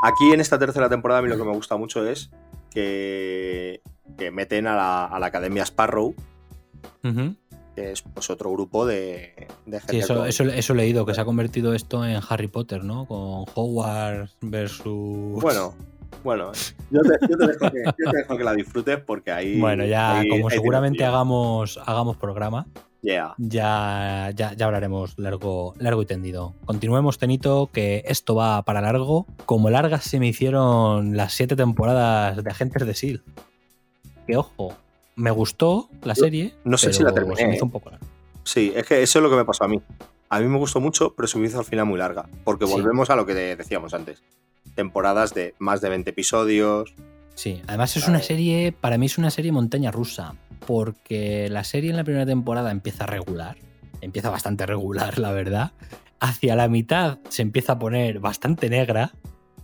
Aquí 0.04 0.32
en 0.32 0.40
esta 0.40 0.58
tercera 0.58 0.88
temporada 0.88 1.18
a 1.18 1.22
mí 1.22 1.28
lo 1.28 1.36
que 1.36 1.44
me 1.44 1.52
gusta 1.54 1.76
mucho 1.76 2.06
es 2.08 2.30
que, 2.74 3.80
que 4.18 4.30
meten 4.30 4.66
a 4.66 4.76
la, 4.76 5.04
a 5.06 5.18
la 5.18 5.26
Academia 5.26 5.62
Sparrow, 5.62 6.14
que 7.02 7.90
es 7.92 8.02
pues, 8.02 8.30
otro 8.30 8.52
grupo 8.52 8.84
de, 8.86 9.48
de 9.66 9.80
gente 9.80 9.92
Sí, 9.92 9.98
eso, 9.98 10.24
eso, 10.26 10.44
eso 10.44 10.72
he 10.72 10.76
leído, 10.76 11.06
que 11.06 11.14
se 11.14 11.20
ha 11.20 11.24
convertido 11.24 11.74
esto 11.74 12.04
en 12.04 12.20
Harry 12.28 12.48
Potter, 12.48 12.84
¿no? 12.84 13.06
Con 13.06 13.44
Hogwarts 13.54 14.36
versus... 14.42 15.40
Bueno, 15.42 15.74
bueno, 16.22 16.52
yo 16.90 17.00
te, 17.02 17.26
yo 17.28 17.36
te 17.36 17.46
dejo, 17.46 17.70
que, 17.70 17.82
yo 17.84 18.10
te 18.10 18.16
dejo 18.18 18.36
que 18.36 18.44
la 18.44 18.54
disfrutes 18.54 18.98
porque 19.00 19.30
ahí... 19.32 19.58
Bueno, 19.60 19.84
ya 19.84 20.20
ahí- 20.20 20.28
como 20.28 20.48
ahí 20.48 20.54
seguramente 20.56 21.04
hagamos, 21.04 21.78
hagamos 21.84 22.16
programa, 22.16 22.66
Yeah. 23.04 23.34
ya, 23.36 24.30
ya, 24.34 24.54
ya 24.54 24.64
hablaremos 24.66 25.18
largo, 25.18 25.74
largo 25.78 26.00
y 26.02 26.06
tendido. 26.06 26.54
Continuemos, 26.64 27.18
Tenito, 27.18 27.68
que 27.70 28.02
esto 28.06 28.34
va 28.34 28.62
para 28.62 28.80
largo. 28.80 29.26
Como 29.44 29.68
largas 29.68 30.04
se 30.04 30.18
me 30.18 30.26
hicieron 30.28 31.14
las 31.16 31.34
siete 31.34 31.54
temporadas 31.54 32.42
de 32.42 32.50
Agentes 32.50 32.86
de 32.86 32.92
S.H.I.E.L.D. 32.92 33.42
Que 34.26 34.36
ojo, 34.38 34.74
me 35.16 35.30
gustó 35.30 35.90
la 36.02 36.14
serie. 36.14 36.54
no 36.64 36.78
sé 36.78 36.86
pero 36.86 36.96
si 36.96 37.02
la 37.02 37.12
terminé, 37.12 37.36
Se 37.36 37.46
me 37.46 37.54
hizo 37.56 37.64
¿eh? 37.64 37.66
un 37.66 37.70
poco 37.72 37.90
larga. 37.90 38.06
Sí, 38.42 38.72
es 38.74 38.86
que 38.86 39.02
eso 39.02 39.18
es 39.18 39.22
lo 39.22 39.28
que 39.28 39.36
me 39.36 39.44
pasó 39.44 39.64
a 39.64 39.68
mí. 39.68 39.82
A 40.30 40.40
mí 40.40 40.48
me 40.48 40.56
gustó 40.56 40.80
mucho, 40.80 41.14
pero 41.14 41.28
se 41.28 41.38
me 41.38 41.46
hizo 41.46 41.58
al 41.58 41.64
final 41.66 41.84
muy 41.84 41.98
larga. 41.98 42.26
Porque 42.42 42.66
Sí. 42.66 42.72
volvemos 42.72 43.10
a 43.10 43.16
lo 43.16 43.26
que 43.26 43.34
de- 43.34 43.56
decíamos 43.56 43.92
antes. 43.92 44.22
Temporadas 44.74 45.34
de 45.34 45.54
más 45.58 45.80
de 45.82 45.90
20 45.90 46.08
episodios. 46.10 46.94
Sí, 47.34 47.60
además 47.66 47.96
es 47.96 48.04
Vale. 48.04 48.16
una 48.16 48.22
serie, 48.24 48.72
para 48.72 48.96
mí 48.96 49.06
es 49.06 49.18
una 49.18 49.30
serie 49.30 49.52
montaña 49.52 49.90
rusa, 49.90 50.34
porque 50.66 51.48
la 51.50 51.64
serie 51.64 51.90
en 51.90 51.96
la 51.96 52.04
primera 52.04 52.26
temporada 52.26 52.70
empieza 52.70 53.06
regular, 53.06 53.56
empieza 54.00 54.30
bastante 54.30 54.66
regular, 54.66 55.18
la 55.18 55.32
verdad. 55.32 55.72
Hacia 56.20 56.56
la 56.56 56.68
mitad 56.68 57.18
se 57.28 57.42
empieza 57.42 57.74
a 57.74 57.78
poner 57.78 58.20
bastante 58.20 58.70
negra, 58.70 59.12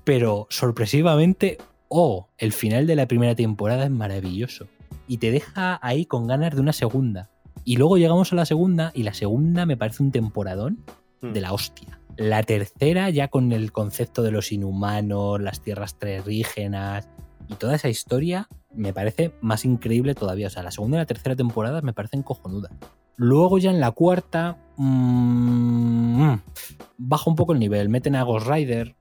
pero 0.04 0.46
sorpresivamente, 0.50 1.58
oh, 1.88 2.28
el 2.38 2.52
final 2.52 2.86
de 2.86 2.96
la 2.96 3.06
primera 3.06 3.34
temporada 3.34 3.84
es 3.84 3.90
maravilloso 3.90 4.66
y 5.06 5.18
te 5.18 5.30
deja 5.30 5.78
ahí 5.82 6.06
con 6.06 6.26
ganas 6.26 6.54
de 6.54 6.60
una 6.60 6.72
segunda. 6.72 7.30
Y 7.64 7.76
luego 7.76 7.98
llegamos 7.98 8.32
a 8.32 8.36
la 8.36 8.46
segunda 8.46 8.92
y 8.94 9.02
la 9.02 9.14
segunda 9.14 9.66
me 9.66 9.76
parece 9.76 10.02
un 10.02 10.12
temporadón 10.12 10.84
Hmm. 11.20 11.32
de 11.32 11.40
la 11.40 11.52
hostia. 11.52 11.98
La 12.16 12.42
tercera 12.42 13.10
ya 13.10 13.28
con 13.28 13.52
el 13.52 13.72
concepto 13.72 14.22
de 14.22 14.30
los 14.30 14.52
inhumanos, 14.52 15.40
las 15.40 15.60
tierras 15.62 15.98
terrígenas 15.98 17.08
y 17.48 17.54
toda 17.54 17.76
esa 17.76 17.88
historia 17.88 18.48
me 18.74 18.92
parece 18.92 19.32
más 19.40 19.64
increíble 19.64 20.14
todavía. 20.14 20.46
O 20.46 20.50
sea, 20.50 20.62
la 20.62 20.70
segunda 20.70 20.96
y 20.96 21.00
la 21.00 21.06
tercera 21.06 21.36
temporada 21.36 21.82
me 21.82 21.92
parecen 21.92 22.22
cojonudas. 22.22 22.72
Luego 23.16 23.58
ya 23.58 23.70
en 23.70 23.80
la 23.80 23.90
cuarta 23.90 24.56
mm, 24.76 26.34
baja 26.98 27.30
un 27.30 27.36
poco 27.36 27.52
el 27.52 27.58
nivel. 27.58 27.88
Meten 27.88 28.16
a 28.16 28.22
Ghost 28.22 28.46
Rider. 28.46 28.96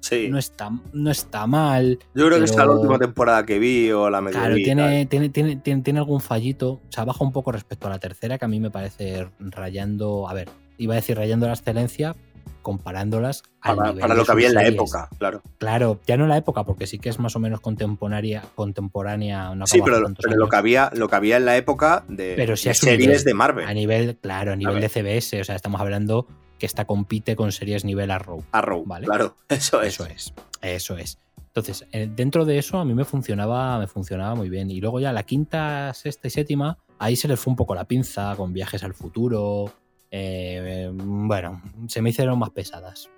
Sí. 0.00 0.28
No 0.28 0.38
está, 0.38 0.70
no 0.92 1.10
está 1.10 1.46
mal. 1.46 1.98
Yo 2.14 2.26
creo 2.26 2.38
que 2.38 2.44
esta 2.44 2.62
es 2.62 2.68
la 2.68 2.74
última 2.74 2.98
temporada 2.98 3.46
que 3.46 3.58
vi 3.58 3.90
o 3.90 4.10
la 4.10 4.20
medio 4.20 4.38
Claro, 4.38 4.54
vi 4.54 4.64
tiene, 4.64 5.06
tiene, 5.06 5.28
tiene, 5.28 5.56
tiene 5.56 5.98
algún 5.98 6.20
fallito. 6.20 6.72
O 6.72 6.80
sea, 6.88 7.04
baja 7.04 7.24
un 7.24 7.32
poco 7.32 7.52
respecto 7.52 7.86
a 7.86 7.90
la 7.90 7.98
tercera, 7.98 8.38
que 8.38 8.44
a 8.44 8.48
mí 8.48 8.60
me 8.60 8.70
parece 8.70 9.28
rayando. 9.38 10.28
A 10.28 10.34
ver, 10.34 10.48
iba 10.78 10.94
a 10.94 10.96
decir 10.96 11.16
rayando 11.16 11.46
la 11.46 11.52
excelencia, 11.52 12.16
comparándolas 12.62 13.42
al 13.60 13.76
Para, 13.76 13.88
nivel 13.88 14.00
para 14.00 14.14
lo 14.14 14.24
que 14.24 14.32
había 14.32 14.48
en 14.48 14.54
la 14.54 14.66
época, 14.66 15.08
claro. 15.18 15.42
Claro, 15.58 16.00
ya 16.06 16.16
no 16.16 16.24
en 16.24 16.30
la 16.30 16.36
época, 16.36 16.64
porque 16.64 16.86
sí 16.86 16.98
que 16.98 17.08
es 17.08 17.18
más 17.18 17.36
o 17.36 17.38
menos 17.38 17.60
contemporánea, 17.60 18.42
contemporánea 18.54 19.54
no 19.54 19.66
sí, 19.66 19.80
pero, 19.84 20.00
lo, 20.00 20.48
que 20.48 20.56
había, 20.56 20.90
lo 20.94 21.08
que 21.08 21.16
había 21.16 21.36
en 21.36 21.44
la 21.44 21.56
época 21.56 22.04
de, 22.08 22.34
Pero 22.36 22.56
sí 22.56 22.68
de 22.68 22.74
series 22.74 23.08
nivel, 23.08 23.24
de 23.24 23.34
Marvel. 23.34 23.66
A 23.66 23.74
nivel, 23.74 24.16
claro, 24.16 24.52
a 24.52 24.56
nivel 24.56 24.80
de 24.80 24.88
CBS, 24.88 25.40
o 25.40 25.44
sea, 25.44 25.56
estamos 25.56 25.80
hablando 25.80 26.26
que 26.58 26.66
esta 26.66 26.84
compite 26.84 27.36
con 27.36 27.52
series 27.52 27.84
nivel 27.84 28.10
Arrow. 28.10 28.44
Arrow, 28.52 28.84
Vale. 28.84 29.06
claro. 29.06 29.34
Eso 29.48 29.82
es. 29.82 29.94
Eso 29.94 30.06
es, 30.06 30.34
eso 30.60 30.96
es. 30.96 31.18
Entonces, 31.50 31.84
eh, 31.90 32.08
dentro 32.14 32.44
de 32.44 32.58
eso 32.58 32.78
a 32.78 32.84
mí 32.84 32.94
me 32.94 33.04
funcionaba, 33.04 33.76
me 33.78 33.88
funcionaba 33.88 34.36
muy 34.36 34.48
bien. 34.48 34.70
Y 34.70 34.80
luego 34.80 35.00
ya 35.00 35.12
la 35.12 35.24
quinta, 35.24 35.92
sexta 35.94 36.28
y 36.28 36.30
séptima, 36.30 36.78
ahí 37.00 37.16
se 37.16 37.26
les 37.26 37.40
fue 37.40 37.50
un 37.50 37.56
poco 37.56 37.74
la 37.74 37.86
pinza 37.86 38.34
con 38.36 38.52
viajes 38.52 38.84
al 38.84 38.94
futuro. 38.94 39.72
Eh, 40.10 40.90
bueno, 40.92 41.62
se 41.88 42.02
me 42.02 42.10
hicieron 42.10 42.38
más 42.38 42.50
pesadas. 42.50 43.10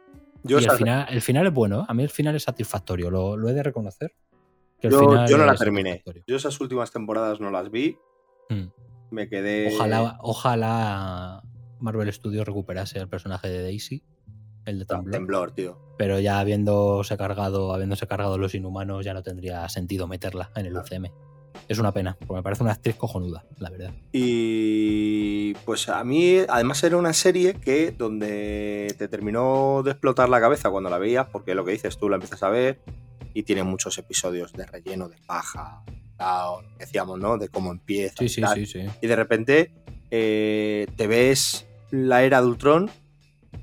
Yo, 0.45 0.59
y 0.61 0.65
el 0.65 0.71
final, 0.73 1.07
el 1.11 1.21
final 1.23 1.47
es 1.47 1.53
bueno, 1.53 1.83
¿eh? 1.83 1.85
a 1.89 1.95
mí 1.95 2.03
el 2.03 2.11
final 2.11 2.35
es 2.35 2.43
satisfactorio, 2.43 3.11
lo, 3.11 3.37
lo 3.37 3.49
he 3.49 3.53
de 3.53 3.63
reconocer. 3.63 4.15
que 4.81 4.89
el 4.89 4.93
yo- 4.93 5.01
final 5.01 5.29
yo 5.29 5.39
no 5.39 5.47
la 5.47 5.55
terminé. 5.55 6.03
Yo 6.27 6.37
esas 6.37 6.61
últimas 6.61 6.91
temporadas 6.91 7.41
no 7.41 7.51
las 7.51 7.71
vi. 7.71 7.97
Mm. 8.49 8.65
Me 9.13 9.29
quedé. 9.29 9.75
Ojalá, 9.75 10.19
ojalá 10.21 11.43
Marvel 11.79 12.13
Studios 12.13 12.47
recuperase 12.47 12.99
el 12.99 13.09
personaje 13.09 13.49
de 13.49 13.63
Daisy, 13.63 14.03
el 14.65 14.79
de 14.81 14.85
Temblor. 14.87 15.13
Temblor, 15.13 15.51
tío. 15.53 15.79
Pero 15.99 16.19
ya 16.19 16.41
habiéndose 16.41 17.17
cargado, 17.17 17.73
habiéndose 17.75 18.07
cargado 18.07 18.39
los 18.39 18.55
inhumanos, 18.55 19.05
ya 19.05 19.15
no 19.15 19.23
tendría 19.23 19.69
sentido 19.69 20.07
meterla 20.09 20.51
en 20.57 20.67
el 20.67 20.77
UCM. 20.77 21.11
Es 21.69 21.79
una 21.79 21.93
pena, 21.93 22.17
porque 22.19 22.35
me 22.35 22.43
parece 22.43 22.63
una 22.63 22.73
actriz 22.73 22.97
cojonuda, 22.97 23.45
la 23.59 23.71
verdad. 23.71 23.93
Y 24.13 25.55
pues 25.65 25.89
a 25.89 26.03
mí, 26.05 26.39
además, 26.49 26.83
era 26.85 26.97
una 26.97 27.13
serie 27.13 27.55
que 27.55 27.93
donde 27.93 28.95
te 28.99 29.09
terminó 29.09 29.83
de 29.85 29.93
explotar 29.93 30.29
la 30.29 30.41
cabeza 30.41 30.71
cuando 30.71 30.91
la 30.91 30.99
veías, 30.99 31.27
porque 31.29 31.55
lo 31.55 31.65
que 31.65 31.73
dices 31.73 31.99
tú 31.99 32.09
la 32.09 32.17
empiezas 32.17 32.43
a 32.43 32.49
ver 32.49 32.81
y 33.35 33.45
tiene 33.45 33.63
muchos 33.63 33.97
episodios 33.99 34.53
de 34.53 34.67
relleno, 34.67 35.09
de 35.09 35.17
paja, 35.27 35.83
tal, 36.17 36.65
decíamos, 36.79 37.19
¿no? 37.19 37.39
De 37.39 37.49
cómo 37.49 37.73
empieza. 37.73 38.17
Sí, 38.19 38.25
y 38.25 38.29
sí, 38.29 38.41
tal. 38.41 38.55
sí, 38.55 38.67
sí. 38.67 38.87
Y 39.01 39.07
de 39.07 39.17
repente 39.17 39.73
eh, 40.11 40.87
te 40.97 41.07
ves 41.07 41.67
la 41.91 42.23
era 42.23 42.41
de 42.41 42.47
Ultron 42.47 42.91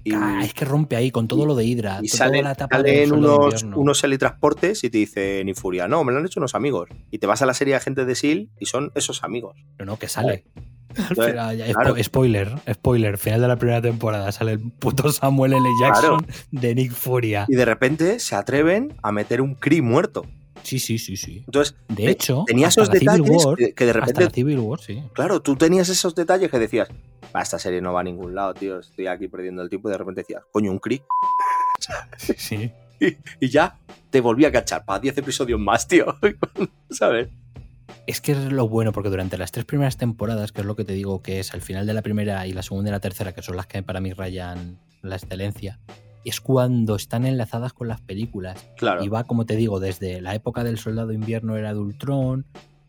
y, 0.04 0.14
Ah, 0.14 0.42
es 0.44 0.54
que 0.54 0.66
rompe 0.66 0.96
ahí 0.96 1.12
con 1.12 1.28
todo 1.28 1.46
lo 1.46 1.56
de 1.56 1.66
Hydra, 1.66 2.00
y 2.02 2.08
salen, 2.08 2.44
la 2.46 2.52
etapa 2.54 2.78
salen 2.78 3.12
unos, 3.14 3.64
unos 3.64 4.04
helitransportes 4.04 4.84
y 4.84 4.90
te 4.90 4.98
dice 4.98 5.42
ni 5.46 5.54
furia, 5.54 5.88
no, 5.88 6.04
me 6.04 6.12
lo 6.12 6.20
han 6.20 6.26
hecho 6.26 6.40
unos 6.40 6.56
amigos. 6.56 6.90
Y 7.12 7.18
te 7.20 7.28
vas 7.28 7.42
a 7.42 7.46
la 7.46 7.54
serie 7.54 7.74
de 7.74 7.78
Agentes 7.78 8.06
de 8.08 8.14
S.H.I.E.L.D. 8.14 8.50
y 8.60 8.66
son 8.66 8.92
esos 8.96 9.24
amigos. 9.24 9.56
No, 9.78 9.86
no, 9.86 9.98
que 10.00 10.08
sale. 10.08 10.46
Entonces, 10.90 11.20
Al 11.20 11.26
final, 11.32 11.58
ya, 11.58 11.66
claro. 11.74 11.96
spo- 11.96 12.04
Spoiler, 12.04 12.52
spoiler, 12.74 13.18
final 13.20 13.42
de 13.42 13.48
la 13.48 13.56
primera 13.58 13.82
temporada 13.82 14.32
sale 14.32 14.54
el 14.54 14.60
puto 14.60 15.12
Samuel 15.12 15.54
L. 15.54 15.64
Jackson 15.82 16.26
de 16.52 16.74
Nick 16.76 16.92
Furia. 16.94 17.46
Y 17.48 17.56
de 17.56 17.66
repente 17.66 18.20
se 18.20 18.36
atreven 18.36 18.96
a 19.04 19.12
meter 19.12 19.42
un 19.42 19.54
Kree 19.54 19.82
muerto. 19.84 20.26
Sí, 20.64 20.80
sí, 20.80 20.98
sí, 21.00 21.16
sí. 21.18 21.44
Entonces, 21.46 21.76
De 21.88 22.10
hecho, 22.10 22.44
tenía 22.46 22.68
esos 22.68 22.90
detalles 22.90 23.22
War- 23.46 23.56
que, 23.58 23.74
que 23.74 23.86
de 23.86 23.94
repente, 23.94 24.24
la 24.24 24.30
Civil 24.30 24.60
War, 24.60 24.80
sí. 24.80 25.02
claro, 25.14 25.42
tú 25.42 25.56
tenías 25.56 25.90
esos 25.90 26.14
detalles 26.16 26.52
que 26.52 26.60
decías, 26.60 26.90
"Va, 27.36 27.42
esta 27.42 27.58
serie 27.60 27.82
no 27.82 27.94
va 27.94 28.02
a 28.02 28.04
ningún 28.04 28.36
lado, 28.36 28.54
tío, 28.54 28.80
estoy 28.80 29.08
aquí 29.08 29.28
perdiendo 29.28 29.62
el 29.62 29.70
tiempo 29.70 29.90
y 29.90 29.92
de 29.94 29.98
repente 29.98 30.22
decías, 30.22 30.44
coño, 30.52 30.72
un 30.72 30.80
Kree. 30.80 31.02
Sí. 32.38 32.72
Y 33.40 33.48
ya 33.50 33.78
te 34.10 34.20
volví 34.20 34.44
a 34.44 34.52
cachar 34.52 34.84
para 34.84 35.00
10 35.00 35.18
episodios 35.20 35.58
más, 35.60 35.88
tío. 35.88 36.06
¿Sabes? 36.90 37.30
Es 38.08 38.20
que 38.20 38.34
es 38.34 38.52
lo 38.52 38.68
bueno, 38.68 38.92
porque 38.92 39.10
durante 39.10 39.38
las 39.38 39.52
tres 39.54 39.64
primeras 39.66 39.96
temporadas, 39.98 40.52
que 40.52 40.62
es 40.62 40.68
lo 40.68 40.76
que 40.76 40.84
te 40.84 40.94
digo 40.94 41.22
que 41.22 41.40
es 41.40 41.54
al 41.54 41.62
final 41.62 41.86
de 41.88 41.94
la 41.94 42.02
primera 42.02 42.46
y 42.46 42.52
la 42.52 42.62
segunda 42.62 42.90
y 42.90 42.92
la 42.92 43.00
tercera, 43.00 43.34
que 43.34 43.42
son 43.42 43.56
las 43.56 43.68
que 43.68 43.82
para 43.84 44.02
mí 44.02 44.12
rayan 44.14 44.80
la 45.02 45.16
excelencia, 45.16 45.80
es 46.26 46.42
cuando 46.42 46.96
están 46.96 47.26
enlazadas 47.26 47.74
con 47.74 47.88
las 47.88 48.02
películas. 48.02 48.68
Claro. 48.78 49.04
Y 49.04 49.08
va, 49.08 49.24
como 49.24 49.46
te 49.46 49.56
digo, 49.56 49.80
desde 49.80 50.22
la 50.22 50.36
época 50.36 50.64
del 50.64 50.78
Soldado 50.78 51.12
Invierno 51.14 51.56
era 51.58 51.74
de 51.74 51.80
Ultron, 51.80 52.46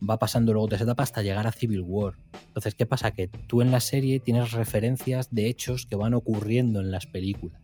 va 0.07 0.17
pasando 0.17 0.51
luego 0.53 0.67
de 0.67 0.75
esa 0.75 0.83
etapa 0.85 1.03
hasta 1.03 1.21
llegar 1.21 1.47
a 1.47 1.51
Civil 1.51 1.81
War. 1.81 2.15
Entonces, 2.47 2.75
¿qué 2.75 2.85
pasa? 2.85 3.11
Que 3.11 3.27
tú 3.27 3.61
en 3.61 3.71
la 3.71 3.79
serie 3.79 4.19
tienes 4.19 4.51
referencias 4.51 5.29
de 5.33 5.47
hechos 5.47 5.85
que 5.85 5.95
van 5.95 6.13
ocurriendo 6.13 6.79
en 6.81 6.91
las 6.91 7.05
películas. 7.05 7.61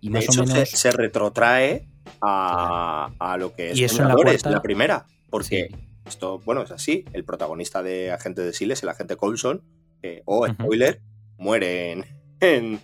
Y 0.00 0.08
De 0.08 0.12
más 0.14 0.24
hecho, 0.24 0.42
o 0.42 0.46
menos. 0.46 0.68
se, 0.68 0.76
se 0.76 0.90
retrotrae 0.92 1.86
a, 2.20 3.10
a 3.18 3.36
lo 3.36 3.54
que 3.54 3.70
es 3.72 3.78
Y 3.78 3.84
eso 3.84 3.96
en 4.02 4.08
la 4.08 4.14
Vengadores, 4.14 4.42
cuarta- 4.42 4.56
la 4.56 4.62
primera. 4.62 5.06
Porque 5.30 5.68
Sí. 5.70 5.76
esto, 6.06 6.38
bueno, 6.44 6.62
es 6.62 6.70
así. 6.70 7.04
El 7.12 7.24
protagonista 7.24 7.82
de 7.82 8.12
Agente 8.12 8.42
de 8.42 8.52
Siles, 8.52 8.82
el 8.82 8.88
agente 8.88 9.16
Coulson, 9.16 9.62
que, 10.00 10.22
oh, 10.26 10.46
spoiler, 10.46 11.00
muere 11.38 11.92
en, 11.92 12.04
en, 12.40 12.80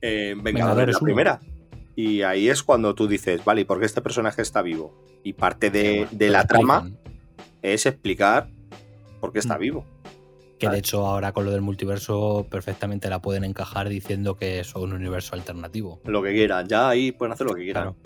en 0.00 0.42
Vengadores, 0.42 0.42
Vengadores 0.42 0.94
la 0.94 1.00
primera. 1.00 1.40
Y 2.00 2.22
ahí 2.22 2.48
es 2.48 2.62
cuando 2.62 2.94
tú 2.94 3.06
dices, 3.06 3.44
vale, 3.44 3.60
¿y 3.60 3.64
por 3.64 3.78
qué 3.78 3.84
este 3.84 4.00
personaje 4.00 4.40
está 4.40 4.62
vivo? 4.62 4.94
Y 5.22 5.34
parte 5.34 5.70
de, 5.70 6.08
de 6.10 6.30
la 6.30 6.46
trama 6.46 6.90
es 7.60 7.84
explicar 7.84 8.48
por 9.20 9.32
qué 9.32 9.38
está 9.40 9.56
Mm. 9.58 9.60
vivo. 9.60 9.84
Que 10.58 10.68
de 10.68 10.78
hecho 10.78 11.06
ahora 11.06 11.32
con 11.32 11.44
lo 11.44 11.50
del 11.50 11.60
multiverso 11.60 12.46
perfectamente 12.50 13.08
la 13.10 13.20
pueden 13.20 13.44
encajar 13.44 13.88
diciendo 13.88 14.36
que 14.36 14.60
es 14.60 14.74
un 14.74 14.92
universo 14.94 15.34
alternativo. 15.34 16.00
Lo 16.04 16.22
que 16.22 16.32
quieran, 16.32 16.68
ya 16.68 16.88
ahí 16.88 17.12
pueden 17.12 17.32
hacer 17.32 17.46
lo 17.46 17.54
que 17.54 17.64
quieran. 17.64 17.94
Claro. 17.94 17.96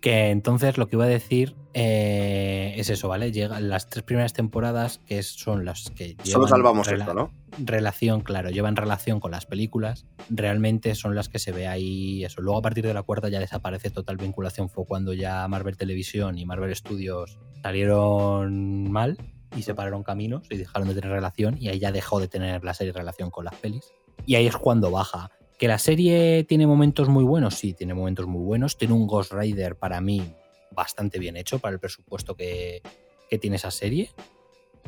Que 0.00 0.30
entonces 0.30 0.78
lo 0.78 0.88
que 0.88 0.94
iba 0.96 1.04
a 1.06 1.08
decir 1.08 1.56
eh, 1.74 2.74
es 2.76 2.88
eso, 2.88 3.08
¿vale? 3.08 3.32
Llegan 3.32 3.68
las 3.68 3.88
tres 3.88 4.04
primeras 4.04 4.32
temporadas, 4.32 5.00
que 5.06 5.22
son 5.24 5.64
las 5.64 5.90
que 5.90 6.16
Solo 6.22 6.44
llevan 6.44 6.48
salvamos 6.48 6.88
rela- 6.88 7.00
esto, 7.00 7.14
¿no? 7.14 7.32
relación, 7.58 8.20
claro, 8.20 8.50
llevan 8.50 8.76
relación 8.76 9.18
con 9.18 9.32
las 9.32 9.44
películas, 9.46 10.06
realmente 10.30 10.94
son 10.94 11.16
las 11.16 11.28
que 11.28 11.40
se 11.40 11.50
ve 11.50 11.66
ahí 11.66 12.24
eso. 12.24 12.40
Luego 12.40 12.60
a 12.60 12.62
partir 12.62 12.86
de 12.86 12.94
la 12.94 13.02
cuarta 13.02 13.28
ya 13.28 13.40
desaparece 13.40 13.90
total 13.90 14.16
vinculación, 14.18 14.68
fue 14.68 14.84
cuando 14.86 15.12
ya 15.14 15.46
Marvel 15.48 15.76
Televisión 15.76 16.38
y 16.38 16.46
Marvel 16.46 16.74
Studios 16.76 17.38
salieron 17.62 18.90
mal 18.92 19.16
y 19.56 19.62
separaron 19.62 20.02
caminos 20.04 20.46
y 20.50 20.56
dejaron 20.58 20.88
de 20.88 20.94
tener 20.94 21.10
relación 21.10 21.56
y 21.58 21.68
ahí 21.68 21.78
ya 21.80 21.90
dejó 21.90 22.20
de 22.20 22.28
tener 22.28 22.62
la 22.62 22.74
serie 22.74 22.92
relación 22.92 23.30
con 23.30 23.44
las 23.44 23.54
pelis. 23.56 23.92
Y 24.26 24.34
ahí 24.36 24.46
es 24.46 24.56
cuando 24.56 24.90
baja. 24.90 25.30
¿Que 25.58 25.66
la 25.68 25.78
serie 25.78 26.44
tiene 26.44 26.66
momentos 26.66 27.08
muy 27.08 27.24
buenos? 27.24 27.54
Sí, 27.56 27.74
tiene 27.74 27.92
momentos 27.92 28.26
muy 28.26 28.42
buenos. 28.44 28.76
Tiene 28.78 28.94
un 28.94 29.06
Ghost 29.08 29.32
Rider 29.32 29.76
para 29.76 30.00
mí 30.00 30.22
bastante 30.70 31.18
bien 31.18 31.36
hecho 31.36 31.58
para 31.58 31.74
el 31.74 31.80
presupuesto 31.80 32.36
que, 32.36 32.80
que 33.28 33.38
tiene 33.38 33.56
esa 33.56 33.70
serie. 33.72 34.10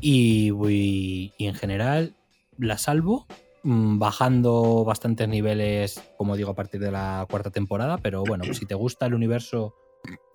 Y, 0.01 0.53
y- 0.69 1.33
y 1.37 1.47
en 1.47 1.55
general 1.55 2.15
la 2.57 2.79
salvo, 2.79 3.27
mm, 3.65 3.99
bajando 3.99 4.85
bastantes 4.85 5.29
niveles, 5.29 6.01
como 6.17 6.37
digo, 6.37 6.51
a 6.51 6.55
partir 6.55 6.81
de 6.81 6.93
la 6.93 7.27
cuarta 7.29 7.51
temporada. 7.51 7.99
Pero 7.99 8.25
bueno, 8.25 8.45
si 8.55 8.65
te 8.65 8.75
gusta 8.77 9.07
el 9.07 9.15
universo 9.15 9.75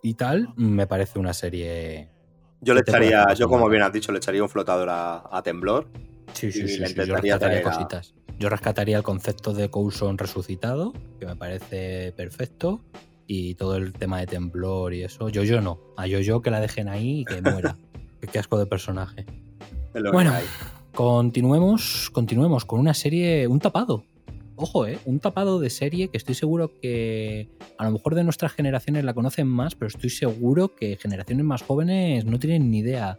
y 0.04 0.16
tal, 0.16 0.50
me 0.58 0.86
parece 0.86 1.18
una 1.18 1.34
serie. 1.34 2.10
Yo 2.60 2.74
le 2.74 2.82
echaría, 2.82 3.34
yo 3.36 3.48
como 3.48 3.70
bien 3.70 3.84
has 3.84 3.94
dicho, 3.94 4.12
le 4.12 4.18
echaría 4.18 4.44
un 4.44 4.50
flotador 4.50 4.90
a, 4.90 5.24
a 5.32 5.42
Temblor. 5.44 5.88
Sí, 6.34 6.52
sí, 6.52 6.64
Y 6.64 6.68
sí, 6.68 6.80
le 6.80 6.88
sí, 6.88 6.94
Yo 6.96 7.04
intentaría 7.04 7.14
rescataría 7.36 7.40
traer 7.40 7.60
a- 7.60 7.72
cositas. 7.72 8.14
Yo 8.38 8.50
rescataría 8.50 8.98
el 8.98 9.04
concepto 9.04 9.54
de 9.54 9.70
Coulson 9.70 10.18
resucitado, 10.18 10.94
que 11.20 11.26
me 11.26 11.36
parece 11.36 12.12
perfecto. 12.14 12.82
Y 13.28 13.56
todo 13.56 13.76
el 13.78 13.94
tema 13.94 14.20
de 14.20 14.28
temblor 14.28 14.94
y 14.94 15.02
eso. 15.04 15.30
Yo, 15.30 15.44
yo 15.44 15.60
no. 15.60 15.80
A 15.98 16.06
yo, 16.06 16.20
yo 16.20 16.42
que 16.44 16.52
la 16.52 16.60
dejen 16.60 16.88
ahí 16.88 17.22
y 17.22 17.26
que 17.26 17.42
muera. 17.42 17.76
Qué- 18.32 18.38
asco 18.38 18.60
de 18.60 18.68
personaje. 18.68 19.26
Bueno, 20.12 20.32
continuemos, 20.94 22.10
continuemos 22.12 22.66
con 22.66 22.80
una 22.80 22.94
serie, 22.94 23.48
un 23.48 23.60
tapado. 23.60 24.04
Ojo, 24.58 24.88
¿eh? 24.88 25.00
Un 25.06 25.20
tapado 25.20 25.60
de 25.60 25.70
serie 25.70 26.10
que 26.10 26.18
estoy 26.18 26.34
seguro 26.36 26.72
que 26.82 27.50
a 27.78 27.86
lo 27.86 27.92
mejor 27.92 28.16
de 28.16 28.24
nuestras 28.24 28.54
generaciones 28.54 29.04
la 29.04 29.14
conocen 29.14 29.48
más, 29.48 29.76
pero 29.76 29.88
estoy 29.88 30.10
seguro 30.10 30.76
que 30.76 30.96
generaciones 30.98 31.46
más 31.46 31.62
jóvenes 31.62 32.26
no 32.26 32.40
tienen 32.40 32.72
ni 32.72 32.80
idea 32.80 33.18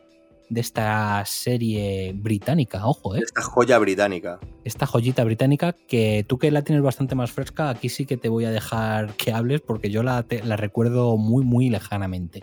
de 0.49 0.61
esta 0.61 1.25
serie 1.27 2.13
británica. 2.15 2.87
Ojo, 2.87 3.17
¿eh? 3.17 3.21
Esta 3.25 3.43
joya 3.43 3.79
británica. 3.79 4.39
esta 4.65 4.87
joyita 4.87 5.25
británica 5.25 5.75
que 5.89 6.25
tú 6.29 6.39
que 6.39 6.51
la 6.51 6.63
tienes 6.63 6.83
bastante 6.85 7.15
más 7.15 7.31
fresca, 7.33 7.69
aquí 7.71 7.89
sí 7.89 8.07
que 8.07 8.17
te 8.17 8.29
voy 8.29 8.45
a 8.45 8.51
dejar 8.51 9.15
que 9.17 9.33
hables 9.33 9.61
porque 9.61 9.91
yo 9.91 10.03
la, 10.03 10.23
te- 10.23 10.45
la 10.45 10.57
recuerdo 10.57 11.17
muy, 11.17 11.45
muy 11.45 11.69
lejanamente. 11.71 12.43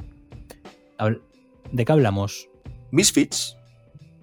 ¿De 1.71 1.85
qué 1.85 1.91
hablamos? 1.91 2.49
Misfits. 2.91 3.57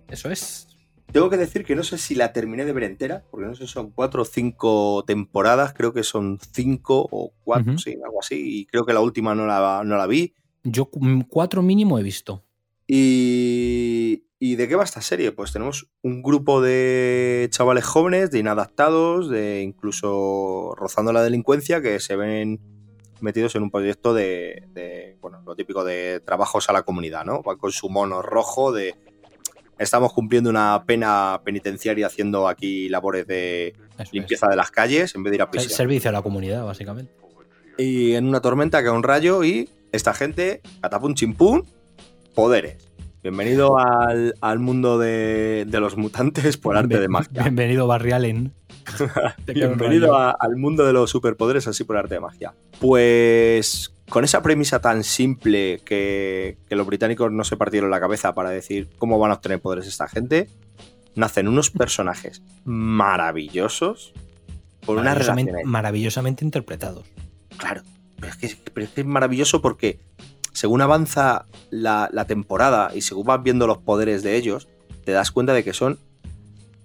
Eso 0.08 0.30
es. 0.30 0.66
Tengo 1.12 1.28
que 1.28 1.36
decir 1.36 1.64
que 1.64 1.74
no 1.74 1.82
sé 1.82 1.98
si 1.98 2.14
la 2.14 2.32
terminé 2.32 2.64
de 2.64 2.72
ver 2.72 2.84
entera, 2.84 3.24
porque 3.30 3.46
no 3.48 3.54
sé 3.56 3.66
si 3.66 3.72
son 3.72 3.90
cuatro 3.90 4.22
o 4.22 4.24
cinco 4.24 5.02
temporadas, 5.06 5.72
creo 5.74 5.92
que 5.92 6.04
son 6.04 6.38
cinco 6.52 7.08
o 7.10 7.32
cuatro, 7.42 7.76
sí, 7.78 7.96
algo 8.04 8.20
así, 8.20 8.60
y 8.60 8.66
creo 8.66 8.86
que 8.86 8.92
la 8.92 9.00
última 9.00 9.34
no 9.34 9.44
la, 9.46 9.82
no 9.84 9.96
la 9.96 10.06
vi. 10.06 10.34
Yo 10.62 10.84
cu- 10.86 11.00
cuatro 11.28 11.62
mínimo 11.62 11.98
he 11.98 12.02
visto. 12.04 12.44
Y, 12.92 14.24
¿Y 14.40 14.56
de 14.56 14.66
qué 14.66 14.74
va 14.74 14.82
esta 14.82 15.00
serie? 15.00 15.30
Pues 15.30 15.52
tenemos 15.52 15.86
un 16.02 16.24
grupo 16.24 16.60
de 16.60 17.46
chavales 17.52 17.84
jóvenes, 17.84 18.32
de 18.32 18.40
inadaptados, 18.40 19.30
de 19.30 19.62
incluso 19.62 20.74
rozando 20.76 21.12
la 21.12 21.22
delincuencia, 21.22 21.80
que 21.80 22.00
se 22.00 22.16
ven 22.16 22.58
metidos 23.20 23.54
en 23.54 23.62
un 23.62 23.70
proyecto 23.70 24.12
de, 24.12 24.64
de, 24.72 25.16
bueno, 25.20 25.40
lo 25.46 25.54
típico 25.54 25.84
de 25.84 26.18
trabajos 26.18 26.68
a 26.68 26.72
la 26.72 26.82
comunidad, 26.82 27.24
¿no? 27.24 27.42
Van 27.44 27.58
con 27.58 27.70
su 27.70 27.88
mono 27.90 28.22
rojo 28.22 28.72
de 28.72 28.96
estamos 29.78 30.12
cumpliendo 30.12 30.50
una 30.50 30.82
pena 30.84 31.42
penitenciaria 31.44 32.08
haciendo 32.08 32.48
aquí 32.48 32.88
labores 32.88 33.24
de 33.28 33.68
Eso 33.68 34.02
es. 34.02 34.12
limpieza 34.12 34.48
de 34.48 34.56
las 34.56 34.72
calles 34.72 35.14
en 35.14 35.22
vez 35.22 35.30
de 35.30 35.36
ir 35.36 35.42
a 35.42 35.50
prisión. 35.50 35.70
Servicio 35.70 36.10
a 36.10 36.12
la 36.12 36.22
comunidad, 36.22 36.64
básicamente. 36.64 37.12
Y 37.78 38.14
en 38.14 38.26
una 38.26 38.40
tormenta 38.40 38.82
cae 38.82 38.90
un 38.90 39.04
rayo 39.04 39.44
y 39.44 39.68
esta 39.92 40.12
gente, 40.12 40.60
catapum 40.80 41.14
chimpún, 41.14 41.64
poderes. 42.34 42.88
Bienvenido 43.22 43.78
al, 43.78 44.34
al 44.40 44.58
mundo 44.60 44.98
de, 44.98 45.66
de 45.68 45.80
los 45.80 45.96
mutantes 45.96 46.56
por 46.56 46.76
arte 46.76 46.98
de 46.98 47.08
magia. 47.08 47.42
Bienvenido 47.42 47.86
Barry 47.86 48.12
Allen. 48.12 48.52
Bienvenido 49.46 50.16
a- 50.16 50.30
al 50.30 50.56
mundo 50.56 50.86
de 50.86 50.92
los 50.94 51.10
superpoderes 51.10 51.66
así 51.66 51.84
por 51.84 51.98
arte 51.98 52.14
de 52.14 52.20
magia. 52.20 52.54
Pues 52.80 53.92
con 54.08 54.24
esa 54.24 54.42
premisa 54.42 54.80
tan 54.80 55.04
simple 55.04 55.80
que, 55.84 56.56
que 56.68 56.76
los 56.76 56.86
británicos 56.86 57.30
no 57.30 57.44
se 57.44 57.56
partieron 57.58 57.90
la 57.90 58.00
cabeza 58.00 58.34
para 58.34 58.50
decir 58.50 58.88
cómo 58.98 59.18
van 59.18 59.30
a 59.32 59.34
obtener 59.34 59.60
poderes 59.60 59.86
esta 59.86 60.08
gente, 60.08 60.48
nacen 61.14 61.46
unos 61.46 61.70
personajes 61.70 62.42
maravillosos 62.64 64.14
con 64.86 64.98
unas 64.98 65.28
maravillosamente, 65.66 66.42
interpretados. 66.44 67.04
Claro, 67.58 67.82
pero 68.18 68.32
es 68.32 68.38
que, 68.38 68.56
pero 68.72 68.86
es 68.86 68.92
que 68.92 69.02
es 69.02 69.06
maravilloso 69.06 69.60
porque 69.60 70.00
según 70.60 70.82
avanza 70.82 71.46
la, 71.70 72.10
la 72.12 72.26
temporada 72.26 72.90
y 72.94 73.00
según 73.00 73.24
vas 73.24 73.42
viendo 73.42 73.66
los 73.66 73.78
poderes 73.78 74.22
de 74.22 74.36
ellos, 74.36 74.68
te 75.06 75.12
das 75.12 75.30
cuenta 75.30 75.54
de 75.54 75.64
que 75.64 75.72
son 75.72 75.98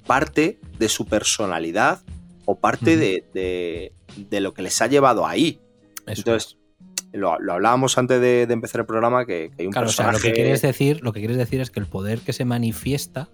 parte 0.07 0.59
de 0.79 0.87
su 0.87 1.05
personalidad 1.05 1.99
o 2.45 2.57
parte 2.57 2.95
de, 2.95 3.25
de- 3.33 3.91
de 4.29 4.39
lo 4.39 4.53
que 4.53 4.61
les 4.61 4.81
ha 4.81 4.87
llevado 4.87 5.27
ahí. 5.27 5.59
Eso 6.07 6.21
Entonces, 6.21 6.57
lo, 7.11 7.37
lo 7.39 7.51
hablábamos 7.53 7.97
antes 7.97 8.21
de, 8.21 8.47
de 8.47 8.53
empezar 8.53 8.79
el 8.79 8.87
programa, 8.87 9.25
que, 9.25 9.51
que 9.53 9.63
hay 9.63 9.65
un 9.67 9.73
Claro, 9.73 9.89
o 9.89 9.91
sea, 9.91 10.11
lo 10.13 10.19
que 10.19 10.31
quieres 10.31 10.61
decir, 10.61 11.01
lo 11.03 11.11
que 11.11 11.19
quieres 11.19 11.35
decir 11.37 11.59
es 11.59 11.69
que 11.69 11.81
el 11.81 11.85
poder 11.87 12.19
que 12.19 12.31
se 12.31 12.45
manifiesta 12.45 13.27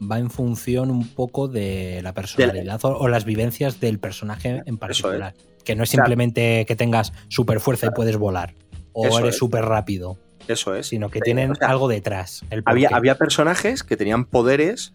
va 0.00 0.18
en 0.18 0.30
función 0.30 0.90
un 0.90 1.06
poco 1.06 1.48
de 1.48 2.00
la 2.02 2.14
personalidad 2.14 2.80
o, 2.84 2.96
o 2.96 3.08
las 3.08 3.26
vivencias 3.26 3.78
del 3.78 3.98
personaje 3.98 4.62
en 4.64 4.78
particular. 4.78 5.34
Que 5.64 5.76
no 5.76 5.82
es 5.84 5.90
simplemente 5.90 6.64
que 6.66 6.76
tengas 6.76 7.12
super 7.28 7.60
fuerza 7.60 7.86
y 7.88 7.90
puedes 7.90 8.16
volar. 8.16 8.54
O 8.92 9.06
Eso 9.06 9.18
eres 9.20 9.34
es. 9.34 9.38
súper 9.38 9.64
rápido. 9.64 10.18
Eso 10.48 10.74
es. 10.74 10.88
Sino 10.88 11.08
que 11.08 11.20
tienen 11.20 11.52
o 11.52 11.54
sea, 11.54 11.68
algo 11.68 11.88
detrás. 11.88 12.44
El 12.50 12.62
había, 12.66 12.90
había 12.92 13.16
personajes 13.16 13.82
que 13.82 13.96
tenían 13.96 14.24
poderes 14.24 14.92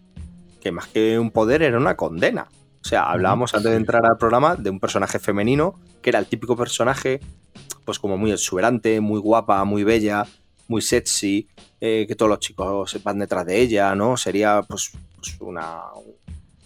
que 0.60 0.72
más 0.72 0.88
que 0.88 1.18
un 1.18 1.30
poder 1.30 1.62
era 1.62 1.78
una 1.78 1.96
condena. 1.96 2.48
O 2.82 2.88
sea, 2.88 3.04
hablábamos 3.04 3.54
antes 3.54 3.70
de 3.70 3.76
entrar 3.76 4.04
al 4.06 4.18
programa 4.18 4.56
de 4.56 4.70
un 4.70 4.80
personaje 4.80 5.18
femenino 5.18 5.78
que 6.02 6.10
era 6.10 6.18
el 6.18 6.26
típico 6.26 6.56
personaje, 6.56 7.20
pues 7.84 7.98
como 7.98 8.16
muy 8.16 8.30
exuberante, 8.32 9.00
muy 9.00 9.20
guapa, 9.20 9.64
muy 9.64 9.84
bella, 9.84 10.26
muy 10.68 10.82
sexy, 10.82 11.48
eh, 11.80 12.04
que 12.06 12.14
todos 12.14 12.28
los 12.28 12.38
chicos 12.40 12.98
van 13.02 13.18
detrás 13.18 13.46
de 13.46 13.60
ella, 13.60 13.94
¿no? 13.94 14.16
Sería 14.16 14.62
pues, 14.62 14.92
pues 15.16 15.36
una, 15.40 15.80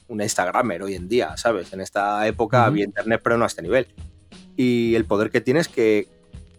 una 0.08 0.24
Instagramer 0.24 0.82
hoy 0.82 0.94
en 0.94 1.08
día, 1.08 1.36
¿sabes? 1.36 1.72
En 1.72 1.80
esta 1.80 2.26
época 2.26 2.66
había 2.66 2.84
internet, 2.84 3.20
pero 3.22 3.38
no 3.38 3.44
a 3.44 3.46
este 3.46 3.62
nivel. 3.62 3.88
Y 4.56 4.94
el 4.94 5.06
poder 5.06 5.30
que 5.30 5.40
tiene 5.40 5.60
es 5.60 5.68
que 5.68 6.08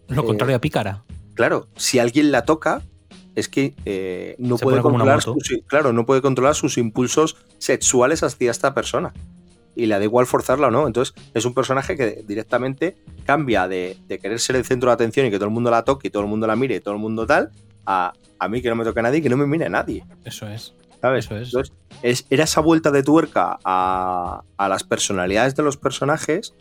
Lo 0.08 0.22
eh, 0.22 0.26
contrario 0.26 0.56
a 0.56 0.60
Pícara. 0.60 1.04
claro, 1.34 1.68
si 1.76 1.98
alguien 1.98 2.30
la 2.32 2.44
toca, 2.44 2.82
es 3.34 3.48
que 3.48 3.74
eh, 3.84 4.36
no 4.38 4.56
Se 4.58 4.64
puede 4.64 4.76
controlar 4.82 5.22
sus, 5.22 5.64
claro, 5.66 5.92
no 5.92 6.06
puede 6.06 6.22
controlar 6.22 6.54
sus 6.54 6.78
impulsos 6.78 7.36
sexuales 7.58 8.22
hacia 8.22 8.50
esta 8.50 8.74
persona. 8.74 9.12
Y 9.76 9.86
le 9.86 9.98
da 9.98 10.04
igual 10.04 10.26
forzarla 10.26 10.68
o 10.68 10.70
no. 10.70 10.86
Entonces, 10.86 11.14
es 11.34 11.44
un 11.44 11.52
personaje 11.52 11.96
que 11.96 12.22
directamente 12.28 12.96
cambia 13.26 13.66
de, 13.66 13.96
de 14.06 14.18
querer 14.20 14.38
ser 14.38 14.54
el 14.54 14.64
centro 14.64 14.88
de 14.90 14.94
atención 14.94 15.26
y 15.26 15.30
que 15.30 15.36
todo 15.38 15.46
el 15.48 15.54
mundo 15.54 15.68
la 15.72 15.82
toque 15.82 16.06
y 16.08 16.10
todo 16.12 16.22
el 16.22 16.28
mundo 16.28 16.46
la 16.46 16.54
mire 16.54 16.76
y 16.76 16.80
todo 16.80 16.94
el 16.94 17.00
mundo 17.00 17.26
tal, 17.26 17.50
a, 17.84 18.12
a 18.38 18.48
mí 18.48 18.62
que 18.62 18.68
no 18.68 18.76
me 18.76 18.84
toque 18.84 19.02
nadie 19.02 19.18
y 19.18 19.22
que 19.22 19.28
no 19.30 19.36
me 19.36 19.48
mire 19.48 19.68
nadie. 19.68 20.04
Eso 20.24 20.46
es. 20.46 20.74
¿Sabes? 21.00 21.24
Eso 21.24 21.36
es. 21.38 21.48
Entonces, 21.48 21.74
es- 22.02 22.26
era 22.30 22.44
esa 22.44 22.60
vuelta 22.60 22.92
de 22.92 23.02
tuerca 23.02 23.58
a, 23.64 24.42
a 24.56 24.68
las 24.68 24.84
personalidades 24.84 25.56
de 25.56 25.64
los 25.64 25.76
personajes. 25.76 26.54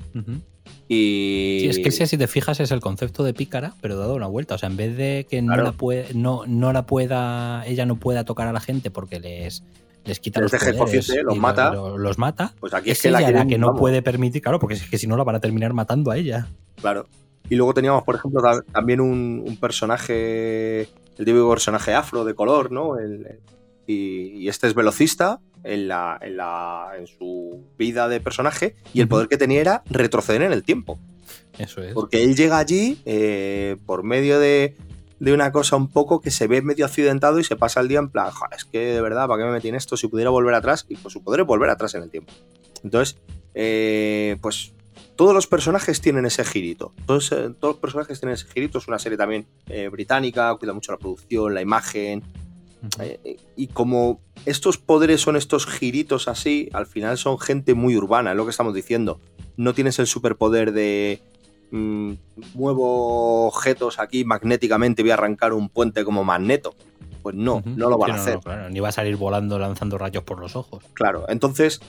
Y. 0.87 1.59
Sí, 1.61 1.67
es 1.69 1.79
que 1.79 1.89
ese, 1.89 2.07
si 2.07 2.17
te 2.17 2.27
fijas, 2.27 2.59
es 2.59 2.71
el 2.71 2.79
concepto 2.81 3.23
de 3.23 3.33
pícara, 3.33 3.73
pero 3.81 3.97
dado 3.97 4.15
una 4.15 4.27
vuelta. 4.27 4.55
O 4.55 4.57
sea, 4.57 4.69
en 4.69 4.77
vez 4.77 4.95
de 4.97 5.25
que 5.29 5.39
Claro. 5.41 5.63
no, 5.63 5.69
la 5.69 5.71
puede, 5.73 6.13
no, 6.13 6.41
no 6.47 6.73
la 6.73 6.85
pueda, 6.85 7.65
ella 7.65 7.85
no 7.85 7.95
pueda 7.97 8.23
tocar 8.25 8.47
a 8.47 8.53
la 8.53 8.59
gente 8.59 8.91
porque 8.91 9.19
les, 9.19 9.63
les 10.05 10.19
quita 10.19 10.41
los 10.41 10.51
poderes 10.51 11.09
los 11.23 11.37
mata. 11.37 11.73
lo- 11.73 11.97
los 11.97 12.17
mata. 12.17 12.53
Pues 12.59 12.73
aquí 12.73 12.91
es, 12.91 13.01
que 13.01 13.11
la 13.11 13.19
ella 13.19 13.27
la 13.27 13.31
quieren, 13.33 13.49
que 13.49 13.57
no 13.57 13.67
vamos, 13.67 13.79
puede 13.79 14.01
permitir, 14.01 14.41
claro, 14.41 14.59
porque 14.59 14.75
es 14.75 14.89
que 14.89 14.97
si 14.97 15.07
no 15.07 15.15
la 15.17 15.23
van 15.23 15.35
a 15.35 15.39
terminar 15.39 15.73
matando 15.73 16.11
a 16.11 16.17
ella. 16.17 16.47
Claro. 16.81 17.07
Y 17.49 17.55
luego 17.55 17.73
teníamos, 17.73 18.03
por 18.03 18.15
ejemplo, 18.15 18.41
ta- 18.41 18.61
también 18.71 18.99
un, 19.01 19.43
un 19.45 19.57
personaje, 19.57 20.81
el 20.81 21.25
típico 21.25 21.49
personaje 21.49 21.93
afro 21.93 22.23
de 22.25 22.33
color, 22.35 22.71
¿no? 22.71 22.97
El- 22.97 23.39
y, 23.87 24.27
y 24.37 24.47
este 24.49 24.67
es 24.67 24.73
velocista 24.73 25.39
en, 25.63 25.87
la, 25.87 26.17
en, 26.21 26.37
la, 26.37 26.91
en 26.97 27.07
su 27.07 27.63
vida 27.77 28.07
de 28.07 28.19
personaje 28.19 28.75
y 28.93 29.01
el 29.01 29.07
poder 29.07 29.27
que 29.27 29.37
tenía 29.37 29.61
era 29.61 29.83
retroceder 29.89 30.41
en 30.41 30.51
el 30.51 30.63
tiempo. 30.63 30.99
Eso 31.57 31.81
es. 31.83 31.93
Porque 31.93 32.23
él 32.23 32.35
llega 32.35 32.57
allí 32.57 32.99
eh, 33.05 33.77
por 33.85 34.03
medio 34.03 34.39
de, 34.39 34.75
de 35.19 35.33
una 35.33 35.51
cosa 35.51 35.75
un 35.75 35.87
poco 35.87 36.19
que 36.19 36.31
se 36.31 36.47
ve 36.47 36.61
medio 36.61 36.85
accidentado 36.85 37.39
y 37.39 37.43
se 37.43 37.55
pasa 37.55 37.79
el 37.79 37.87
día 37.87 37.99
en 37.99 38.09
plan, 38.09 38.31
"Ja, 38.31 38.49
es 38.55 38.65
que 38.65 38.79
de 38.79 39.01
verdad, 39.01 39.27
¿para 39.27 39.41
qué 39.41 39.45
me 39.45 39.53
metí 39.53 39.69
en 39.69 39.75
esto? 39.75 39.95
Si 39.95 40.07
pudiera 40.07 40.31
volver 40.31 40.53
atrás, 40.55 40.85
y 40.89 40.95
pues 40.95 41.13
su 41.13 41.23
poder 41.23 41.41
es 41.41 41.47
volver 41.47 41.69
atrás 41.69 41.93
en 41.95 42.03
el 42.03 42.09
tiempo. 42.09 42.33
Entonces, 42.83 43.17
eh, 43.53 44.37
pues 44.41 44.73
todos 45.15 45.33
los 45.33 45.45
personajes 45.47 46.01
tienen 46.01 46.25
ese 46.25 46.43
girito. 46.43 46.91
Todos, 47.05 47.31
eh, 47.31 47.51
todos 47.59 47.75
los 47.75 47.77
personajes 47.81 48.19
tienen 48.19 48.33
ese 48.33 48.47
girito. 48.47 48.79
Es 48.79 48.87
una 48.87 48.97
serie 48.97 49.17
también 49.17 49.45
eh, 49.67 49.87
británica, 49.89 50.53
cuida 50.55 50.73
mucho 50.73 50.91
la 50.91 50.97
producción, 50.97 51.53
la 51.53 51.61
imagen. 51.61 52.23
Eh, 52.99 53.37
y 53.55 53.67
como 53.67 54.19
estos 54.45 54.77
poderes 54.77 55.21
son 55.21 55.35
estos 55.35 55.65
giritos 55.65 56.27
así, 56.27 56.69
al 56.73 56.85
final 56.85 57.17
son 57.17 57.39
gente 57.39 57.73
muy 57.73 57.95
urbana, 57.95 58.31
es 58.31 58.37
lo 58.37 58.43
que 58.45 58.51
estamos 58.51 58.73
diciendo. 58.73 59.19
No 59.55 59.73
tienes 59.73 59.99
el 59.99 60.07
superpoder 60.07 60.73
de 60.73 61.21
mm, 61.71 62.13
muevo 62.55 63.47
objetos 63.47 63.99
aquí 63.99 64.25
magnéticamente, 64.25 65.01
voy 65.01 65.11
a 65.11 65.15
arrancar 65.15 65.53
un 65.53 65.69
puente 65.69 66.03
como 66.03 66.23
magneto. 66.23 66.73
Pues 67.21 67.35
no, 67.35 67.63
no 67.65 67.89
lo 67.89 67.97
van 67.97 68.09
Sí, 68.09 68.11
a 68.11 68.15
no, 68.15 68.21
hacer. 68.21 68.35
no, 68.35 68.41
claro, 68.41 68.69
ni 68.69 68.79
va 68.81 68.89
a 68.89 68.91
salir 68.91 69.15
volando 69.15 69.57
lanzando 69.57 69.97
rayos 69.97 70.23
por 70.23 70.39
los 70.39 70.57
ojos. 70.57 70.83
Claro, 70.93 71.23
entonces, 71.29 71.79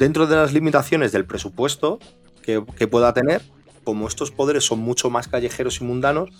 dentro 0.00 0.26
de 0.26 0.34
las 0.34 0.52
limitaciones 0.52 1.12
del 1.12 1.24
presupuesto 1.26 2.00
que, 2.42 2.64
que 2.76 2.88
pueda 2.88 3.14
tener, 3.14 3.40
como 3.84 4.08
estos 4.08 4.32
poderes 4.32 4.64
son 4.64 4.80
mucho 4.80 5.10
más 5.10 5.28
callejeros 5.28 5.80
y 5.80 5.84
mundanos, 5.84 6.30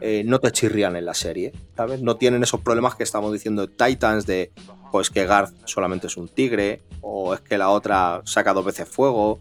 eh, 0.00 0.22
no 0.24 0.38
te 0.38 0.50
chirrían 0.52 0.96
en 0.96 1.04
la 1.04 1.14
serie, 1.14 1.52
¿sabes? 1.76 2.02
No 2.02 2.16
tienen 2.16 2.42
esos 2.42 2.60
problemas 2.60 2.94
que 2.94 3.02
estamos 3.04 3.32
diciendo 3.32 3.66
de 3.66 3.68
Titans, 3.74 4.26
de 4.26 4.52
pues 4.92 5.10
que 5.10 5.24
Garth 5.26 5.54
solamente 5.66 6.06
es 6.08 6.16
un 6.16 6.28
tigre, 6.28 6.82
o 7.00 7.32
es 7.34 7.40
que 7.40 7.56
la 7.58 7.68
otra 7.70 8.20
saca 8.24 8.52
dos 8.52 8.64
veces 8.64 8.88
fuego, 8.88 9.38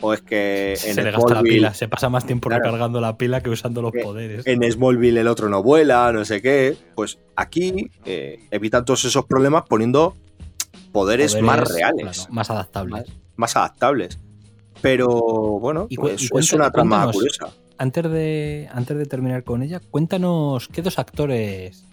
o 0.00 0.12
es 0.12 0.20
que 0.22 0.72
en 0.72 0.94
se 0.94 1.02
le 1.02 1.10
gasta 1.10 1.34
la 1.34 1.42
pila, 1.42 1.74
se 1.74 1.88
pasa 1.88 2.08
más 2.08 2.26
tiempo 2.26 2.48
Claro. 2.48 2.64
recargando 2.64 3.00
la 3.00 3.16
pila 3.16 3.42
que 3.42 3.50
usando 3.50 3.80
los 3.82 3.92
Que 3.92 4.00
poderes. 4.00 4.46
en 4.46 4.62
Smallville 4.70 5.20
el 5.20 5.28
otro 5.28 5.48
no 5.48 5.62
vuela, 5.62 6.12
no 6.12 6.24
sé 6.24 6.40
qué. 6.42 6.76
Pues 6.94 7.18
aquí 7.34 7.90
eh, 8.04 8.38
evitan 8.50 8.84
todos 8.84 9.04
esos 9.06 9.24
problemas 9.26 9.64
poniendo 9.68 10.14
poderes, 10.92 11.40
más 11.42 11.66
reales, 11.68 12.02
claro, 12.18 12.32
más 12.32 12.50
adaptables. 12.50 13.04
más 13.36 13.56
adaptables. 13.56 14.18
Pero 14.82 15.08
bueno, 15.60 15.86
Y 15.88 15.96
cu- 15.96 16.02
pues, 16.08 16.30
es 16.46 16.52
una 16.52 16.70
trama 16.70 17.10
curiosa. 17.10 17.48
Antes 17.78 18.10
de, 18.10 18.68
antes 18.72 18.96
de 18.96 19.06
terminar 19.06 19.44
con 19.44 19.62
ella, 19.62 19.80
cuéntanos 19.80 20.68
qué 20.68 20.82
dos 20.82 20.98
actores 20.98 21.84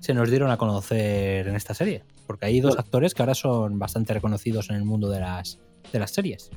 se 0.00 0.14
nos 0.14 0.30
dieron 0.30 0.50
a 0.50 0.56
conocer 0.56 1.48
en 1.48 1.56
esta 1.56 1.74
serie. 1.74 2.02
Porque 2.26 2.46
hay 2.46 2.60
dos 2.60 2.78
actores 2.78 3.14
que 3.14 3.22
ahora 3.22 3.34
son 3.34 3.78
bastante 3.78 4.14
reconocidos 4.14 4.70
en 4.70 4.76
el 4.76 4.84
mundo 4.84 5.08
de 5.10 5.20
las, 5.20 5.58
de 5.92 5.98
las 5.98 6.12
series. 6.12 6.50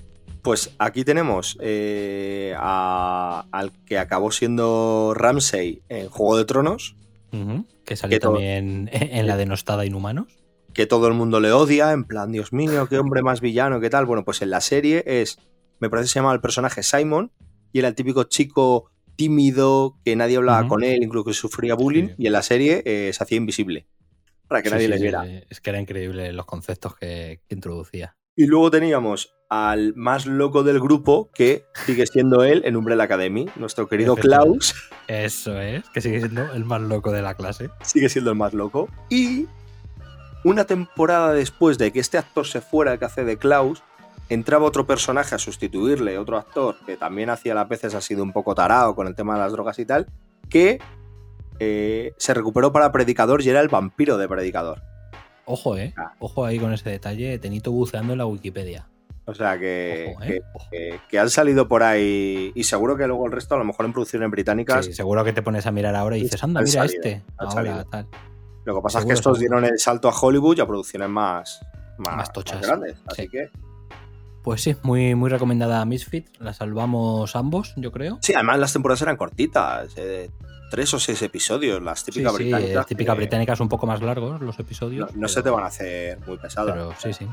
Pues 0.43 0.71
aquí 0.77 1.03
tenemos 1.03 1.57
eh, 1.59 2.53
a- 2.57 3.45
al 3.51 3.71
que 3.85 3.97
acabó 3.97 4.31
siendo 4.31 5.13
Ramsey 5.15 5.81
en 5.89 6.07
Juego 6.09 6.37
de 6.37 6.45
Tronos, 6.45 6.95
Que 7.83 7.95
salió 7.95 8.15
Que 8.15 8.19
también 8.19 8.89
en 8.93 9.27
la 9.27 9.35
denostada 9.37 9.85
Inhumanos. 9.85 10.27
que 10.73 10.85
todo 10.85 11.07
el 11.07 11.13
mundo 11.15 11.39
le 11.39 11.51
odia, 11.51 11.91
en 11.91 12.03
plan, 12.03 12.31
Dios 12.31 12.53
mío, 12.53 12.87
qué 12.87 12.99
hombre 12.99 13.21
más 13.23 13.41
villano, 13.41 13.79
qué 13.79 13.89
tal. 13.89 14.05
Bueno, 14.05 14.23
pues 14.23 14.41
en 14.43 14.51
la 14.51 14.61
serie 14.61 15.03
es, 15.05 15.39
me 15.79 15.89
parece 15.89 16.05
que 16.05 16.09
se 16.13 16.19
llama 16.19 16.33
el 16.33 16.41
personaje 16.41 16.83
Simon, 16.83 17.31
y 17.75 17.79
era 17.79 17.89
el 17.89 17.95
típico 17.95 18.23
chico 18.23 18.89
tímido, 19.17 19.97
que 20.05 20.15
nadie 20.15 20.37
hablaba 20.37 20.65
con 20.65 20.81
él, 20.81 21.03
incluso 21.03 21.25
que 21.25 21.33
sufría 21.33 21.75
bullying, 21.75 22.07
Sí. 22.07 22.13
y 22.19 22.27
en 22.27 22.31
la 22.31 22.41
serie 22.41 22.81
eh, 22.85 23.11
se 23.13 23.21
hacía 23.21 23.35
invisible, 23.37 23.85
para 24.47 24.61
que 24.61 24.69
Sí, 24.69 24.75
nadie 24.75 24.85
sí, 24.87 24.93
le 24.93 24.99
viera. 25.01 25.25
Es 25.49 25.59
que 25.59 25.71
era 25.71 25.81
increíble 25.81 26.31
los 26.31 26.45
conceptos 26.45 26.95
que, 26.95 27.41
que 27.49 27.53
introducía. 27.55 28.15
Y 28.37 28.45
luego 28.45 28.71
teníamos 28.71 29.33
al 29.49 29.93
más 29.95 30.25
loco 30.25 30.63
del 30.63 30.79
grupo, 30.79 31.29
que 31.33 31.65
sigue 31.85 32.05
siendo 32.07 32.45
él 32.45 32.61
en 32.63 32.77
Umbrella 32.77 33.03
Academy, 33.03 33.45
nuestro 33.57 33.89
querido. 33.89 34.15
Klaus, 34.15 34.73
Eso 35.09 35.59
es, 35.59 35.83
que 35.89 35.99
sigue 35.99 36.19
siendo 36.21 36.53
el 36.53 36.63
más 36.63 36.79
loco 36.81 37.11
de 37.11 37.21
la 37.21 37.35
clase. 37.35 37.69
sigue 37.83 38.07
siendo 38.07 38.31
el 38.31 38.37
más 38.37 38.53
loco. 38.53 38.87
Y 39.09 39.47
una 40.45 40.63
temporada 40.63 41.33
después 41.33 41.77
de 41.77 41.91
que 41.91 41.99
este 41.99 42.17
actor 42.17 42.47
se 42.47 42.61
fuera, 42.61 42.93
el 42.93 42.99
que 42.99 43.05
hace 43.05 43.25
de 43.25 43.35
Klaus, 43.37 43.83
entraba 44.29 44.65
otro 44.65 44.85
personaje 44.87 45.35
a 45.35 45.39
sustituirle, 45.39 46.17
otro 46.17 46.37
actor 46.37 46.75
que 46.85 46.97
también 46.97 47.29
hacía 47.29 47.53
las 47.53 47.67
veces 47.69 47.93
ha 47.95 48.01
sido 48.01 48.23
un 48.23 48.31
poco 48.33 48.55
tarado 48.55 48.95
con 48.95 49.07
el 49.07 49.15
tema 49.15 49.35
de 49.35 49.39
las 49.41 49.51
drogas 49.51 49.77
y 49.79 49.85
tal, 49.85 50.07
que 50.49 50.79
eh, 51.59 52.13
se 52.17 52.33
recuperó 52.33 52.71
para 52.71 52.91
Predicador 52.91 53.41
y 53.41 53.49
era 53.49 53.61
el 53.61 53.69
vampiro 53.69 54.17
de 54.17 54.27
Predicador. 54.27 54.81
Ojo, 55.45 55.77
eh. 55.77 55.93
Ah. 55.97 56.13
Ojo 56.19 56.43
ahí 56.43 56.57
con 56.59 56.73
ese 56.73 56.89
detalle. 56.89 57.37
Tenito 57.37 57.71
buceando 57.71 58.13
en 58.13 58.17
la 58.19 58.25
Wikipedia. 58.25 58.87
O 59.27 59.33
sea 59.33 59.57
que, 59.57 60.11
Ojo, 60.15 60.23
eh. 60.23 60.27
que, 60.27 60.41
que- 60.71 60.99
que 61.09 61.19
han 61.19 61.29
salido 61.29 61.67
por 61.67 61.81
ahí 61.83 62.51
y 62.55 62.63
seguro 62.63 62.95
que 62.97 63.07
luego 63.07 63.25
el 63.25 63.31
resto, 63.31 63.55
a 63.55 63.57
lo 63.57 63.63
mejor 63.63 63.85
en 63.85 63.93
producciones 63.93 64.29
británicas, 64.29 64.85
Sí, 64.85 64.93
seguro 64.93 65.23
que 65.23 65.33
te 65.33 65.41
pones 65.41 65.65
a 65.65 65.71
mirar 65.71 65.95
ahora 65.95 66.17
y 66.17 66.21
dices, 66.23 66.43
anda, 66.43 66.61
mira 66.61 66.71
salido, 66.83 66.95
este. 67.03 67.23
Ahora, 67.37 67.83
tal. 67.89 68.07
lo 68.65 68.75
que 68.75 68.81
pasa 68.81 68.99
es 68.99 69.05
que 69.05 69.13
estos 69.13 69.39
dieron 69.39 69.65
el 69.65 69.79
salto 69.79 70.09
a 70.09 70.13
Hollywood 70.19 70.57
y 70.57 70.61
a 70.61 70.67
producciones 70.67 71.09
más, 71.09 71.59
más, 71.99 72.15
Más 72.17 72.33
tochas. 72.33 72.57
más 72.57 72.67
grandes. 72.67 72.97
Así 73.07 73.23
Sí. 73.23 73.29
que 73.29 73.49
Pues 74.45 74.61
sí, 74.61 74.75
muy, 74.83 75.15
muy 75.15 75.29
recomendada 75.29 75.83
Misfit. 75.85 76.27
La 76.39 76.53
salvamos 76.53 77.35
ambos, 77.35 77.73
yo 77.75 77.91
creo. 77.91 78.19
Sí, 78.21 78.33
además 78.35 78.59
las 78.59 78.71
temporadas 78.71 79.01
eran 79.01 79.17
cortitas, 79.17 79.91
eh, 79.97 80.29
tres 80.69 80.93
o 80.93 80.99
seis 80.99 81.19
episodios, 81.23 81.81
las 81.81 81.99
Sí, 82.01 82.11
típicas 82.11 82.31
sí, 82.35 82.43
británicas. 82.43 82.85
típica 82.85 83.13
que 83.13 83.17
británicas 83.17 83.59
un 83.59 83.69
poco 83.69 83.87
más 83.87 84.01
largos 84.03 84.39
los 84.41 84.57
No, 84.57 84.63
episodios. 84.63 85.15
no 85.15 85.27
se 85.27 85.41
te 85.41 85.49
van 85.49 85.63
a 85.63 85.67
hacer 85.67 86.19
muy 86.27 86.37
pesadas. 86.37 86.73
Pero 86.75 86.93
sí, 86.99 87.11
sí. 87.13 87.27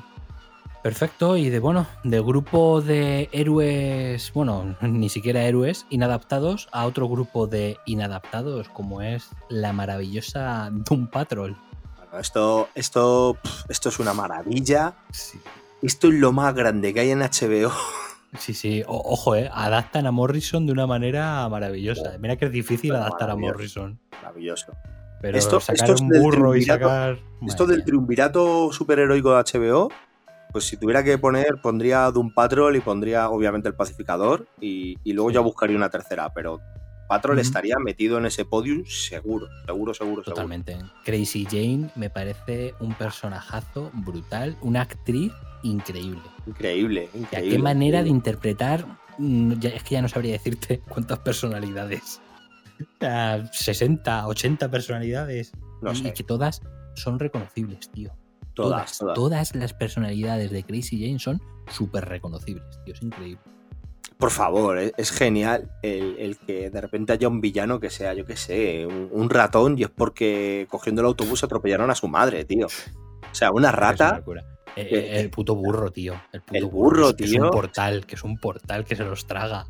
Perfecto, 0.82 1.36
y 1.36 1.48
de 1.50 1.60
bueno, 1.60 1.86
de 2.02 2.20
grupo 2.20 2.80
de 2.80 3.28
héroes, 3.30 4.32
bueno, 4.32 4.74
ni 4.82 5.08
siquiera 5.10 5.42
héroes, 5.44 5.86
inadaptados 5.90 6.68
a 6.72 6.86
otro 6.86 7.08
grupo 7.08 7.46
de 7.46 7.76
inadaptados, 7.84 8.68
como 8.70 9.02
es 9.02 9.28
la 9.50 9.72
maravillosa 9.74 10.70
Doom 10.72 11.08
Patrol. 11.08 11.56
Bueno, 11.98 12.18
esto, 12.18 12.68
esto, 12.74 13.36
esto 13.68 13.90
es 13.90 13.98
una 14.00 14.12
maravilla. 14.14 14.94
Sí, 15.12 15.38
Esto 15.82 16.08
es 16.08 16.14
lo 16.14 16.32
más 16.32 16.54
grande 16.54 16.94
que 16.94 17.00
hay 17.00 17.10
en 17.10 17.20
HBO. 17.22 17.72
sí, 18.38 18.54
sí. 18.54 18.82
O- 18.86 19.02
ojo, 19.12 19.34
eh, 19.36 19.50
adaptan 19.52 20.06
a 20.06 20.10
Morrison 20.12 20.66
de 20.66 20.72
una 20.72 20.86
manera 20.86 21.48
maravillosa. 21.48 22.16
Mira 22.20 22.36
que 22.36 22.46
es 22.46 22.52
difícil 22.52 22.90
Pero 22.90 23.02
adaptar 23.02 23.30
a. 23.30 23.36
Morrison. 23.36 23.98
Maravilloso. 24.22 24.72
Pero 25.20 25.38
Esto- 25.38 25.60
sacar 25.60 25.74
esto 25.90 25.94
es 25.94 26.00
un 26.00 26.08
burro 26.08 26.56
y 26.56 26.62
sacar. 26.62 27.18
Esto 27.46 27.66
del 27.66 27.84
triunvirato 27.84 28.72
superheroico 28.72 29.30
de 29.34 29.38
HBO, 29.44 29.88
pues 30.52 30.64
si 30.64 30.76
tuviera 30.76 31.02
que 31.04 31.16
poner, 31.18 31.60
pondría 31.62 32.10
Doom 32.10 32.32
Patrol 32.34 32.74
y 32.76 32.80
pondría 32.80 33.28
obviamente 33.30 33.68
el 33.68 33.74
Pacificador 33.74 34.46
y, 34.60 34.96
y 35.04 35.12
luego 35.12 35.30
Sí. 35.30 35.34
ya 35.34 35.40
buscaría 35.40 35.76
una 35.76 35.90
tercera, 35.90 36.32
pero 36.34 36.60
Patrol 37.08 37.38
estaría 37.38 37.76
metido 37.78 38.18
en 38.18 38.26
ese 38.26 38.44
podium 38.44 38.84
seguro, 38.86 39.46
seguro, 39.66 39.94
seguro, 39.94 39.94
seguro. 39.94 40.22
Totalmente. 40.24 40.78
Crazy 41.04 41.44
Jane 41.44 41.90
me 41.94 42.10
parece 42.10 42.74
un 42.80 42.94
personajazo 42.94 43.90
brutal, 43.92 44.56
una 44.62 44.80
actriz 44.82 45.32
increíble. 45.62 46.22
Increíble, 46.46 47.08
O 47.08 47.12
sea, 47.12 47.20
increíble. 47.20 47.56
qué 47.56 47.62
manera 47.62 48.02
de 48.02 48.08
interpretar. 48.08 48.86
mm, 49.18 49.52
ya- 49.60 49.70
es 49.70 49.82
que 49.82 49.94
ya 49.94 50.02
no 50.02 50.08
sabría 50.08 50.32
decirte 50.32 50.80
cuántas 50.88 51.18
personalidades. 51.20 52.20
O 52.80 52.84
sea, 53.00 53.46
60, 53.52 54.26
80 54.26 54.70
personalidades. 54.70 55.52
No 55.82 55.94
sé. 55.94 56.08
y 56.08 56.12
que 56.12 56.22
todas 56.24 56.62
son 56.94 57.18
reconocibles, 57.18 57.90
tío. 57.90 58.12
Todas, 58.54 58.98
todas. 58.98 59.14
todas 59.14 59.54
las 59.54 59.72
personalidades 59.74 60.50
de 60.50 60.62
Crazy 60.62 61.00
Jane 61.04 61.18
son 61.18 61.40
súper 61.68 62.04
reconocibles, 62.06 62.78
tío. 62.84 62.94
Es 62.94 63.02
increíble. 63.02 63.40
Por 64.18 64.30
favor, 64.30 64.78
es, 64.78 64.92
es 64.96 65.10
genial 65.10 65.70
el, 65.82 66.16
el 66.18 66.38
que 66.38 66.70
de 66.70 66.80
repente 66.80 67.12
haya 67.12 67.28
un 67.28 67.40
villano 67.40 67.80
que 67.80 67.90
sea, 67.90 68.14
yo 68.14 68.24
qué 68.24 68.36
sé, 68.36 68.86
un, 68.86 69.08
un 69.10 69.30
ratón 69.30 69.76
y 69.78 69.82
es 69.82 69.90
porque 69.90 70.66
cogiendo 70.70 71.00
el 71.02 71.06
autobús 71.06 71.42
atropellaron 71.42 71.90
a 71.90 71.94
su 71.96 72.06
madre, 72.08 72.44
tío. 72.44 72.66
O 72.66 73.34
sea, 73.34 73.50
una 73.50 73.68
Es 73.68 73.72
una 73.72 73.72
rata. 73.72 74.16
locura. 74.18 74.44
Eh, 74.76 74.88
eh, 74.90 75.20
el 75.20 75.30
puto 75.30 75.54
burro, 75.54 75.90
tío. 75.92 76.14
El, 76.32 76.40
puto 76.42 76.58
El 76.58 76.64
burro, 76.66 77.08
es- 77.10 77.14
que 77.14 77.24
Es 77.24 77.30
tío. 77.30 77.42
un 77.44 77.50
portal, 77.50 78.06
que 78.06 78.14
es 78.14 78.24
un 78.24 78.38
portal 78.38 78.84
que 78.84 78.96
se 78.96 79.04
los 79.04 79.26
traga. 79.26 79.66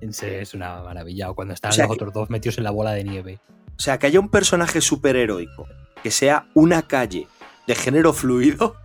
Es 0.00 0.54
una 0.54 0.82
maravilla. 0.82 1.30
O 1.30 1.34
cuando 1.34 1.54
están 1.54 1.70
O 1.70 1.74
sea 1.74 1.86
los 1.86 1.94
otros 1.94 2.12
dos 2.12 2.30
metidos 2.30 2.58
en 2.58 2.64
la 2.64 2.70
bola 2.70 2.92
de 2.92 3.02
nieve. 3.04 3.40
O 3.78 3.80
sea, 3.80 3.98
que 3.98 4.06
haya 4.06 4.20
un 4.20 4.28
personaje 4.28 4.80
superheroico 4.80 5.66
que 6.02 6.10
sea 6.10 6.46
una 6.54 6.82
calle 6.82 7.26
de 7.66 7.74
género 7.74 8.12
fluido. 8.12 8.76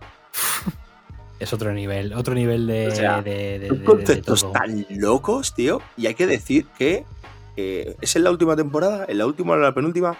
Es 1.38 1.52
otro 1.52 1.72
nivel, 1.72 2.12
otro 2.12 2.34
nivel 2.34 2.66
de, 2.66 2.88
O 2.88 2.90
sea, 2.92 3.20
de- 3.20 3.82
conceptos 3.84 4.42
todo. 4.42 4.52
tan 4.52 4.86
locos, 4.90 5.54
tío. 5.54 5.80
Y 5.96 6.06
hay 6.06 6.14
que 6.14 6.26
decir 6.26 6.66
que 6.78 7.04
eh, 7.56 7.96
es 8.00 8.16
en 8.16 8.24
la 8.24 8.30
última 8.30 8.54
temporada, 8.56 9.04
en 9.08 9.18
la 9.18 9.26
última 9.26 9.52
o 9.52 9.56
en 9.56 9.62
la 9.62 9.74
penúltima, 9.74 10.16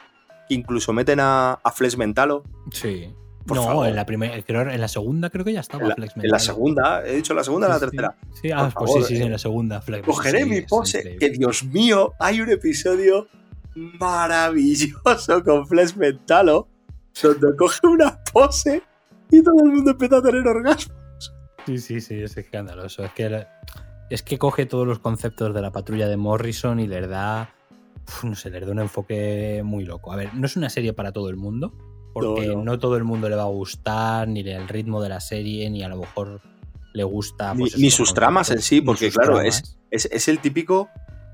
que 0.49 0.55
incluso 0.55 0.93
meten 0.93 1.21
a, 1.21 1.53
a 1.55 1.73
Flesh 1.73 1.97
Mentalo. 1.97 2.43
Sí. 2.73 3.13
Por 3.47 3.57
no, 3.57 3.65
favor. 3.65 3.87
en 3.89 3.97
la 3.97 4.07
primera, 4.07 4.41
creo 4.43 4.63
en 4.63 4.81
la 4.81 4.89
segunda 4.89 5.29
creo 5.31 5.45
que 5.45 5.53
ya 5.53 5.61
estaba 5.61 5.85
la, 5.89 5.95
Flex 5.97 6.17
en 6.17 6.31
la 6.31 6.39
segunda, 6.39 7.05
he 7.07 7.17
dicho 7.17 7.35
la 7.35 7.43
segunda 7.43 7.67
o 7.67 7.71
la 7.71 7.79
Sí, 7.79 7.85
sí. 7.85 7.91
tercera. 7.91 8.17
Sí, 8.41 8.51
ah, 8.53 8.71
pues 8.73 8.75
favor, 8.75 9.03
sí, 9.05 9.17
sí, 9.17 9.23
eh. 9.23 9.27
en 9.27 9.33
la 9.33 9.39
segunda. 9.39 9.81
Flex. 9.81 10.07
Cogeré 10.07 10.45
Sí, 10.45 10.49
mi 10.49 10.61
pose, 10.63 11.17
que 11.19 11.31
Dios 11.31 11.65
mío, 11.65 12.13
hay 12.21 12.41
un 12.41 12.51
episodio 12.51 13.27
maravilloso 13.75 15.43
con 15.45 15.67
Flesh 15.67 15.97
Mentalo, 15.97 16.69
donde 17.23 17.57
coge 17.57 17.87
una 17.87 18.19
pose 18.33 18.83
y 19.31 19.43
todo 19.43 19.57
el 19.65 19.73
mundo 19.73 19.91
empieza 19.93 20.19
a 20.19 20.23
tener 20.23 20.47
orgasmo. 20.47 20.95
Sí, 21.67 21.79
sí, 21.79 22.01
sí, 22.01 22.21
es 22.23 22.37
escandaloso. 22.37 23.05
Es 23.05 23.13
que, 23.13 23.31
la- 23.31 23.49
es 24.11 24.23
que 24.23 24.39
coge 24.39 24.67
todos 24.67 24.87
los 24.87 24.99
conceptos 24.99 25.55
de 25.55 25.63
la 25.63 25.71
patrulla 25.71 26.09
de 26.09 26.17
Morrison 26.17 26.81
y 26.81 26.87
les 26.87 27.09
da, 27.09 27.51
no 28.25 28.35
sé, 28.35 28.51
les 28.51 28.67
da 28.67 28.73
un 28.73 28.81
enfoque 28.81 29.63
muy 29.65 29.85
loco. 29.85 30.13
A 30.13 30.17
ver, 30.17 30.35
no 30.35 30.47
es 30.47 30.57
una 30.57 30.69
serie 30.71 30.93
para 30.93 31.13
todo 31.13 31.29
el 31.29 31.37
mundo, 31.37 31.73
porque 32.13 32.47
No, 32.49 32.57
no, 32.59 32.65
no. 32.65 32.79
todo 32.79 32.97
el 32.97 33.05
mundo 33.05 33.29
le 33.29 33.37
va 33.37 33.43
a 33.43 33.47
gustar, 33.47 34.29
ni 34.29 34.41
el 34.41 34.69
ritmo 34.69 35.03
de 35.03 35.09
la 35.09 35.21
serie, 35.21 35.69
ni 35.71 35.83
a 35.83 35.89
lo 35.89 35.97
mejor 35.99 36.41
le 36.93 37.05
gusta. 37.05 37.55
Ni- 37.55 37.61
pues, 37.61 37.79
ni 37.79 37.91
sus 37.91 38.13
tramas 38.15 38.51
en 38.51 38.61
sí, 38.63 38.81
porque, 38.81 39.11
claro. 39.11 39.41
Es, 39.41 39.77
es 39.91 40.29
el 40.29 40.39
típico. 40.41 40.89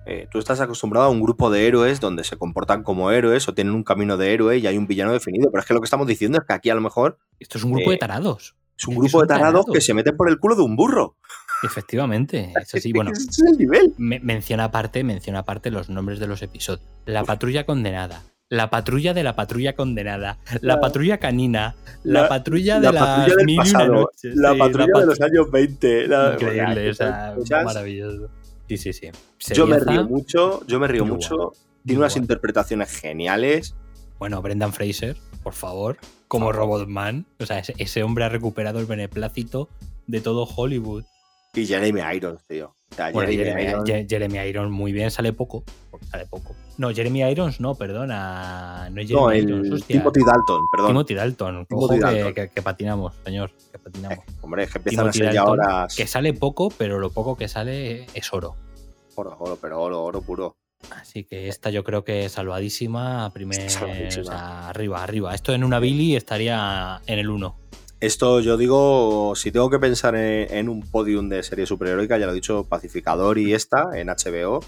eh, 0.07 0.27
tú 0.33 0.39
estás 0.39 0.59
acostumbrado 0.61 1.07
a 1.07 1.11
un 1.11 1.21
grupo 1.21 1.51
de 1.51 1.67
héroes 1.67 2.01
donde 2.01 2.25
se 2.25 2.37
comportan 2.39 2.83
como 2.83 3.11
héroes 3.11 3.47
o 3.47 3.53
tienen 3.55 3.75
un 3.75 3.85
camino 3.85 4.17
de 4.17 4.33
héroe 4.33 4.57
y 4.59 4.67
hay 4.67 4.79
un 4.79 4.87
villano 4.87 5.13
definido. 5.13 5.51
Pero 5.51 5.61
es 5.61 5.67
que 5.67 5.75
lo 5.75 5.81
que 5.81 5.85
estamos 5.85 6.07
diciendo 6.07 6.39
es 6.39 6.45
que 6.47 6.55
aquí 6.55 6.71
a 6.71 6.75
lo 6.75 6.81
mejor 6.81 7.19
Esto 7.39 7.59
es 7.59 7.65
un 7.65 7.73
grupo 7.73 7.91
eh, 7.91 7.95
de 7.95 7.99
tarados. 7.99 8.57
es 8.79 8.87
un 8.89 8.95
grupo 8.97 9.21
de 9.21 9.27
tarados 9.27 9.67
que 9.71 9.81
se 9.83 9.93
meten 9.93 10.17
por 10.17 10.31
el 10.31 10.39
culo 10.39 10.57
de 10.57 10.63
un 10.63 10.77
burro. 10.77 11.17
Efectivamente, 11.63 12.53
es 12.63 12.75
así. 12.75 12.93
Bueno, 12.93 13.11
es 13.13 13.39
el 13.41 13.59
nivel. 13.59 13.93
Me- 13.99 14.21
menciona 14.21 14.65
aparte, 14.65 15.05
menciona 15.05 15.41
aparte 15.41 15.71
los 15.71 15.91
nombres 15.91 16.19
de 16.21 16.27
los 16.27 16.41
episodios. 16.41 16.83
La 17.05 17.25
patrulla 17.25 17.67
condenada. 17.67 18.23
La 18.51 18.71
patrulla 18.71 19.13
de 19.13 19.23
la 19.23 19.37
patrulla 19.37 19.75
condenada. 19.75 20.39
La 20.63 20.75
La- 20.77 20.81
patrulla 20.81 21.19
canina. 21.19 21.77
La, 22.03 22.23
la- 22.23 22.29
patrulla 22.29 22.81
de 22.81 22.93
La 22.93 22.99
patrulla 23.01 23.37
del 23.37 23.45
mil 23.47 23.55
y 23.55 23.59
una 23.59 23.65
pasado. 23.73 23.93
noches. 23.93 24.37
La 24.37 24.53
Sí, 24.53 24.59
patrulla 24.59 25.01
de 25.01 25.07
los 25.07 25.21
años 25.21 25.51
20. 25.51 26.09
la- 26.09 26.33
Increíble, 26.33 26.91
o 26.91 26.95
sea, 26.95 27.35
maravilloso. 27.65 28.31
Sí, 28.69 28.77
sí, 28.79 28.93
sí. 28.93 29.11
Yo 29.55 29.67
me 29.67 29.79
río 29.79 30.05
mucho, 30.05 30.65
yo 30.67 30.79
me 30.81 30.89
río 30.89 31.05
muy 31.05 31.15
mucho. 31.17 31.37
guay, 31.37 31.49
Tiene 31.85 31.99
unas 32.01 32.15
guay. 32.15 32.23
interpretaciones 32.23 32.91
geniales. 33.01 33.75
Bueno, 34.19 34.41
Brendan 34.43 34.73
Fraser, 34.73 35.17
por 35.43 35.53
favor, 35.55 35.97
como 36.27 36.51
Robotman. 36.53 37.27
O 37.41 37.47
sea, 37.47 37.59
ese, 37.59 37.75
ese 37.79 38.03
hombre 38.03 38.25
ha 38.25 38.29
recuperado 38.29 38.79
el 38.81 38.87
beneplácito 38.87 39.69
de 40.07 40.21
todo 40.21 40.45
Hollywood. 40.57 41.05
Y 41.55 41.67
Jeremy 41.67 42.01
Irons, 42.15 42.43
tío. 42.47 42.75
Bueno, 42.97 43.31
Jeremy 43.31 43.37
Jeremy, 43.37 43.63
Irons- 43.65 43.85
Je- 43.87 44.07
Jeremy 44.09 44.39
Irons 44.49 44.71
muy 44.73 44.93
bien, 44.93 45.11
sale 45.11 45.33
poco. 45.33 45.63
Sale 46.11 46.27
poco. 46.27 46.55
No, 46.79 46.91
Jeremy 46.93 47.23
Irons 47.31 47.61
no, 47.61 47.75
perdona. 47.75 48.89
No 48.91 49.01
es 49.01 49.09
Jeremy 49.09 49.27
No, 49.27 49.35
Irons, 49.35 49.67
el 49.67 49.73
hostia. 49.75 49.99
Timothy 49.99 50.21
Dalton, 50.25 50.61
perdón. 50.73 50.89
Timothy 50.89 51.15
Dalton. 51.15 51.67
Timothy 51.67 51.95
que, 51.95 52.01
Dalton. 52.01 52.35
que- 52.35 52.49
que 52.49 52.63
patinamos, 52.63 53.15
señor. 53.25 53.51
Que 53.73 53.79
patinamos. 53.79 54.19
Eh, 54.19 54.23
hombre, 54.41 54.63
es 54.65 54.71
que 54.73 54.79
empiezan 54.79 55.05
Timothy 55.11 55.21
a 55.21 55.25
ser 55.27 55.35
ya 55.35 55.45
horas. 55.45 55.95
Que 55.97 56.07
sale 56.07 56.33
poco, 56.35 56.71
pero 56.71 56.99
lo 56.99 57.11
poco 57.11 57.37
que 57.37 57.47
sale 57.49 58.07
es 58.15 58.33
oro. 58.33 58.57
Oro, 59.15 59.37
oro, 59.39 59.59
pero 59.61 59.81
oro, 59.83 60.03
oro 60.05 60.23
puro. 60.23 60.57
Así 60.91 61.25
que 61.25 61.49
esta 61.49 61.71
yo 61.71 61.83
creo 61.85 62.05
que 62.05 62.25
es 62.27 62.33
salvadísima. 62.33 63.31
Primer, 63.33 63.69
salvadísima. 63.71 64.23
o 64.23 64.25
sea, 64.27 64.69
arriba, 64.69 65.03
arriba. 65.03 65.35
Esto 65.35 65.53
en 65.53 65.65
una 65.65 65.81
Billy 65.81 66.15
estaría 66.17 67.01
en 67.07 67.19
el 67.19 67.29
1. 67.29 67.57
Esto 68.01 68.41
yo 68.41 68.57
digo, 68.57 69.35
si 69.35 69.51
tengo 69.51 69.71
que 69.71 69.79
pensar 69.81 70.15
en, 70.15 70.53
en 70.55 70.69
un 70.69 70.83
podium 70.83 71.29
de 71.29 71.43
serie 71.43 71.67
superheroica, 71.67 72.17
ya 72.19 72.27
lo 72.27 72.33
he 72.33 72.35
dicho, 72.37 72.65
Pacificador 72.65 73.39
y 73.39 73.55
esta 73.55 73.91
en 73.99 74.07
HBO, 74.09 74.61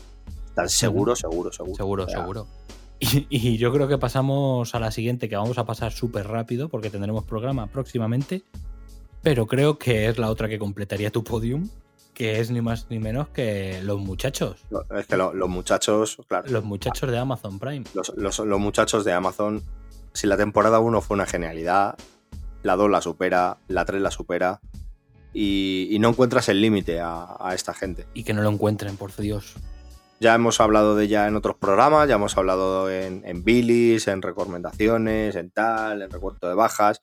están 0.48 0.69
seguro, 0.69 1.15
seguro, 1.15 1.52
seguro. 1.52 1.74
Seguro, 1.77 2.05
O 2.05 2.09
sea, 2.09 2.19
seguro. 2.20 2.47
Y, 3.02 3.27
y 3.31 3.57
yo 3.57 3.73
creo 3.73 3.89
que 3.89 3.97
pasamos 3.97 4.74
a 4.74 4.78
la 4.81 4.90
siguiente, 4.90 5.31
que 5.31 5.36
vamos 5.36 5.57
a 5.57 5.65
pasar 5.65 5.90
súper 5.90 6.27
rápido 6.28 6.69
porque 6.69 6.90
tendremos 6.90 7.24
programa 7.24 7.66
próximamente. 7.69 8.43
Pero 9.23 9.47
creo 9.47 9.78
que 9.78 10.07
es 10.09 10.19
la 10.19 10.28
otra 10.31 10.48
que 10.51 10.59
completaría 10.59 11.11
tu 11.11 11.24
podium, 11.24 11.66
que 12.12 12.40
es 12.40 12.51
ni 12.51 12.61
más 12.61 12.89
ni 12.90 12.98
menos 12.98 13.28
que 13.28 13.81
Los 13.85 14.01
Muchachos. 14.01 14.66
Es 14.94 15.07
que 15.07 15.16
lo- 15.16 15.32
los 15.32 15.48
muchachos, 15.48 16.19
claro, 16.28 16.48
Los 16.51 16.62
Muchachos 16.65 17.11
de 17.11 17.16
Amazon 17.16 17.59
Prime. 17.59 17.85
los, 17.94 18.12
los- 18.16 18.39
los 18.40 18.61
muchachos 18.61 19.02
de 19.07 19.12
Amazon, 19.15 19.62
si 20.12 20.27
la 20.27 20.36
temporada 20.36 20.78
1 20.81 21.01
fue 21.01 21.15
una 21.15 21.24
genialidad, 21.27 21.97
la 22.62 22.76
2 22.76 22.90
la 22.90 23.00
supera, 23.00 23.58
la 23.68 23.84
3 23.84 24.00
la 24.00 24.10
supera, 24.10 24.60
y, 25.32 25.88
y 25.90 25.98
no 25.98 26.08
encuentras 26.08 26.48
el 26.48 26.60
límite 26.60 27.00
a, 27.00 27.36
a 27.38 27.54
esta 27.54 27.74
gente. 27.74 28.06
Y 28.14 28.24
que 28.24 28.34
no 28.34 28.42
lo 28.42 28.50
encuentren, 28.50 28.96
por 28.96 29.14
Dios. 29.16 29.54
Ya 30.18 30.34
hemos 30.34 30.60
hablado 30.60 30.96
de 30.96 31.04
ella 31.04 31.26
en 31.28 31.36
otros 31.36 31.56
programas, 31.56 32.08
ya 32.08 32.16
hemos 32.16 32.36
hablado 32.36 32.90
en, 32.90 33.22
en 33.24 33.42
Billys, 33.42 34.06
en 34.06 34.20
recomendaciones, 34.20 35.34
en 35.34 35.50
tal, 35.50 36.02
en 36.02 36.10
recuento 36.10 36.46
de 36.46 36.54
bajas. 36.54 37.00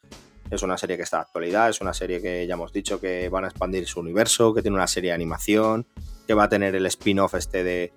Es 0.52 0.62
una 0.62 0.78
serie 0.78 0.98
que 0.98 1.04
está 1.04 1.18
en 1.18 1.22
actualidad, 1.24 1.70
es 1.70 1.82
una 1.82 1.94
serie 1.94 2.22
que 2.22 2.46
ya 2.46 2.54
hemos 2.54 2.72
dicho 2.72 3.02
que 3.02 3.28
van 3.30 3.44
a 3.44 3.48
expandir 3.48 3.88
su 3.88 4.00
universo, 4.00 4.54
que 4.54 4.62
tiene 4.62 4.76
una 4.76 4.88
serie 4.88 5.10
de 5.10 5.16
animación, 5.16 5.88
que 6.28 6.36
va 6.36 6.44
a 6.44 6.50
tener 6.50 6.76
el 6.76 6.86
spin-off 6.86 7.34
este 7.34 7.64
de, 7.64 7.92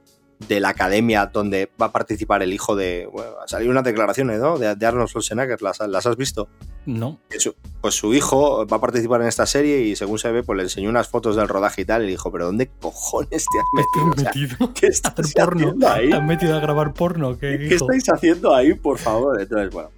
de 0.48 0.58
la 0.60 0.70
academia 0.70 1.26
donde 1.26 1.70
va 1.80 1.86
a 1.86 1.92
participar 1.92 2.42
el 2.42 2.52
hijo 2.52 2.74
de... 2.74 3.08
Bueno, 3.12 3.32
ha 3.44 3.46
salido 3.46 3.70
unas 3.70 3.84
declaraciones, 3.84 4.40
¿no? 4.40 4.58
De, 4.58 4.74
de 4.74 4.86
Arnold 4.86 5.08
Schwarzenegger, 5.08 5.60
¿las, 5.62 5.80
las 5.80 6.06
has 6.06 6.16
visto? 6.16 6.48
No, 6.86 7.20
su- 7.38 7.54
pues 7.82 7.94
su 7.94 8.14
hijo 8.14 8.66
va 8.66 8.78
a 8.78 8.80
participar 8.80 9.20
en 9.20 9.28
esta 9.28 9.44
serie 9.46 9.80
y 9.82 9.96
según 9.96 10.18
se 10.18 10.32
ve, 10.32 10.42
pues 10.42 10.56
le 10.56 10.62
enseñó 10.62 10.88
unas 10.88 11.08
fotos 11.08 11.36
del 11.36 11.46
rodaje 11.46 11.82
y 11.82 11.84
tal, 11.84 12.02
y 12.02 12.06
le 12.06 12.10
dijo, 12.12 12.32
pero 12.32 12.46
¿dónde 12.46 12.68
cojones 12.80 13.44
te 13.44 13.58
has 13.58 13.64
metido? 13.74 14.10
O 14.12 14.16
sea, 14.18 14.32
metido. 14.34 14.74
¿Qué 14.74 14.86
estás 14.86 15.12
Hacer 15.18 15.44
porno. 15.44 15.60
haciendo 15.66 15.88
ahí? 15.88 16.08
¿Te 16.10 16.16
has 16.16 16.22
metido 16.24 16.56
a 16.56 16.60
grabar 16.60 16.94
porno? 16.94 17.38
¿Qué, 17.38 17.58
¿Qué 17.68 17.74
estáis 17.74 18.04
haciendo 18.10 18.54
ahí, 18.54 18.72
por 18.74 18.98
favor? 18.98 19.40
Entonces, 19.40 19.70
bueno, 19.70 19.90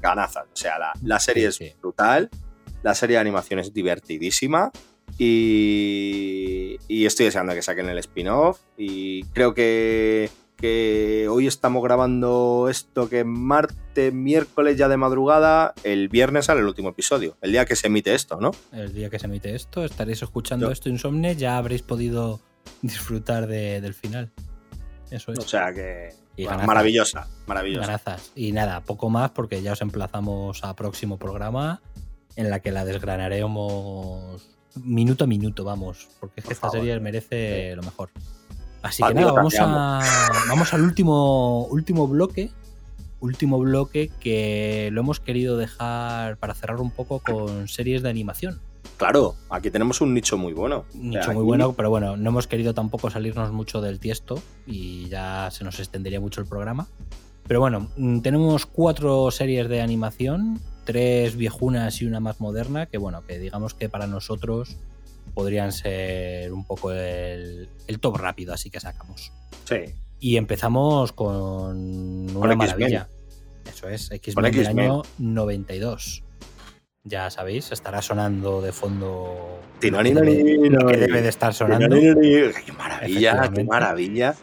ganazas. 0.00 0.44
O 0.44 0.56
sea, 0.56 0.78
la, 0.78 0.92
la 1.02 1.20
serie 1.20 1.52
Sí, 1.52 1.64
es 1.66 1.70
sí. 1.72 1.76
brutal, 1.80 2.30
la 2.82 2.94
serie 2.94 3.16
de 3.16 3.20
animación 3.20 3.60
es 3.60 3.72
divertidísima 3.74 4.72
y, 5.22 6.76
y 6.88 7.06
estoy 7.06 7.26
deseando 7.26 7.54
que 7.54 7.62
saquen 7.62 7.88
el 7.88 7.98
spin-off 7.98 8.60
y 8.76 9.24
creo 9.26 9.54
que, 9.54 10.30
que 10.56 11.26
hoy 11.30 11.46
estamos 11.46 11.82
grabando 11.82 12.68
esto 12.70 13.08
que 13.08 13.24
martes, 13.24 14.12
miércoles 14.12 14.76
ya 14.76 14.88
de 14.88 14.96
madrugada, 14.96 15.74
el 15.84 16.08
viernes 16.08 16.46
sale 16.46 16.60
el 16.60 16.66
último 16.66 16.90
episodio, 16.90 17.36
el 17.40 17.52
día 17.52 17.64
que 17.64 17.76
se 17.76 17.86
emite 17.88 18.14
esto, 18.14 18.38
¿no? 18.40 18.50
El 18.72 18.92
día 18.94 19.10
que 19.10 19.18
se 19.18 19.26
emite 19.26 19.54
esto, 19.54 19.84
estaréis 19.84 20.22
escuchando 20.22 20.66
Yo- 20.66 20.72
esto 20.72 20.88
insomne, 20.88 21.36
ya 21.36 21.56
habréis 21.58 21.82
podido 21.82 22.40
disfrutar 22.82 23.46
de- 23.46 23.80
del 23.80 23.94
final. 23.94 24.30
Eso 25.10 25.32
es. 25.32 25.38
O 25.38 25.42
sea 25.42 25.72
que... 25.72 26.10
Y 26.36 26.44
bueno, 26.46 26.64
maravillosa, 26.64 27.28
maravillosa. 27.46 27.86
Ganazas. 27.86 28.32
Y 28.34 28.52
nada, 28.52 28.80
poco 28.80 29.10
más 29.10 29.30
porque 29.32 29.60
ya 29.60 29.72
os 29.72 29.82
emplazamos 29.82 30.64
a 30.64 30.74
próximo 30.74 31.18
programa 31.18 31.82
en 32.36 32.48
la 32.48 32.60
que 32.60 32.72
la 32.72 32.86
desgranaremos 32.86 34.48
minuto 34.76 35.24
a 35.24 35.26
minuto, 35.26 35.64
vamos, 35.64 36.08
porque 36.20 36.40
es 36.40 36.44
Por 36.44 36.50
que 36.50 36.54
esta 36.54 36.68
favor. 36.68 36.78
serie 36.78 37.00
merece 37.00 37.76
lo 37.76 37.82
mejor. 37.82 38.10
Así 38.82 39.02
que 39.02 39.14
nada, 39.14 39.32
vamos, 39.32 39.54
a, 39.58 40.00
vamos 40.48 40.74
al 40.74 40.82
último, 40.82 41.66
último 41.66 42.08
bloque. 42.08 42.50
Último 43.20 43.60
bloque 43.60 44.10
que 44.18 44.88
lo 44.92 45.02
hemos 45.02 45.20
querido 45.20 45.56
dejar 45.56 46.38
para 46.38 46.54
cerrar 46.54 46.80
un 46.80 46.90
poco 46.90 47.20
con 47.20 47.68
series 47.68 48.02
de 48.02 48.10
animación. 48.10 48.60
Claro, 48.96 49.36
aquí 49.48 49.70
tenemos 49.70 50.00
un 50.00 50.12
nicho 50.12 50.36
muy 50.36 50.52
bueno. 50.52 50.84
Un 50.94 51.10
nicho 51.10 51.32
muy 51.32 51.44
bueno, 51.44 51.72
pero 51.72 51.88
bueno, 51.88 52.16
no 52.16 52.30
hemos 52.30 52.48
querido 52.48 52.74
tampoco 52.74 53.10
salirnos 53.10 53.52
mucho 53.52 53.80
del 53.80 54.00
tiesto 54.00 54.42
y 54.66 55.08
ya 55.08 55.48
se 55.52 55.62
nos 55.62 55.78
extendería 55.78 56.20
mucho 56.20 56.40
el 56.40 56.48
programa. 56.48 56.88
Pero 57.46 57.60
bueno, 57.60 57.90
mm, 57.96 58.20
tenemos 58.20 58.66
cuatro 58.66 59.30
series 59.30 59.68
de 59.68 59.80
animación, 59.80 60.60
tres 60.84 61.36
viejunas 61.36 62.00
y 62.02 62.06
una 62.06 62.20
más 62.20 62.40
moderna, 62.40 62.86
que 62.86 62.98
bueno, 62.98 63.24
que 63.26 63.38
digamos 63.38 63.74
que 63.74 63.88
para 63.88 64.06
nosotros 64.06 64.76
podrían 65.34 65.72
ser 65.72 66.52
un 66.52 66.64
poco 66.66 66.92
el, 66.92 67.68
el 67.86 68.00
top 68.00 68.16
rápido, 68.16 68.52
así 68.52 68.70
que 68.70 68.80
sacamos. 68.80 69.32
Sí. 69.64 69.76
Y 70.20 70.36
empezamos 70.36 71.12
con 71.12 71.76
una 72.36 72.54
maravilla. 72.56 73.08
Eso 73.68 73.88
es, 73.88 74.10
X-Men 74.10 74.44
del 74.52 74.66
año 74.78 75.02
92. 75.18 76.24
Ya 77.04 77.30
sabéis, 77.30 77.72
estará 77.72 78.00
sonando 78.02 78.60
de 78.62 78.70
fondo 78.72 79.58
Tino, 79.80 80.00
lo 80.02 80.86
que 80.86 80.96
debe- 80.98 81.22
de 81.22 81.28
estar 81.28 81.52
sonando. 81.52 81.96
¡Qué 81.96 82.72
maravilla! 82.72 83.50
¡Qué 83.52 83.64
maravilla! 83.64 84.34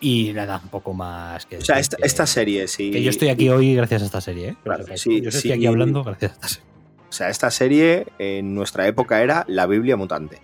Y 0.00 0.32
nada, 0.34 0.60
un 0.62 0.68
poco 0.68 0.92
más 0.92 1.46
que 1.46 1.56
O 1.58 1.60
sea, 1.64 1.78
esta, 1.78 1.96
que- 1.96 2.06
esta 2.06 2.26
serie, 2.26 2.68
sí. 2.68 2.90
que 2.90 3.02
yo 3.02 3.10
estoy 3.10 3.28
aquí 3.28 3.48
hoy 3.48 3.74
gracias 3.74 4.02
a 4.02 4.04
esta 4.06 4.20
serie, 4.20 4.48
¿eh? 4.50 4.56
Claro, 4.62 4.84
sí, 4.96 5.20
yo 5.22 5.28
estoy 5.30 5.40
sí. 5.42 5.52
aquí 5.52 5.66
hablando 5.66 6.04
gracias 6.04 6.32
a 6.32 6.34
esta 6.34 6.48
serie. 6.48 6.66
O 7.08 7.12
sea, 7.12 7.28
esta 7.30 7.50
serie 7.50 8.06
en 8.18 8.54
nuestra 8.54 8.86
época 8.86 9.22
era 9.22 9.44
la 9.48 9.66
Biblia 9.66 9.96
mutante. 9.96 10.40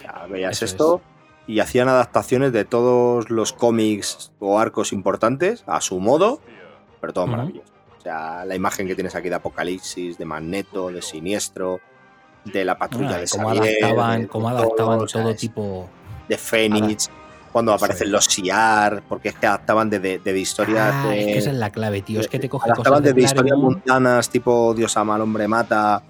Sea, 0.00 0.26
veías 0.30 0.52
Eso 0.52 0.64
esto 0.64 1.02
y 1.46 1.58
hacían 1.60 1.88
adaptaciones 1.88 2.52
de 2.52 2.64
todos 2.64 3.30
los 3.30 3.52
cómics 3.52 4.32
o 4.38 4.58
arcos 4.60 4.92
importantes 4.92 5.64
a 5.66 5.80
su 5.80 5.98
modo, 5.98 6.40
pero 7.00 7.12
todo 7.12 7.26
maravilloso. 7.26 7.72
O 7.98 8.00
sea, 8.00 8.44
la 8.44 8.54
imagen 8.54 8.86
que 8.86 8.94
tienes 8.94 9.14
aquí 9.14 9.28
de 9.28 9.34
Apocalipsis, 9.34 10.18
de 10.18 10.24
Magneto, 10.24 10.90
de 10.90 11.02
Siniestro, 11.02 11.80
de 12.44 12.64
la 12.64 12.76
patrulla 12.78 13.16
Ah, 13.16 13.18
de 13.18 13.26
cómo 13.28 13.48
Xavier, 13.48 13.82
adaptaban, 13.84 14.20
de- 14.22 14.28
cómo 14.28 14.48
adaptaban 14.50 15.06
todo, 15.06 15.34
tipo. 15.34 15.88
de 16.28 16.38
Fénix, 16.38 17.10
cuando 17.54 17.72
aparecen 17.72 18.08
es. 18.08 18.12
los 18.12 18.24
Siar, 18.26 19.02
porque 19.08 19.30
es 19.30 19.36
que 19.36 19.46
adaptaban 19.46 19.88
de, 19.88 19.98
de, 20.00 20.18
de 20.18 20.38
historias 20.38 20.92
Ah, 20.92 21.08
de, 21.08 21.20
es 21.20 21.26
que 21.26 21.38
esa 21.38 21.50
es 21.52 21.56
la 21.56 21.70
clave, 21.70 22.02
tío. 22.02 22.20
Es 22.20 22.28
que 22.28 22.38
te 22.38 22.48
coge 22.50 22.66
adaptaban 22.68 23.00
cosas 23.00 23.02
de 23.04 23.12
desde 23.14 23.26
historias 23.28 23.52
Claremont 23.54 23.76
mundanas 23.86 24.28
tipo 24.28 24.74
Dios 24.74 24.94
ama 24.96 25.14
al 25.14 25.20
hombre 25.22 25.46
mata 25.48 26.02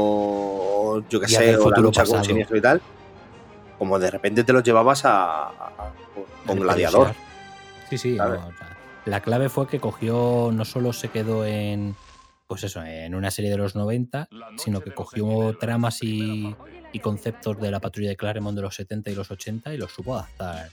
o 0.00 1.02
yo 1.08 1.20
hacia 1.22 1.38
sé, 1.38 1.56
o 1.56 1.70
la 1.70 1.78
lucha 1.78 2.02
con 2.02 2.10
pasado. 2.12 2.24
siniestro 2.24 2.56
y 2.56 2.60
tal, 2.60 2.82
como 3.78 3.98
de 3.98 4.10
repente 4.10 4.44
te 4.44 4.52
los 4.52 4.62
llevabas 4.62 5.04
a, 5.04 5.48
a- 5.48 5.92
con 6.46 6.60
gladiador. 6.60 7.14
Sí, 7.90 7.98
sí. 7.98 8.16
¿sabes? 8.16 8.40
no, 8.40 8.46
o 8.48 8.52
sea, 8.52 8.76
la 9.06 9.20
clave 9.20 9.48
fue 9.48 9.66
que 9.68 9.78
cogió, 9.80 10.50
no 10.52 10.64
solo 10.64 10.92
se 10.92 11.08
quedó 11.08 11.44
en, 11.46 11.94
pues 12.48 12.64
eso, 12.64 12.82
en 12.82 13.14
una 13.14 13.30
serie 13.30 13.50
de 13.50 13.56
los 13.58 13.76
90, 13.76 14.28
sino 14.56 14.80
que 14.80 14.92
cogió 14.92 15.56
tramas 15.58 16.02
y, 16.02 16.54
y 16.92 17.00
conceptos 17.00 17.60
de 17.60 17.70
la 17.70 17.80
patrulla 17.80 18.08
de 18.10 18.16
Claremont 18.16 18.56
de 18.56 18.62
los 18.62 18.74
70 18.74 19.10
y 19.10 19.14
los 19.14 19.30
80 19.30 19.74
y 19.74 19.76
los 19.76 19.92
supo 19.92 20.14
adaptar 20.16 20.70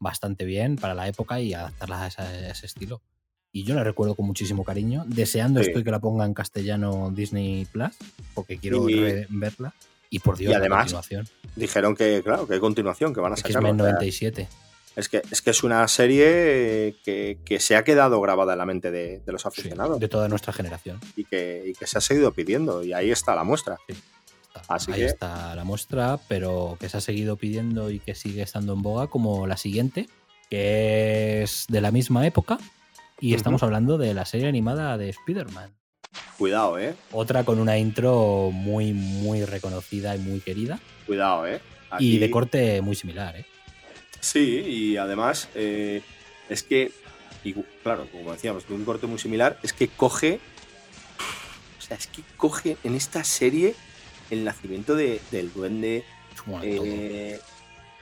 bastante 0.00 0.44
bien 0.44 0.76
para 0.76 0.94
la 0.94 1.06
época 1.08 1.40
y 1.40 1.54
adaptarlas 1.54 2.00
a, 2.00 2.06
esa- 2.08 2.22
a 2.28 2.50
ese 2.50 2.66
estilo. 2.66 3.00
Y 3.52 3.64
yo 3.64 3.74
la 3.74 3.84
recuerdo 3.84 4.14
con 4.14 4.26
muchísimo 4.26 4.64
cariño, 4.64 5.04
deseando 5.06 5.60
Sí. 5.62 5.68
estoy 5.68 5.82
que 5.84 5.90
la 5.90 5.98
ponga 6.00 6.24
en 6.26 6.34
castellano 6.34 7.10
Disney 7.14 7.66
Plus, 7.66 7.90
porque 8.34 8.58
quiero 8.58 8.88
Y- 8.88 9.24
verla. 9.30 9.74
Y 10.10 10.20
por 10.20 10.36
Dios, 10.36 10.52
y 10.52 10.54
además, 10.54 10.82
continuación. 10.92 11.26
Dijeron 11.56 11.96
que, 11.96 12.22
claro, 12.22 12.46
que 12.46 12.54
hay 12.54 12.60
continuación, 12.60 13.12
que 13.14 13.20
van 13.20 13.32
a 13.32 13.36
sacarlo. 13.36 13.58
X-Men 13.68 13.80
o 13.80 13.84
sea, 13.84 13.92
97. 13.94 14.48
es, 14.94 15.08
que, 15.08 15.22
es 15.30 15.42
que 15.42 15.50
es 15.50 15.62
una 15.64 15.86
serie 15.88 16.94
que, 17.04 17.38
que 17.44 17.58
se 17.60 17.74
ha 17.76 17.82
quedado 17.82 18.20
grabada 18.20 18.52
en 18.52 18.58
la 18.58 18.66
mente 18.66 18.90
de, 18.92 19.20
de 19.20 19.32
los 19.32 19.42
Sí, 19.42 19.48
aficionados 19.48 19.98
de 19.98 20.08
toda 20.08 20.28
nuestra 20.28 20.52
generación. 20.52 21.00
y, 21.16 21.24
que, 21.24 21.64
y 21.66 21.72
que 21.72 21.86
se 21.86 21.98
ha 21.98 22.00
seguido 22.00 22.32
pidiendo. 22.32 22.84
Y 22.84 22.92
ahí 22.92 23.10
está 23.10 23.34
la 23.34 23.42
muestra. 23.44 23.78
Está- 24.60 24.74
Así 24.74 24.92
Ahí 24.92 25.00
que- 25.00 25.06
está 25.06 25.54
la 25.54 25.64
muestra, 25.64 26.18
pero 26.28 26.76
que 26.80 26.88
se 26.88 26.96
ha 26.96 27.00
seguido 27.00 27.36
pidiendo 27.36 27.90
y 27.90 27.98
que 28.00 28.14
sigue 28.14 28.42
estando 28.42 28.72
en 28.72 28.82
boga 28.82 29.06
como 29.08 29.46
la 29.46 29.56
siguiente, 29.56 30.08
que 30.50 31.42
es 31.42 31.66
de 31.68 31.80
la 31.80 31.90
misma 31.90 32.26
época. 32.26 32.58
Y 33.20 33.34
estamos 33.34 33.62
hablando 33.62 33.96
de 33.96 34.12
la 34.12 34.26
serie 34.26 34.46
animada 34.48 34.98
de 34.98 35.08
Spider-Man. 35.08 35.72
Cuidado, 36.38 36.78
¿eh? 36.78 36.94
Otra 37.12 37.44
con 37.44 37.58
una 37.58 37.78
intro 37.78 38.50
muy, 38.52 38.92
muy 38.92 39.44
reconocida 39.44 40.14
y 40.16 40.18
muy 40.18 40.40
querida. 40.40 40.78
Cuidado, 41.06 41.46
¿eh? 41.46 41.60
Y 41.98 42.18
de 42.18 42.30
corte 42.30 42.82
muy 42.82 42.94
similar, 42.94 43.36
¿eh? 43.36 43.46
Sí, 44.20 44.40
y 44.66 44.96
además 44.98 45.48
eh, 45.54 46.02
es 46.50 46.62
que, 46.62 46.92
y, 47.44 47.54
claro, 47.82 48.06
como 48.10 48.32
decíamos, 48.32 48.68
de 48.68 48.74
un 48.74 48.84
corte 48.84 49.06
muy 49.06 49.18
similar, 49.18 49.58
es 49.62 49.72
que 49.72 49.88
coge, 49.88 50.40
o 51.78 51.82
sea, 51.82 51.96
es 51.96 52.06
que 52.06 52.22
coge 52.36 52.76
en 52.84 52.94
esta 52.96 53.24
serie 53.24 53.74
el 54.30 54.44
nacimiento 54.44 54.94
de- 54.94 55.20
del 55.30 55.52
duende, 55.52 56.04
eh, 56.62 57.40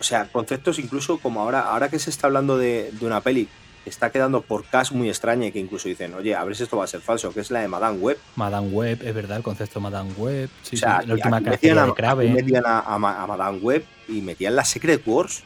o 0.00 0.02
sea, 0.02 0.26
conceptos 0.30 0.78
incluso 0.78 1.18
como 1.18 1.40
ahora, 1.40 1.60
ahora 1.60 1.88
que 1.88 1.98
se 1.98 2.10
está 2.10 2.26
hablando 2.26 2.56
de, 2.58 2.90
de 2.92 3.06
una 3.06 3.20
peli 3.20 3.48
que 3.84 3.90
está 3.90 4.10
quedando 4.10 4.40
por 4.40 4.64
cast 4.64 4.92
muy 4.92 5.08
extraña 5.10 5.46
y 5.46 5.52
que 5.52 5.58
incluso 5.58 5.88
dicen, 5.88 6.14
oye, 6.14 6.34
a 6.34 6.42
ver 6.44 6.56
si 6.56 6.62
esto 6.62 6.76
va 6.78 6.84
a 6.84 6.86
ser 6.86 7.02
falso, 7.02 7.32
que 7.34 7.40
es 7.40 7.50
la 7.50 7.60
de 7.60 7.68
Madame 7.68 7.98
Web. 7.98 8.18
Madame 8.34 8.68
Web, 8.68 9.00
es 9.04 9.14
verdad, 9.14 9.36
el 9.36 9.42
concepto 9.42 9.78
Madame 9.80 10.10
Web. 10.16 10.48
Sí, 10.62 10.76
o 10.76 10.78
sea, 10.78 11.00
sí, 11.02 11.06
la 11.08 11.14
última 11.14 11.38
metían, 11.40 11.78
a, 11.78 12.14
de 12.14 12.28
metían 12.30 12.64
a- 12.66 12.80
a 12.80 12.98
Ma- 12.98 13.22
a 13.22 13.26
Madame 13.26 13.58
Web 13.58 13.84
y 14.08 14.22
metían 14.22 14.56
la 14.56 14.64
Secret 14.64 15.02
Wars. 15.06 15.42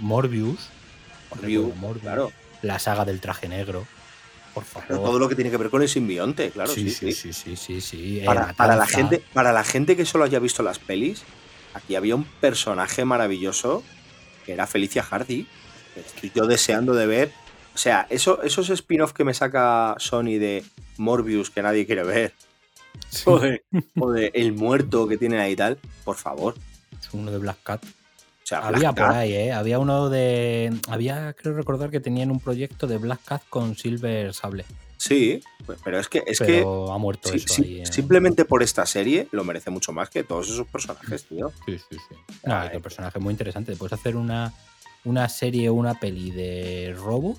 Morbius. 0.00 0.70
Morbius, 1.30 1.62
recuerdo 1.64 1.80
Morbius, 1.80 2.02
claro. 2.02 2.32
La 2.62 2.78
saga 2.78 3.04
del 3.04 3.20
traje 3.20 3.48
negro. 3.48 3.86
Por 4.54 4.64
favor. 4.64 4.88
Todo 4.88 5.18
lo 5.18 5.28
que 5.28 5.34
tiene 5.34 5.50
que 5.50 5.56
ver 5.56 5.70
con 5.70 5.82
el 5.82 5.88
simbionte, 5.88 6.50
claro, 6.50 6.72
sí, 6.72 6.90
sí. 6.90 7.12
sí, 7.12 7.32
sí, 7.32 7.56
sí, 7.56 7.80
sí. 7.80 8.20
Eh, 8.20 8.24
para, 8.24 8.52
para 8.54 8.76
la 8.76 8.86
gente, 8.86 9.22
para 9.32 9.52
la 9.52 9.64
gente 9.64 9.96
que 9.96 10.04
solo 10.04 10.24
haya 10.24 10.38
visto 10.38 10.62
las 10.62 10.78
pelis, 10.78 11.22
aquí 11.74 11.94
había 11.94 12.14
un 12.14 12.24
personaje 12.24 13.04
maravilloso 13.04 13.82
que 14.44 14.52
era 14.52 14.66
Felicia 14.66 15.02
Hardy. 15.02 15.46
que 15.94 16.00
Estoy 16.00 16.32
yo 16.34 16.46
deseando 16.46 16.94
de 16.94 17.06
ver. 17.06 17.32
O 17.74 17.78
sea, 17.78 18.06
eso, 18.10 18.42
esos 18.42 18.70
spin-off 18.70 19.12
que 19.12 19.22
me 19.24 19.34
saca 19.34 19.94
Sony 19.98 20.38
de 20.38 20.64
Morbius 20.96 21.50
que 21.50 21.62
nadie 21.62 21.86
quiere 21.86 22.02
ver. 22.02 22.34
O, 23.26 23.38
de, 23.38 23.62
o 23.96 24.10
de 24.10 24.32
El 24.34 24.54
Muerto 24.54 25.06
que 25.06 25.16
tienen 25.16 25.38
ahí 25.38 25.52
y 25.52 25.56
tal. 25.56 25.78
Por 26.04 26.16
favor. 26.16 26.54
Es 27.00 27.08
uno 27.12 27.30
de 27.30 27.38
Black 27.38 27.58
Cat. 27.62 27.84
O 28.48 28.54
sea, 28.56 28.60
Había 28.60 28.78
Black 28.78 28.96
por 28.96 29.08
Cat, 29.08 29.16
ahí, 29.16 29.34
¿eh? 29.34 29.52
Había 29.52 29.78
uno 29.78 30.08
de. 30.08 30.74
Había, 30.88 31.34
creo 31.34 31.54
recordar 31.54 31.90
que 31.90 32.00
tenían 32.00 32.30
un 32.30 32.40
proyecto 32.40 32.86
de 32.86 32.96
Black 32.96 33.20
Cat 33.22 33.42
con 33.50 33.76
Silver 33.76 34.32
Sable. 34.32 34.64
Sí, 34.96 35.42
pues, 35.66 35.78
pero 35.84 35.98
es 35.98 36.08
que, 36.08 36.22
es 36.26 36.38
que 36.38 36.46
pero 36.46 36.90
ha 36.90 36.96
muerto 36.96 37.28
sí, 37.28 37.36
eso 37.36 37.48
sí, 37.48 37.62
ahí. 37.62 37.80
¿eh? 37.82 37.86
simplemente 37.86 38.46
por 38.46 38.62
esta 38.62 38.86
serie 38.86 39.28
lo 39.32 39.44
merece 39.44 39.68
mucho 39.68 39.92
más 39.92 40.08
que 40.08 40.24
todos 40.24 40.48
esos 40.48 40.66
personajes, 40.66 41.26
tío. 41.26 41.52
Sí, 41.66 41.78
sí, 41.78 41.98
sí. 42.08 42.16
No, 42.46 42.62
es 42.64 42.70
que 42.70 42.76
el 42.76 42.82
personaje 42.82 43.18
es 43.18 43.22
muy 43.22 43.32
interesante. 43.32 43.76
Puedes 43.76 43.92
hacer 43.92 44.16
una, 44.16 44.54
una 45.04 45.28
serie 45.28 45.68
o 45.68 45.74
una 45.74 46.00
peli 46.00 46.30
de 46.30 46.96
robos. 46.98 47.36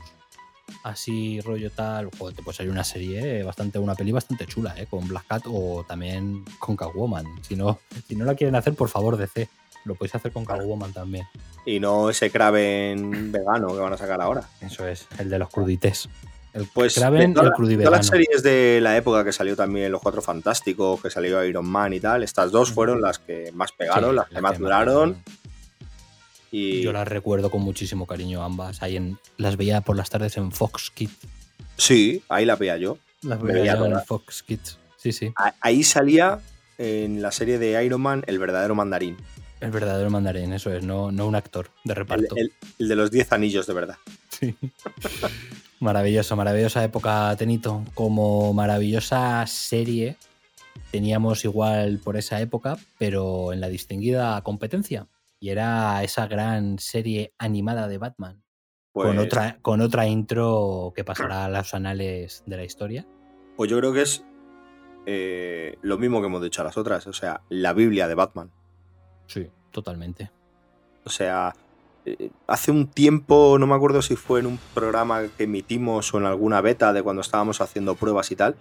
Así, 0.84 1.42
rollo 1.42 1.72
tal. 1.72 2.12
Joder, 2.20 2.36
te 2.36 2.44
puede 2.44 2.56
salir 2.56 2.72
una 2.72 2.84
serie 2.84 3.42
bastante, 3.42 3.80
una 3.80 3.96
peli 3.96 4.12
bastante 4.12 4.46
chula, 4.46 4.76
¿eh? 4.78 4.86
Con 4.86 5.08
Black 5.08 5.26
Cat 5.26 5.44
o 5.48 5.84
también 5.88 6.46
con 6.60 6.78
Catwoman. 6.78 7.26
Si 7.42 7.56
no, 7.56 7.80
si 8.08 8.16
no 8.16 8.26
la 8.26 8.36
quieren 8.36 8.54
hacer, 8.54 8.76
por 8.76 8.90
favor, 8.90 9.18
DC. 9.18 9.50
Lo 9.90 9.96
podéis 9.96 10.16
hacer 10.16 10.32
con 10.32 10.46
Catwoman 10.46 10.94
también. 10.94 11.28
Y 11.66 11.80
no 11.82 12.10
ese 12.10 12.32
Kraven 12.32 13.32
vegano 13.32 13.68
que 13.68 13.80
van 13.82 13.92
a 13.94 13.98
sacar 13.98 14.22
ahora. 14.22 14.48
Eso 14.62 14.88
es, 14.88 15.08
el 15.18 15.30
de 15.30 15.38
los 15.40 15.50
crudités. 15.50 16.08
El 16.54 16.66
Pues 16.74 16.96
Kraven, 16.96 17.34
toda- 17.34 17.48
el 17.48 17.54
crudivegano. 17.54 17.90
todas 17.92 18.00
las 18.00 18.08
series 18.08 18.42
de 18.44 18.80
la 18.82 18.96
época 18.98 19.24
que 19.24 19.32
salió 19.34 19.56
también 19.56 19.92
Los 19.92 20.02
Cuatro 20.02 20.22
Fantásticos, 20.22 21.02
que 21.02 21.10
salió 21.12 21.44
Iron 21.44 21.68
Man 21.68 21.94
y 21.94 22.00
tal, 22.00 22.24
estas 22.24 22.52
dos 22.52 22.72
fueron 22.72 23.02
las 23.02 23.20
que 23.20 23.52
más 23.54 23.72
pegaron, 23.72 24.12
Sí, 24.12 24.16
las 24.16 24.28
que 24.30 24.34
las 24.36 24.44
más 24.44 24.52
que 24.54 24.58
duraron. 24.60 25.18
Y 26.52 26.82
Yo 26.82 26.92
las 26.92 27.08
recuerdo 27.08 27.52
con 27.52 27.62
muchísimo 27.62 28.08
cariño 28.08 28.44
ambas. 28.44 28.82
Ahí 28.82 28.96
en, 28.96 29.20
las 29.38 29.58
veía 29.58 29.82
por 29.82 29.96
las 29.96 30.10
tardes 30.10 30.38
en 30.38 30.52
Fox 30.52 30.90
Kids. 30.92 31.14
sí, 31.78 32.24
ahí 32.30 32.46
la 32.46 32.56
veía 32.56 32.78
yo. 32.78 32.98
Las 33.22 33.42
veía 33.42 33.76
yo 33.76 33.86
en. 33.86 34.00
Fox 34.02 34.42
Kids. 34.44 34.80
Sí, 34.98 35.12
sí. 35.12 35.32
Ahí 35.62 35.84
salía 35.84 36.40
en 36.80 37.22
la 37.22 37.32
serie 37.32 37.60
de 37.60 37.84
Iron 37.86 38.02
Man 38.02 38.24
el 38.26 38.40
verdadero 38.40 38.74
mandarín, 38.74 39.18
El 39.62 39.72
verdadero 39.72 40.10
mandarín, 40.10 40.54
eso 40.54 40.74
es, 40.74 40.84
no, 40.84 41.12
no 41.12 41.28
un 41.28 41.36
actor 41.36 41.70
de 41.84 41.94
reparto. 41.94 42.36
el- 42.38 42.54
el 42.80 42.88
de 42.88 42.96
los 42.96 43.12
10 43.12 43.32
anillos 43.34 43.68
de 43.68 43.74
verdad. 43.74 43.98
Sí. 44.30 44.56
Maravilloso, 45.82 46.36
maravillosa 46.36 46.84
época, 46.84 47.34
Tenito. 47.38 47.84
Como 47.94 48.54
maravillosa 48.54 49.46
serie, 49.48 50.18
teníamos 50.92 51.46
igual 51.46 52.00
por 52.04 52.18
esa 52.18 52.42
época, 52.42 52.78
pero 52.98 53.54
en 53.54 53.62
la 53.62 53.70
distinguida 53.70 54.42
competencia. 54.42 55.08
Y 55.40 55.50
era 55.50 56.04
esa 56.04 56.28
gran 56.28 56.80
serie 56.80 57.34
animada 57.38 57.88
de 57.88 57.98
Batman. 57.98 58.44
Pues, 58.92 59.08
Con, 59.08 59.20
otra, 59.20 59.58
con 59.62 59.80
otra 59.82 60.06
intro 60.08 60.92
que 60.96 61.06
pasará 61.06 61.46
a 61.46 61.50
los 61.50 61.74
anales 61.74 62.44
de 62.46 62.58
la 62.58 62.64
historia. 62.66 63.08
pues 63.56 63.70
yo 63.70 63.78
creo 63.78 63.94
que 63.94 64.02
es 64.02 64.24
eh, 65.06 65.78
lo 65.82 65.98
mismo 65.98 66.20
que 66.20 66.28
hemos 66.28 66.42
dicho 66.42 66.62
a 66.62 66.66
las 66.66 66.78
otras, 66.78 67.08
o 67.08 67.14
sea, 67.14 67.42
la 67.50 67.72
Biblia 67.72 68.08
de 68.10 68.16
Batman. 68.16 68.52
Sí, 69.30 69.48
totalmente. 69.72 70.30
O 71.06 71.10
sea, 71.10 71.56
eh, 72.06 72.30
hace 72.48 72.72
un 72.72 72.88
tiempo, 72.88 73.58
no 73.60 73.68
me 73.68 73.76
acuerdo 73.76 74.02
si 74.02 74.16
fue 74.16 74.40
en 74.42 74.48
un 74.48 74.60
programa 74.74 75.22
que 75.38 75.44
emitimos 75.44 76.14
o 76.14 76.18
en 76.18 76.26
alguna 76.26 76.62
beta 76.62 76.92
de 76.94 77.02
cuando 77.04 77.22
estábamos 77.22 77.62
haciendo 77.62 77.96
pruebas 77.96 78.32
y 78.32 78.36
tal, 78.36 78.56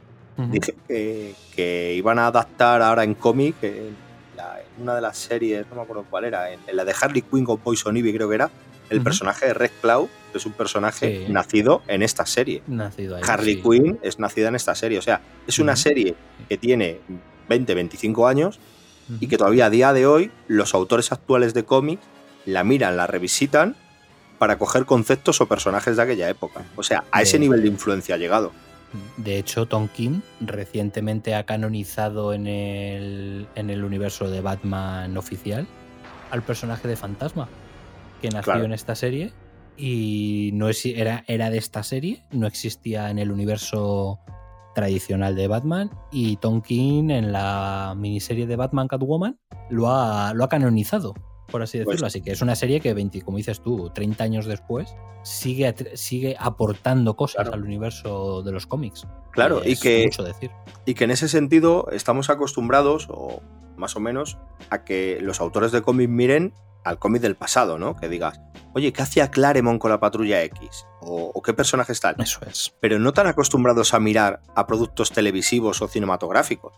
dije 0.50 0.74
que, 0.86 1.34
que 1.56 1.94
iban 1.96 2.18
a 2.20 2.28
adaptar 2.28 2.80
ahora 2.82 3.02
en 3.02 3.14
cómic, 3.14 3.56
en, 3.62 3.96
la- 4.36 4.60
en 4.60 4.82
una 4.84 4.94
de 4.94 5.00
las 5.00 5.18
series, 5.18 5.66
no 5.68 5.74
me 5.76 5.82
acuerdo 5.82 6.04
cuál 6.08 6.26
era, 6.26 6.52
en, 6.52 6.60
en 6.66 6.76
la 6.76 6.84
de 6.84 6.94
Harley 7.00 7.22
Quinn 7.22 7.44
con 7.44 7.58
Poison 7.58 7.96
Ivy 7.96 8.12
creo 8.14 8.28
que 8.28 8.36
era, 8.36 8.50
el 8.88 9.02
personaje 9.02 9.46
de 9.46 9.54
Red 9.54 9.70
Cloud, 9.82 10.08
que 10.32 10.38
es 10.38 10.46
un 10.46 10.52
personaje 10.52 11.26
Sí. 11.26 11.32
nacido 11.32 11.82
en 11.88 12.02
esta 12.02 12.24
serie. 12.24 12.62
Nacido 12.68 13.16
ahí. 13.16 13.22
Harley 13.26 13.56
sí. 13.56 13.62
Quinn 13.62 13.98
es 14.02 14.18
nacida 14.20 14.48
en 14.48 14.54
esta 14.54 14.74
serie, 14.76 14.98
o 14.98 15.02
sea, 15.02 15.20
es 15.46 15.58
una 15.58 15.74
serie 15.76 16.14
que 16.48 16.56
tiene 16.56 17.00
20, 17.48 17.74
25 17.74 18.26
años 18.28 18.60
y 19.20 19.26
que 19.28 19.38
todavía 19.38 19.66
a 19.66 19.70
día 19.70 19.92
de 19.92 20.06
hoy 20.06 20.30
los 20.46 20.74
autores 20.74 21.12
actuales 21.12 21.54
de 21.54 21.64
cómics 21.64 22.02
la 22.46 22.64
miran, 22.64 22.96
la 22.96 23.06
revisitan 23.06 23.76
para 24.38 24.58
coger 24.58 24.84
conceptos 24.86 25.40
o 25.40 25.46
personajes 25.46 25.96
de 25.96 26.02
aquella 26.02 26.28
época. 26.28 26.62
O 26.76 26.82
sea, 26.82 27.04
a 27.10 27.22
ese 27.22 27.38
nivel 27.38 27.62
de 27.62 27.68
influencia 27.68 28.14
ha 28.14 28.18
llegado. 28.18 28.52
De 29.16 29.36
hecho, 29.38 29.66
Tom 29.66 29.88
King 29.88 30.20
recientemente 30.40 31.34
ha 31.34 31.44
canonizado 31.44 32.32
en 32.32 32.46
el, 32.46 33.46
en 33.54 33.68
el 33.70 33.84
universo 33.84 34.30
de 34.30 34.40
Batman 34.40 35.16
oficial 35.16 35.66
al 36.30 36.42
personaje 36.42 36.88
de 36.88 36.96
Fantasma, 36.96 37.48
que 38.22 38.28
nació 38.28 38.52
Claro. 38.52 38.64
en 38.64 38.72
esta 38.72 38.94
serie 38.94 39.32
y 39.76 40.50
no 40.54 40.68
es, 40.68 40.84
era, 40.86 41.24
era 41.26 41.50
de 41.50 41.58
esta 41.58 41.82
serie, 41.82 42.22
no 42.30 42.46
existía 42.46 43.10
en 43.10 43.18
el 43.18 43.30
universo 43.30 44.18
tradicional 44.82 45.34
de 45.34 45.48
Batman 45.48 45.90
y 46.12 46.36
Tom 46.36 46.60
King 46.62 47.10
en 47.10 47.32
la 47.32 47.94
miniserie 47.96 48.46
de 48.46 48.54
Batman 48.54 48.86
Catwoman 48.86 49.36
lo 49.70 49.90
ha, 49.90 50.32
lo 50.34 50.44
ha 50.44 50.48
canonizado 50.48 51.14
por 51.50 51.62
así 51.62 51.78
Pues- 51.78 51.86
decirlo. 51.96 52.06
Así 52.06 52.20
que 52.20 52.30
es 52.30 52.42
una 52.42 52.54
serie 52.54 52.78
que, 52.80 52.92
20, 52.94 53.22
como 53.22 53.38
dices 53.38 53.60
tú, 53.60 53.90
30 53.94 54.22
años 54.22 54.44
después, 54.46 54.94
sigue, 55.24 55.74
sigue 55.94 56.36
aportando 56.38 57.16
cosas 57.16 57.42
Claro. 57.44 57.54
al 57.54 57.64
universo 57.64 58.42
de 58.42 58.52
los 58.52 58.66
cómics. 58.66 59.06
Claro, 59.32 59.62
y 59.64 59.72
es 59.72 59.80
que, 59.80 60.04
mucho 60.04 60.22
decir. 60.22 60.50
y 60.86 60.94
que 60.94 61.04
en 61.04 61.10
ese 61.10 61.26
sentido 61.26 61.88
estamos 61.90 62.28
acostumbrados, 62.30 63.08
o 63.10 63.40
más 63.76 63.96
o 63.96 64.00
menos, 64.00 64.36
a 64.70 64.84
que 64.84 65.18
los 65.22 65.40
autores 65.40 65.72
de 65.72 65.80
cómic 65.82 66.08
miren 66.10 66.52
al 66.84 66.98
cómic 66.98 67.22
del 67.22 67.34
pasado, 67.34 67.78
¿no? 67.78 67.96
Que 67.96 68.08
digas, 68.08 68.40
oye, 68.74 68.92
¿qué 68.92 69.02
hacía 69.02 69.30
Claremont 69.30 69.80
con 69.80 69.90
la 69.90 70.00
patrulla 70.00 70.42
X? 70.44 70.84
O, 71.00 71.30
o 71.34 71.42
qué 71.42 71.52
personajes 71.54 72.00
tal. 72.00 72.16
Eso 72.18 72.40
es. 72.46 72.74
Pero 72.80 72.98
no 72.98 73.12
tan 73.12 73.26
acostumbrados 73.28 73.94
a 73.94 74.00
mirar 74.00 74.40
a 74.54 74.66
productos 74.66 75.10
televisivos 75.12 75.80
o 75.82 75.88
cinematográficos. 75.88 76.72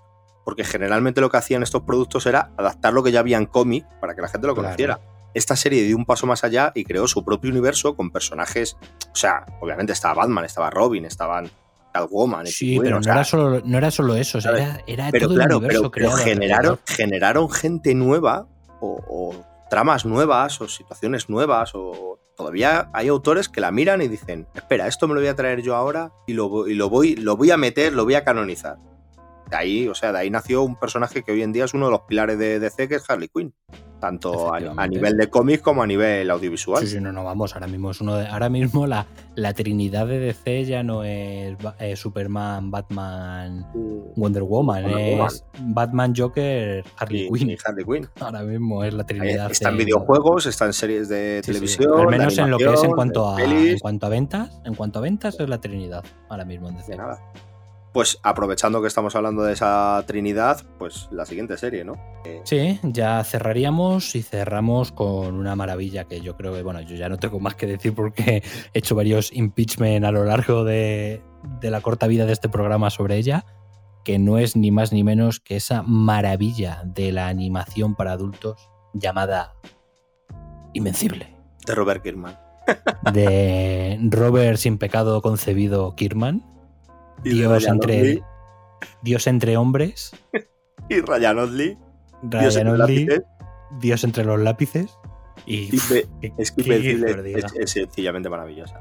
Porque 0.45 0.65
generalmente 0.65 1.21
lo 1.21 1.31
que 1.31 1.37
hacían 1.39 1.63
estos 1.63 1.83
productos 1.83 2.27
era 2.27 2.51
adaptar 2.59 2.93
lo 2.93 3.03
que 3.03 3.13
ya 3.13 3.21
había 3.21 3.37
en 3.39 3.47
cómic 3.47 3.87
para 4.01 4.15
que 4.15 4.23
la 4.23 4.29
gente 4.29 4.47
lo 4.47 4.55
Claro. 4.55 4.69
conociera. 4.69 5.01
Esta 5.33 5.55
serie 5.57 5.83
dio 5.83 5.97
un 5.97 6.05
paso 6.07 6.27
más 6.27 6.45
allá 6.45 6.73
y 6.75 6.85
creó 6.85 7.07
su 7.07 7.25
propio 7.25 7.51
universo 7.51 7.95
con 7.97 8.11
personajes. 8.11 8.77
O 9.13 9.17
sea, 9.17 9.47
obviamente 9.61 9.93
estaba 9.93 10.15
Batman, 10.15 10.45
estaba 10.45 10.71
Robin, 10.71 11.05
estaban 11.05 11.51
Catwoman. 11.93 12.47
Sí, 12.47 12.79
pero 12.81 12.97
o 12.97 12.99
no, 13.01 13.03
sea, 13.05 13.15
era 13.15 13.25
solo, 13.25 13.61
no 13.65 13.79
era 13.79 13.91
solo 13.91 14.15
eso, 14.17 14.39
o 14.39 14.41
sea, 14.41 14.51
¿sabes? 14.53 14.65
era, 14.65 14.83
era 14.87 15.11
pero 15.11 15.27
todo 15.29 15.37
claro, 15.37 15.51
el 15.53 15.57
universo 15.59 15.91
pero, 15.91 16.09
pero 16.11 16.17
generaron, 16.25 16.79
generaron 16.87 17.51
gente 17.51 17.95
nueva 17.95 18.47
o, 18.81 19.01
o 19.09 19.47
tramas 19.69 20.05
nuevas 20.05 20.61
o 20.61 20.69
situaciones 20.69 21.29
nuevas 21.29 21.73
o 21.75 22.20
todavía 22.41 22.89
hay 22.95 23.09
autores 23.09 23.51
que 23.51 23.61
la 23.61 23.71
miran 23.71 24.01
y 24.01 24.09
dicen, 24.09 24.47
espera, 24.55 24.87
esto 24.87 25.07
me 25.07 25.13
lo 25.13 25.21
voy 25.21 25.29
a 25.29 25.37
traer 25.37 25.61
yo 25.61 25.77
ahora 25.77 26.11
y 26.27 26.33
lo, 26.33 26.67
y 26.67 26.75
lo 26.75 26.89
voy, 26.89 27.15
lo 27.15 27.37
voy 27.37 27.51
a 27.51 27.59
meter, 27.59 27.93
lo 27.93 28.05
voy 28.05 28.15
a 28.15 28.25
canonizar. 28.25 28.79
De 29.51 29.57
ahí, 29.57 29.89
o 29.89 29.95
sea, 29.95 30.11
de 30.11 30.21
ahí 30.21 30.31
nació 30.31 30.63
un 30.63 30.75
personaje 30.77 31.23
que 31.23 31.33
hoy 31.33 31.43
en 31.43 31.53
día 31.53 31.67
es 31.67 31.75
uno 31.75 31.87
de 31.87 31.93
los 31.93 32.01
pilares 32.09 32.39
de 32.39 32.59
DC, 32.59 32.89
que 32.89 32.95
es 32.95 33.11
Harley 33.11 33.29
Quinn. 33.29 33.53
Tanto 34.01 34.53
a, 34.53 34.87
nivel 34.87 35.17
de 35.19 35.29
cómics 35.29 35.63
como 35.63 35.83
a 35.83 35.87
nivel 35.87 36.31
audiovisual. 36.31 36.81
Sí, 36.81 36.87
sí, 36.87 37.01
no, 37.01 37.13
no, 37.13 37.23
vamos, 37.23 37.53
ahora 37.55 37.67
mismo 37.67 37.91
es 37.91 38.01
uno 38.01 38.17
de, 38.17 38.27
ahora 38.27 38.49
mismo 38.49 38.87
la, 38.87 39.07
la 39.35 39.53
trinidad 39.53 40.07
de 40.07 40.19
DC 40.19 40.65
ya 40.65 40.83
no 40.83 41.05
es 41.05 41.55
eh, 41.79 41.97
Superman, 41.97 42.71
Batman, 42.71 43.67
Wonder 44.17 44.43
Woman, 44.43 44.85
Wonder 44.85 45.21
es 45.27 45.45
Batman, 45.61 46.15
Joker, 46.17 46.83
Harley 46.97 47.29
Quinn. 47.31 47.57
Harley 47.65 47.85
Quinn. 47.85 48.09
Ahora 48.21 48.43
mismo 48.43 48.83
es 48.85 48.95
la 48.95 49.05
trinidad. 49.05 49.51
Está 49.51 49.69
en 49.69 49.77
de- 49.77 49.85
videojuegos, 49.85 50.47
está 50.47 50.65
en 50.65 50.73
series 50.73 51.09
de 51.11 51.43
Sí, 51.45 51.53
sí, 51.53 51.53
televisión. 51.53 52.01
Al 52.01 52.07
menos 52.07 52.39
en 52.39 52.51
lo 52.51 52.57
que 52.57 52.73
es 52.73 52.83
en 52.83 52.93
cuanto 52.93 53.29
a, 53.29 53.37
pelis. 53.37 53.73
en 53.73 53.79
cuanto 53.81 54.07
a 54.07 54.09
ventas, 54.09 54.61
en 54.65 54.75
cuanto 54.75 54.99
a 54.99 55.03
ventas 55.03 55.39
es 55.39 55.49
la 55.49 55.61
trinidad 55.61 56.03
ahora 56.31 56.45
mismo 56.47 56.69
en 56.71 56.77
DC. 56.77 56.93
De 56.93 56.97
nada. 56.97 57.19
Pues 57.93 58.21
aprovechando 58.23 58.81
que 58.81 58.87
estamos 58.87 59.17
hablando 59.17 59.43
de 59.43 59.53
esa 59.53 60.03
Trinidad, 60.07 60.63
pues 60.79 61.09
la 61.11 61.27
siguiente 61.27 61.57
serie, 61.57 61.85
¿no? 61.85 61.95
Sí, 62.45 62.79
ya 62.85 63.25
cerraríamos 63.25 64.15
y 64.15 64.23
cerramos 64.23 64.93
con 64.93 65.35
una 65.35 65.57
maravilla 65.57 66.05
que 66.05 66.21
yo 66.21 66.37
creo 66.37 66.55
que, 66.55 66.63
bueno, 66.63 66.81
yo 66.83 66.95
ya 66.95 67.09
no 67.09 67.19
tengo 67.19 67.41
más 67.41 67.57
que 67.57 67.67
decir 67.67 67.95
porque 67.95 68.45
he 68.73 68.79
hecho 68.79 68.95
varios 68.95 69.33
impeachment 69.33 70.05
a 70.05 70.13
lo 70.13 70.25
largo 70.25 70.65
de, 70.65 71.23
de 71.61 71.71
la 71.71 71.81
corta 71.81 72.07
vida 72.07 72.27
de 72.27 72.33
este 72.33 72.49
programa 72.49 72.91
sobre 72.91 73.17
ella, 73.17 73.45
que 74.05 74.19
no 74.19 74.39
es 74.39 74.57
ni 74.57 74.71
más 74.71 74.93
ni 74.93 75.05
menos 75.05 75.41
que 75.41 75.57
esa 75.57 75.83
maravilla 75.83 76.83
de 76.85 77.13
la 77.13 77.29
animación 77.29 77.97
para 77.97 78.13
adultos 78.13 78.71
llamada 78.95 79.55
Invencible, 80.73 81.37
De 81.67 81.75
Robert 81.75 82.03
Kirkman. 82.03 82.39
de 83.13 83.99
Robert 84.11 84.59
sin 84.59 84.79
pecado 84.79 85.23
concebido 85.23 85.95
Kirman, 85.97 86.45
Y 87.25 87.31
Dios 87.31 87.67
entre, 87.67 88.23
Dios 89.03 89.27
entre 89.27 89.57
hombres, 89.57 90.13
Y 90.89 91.01
Ryan 91.01 91.39
Otley. 91.39 91.79
Dios 92.23 92.57
entre 92.57 92.79
lápices, 92.79 93.23
Dios 93.81 94.05
entre 94.05 94.25
los 94.25 94.41
lápices 94.41 94.99
y... 95.47 95.71
¿qué- 95.89 96.07
Es 97.47 97.53
que 97.53 97.67
sencillamente 97.67 98.29
maravillosa. 98.29 98.81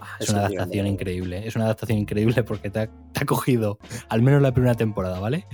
Ah, 0.00 0.16
Es 0.20 0.30
una 0.30 0.46
adaptación 0.46 0.86
increíble. 0.86 1.46
Es 1.46 1.56
una 1.56 1.64
adaptación 1.66 1.98
increíble 1.98 2.42
porque 2.44 2.70
te 2.70 2.80
ha, 2.80 2.86
te 2.86 3.20
ha 3.22 3.26
cogido, 3.26 3.78
al 4.08 4.22
menos 4.22 4.40
la 4.40 4.52
primera 4.52 4.74
temporada, 4.74 5.18
¿vale? 5.20 5.46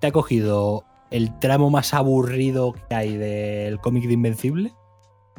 Te 0.00 0.06
ha 0.08 0.12
cogido 0.12 0.84
el 1.10 1.36
tramo 1.40 1.70
más 1.70 1.94
aburrido 1.94 2.74
que 2.88 2.94
hay 2.94 3.16
del 3.16 3.80
cómic 3.80 4.04
de 4.04 4.12
Invencible. 4.12 4.72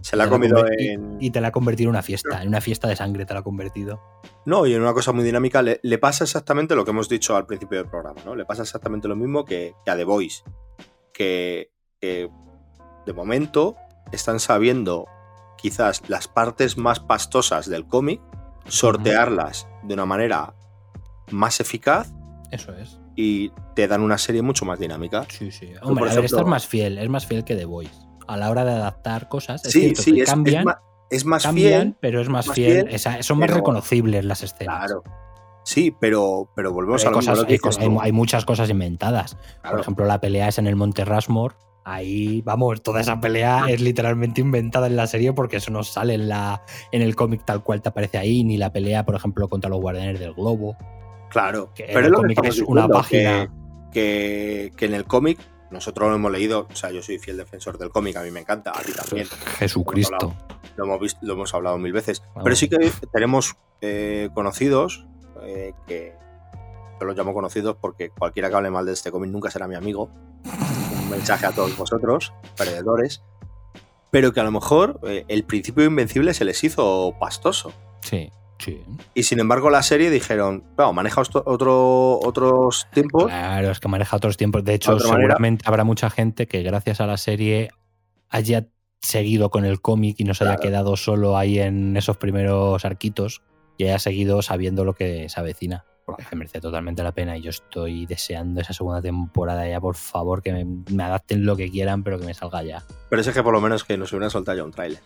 Se 0.01 0.15
la 0.15 0.25
ha 0.25 0.29
comido 0.29 0.65
en. 0.67 1.17
Y, 1.19 1.31
te 1.31 1.41
la 1.41 1.49
ha 1.49 1.51
convertido 1.51 1.87
en 1.87 1.91
una 1.91 2.01
fiesta, 2.01 2.41
en 2.41 2.47
una 2.47 2.61
fiesta 2.61 2.87
de 2.87 2.95
sangre 2.95 3.25
te 3.25 3.33
la 3.33 3.41
ha 3.41 3.43
convertido. 3.43 4.01
No, 4.45 4.65
y 4.65 4.73
en 4.73 4.81
una 4.81 4.93
cosa 4.93 5.11
muy 5.11 5.23
dinámica 5.23 5.61
le, 5.61 5.79
le 5.83 5.97
pasa 5.97 6.23
exactamente 6.23 6.75
lo 6.75 6.85
que 6.85 6.91
hemos 6.91 7.09
dicho 7.09 7.35
al 7.35 7.45
principio 7.45 7.77
del 7.79 7.87
programa, 7.87 8.21
¿no? 8.25 8.35
Le 8.35 8.45
pasa 8.45 8.63
exactamente 8.63 9.07
lo 9.07 9.15
mismo 9.15 9.45
que, 9.45 9.73
que 9.83 9.91
a 9.91 9.95
The 9.95 10.03
Voice. 10.03 10.43
Que, 11.13 11.71
que 11.99 12.29
de 13.05 13.13
momento 13.13 13.75
están 14.11 14.39
sabiendo 14.39 15.05
quizás 15.57 16.07
las 16.07 16.27
partes 16.27 16.77
más 16.77 16.99
pastosas 16.99 17.69
del 17.69 17.85
cómic, 17.85 18.21
sortearlas 18.67 19.67
de 19.83 19.93
una 19.93 20.05
manera 20.05 20.53
más 21.31 21.59
eficaz 21.59 22.11
Eso 22.51 22.73
es. 22.73 22.99
y 23.15 23.51
te 23.75 23.87
dan 23.87 24.01
una 24.01 24.17
serie 24.17 24.41
mucho 24.41 24.65
más 24.65 24.79
dinámica. 24.79 25.25
Sí, 25.29 25.51
sí. 25.51 25.73
por 25.81 25.91
Hombre, 25.91 26.11
a 26.11 26.15
ver, 26.15 26.25
esta 26.25 26.41
es 26.41 26.47
más 26.47 26.67
fiel, 26.67 26.97
es 26.97 27.09
más 27.09 27.25
fiel 27.25 27.43
que 27.43 27.55
The 27.55 27.65
Voice. 27.65 28.08
A 28.29 28.37
la 28.37 28.49
hora 28.49 28.63
de 28.65 28.71
adaptar 28.71 29.27
cosas, 29.27 29.65
es 29.65 29.71
sí, 29.71 29.81
cierto 29.81 30.01
sí, 30.03 30.13
que 30.13 30.17
es, 30.21 30.23
es 30.23 30.33
cambian, 30.33 30.65
ma- 30.65 30.81
es 31.09 31.25
más 31.25 31.43
cambian, 31.43 31.81
fiel. 31.81 31.95
pero 31.99 32.21
es 32.21 32.29
más, 32.29 32.47
más 32.47 32.55
fiel. 32.55 32.83
fiel, 32.83 32.95
esa- 32.95 33.23
son 33.23 33.39
más 33.39 33.49
reconocibles 33.49 34.23
las 34.25 34.43
escenas. 34.43 34.77
Claro. 34.85 35.03
Sí, 35.65 35.93
pero, 35.99 36.49
pero 36.55 36.71
volvemos 36.71 37.03
a 37.05 37.09
lo 37.09 37.15
cosas- 37.15 37.43
que 37.45 37.59
hay 37.79 37.97
hay- 38.01 38.11
muchas 38.11 38.45
cosas 38.45 38.69
inventadas. 38.69 39.35
Claro. 39.61 39.75
Por 39.75 39.79
ejemplo, 39.81 40.05
la 40.05 40.19
pelea 40.21 40.47
es 40.47 40.57
en 40.57 40.67
el 40.67 40.75
Monte 40.75 41.05
Rushmore. 41.05 41.55
Ahí, 41.85 42.41
vamos, 42.43 42.81
toda 42.83 43.01
esa 43.01 43.19
pelea 43.19 43.63
es 43.67 43.81
literalmente 43.81 44.41
inventada 44.41 44.87
en 44.87 44.95
la 44.95 45.07
serie 45.07 45.33
porque 45.33 45.57
eso 45.57 45.71
no 45.71 45.81
sale 45.83 46.13
en, 46.13 46.29
la, 46.29 46.61
en 46.91 47.01
el 47.01 47.15
cómic 47.15 47.43
tal 47.45 47.63
cual 47.63 47.81
te 47.81 47.89
aparece 47.89 48.17
ahí, 48.19 48.43
ni 48.43 48.57
la 48.57 48.71
pelea, 48.71 49.05
por 49.05 49.15
ejemplo, 49.15 49.47
contra 49.47 49.69
los 49.69 49.79
guardianes 49.81 50.19
del 50.19 50.33
globo. 50.33 50.75
Claro, 51.29 51.71
Que 51.73 51.85
pero 51.87 51.99
el 51.99 52.05
es 52.07 52.11
cómic 52.13 52.39
una 52.67 52.87
página. 52.87 53.51
Que, 53.91 54.69
que, 54.71 54.71
que 54.75 54.85
en 54.85 54.93
el 54.93 55.05
cómic, 55.05 55.39
nosotros 55.71 56.09
lo 56.09 56.15
hemos 56.15 56.31
leído, 56.31 56.67
o 56.71 56.75
sea, 56.75 56.91
yo 56.91 57.01
soy 57.01 57.19
fiel 57.19 57.37
defensor 57.37 57.77
del 57.77 57.89
cómic, 57.89 58.15
a 58.17 58.23
mí 58.23 58.31
me 58.31 58.39
encanta, 58.39 58.71
a 58.71 58.81
ti 58.81 58.91
también, 58.91 59.27
Jesucristo. 59.59 60.35
lo 60.75 60.85
hemos, 60.85 60.99
visto, 60.99 61.19
lo 61.21 61.33
hemos 61.33 61.53
hablado 61.53 61.77
mil 61.77 61.93
veces. 61.93 62.21
Vamos. 62.29 62.43
Pero 62.43 62.55
sí 62.55 62.69
que 62.69 62.91
tenemos 63.11 63.55
eh, 63.81 64.29
conocidos 64.33 65.05
eh, 65.43 65.73
que 65.87 66.13
yo 66.99 67.05
los 67.05 67.15
llamo 67.15 67.33
conocidos 67.33 67.77
porque 67.79 68.09
cualquiera 68.09 68.49
que 68.49 68.55
hable 68.55 68.71
mal 68.71 68.85
de 68.85 68.93
este 68.93 69.11
cómic 69.11 69.31
nunca 69.31 69.49
será 69.49 69.67
mi 69.67 69.75
amigo. 69.75 70.09
Un 71.01 71.09
mensaje 71.09 71.45
a 71.45 71.51
todos 71.51 71.75
vosotros, 71.77 72.33
perdedores. 72.57 73.23
Pero 74.11 74.33
que 74.33 74.39
a 74.39 74.43
lo 74.43 74.51
mejor 74.51 74.99
eh, 75.03 75.23
el 75.27 75.43
principio 75.43 75.85
Invencible 75.85 76.33
se 76.33 76.43
les 76.43 76.63
hizo 76.63 77.15
pastoso. 77.19 77.73
Sí, 78.01 78.31
sí. 78.59 78.81
Y 79.13 79.23
sin 79.23 79.39
embargo, 79.39 79.69
la 79.69 79.81
serie 79.81 80.09
dijeron, 80.09 80.63
claro, 80.75 80.93
maneja 80.93 81.21
otro, 81.21 82.19
otros 82.19 82.87
tiempos. 82.93 83.25
Claro, 83.25 83.71
es 83.71 83.79
que 83.79 83.87
maneja 83.87 84.17
otros 84.17 84.37
tiempos. 84.37 84.63
De 84.63 84.75
hecho, 84.75 84.91
De 84.91 84.97
otra 84.97 85.07
manera. 85.09 85.21
seguramente 85.23 85.63
habrá 85.67 85.83
mucha 85.83 86.09
gente 86.09 86.47
que 86.47 86.61
gracias 86.61 87.01
a 87.01 87.07
la 87.07 87.17
serie 87.17 87.71
haya 88.29 88.67
seguido 89.01 89.49
con 89.49 89.65
el 89.65 89.81
cómic 89.81 90.19
y 90.19 90.23
no 90.25 90.33
se 90.33 90.43
haya 90.43 90.57
quedado 90.57 90.97
solo 90.97 91.37
ahí 91.37 91.59
en 91.59 91.95
esos 91.97 92.17
primeros 92.17 92.83
arquitos 92.85 93.41
y 93.77 93.85
haya 93.85 93.97
seguido 93.97 94.41
sabiendo 94.41 94.83
lo 94.85 94.93
que 94.93 95.29
se 95.29 95.39
avecina. 95.39 95.85
Porque 96.05 96.23
se 96.23 96.35
merece 96.35 96.59
totalmente 96.59 97.03
la 97.03 97.11
pena 97.11 97.37
y 97.37 97.41
yo 97.41 97.51
estoy 97.51 98.07
deseando 98.07 98.61
esa 98.61 98.73
segunda 98.73 98.99
temporada 99.01 99.67
ya, 99.69 99.79
por 99.79 99.95
favor, 99.95 100.41
que 100.41 100.51
me, 100.51 100.65
me 100.91 101.03
adapten 101.03 101.45
lo 101.45 101.55
que 101.55 101.69
quieran, 101.69 102.03
pero 102.03 102.19
que 102.19 102.25
me 102.25 102.33
salga 102.33 102.63
ya. 102.63 102.83
Pero 103.09 103.21
ese 103.21 103.31
que 103.31 103.43
por 103.43 103.53
lo 103.53 103.61
menos 103.61 103.83
que 103.83 103.95
nos 103.95 104.11
hubieran 104.11 104.31
soltado 104.31 104.57
ya 104.57 104.63
un 104.63 104.71
tráiler. 104.71 105.01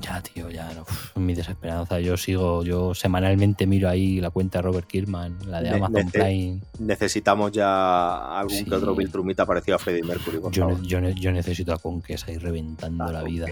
Ya, 0.00 0.20
tío, 0.20 0.50
ya, 0.50 0.72
no. 0.74 0.82
Uf, 0.82 1.16
mi 1.16 1.34
desesperanza. 1.34 2.00
Yo 2.00 2.16
sigo, 2.16 2.64
yo 2.64 2.94
semanalmente 2.94 3.66
miro 3.66 3.88
ahí 3.88 4.20
la 4.20 4.30
cuenta 4.30 4.58
de 4.58 4.62
Robert 4.62 4.88
Kirkman, 4.88 5.38
la 5.46 5.60
de 5.62 5.70
Amazon 5.70 5.94
nece- 5.94 6.10
Prime. 6.10 6.60
Necesitamos 6.80 7.52
ya 7.52 8.38
algún 8.40 8.56
Sí. 8.56 8.64
que 8.64 8.74
otro 8.74 8.94
Bill 8.96 9.10
Trumita 9.10 9.46
parecido 9.46 9.76
a 9.76 9.78
Freddie 9.78 10.02
Mercury, 10.02 10.38
por 10.38 10.50
Yo, 10.52 10.62
favor. 10.64 10.80
ne- 10.80 10.88
yo, 10.88 11.00
ne- 11.00 11.14
yo 11.14 11.30
necesito 11.30 11.72
a 11.72 11.78
Conques 11.78 12.26
ahí 12.26 12.38
reventando 12.38 13.04
Ah, 13.04 13.12
la 13.12 13.22
vida. 13.22 13.46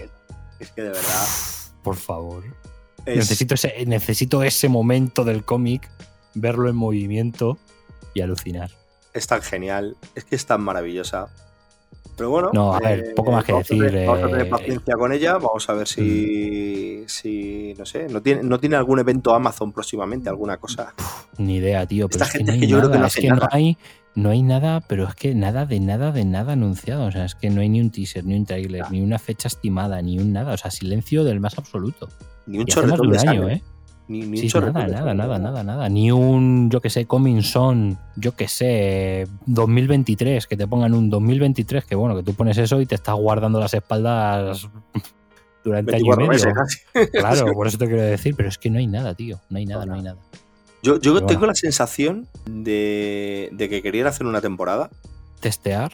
Es 0.59 0.71
que 0.71 0.81
de 0.81 0.89
verdad. 0.89 1.27
Por 1.81 1.95
favor. 1.95 2.43
es- 3.05 3.17
Necesito, 3.17 3.53
ese, 3.55 3.85
necesito 3.85 4.43
ese 4.43 4.67
momento 4.69 5.23
del 5.23 5.43
cómic, 5.45 5.89
verlo 6.33 6.69
en 6.69 6.75
movimiento 6.75 7.57
y 8.13 8.21
alucinar. 8.21 8.71
es 9.13 9.27
tan 9.27 9.41
genial, 9.43 9.95
es 10.15 10.23
que 10.25 10.35
es 10.35 10.45
tan 10.45 10.61
maravillosa. 10.61 11.27
Pero 12.15 12.29
bueno, 12.29 12.51
No, 12.53 12.73
a 12.75 12.79
ver, 12.79 13.13
poco 13.15 13.31
más 13.31 13.43
que 13.43 13.51
vamos 13.53 13.69
a 13.69 13.73
decir, 13.73 13.87
tener- 13.91 14.07
vamos 14.07 14.23
a 14.23 14.27
tener 14.27 14.45
eh, 14.45 14.49
paciencia 14.49 14.93
con 14.95 15.11
ella, 15.13 15.33
vamos 15.39 15.67
a 15.69 15.73
ver 15.73 15.87
si, 15.87 17.03
si 17.07 17.73
no 17.77 17.85
sé, 17.85 18.07
no 18.09 18.21
tiene, 18.21 18.43
no 18.43 18.59
tiene 18.59 18.75
algún 18.75 18.99
evento 18.99 19.33
Amazon 19.33 19.71
próximamente, 19.71 20.29
alguna 20.29 20.57
cosa. 20.57 20.93
Ni 21.37 21.55
idea, 21.57 21.85
tío. 21.87 22.07
Pero 22.07 22.23
Esta 22.23 22.25
es 22.25 22.31
que 22.31 22.37
gente 22.39 22.51
no 22.51 22.55
es 22.55 22.61
hay 22.61 22.67
que 22.67 22.71
yo 22.71 22.77
creo 22.79 22.91
que 22.91 22.97
no 22.99 23.05
es 23.07 23.15
que 23.15 23.27
no 23.29 23.47
hay, 23.51 23.77
no 24.15 24.29
hay 24.29 24.43
nada, 24.43 24.81
pero 24.81 25.07
es 25.07 25.15
que 25.15 25.33
nada 25.33 25.65
de 25.65 25.79
nada 25.79 26.11
de 26.11 26.23
nada 26.25 26.53
anunciado. 26.53 27.05
O 27.05 27.11
sea, 27.11 27.25
es 27.25 27.33
que 27.35 27.49
no 27.49 27.61
hay 27.61 27.69
ni 27.69 27.81
un 27.81 27.89
teaser, 27.89 28.23
ni 28.25 28.35
un 28.35 28.45
trailer, 28.45 28.83
Ya. 28.83 28.89
ni 28.89 29.01
una 29.01 29.17
fecha 29.17 29.47
estimada, 29.47 30.01
ni 30.01 30.19
un 30.19 30.31
nada. 30.33 30.53
O 30.53 30.57
sea, 30.57 30.69
silencio 30.69 31.23
del 31.23 31.39
más 31.39 31.57
absoluto. 31.57 32.09
Ni 32.45 32.57
un 32.59 32.65
más 32.65 32.67
de 32.67 32.73
chorretón 32.73 33.07
un 33.07 33.13
año, 33.17 33.21
sangre. 33.41 33.53
¿eh? 33.55 33.63
Ni, 34.07 34.21
ni 34.25 34.37
Sí, 34.37 34.57
un 34.57 34.73
nada, 34.73 34.87
nada, 34.87 35.13
nada, 35.13 35.39
nada, 35.39 35.63
nada. 35.63 35.89
Ni 35.89 36.11
un, 36.11 36.69
yo 36.69 36.81
que 36.81 36.89
sé, 36.89 37.05
Coming 37.05 37.41
Son, 37.41 37.97
yo 38.15 38.35
que 38.35 38.47
sé, 38.47 39.27
2023, 39.45 40.45
que 40.45 40.57
te 40.57 40.67
pongan 40.67 40.93
un 40.93 41.09
2023, 41.09 41.85
que 41.85 41.95
bueno, 41.95 42.15
que 42.15 42.23
tú 42.23 42.33
pones 42.33 42.57
eso 42.57 42.81
y 42.81 42.85
te 42.85 42.95
estás 42.95 43.15
guardando 43.15 43.59
las 43.59 43.73
espaldas 43.73 44.67
durante 45.63 45.95
año 45.95 46.13
y 46.13 46.17
24 46.17 46.27
medio. 46.27 46.53
meses. 46.53 46.83
Claro, 47.13 47.53
por 47.53 47.67
eso 47.67 47.77
te 47.77 47.87
quiero 47.87 48.01
decir, 48.01 48.35
pero 48.35 48.49
es 48.49 48.57
que 48.57 48.69
no 48.69 48.79
hay 48.79 48.87
nada, 48.87 49.13
tío. 49.13 49.39
No 49.49 49.57
hay 49.57 49.65
nada, 49.65 49.85
no 49.85 49.93
hay 49.93 50.01
nada. 50.01 50.17
Yo, 50.81 50.99
yo 50.99 51.13
tengo 51.25 51.39
bueno. 51.39 51.47
la 51.47 51.55
sensación 51.55 52.27
de, 52.45 53.47
de 53.53 53.69
que 53.69 53.81
querían 53.81 54.05
hacer 54.07 54.27
una 54.27 54.41
temporada 54.41 54.89
Testear. 55.39 55.93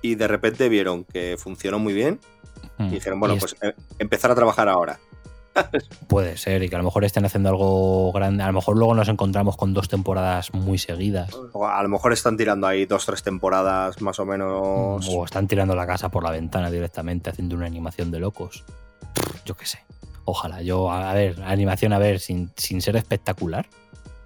y 0.00 0.14
de 0.14 0.26
repente 0.26 0.70
vieron 0.70 1.04
que 1.04 1.36
funcionó 1.38 1.78
muy 1.78 1.92
bien 1.92 2.18
mm, 2.78 2.86
y 2.86 2.90
dijeron, 2.92 3.20
bueno, 3.20 3.34
y 3.34 3.38
pues 3.38 3.54
eh, 3.60 3.74
empezar 3.98 4.30
a 4.30 4.34
trabajar 4.34 4.70
ahora. 4.70 4.98
Puede 6.08 6.36
ser, 6.36 6.62
y 6.62 6.68
que 6.68 6.74
a 6.76 6.78
lo 6.78 6.84
mejor 6.84 7.04
estén 7.04 7.24
haciendo 7.24 7.48
algo 7.50 8.12
grande. 8.12 8.42
A 8.42 8.46
lo 8.46 8.52
mejor 8.54 8.76
luego 8.76 8.94
nos 8.94 9.08
encontramos 9.08 9.56
con 9.56 9.74
dos 9.74 9.88
temporadas 9.88 10.52
muy 10.54 10.78
seguidas. 10.78 11.30
O 11.52 11.66
a 11.66 11.82
lo 11.82 11.88
mejor 11.88 12.12
están 12.12 12.36
tirando 12.36 12.66
ahí 12.66 12.86
dos, 12.86 13.04
tres 13.06 13.22
temporadas 13.22 14.00
más 14.00 14.18
o 14.18 14.24
menos. 14.26 15.06
O 15.08 15.24
están 15.24 15.46
tirando 15.48 15.74
la 15.74 15.86
casa 15.86 16.08
por 16.10 16.22
la 16.24 16.30
ventana 16.30 16.70
directamente, 16.70 17.30
haciendo 17.30 17.56
una 17.56 17.66
animación 17.66 18.10
de 18.10 18.20
locos. 18.20 18.64
Yo 19.44 19.54
qué 19.56 19.66
sé. 19.66 19.78
Ojalá. 20.24 20.62
Yo, 20.62 20.90
a 20.90 21.12
ver, 21.14 21.42
animación, 21.44 21.92
a 21.92 21.98
ver, 21.98 22.20
sin, 22.20 22.50
sin 22.56 22.80
ser 22.80 22.96
espectacular. 22.96 23.66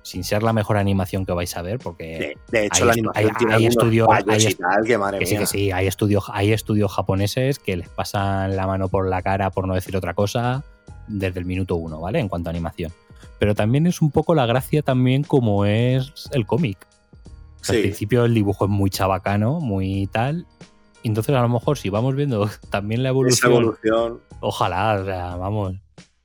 Sin 0.02 0.22
ser 0.22 0.44
la 0.44 0.52
mejor 0.52 0.76
animación 0.76 1.26
que 1.26 1.32
vais 1.32 1.56
a 1.56 1.62
ver, 1.62 1.80
porque. 1.80 2.36
De, 2.52 2.58
de 2.60 2.66
hecho, 2.66 2.84
hay 2.84 2.86
la 2.88 2.92
estu- 2.92 2.96
animación 3.16 3.26
hay- 3.30 3.36
tiene 3.38 3.52
hay 3.54 3.66
algunos 3.66 3.84
estudio- 3.84 4.06
fallos 4.06 4.28
hay 4.28 4.42
y 4.42 4.46
est- 4.46 4.60
tal, 4.60 4.84
que 4.86 4.98
madre 4.98 5.18
Que 5.18 5.26
sí, 5.26 5.32
mía. 5.32 5.40
que 5.40 5.46
sí, 5.46 5.72
hay 5.72 5.86
estudios, 5.88 6.24
hay 6.32 6.52
estudios 6.52 6.92
japoneses 6.92 7.58
que 7.58 7.76
les 7.76 7.88
pasan 7.88 8.54
la 8.54 8.68
mano 8.68 8.88
por 8.88 9.08
la 9.08 9.20
cara, 9.22 9.50
por 9.50 9.66
no 9.66 9.74
decir 9.74 9.96
otra 9.96 10.14
cosa, 10.14 10.62
desde 11.08 11.40
el 11.40 11.46
minuto 11.46 11.76
uno, 11.76 12.00
¿vale? 12.00 12.18
En 12.20 12.28
cuanto 12.28 12.48
a 12.48 12.52
animación. 12.52 12.92
Pero 13.38 13.54
también 13.54 13.86
es 13.86 14.00
un 14.02 14.10
poco 14.10 14.34
la 14.34 14.46
gracia 14.46 14.82
también 14.82 15.22
como 15.22 15.64
es 15.64 16.28
el 16.32 16.46
cómic. 16.46 16.86
O 17.60 17.64
sea, 17.64 17.76
Al 17.76 17.82
principio 17.82 18.24
el 18.24 18.34
dibujo 18.34 18.64
es 18.64 18.70
muy 18.70 18.90
chabacano, 18.90 19.60
muy 19.60 20.06
tal. 20.06 20.46
y 21.02 21.08
Entonces, 21.08 21.34
a 21.34 21.42
lo 21.42 21.48
mejor, 21.48 21.78
si 21.78 21.90
vamos 21.90 22.14
viendo 22.14 22.48
también 22.70 23.02
la 23.02 23.08
Esa 23.10 23.12
evolución, 23.14 23.52
evolución. 23.52 24.20
ojalá, 24.40 25.00
o 25.00 25.04
sea, 25.04 25.36
vamos, 25.36 25.74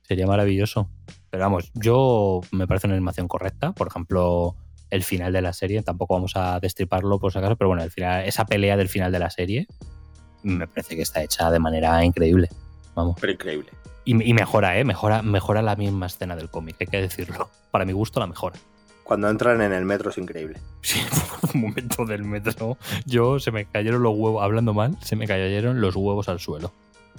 sería 0.02 0.26
maravilloso. 0.26 0.88
Pero 1.30 1.44
vamos, 1.44 1.70
yo 1.74 2.40
me 2.50 2.66
parece 2.66 2.86
una 2.86 2.94
animación 2.96 3.26
correcta. 3.26 3.72
Por 3.72 3.88
ejemplo, 3.88 4.54
el 4.90 5.02
final 5.02 5.32
de 5.32 5.40
la 5.42 5.52
serie, 5.54 5.82
tampoco 5.82 6.14
vamos 6.14 6.32
a 6.36 6.60
destriparlo 6.60 7.18
por 7.18 7.32
si 7.32 7.38
acaso, 7.38 7.56
pero 7.56 7.68
bueno, 7.68 7.82
el 7.82 7.90
final, 7.90 8.24
esa 8.26 8.44
pelea 8.44 8.76
del 8.76 8.88
final 8.88 9.10
de 9.10 9.18
la 9.18 9.30
serie 9.30 9.66
me 10.42 10.66
parece 10.66 10.96
que 10.96 11.02
está 11.02 11.22
hecha 11.22 11.50
de 11.50 11.58
manera 11.58 12.04
increíble. 12.04 12.48
Vamos. 12.94 13.16
Pero 13.20 13.32
increíble. 13.32 13.70
Y, 14.04 14.30
y 14.30 14.34
mejora, 14.34 14.78
¿eh? 14.78 14.84
Mejora, 14.84 15.22
mejora 15.22 15.62
la 15.62 15.76
misma 15.76 16.06
escena 16.06 16.34
del 16.36 16.48
cómic, 16.50 16.76
hay 16.80 16.86
que 16.88 17.00
decirlo. 17.00 17.48
Para 17.70 17.84
mi 17.84 17.92
gusto, 17.92 18.20
la 18.20 18.26
mejora. 18.26 18.56
Cuando 19.04 19.28
entran 19.28 19.60
en 19.62 19.72
el 19.72 19.84
metro 19.84 20.10
es 20.10 20.18
increíble. 20.18 20.58
Sí, 20.80 21.00
un 21.54 21.60
momento 21.60 22.04
del 22.04 22.24
metro. 22.24 22.78
Yo 23.04 23.38
se 23.40 23.50
me 23.50 23.64
cayeron 23.66 24.02
los 24.02 24.14
huevos, 24.16 24.42
hablando 24.42 24.74
mal, 24.74 24.96
se 25.02 25.16
me 25.16 25.26
cayeron 25.26 25.80
los 25.80 25.94
huevos 25.96 26.28
al 26.28 26.40
suelo 26.40 26.72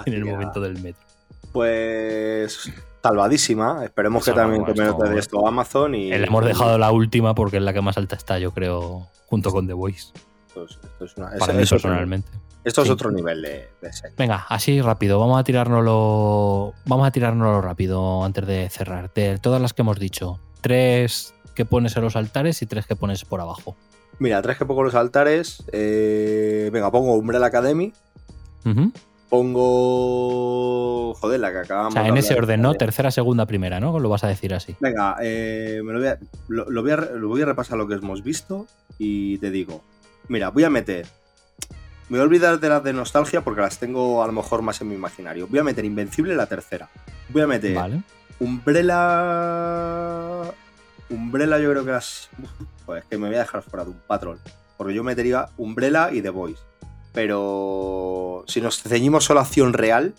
en 0.05 0.13
el 0.13 0.25
momento 0.25 0.59
del 0.61 0.81
metro. 0.81 1.03
Pues 1.51 2.71
salvadísima. 3.01 3.83
Esperemos 3.83 4.25
que 4.25 4.31
también 4.31 4.65
tome 4.65 4.85
nota 4.85 5.09
de 5.09 5.19
esto 5.19 5.45
Amazon 5.47 5.93
y. 5.95 6.09
Le 6.09 6.25
hemos 6.25 6.43
dejado 6.45 6.77
la 6.77 6.91
última 6.91 7.35
porque 7.35 7.57
es 7.57 7.63
la 7.63 7.73
que 7.73 7.81
más 7.81 7.97
alta 7.97 8.15
está, 8.15 8.39
yo 8.39 8.51
creo, 8.51 9.07
junto 9.27 9.51
con 9.51 9.67
The 9.67 9.73
Voice. 9.73 10.11
Esto 10.47 10.65
es, 10.65 10.71
esto 10.83 11.05
es 11.05 11.17
una- 11.17 11.29
Para 11.37 11.53
es- 11.53 11.59
mí 11.59 11.65
personalmente. 11.65 12.29
Esto 12.63 12.83
es 12.83 12.89
otro 12.89 13.11
nivel 13.11 13.41
de, 13.41 13.69
de. 13.81 13.91
Venga, 14.17 14.45
así 14.49 14.81
rápido, 14.81 15.19
vamos 15.19 15.39
a 15.39 15.43
tirárnoslo. 15.43 16.73
Vamos 16.85 17.07
a 17.07 17.11
tirárnoslo 17.11 17.61
rápido 17.61 18.23
antes 18.23 18.45
de 18.47 18.69
cerrar. 18.69 19.11
De 19.13 19.37
todas 19.37 19.61
las 19.61 19.73
que 19.73 19.81
hemos 19.81 19.99
dicho, 19.99 20.39
tres 20.61 21.33
que 21.55 21.65
pones 21.65 21.95
en 21.97 22.03
los 22.03 22.15
altares 22.15 22.61
y 22.61 22.65
tres 22.65 22.85
que 22.87 22.95
pones 22.95 23.25
por 23.25 23.41
abajo. 23.41 23.75
Mira, 24.19 24.41
tres 24.41 24.57
que 24.57 24.65
pongo 24.65 24.83
los 24.83 24.95
altares. 24.95 25.63
eh, 25.71 26.69
venga, 26.71 26.89
pongo 26.91 27.13
Umbrella 27.15 27.47
Academy. 27.47 27.93
Pongo. 29.29 31.13
Joder, 31.15 31.39
la 31.39 31.51
que 31.51 31.57
acabamos 31.59 31.93
O 31.93 31.97
sea, 31.97 32.07
en 32.07 32.17
ese 32.17 32.35
orden, 32.35 32.61
¿no? 32.61 32.73
Tercera, 32.75 33.11
segunda, 33.11 33.45
primera, 33.45 33.79
¿no? 33.79 33.99
Lo 33.99 34.09
vas 34.09 34.23
a 34.23 34.27
decir 34.27 34.53
así. 34.53 34.75
Venga, 34.79 35.15
eh, 35.21 35.81
me 35.83 35.93
lo, 35.93 35.99
voy 35.99 36.07
a, 36.09 36.19
lo, 36.47 36.69
lo 36.69 36.81
voy 36.81 36.91
a, 36.91 36.97
lo 36.97 37.27
voy 37.27 37.41
a 37.41 37.45
repasar 37.45 37.77
lo 37.77 37.87
que 37.87 37.95
hemos 37.95 38.23
visto 38.23 38.67
y 38.97 39.37
te 39.39 39.49
digo. 39.51 39.81
Mira, 40.27 40.49
voy 40.49 40.63
a 40.63 40.69
meter. 40.69 41.07
Me 42.09 42.17
voy 42.17 42.19
a 42.19 42.23
olvidar 42.23 42.59
de 42.59 42.69
las 42.69 42.83
de 42.83 42.93
nostalgia 42.93 43.41
porque 43.41 43.61
las 43.61 43.79
tengo 43.79 44.23
a 44.23 44.27
lo 44.27 44.33
mejor 44.33 44.61
más 44.61 44.81
en 44.81 44.89
mi 44.89 44.95
imaginario. 44.95 45.47
Voy 45.47 45.59
a 45.59 45.63
meter 45.63 45.85
Invencible 45.85 46.35
la 46.35 46.47
tercera. 46.47 46.89
Voy 47.29 47.41
a 47.41 47.47
meter 47.47 47.75
Vale. 47.75 48.01
Umbrella. 48.39 48.93
Umbrella, 51.09 51.59
yo 51.59 51.71
creo 51.71 51.85
que 51.85 51.91
las. 51.91 52.29
Joder, 52.85 53.03
es 53.03 53.09
que 53.09 53.17
me 53.17 53.27
voy 53.27 53.35
a 53.37 53.39
dejar 53.39 53.61
fuera 53.63 53.85
de 53.85 53.91
un 53.91 53.99
patrón. 54.05 54.39
Porque 54.77 54.93
yo 54.93 55.03
metería 55.03 55.49
Umbrella 55.57 56.11
y 56.11 56.21
The 56.21 56.29
Voice. 56.29 56.61
Pero 57.13 58.43
si 58.47 58.59
nos 58.59 58.81
ceñimos 58.81 59.23
solo 59.23 59.39
a 59.39 59.43
acción 59.43 59.73
real, 59.73 60.13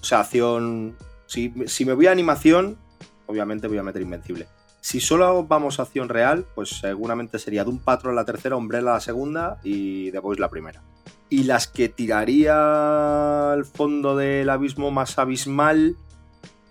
o 0.00 0.04
sea, 0.04 0.20
acción. 0.20 0.96
Si, 1.26 1.52
si 1.66 1.84
me 1.84 1.94
voy 1.94 2.06
a 2.06 2.12
animación, 2.12 2.78
obviamente 3.26 3.66
voy 3.66 3.78
a 3.78 3.82
meter 3.82 4.02
Invencible. 4.02 4.46
Si 4.80 5.00
solo 5.00 5.44
vamos 5.44 5.78
a 5.78 5.82
acción 5.82 6.08
real, 6.08 6.46
pues 6.54 6.70
seguramente 6.70 7.38
sería 7.38 7.64
Doom 7.64 7.78
Patrol 7.80 8.14
la 8.14 8.24
tercera, 8.24 8.56
Umbrella 8.56 8.92
la 8.92 9.00
segunda 9.00 9.58
y 9.62 10.10
The 10.12 10.18
Voice 10.20 10.40
la 10.40 10.50
primera. 10.50 10.82
Y 11.28 11.44
las 11.44 11.66
que 11.66 11.88
tiraría 11.88 13.52
al 13.52 13.64
fondo 13.64 14.16
del 14.16 14.48
abismo 14.48 14.90
más 14.90 15.18
abismal, 15.18 15.96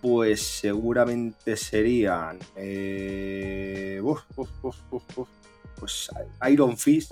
pues 0.02 0.42
seguramente 0.42 1.58
serían. 1.58 2.40
eh, 2.56 4.02
pues 5.80 6.10
Iron 6.50 6.78
Fist, 6.78 7.12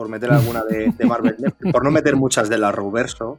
por 0.00 0.08
meter 0.08 0.30
alguna 0.32 0.64
de, 0.64 0.92
de 0.96 1.04
Marvel, 1.04 1.36
Netflix, 1.38 1.70
por 1.72 1.84
no 1.84 1.90
meter 1.90 2.16
muchas 2.16 2.48
de 2.48 2.56
la 2.56 2.72
Ruverso, 2.72 3.36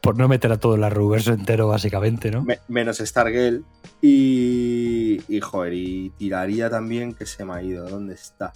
Por 0.00 0.16
no 0.16 0.26
meter 0.26 0.50
a 0.50 0.56
todo 0.56 0.74
el 0.74 0.90
reverso 0.90 1.34
entero, 1.34 1.68
básicamente, 1.68 2.30
¿no? 2.30 2.40
me- 2.44 2.60
menos 2.66 2.96
Stargirl. 2.96 3.62
Y, 4.00 5.20
y 5.28 5.40
joder, 5.42 5.74
y 5.74 6.08
tiraría 6.16 6.70
también 6.70 7.12
que 7.12 7.26
se 7.26 7.44
me 7.44 7.52
ha 7.52 7.62
ido. 7.62 7.86
¿Dónde 7.90 8.14
está? 8.14 8.54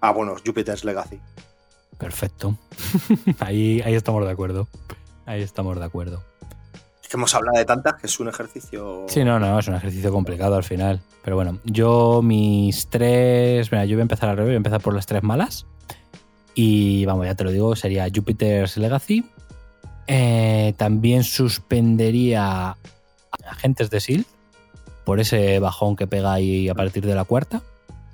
Ah, 0.00 0.10
bueno, 0.10 0.34
Jupiter's 0.44 0.84
Legacy. 0.84 1.20
Perfecto. 1.96 2.58
ahí, 3.38 3.80
ahí 3.84 3.94
estamos 3.94 4.24
de 4.24 4.32
acuerdo. 4.32 4.66
Ahí 5.26 5.42
estamos 5.42 5.78
de 5.78 5.84
acuerdo. 5.84 6.24
Es 7.00 7.08
que 7.08 7.16
hemos 7.16 7.32
hablado 7.36 7.56
de 7.56 7.64
tantas 7.66 7.94
que 8.00 8.08
es 8.08 8.18
un 8.18 8.26
ejercicio. 8.28 9.04
Sí, 9.06 9.22
no, 9.22 9.38
no, 9.38 9.60
es 9.60 9.68
un 9.68 9.76
ejercicio 9.76 10.10
complicado 10.10 10.56
al 10.56 10.64
final. 10.64 11.00
Pero 11.22 11.36
bueno, 11.36 11.60
yo 11.62 12.20
mis 12.20 12.88
tres. 12.88 13.70
Mira, 13.70 13.84
yo 13.84 13.94
voy 13.94 14.00
a 14.00 14.02
empezar 14.02 14.28
al 14.28 14.36
revés, 14.36 14.48
voy 14.48 14.54
a 14.54 14.56
empezar 14.56 14.80
por 14.80 14.92
las 14.92 15.06
tres 15.06 15.22
malas. 15.22 15.66
Y 16.62 17.06
vamos, 17.06 17.24
ya 17.24 17.34
te 17.34 17.44
lo 17.44 17.52
digo, 17.52 17.74
sería 17.74 18.06
Jupiter's 18.14 18.76
Legacy. 18.76 19.24
Eh, 20.06 20.74
también 20.76 21.24
suspendería 21.24 22.76
Agentes 23.48 23.88
de 23.88 23.96
S.H.I.E.L.D. 23.96 24.26
por 25.06 25.20
ese 25.20 25.58
bajón 25.58 25.96
que 25.96 26.06
pega 26.06 26.34
ahí 26.34 26.68
a 26.68 26.74
partir 26.74 27.06
de 27.06 27.14
la 27.14 27.24
cuarta. 27.24 27.62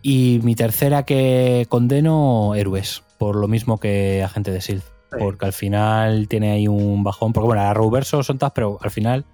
Y 0.00 0.38
mi 0.44 0.54
tercera 0.54 1.02
que 1.04 1.66
condeno, 1.68 2.54
Héroes, 2.54 3.02
por 3.18 3.34
lo 3.34 3.48
mismo 3.48 3.78
que 3.80 4.22
Agente 4.22 4.52
de 4.52 4.58
S.H.I.E.L.D. 4.58 4.92
Sí. 5.10 5.16
Porque 5.18 5.46
al 5.46 5.52
final 5.52 6.28
tiene 6.28 6.52
ahí 6.52 6.68
un 6.68 7.02
bajón. 7.02 7.32
Porque 7.32 7.46
bueno, 7.46 7.62
las 7.62 7.70
Arrowverso 7.72 8.22
son 8.22 8.38
todas, 8.38 8.52
pero 8.52 8.78
al 8.80 8.90
final 8.90 9.24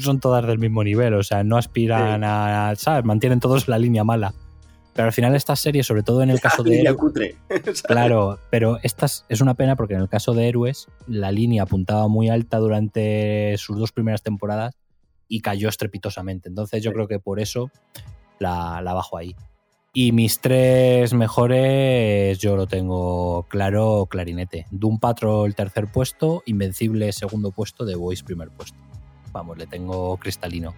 son 0.00 0.18
todas 0.20 0.44
del 0.46 0.58
mismo 0.58 0.82
nivel. 0.82 1.14
O 1.14 1.22
sea, 1.22 1.44
no 1.44 1.56
aspiran 1.56 2.20
Sí. 2.22 2.26
a. 2.26 2.72
¿Sabes? 2.76 3.04
Mantienen 3.04 3.38
todos 3.38 3.68
la 3.68 3.78
línea 3.78 4.02
mala. 4.04 4.32
Pero 4.98 5.06
al 5.06 5.12
final 5.12 5.36
estas 5.36 5.60
series, 5.60 5.86
sobre 5.86 6.02
todo 6.02 6.22
en 6.24 6.30
el 6.30 6.40
caso 6.40 6.64
de. 6.64 6.70
Línea 6.70 6.90
Héroes- 6.90 6.96
cutre. 6.98 7.36
Claro, 7.86 8.40
pero 8.50 8.80
estas 8.82 9.24
es 9.28 9.40
una 9.40 9.54
pena 9.54 9.76
porque 9.76 9.94
en 9.94 10.00
el 10.00 10.08
caso 10.08 10.34
de 10.34 10.48
Héroes, 10.48 10.88
la 11.06 11.30
línea 11.30 11.62
apuntaba 11.62 12.08
muy 12.08 12.28
alta 12.28 12.58
durante 12.58 13.54
sus 13.58 13.78
dos 13.78 13.92
primeras 13.92 14.22
temporadas 14.24 14.74
y 15.28 15.40
cayó 15.40 15.68
estrepitosamente. 15.68 16.48
Entonces 16.48 16.82
yo 16.82 16.90
Sí. 16.90 16.94
creo 16.96 17.06
que 17.06 17.20
por 17.20 17.38
eso 17.38 17.70
la, 18.40 18.80
la 18.82 18.92
bajo 18.92 19.16
ahí. 19.16 19.36
Y 19.94 20.10
mis 20.10 20.40
tres 20.40 21.14
mejores, 21.14 22.38
yo 22.38 22.56
lo 22.56 22.66
tengo 22.66 23.46
claro, 23.48 24.06
clarinete. 24.10 24.66
Doom 24.72 24.98
Patrol, 24.98 25.54
tercer 25.54 25.86
puesto. 25.92 26.42
Invencible, 26.46 27.12
segundo 27.12 27.52
puesto. 27.52 27.86
The 27.86 27.94
Voice, 27.94 28.24
primer 28.24 28.48
puesto. 28.50 28.76
Vamos, 29.30 29.58
le 29.58 29.68
tengo 29.68 30.16
cristalino. 30.16 30.74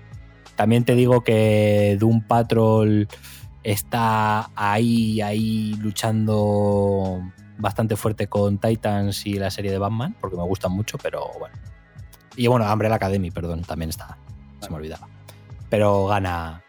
También 0.57 0.85
te 0.85 0.95
digo 0.95 1.23
que 1.25 1.97
Doom 1.99 2.27
Patrol 2.27 3.09
está 3.63 4.51
ahí, 4.55 5.21
ahí 5.21 5.75
luchando 5.81 7.21
bastante 7.59 7.97
fuerte 7.97 8.27
con 8.27 8.59
Titans 8.59 9.27
y 9.27 9.35
la 9.35 9.51
serie 9.51 9.71
de 9.71 9.79
Batman, 9.79 10.17
porque 10.21 10.37
me 10.37 10.43
gustan 10.45 10.73
mucho, 10.73 10.99
pero 10.99 11.31
bueno. 11.39 11.55
Y 12.37 12.47
bueno, 12.47 12.71
Umbrella 12.73 12.95
Academy, 12.95 13.31
perdón, 13.31 13.63
también 13.63 13.91
está. 13.91 14.17
Se 14.61 14.71
me 14.71 14.77
olvidaba. 14.77 15.09
Pero 15.69 16.07
gana. 16.07 16.63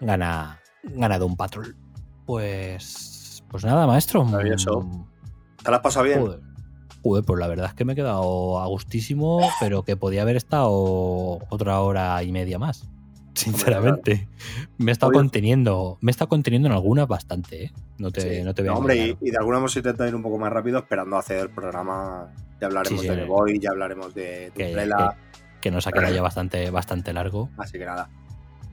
Gana. 0.00 0.60
Gana 0.82 1.18
Doom 1.18 1.36
Patrol. 1.36 1.76
Pues. 2.26 3.44
Pues 3.48 3.64
nada, 3.64 3.86
maestro. 3.86 4.24
Maravilloso. 4.24 5.06
¿Te 5.62 5.70
la 5.70 5.76
has 5.76 5.82
pasado 5.82 6.04
bien? 6.04 6.20
Joder. 6.20 6.40
Joder, 7.02 7.24
pues 7.24 7.38
la 7.38 7.46
verdad 7.48 7.66
es 7.66 7.74
que 7.74 7.84
me 7.84 7.92
he 7.92 7.96
quedado 7.96 8.58
a 8.58 8.66
gustísimo, 8.66 9.40
pero 9.60 9.82
que 9.82 9.96
podía 9.96 10.22
haber 10.22 10.36
estado 10.36 10.70
otra 11.48 11.80
hora 11.80 12.22
y 12.22 12.32
media 12.32 12.58
más. 12.58 12.88
Sinceramente. 13.38 14.28
Me 14.78 14.90
he 14.90 14.92
estado 14.92 15.10
Obvio. 15.10 15.20
conteniendo. 15.20 15.98
Me 16.00 16.10
he 16.10 16.12
estado 16.12 16.28
conteniendo 16.28 16.68
en 16.68 16.72
algunas 16.74 17.08
bastante, 17.08 17.64
¿eh? 17.64 17.72
No 17.98 18.10
te, 18.10 18.20
Sí. 18.38 18.44
no 18.44 18.54
te 18.54 18.62
voy 18.62 18.68
a 18.68 18.72
No, 18.72 18.78
hombre, 18.78 19.16
y, 19.20 19.30
de 19.30 19.36
alguna 19.38 19.58
hemos 19.58 19.76
intentado 19.76 20.08
ir 20.08 20.14
un 20.14 20.22
poco 20.22 20.38
más 20.38 20.52
rápido 20.52 20.78
esperando 20.78 21.16
hacer 21.16 21.38
el 21.38 21.50
programa. 21.50 22.32
Ya 22.60 22.68
hablaremos 22.68 23.00
Sí, 23.00 23.08
sí. 23.08 23.14
de 23.14 23.20
The 23.22 23.28
Boy, 23.28 23.58
ya 23.58 23.70
hablaremos 23.70 24.14
de 24.14 24.52
Que- 24.56 24.66
Umbrella, 24.68 25.16
que 25.60 25.70
nos 25.70 25.86
ha 25.86 25.92
quedado 25.92 26.14
ya 26.14 26.22
bastante, 26.22 26.70
bastante 26.70 27.12
largo. 27.12 27.50
así 27.58 27.78
que 27.78 27.84
nada. 27.84 28.08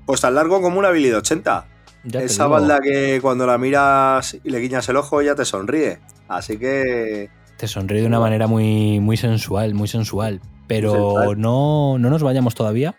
Pues 0.06 0.22
tan 0.22 0.36
largo 0.36 0.62
como 0.62 0.80
una 0.80 0.92
de 0.92 1.16
80. 1.16 1.66
Ya 2.04 2.22
Esa 2.22 2.48
balda 2.48 2.80
que 2.80 3.20
cuando 3.22 3.46
la 3.46 3.58
miras 3.60 4.36
y 4.44 4.50
le 4.50 4.58
guiñas 4.60 4.90
el 4.90 4.96
ojo 4.98 5.22
ya 5.22 5.36
te 5.36 5.46
sonríe. 5.46 6.00
Así 6.28 6.58
que 6.58 7.30
te 7.58 7.68
sonríe 7.68 8.02
de 8.02 8.08
una 8.08 8.20
manera 8.20 8.48
muy, 8.48 9.00
muy 9.00 9.18
sensual, 9.18 9.76
muy 9.76 9.88
sensual. 9.88 10.42
Pero 10.68 10.92
sensual. 10.94 11.40
no, 11.40 11.98
no 12.00 12.10
nos 12.10 12.24
vayamos 12.24 12.56
todavía. 12.56 12.96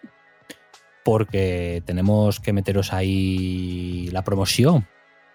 Porque 1.04 1.82
tenemos 1.84 2.40
que 2.40 2.52
meteros 2.52 2.92
ahí 2.92 4.08
la 4.12 4.22
promoción. 4.22 4.86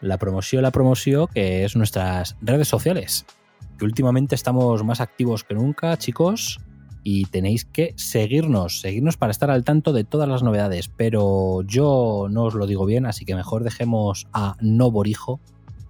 La 0.02 0.18
promoción, 0.18 0.62
la 0.64 0.72
promoción, 0.72 1.28
que 1.34 1.66
es 1.66 1.76
nuestras 1.76 2.38
redes 2.42 2.68
sociales. 2.68 3.26
Que 3.78 3.86
últimamente 3.86 4.36
estamos 4.36 4.84
más 4.84 5.02
activos 5.02 5.44
que 5.44 5.56
nunca, 5.56 5.98
chicos. 5.98 6.60
Y 7.04 7.26
tenéis 7.26 7.66
que 7.66 7.94
seguirnos, 7.96 8.82
seguirnos 8.82 9.18
para 9.18 9.32
estar 9.32 9.50
al 9.50 9.64
tanto 9.64 9.94
de 9.94 10.04
todas 10.04 10.28
las 10.28 10.44
novedades. 10.44 10.90
Pero 10.90 11.62
yo 11.64 12.28
no 12.30 12.44
os 12.44 12.54
lo 12.54 12.68
digo 12.68 12.86
bien, 12.86 13.06
así 13.06 13.26
que 13.26 13.36
mejor 13.36 13.64
dejemos 13.64 14.28
a 14.34 14.56
No 14.62 14.92
Borijo 14.92 15.40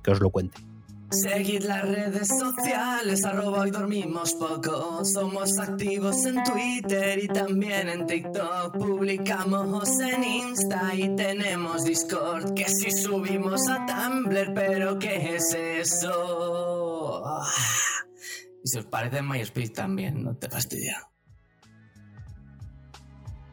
que 0.03 0.11
os 0.11 0.21
lo 0.21 0.29
cuente. 0.29 0.66
Seguid 1.09 1.63
las 1.63 1.83
redes 1.83 2.27
sociales, 2.27 3.23
arroba 3.23 3.61
hoy 3.61 3.71
dormimos 3.71 4.33
poco. 4.33 5.05
Somos 5.05 5.57
activos 5.57 6.25
en 6.25 6.43
Twitter 6.43 7.23
y 7.23 7.27
también 7.29 7.87
en 7.87 8.05
TikTok. 8.05 8.77
Publicamos 8.77 9.87
en 10.01 10.23
Insta 10.23 10.93
y 10.93 11.15
tenemos 11.15 11.85
Discord. 11.85 12.53
Que 12.55 12.65
si 12.65 12.91
subimos 12.91 13.69
a 13.69 13.85
Tumblr, 13.85 14.53
pero 14.53 14.99
¿qué 14.99 15.35
es 15.35 15.53
eso? 15.53 17.23
Ah. 17.25 17.47
Y 18.65 18.67
si 18.67 18.77
os 18.79 18.85
parece 18.85 19.21
MySpace 19.21 19.69
también, 19.69 20.21
no 20.21 20.35
te 20.35 20.49
fastidia. 20.49 21.07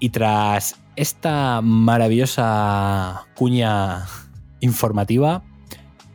Y 0.00 0.10
tras 0.10 0.74
esta 0.96 1.60
maravillosa 1.60 3.28
cuña 3.36 4.06
informativa, 4.58 5.44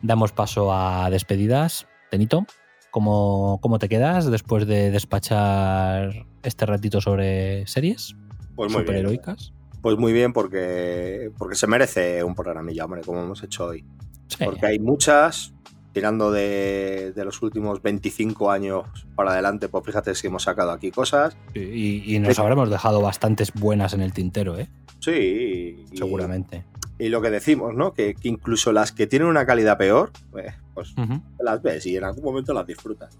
damos 0.02 0.32
paso 0.32 0.72
a 0.72 1.10
despedidas. 1.10 1.86
Tenito, 2.10 2.46
¿cómo, 2.90 3.58
cómo 3.62 3.78
te 3.78 3.88
quedas 3.88 4.30
después 4.30 4.66
de 4.66 4.90
despachar 4.90 6.26
este 6.42 6.66
ratito 6.66 7.00
sobre 7.00 7.66
series 7.66 8.16
pues 8.56 8.72
muy 8.72 8.82
bien. 8.82 8.86
superheroicas? 8.86 9.52
Pues 9.80 9.96
muy 9.96 10.12
bien 10.12 10.32
porque, 10.32 11.30
porque 11.38 11.54
se 11.54 11.66
merece 11.66 12.22
un 12.22 12.34
programilla, 12.34 12.84
hombre, 12.84 13.00
como 13.02 13.22
hemos 13.22 13.42
hecho 13.42 13.66
hoy. 13.66 13.84
Sí. 14.28 14.44
Porque 14.44 14.66
hay 14.66 14.78
muchas, 14.78 15.54
tirando 15.92 16.30
de, 16.30 17.12
de 17.14 17.24
los 17.24 17.40
últimos 17.42 17.80
25 17.82 18.50
años 18.50 18.86
para 19.14 19.32
adelante, 19.32 19.68
pues 19.68 19.84
fíjate 19.84 20.14
si 20.14 20.26
hemos 20.26 20.42
sacado 20.42 20.70
aquí 20.72 20.90
cosas. 20.90 21.36
Y, 21.54 22.14
y 22.14 22.18
nos 22.18 22.38
habremos 22.38 22.68
dejado 22.68 23.00
bastantes 23.00 23.52
buenas 23.54 23.94
en 23.94 24.02
el 24.02 24.12
tintero, 24.12 24.58
¿eh? 24.58 24.68
Sí, 25.00 25.86
seguramente. 25.94 26.64
Y 26.76 26.79
lo 27.08 27.22
que 27.22 27.30
decimos, 27.30 27.74
¿no? 27.74 27.94
Que, 27.94 28.14
que 28.14 28.28
incluso 28.28 28.72
las 28.72 28.92
que 28.92 29.06
tienen 29.06 29.28
una 29.28 29.46
calidad 29.46 29.78
peor, 29.78 30.10
pues, 30.30 30.54
pues 30.74 30.94
las 31.40 31.62
ves 31.62 31.86
y 31.86 31.96
en 31.96 32.04
algún 32.04 32.24
momento 32.24 32.52
las 32.52 32.66
disfrutas. 32.66 33.16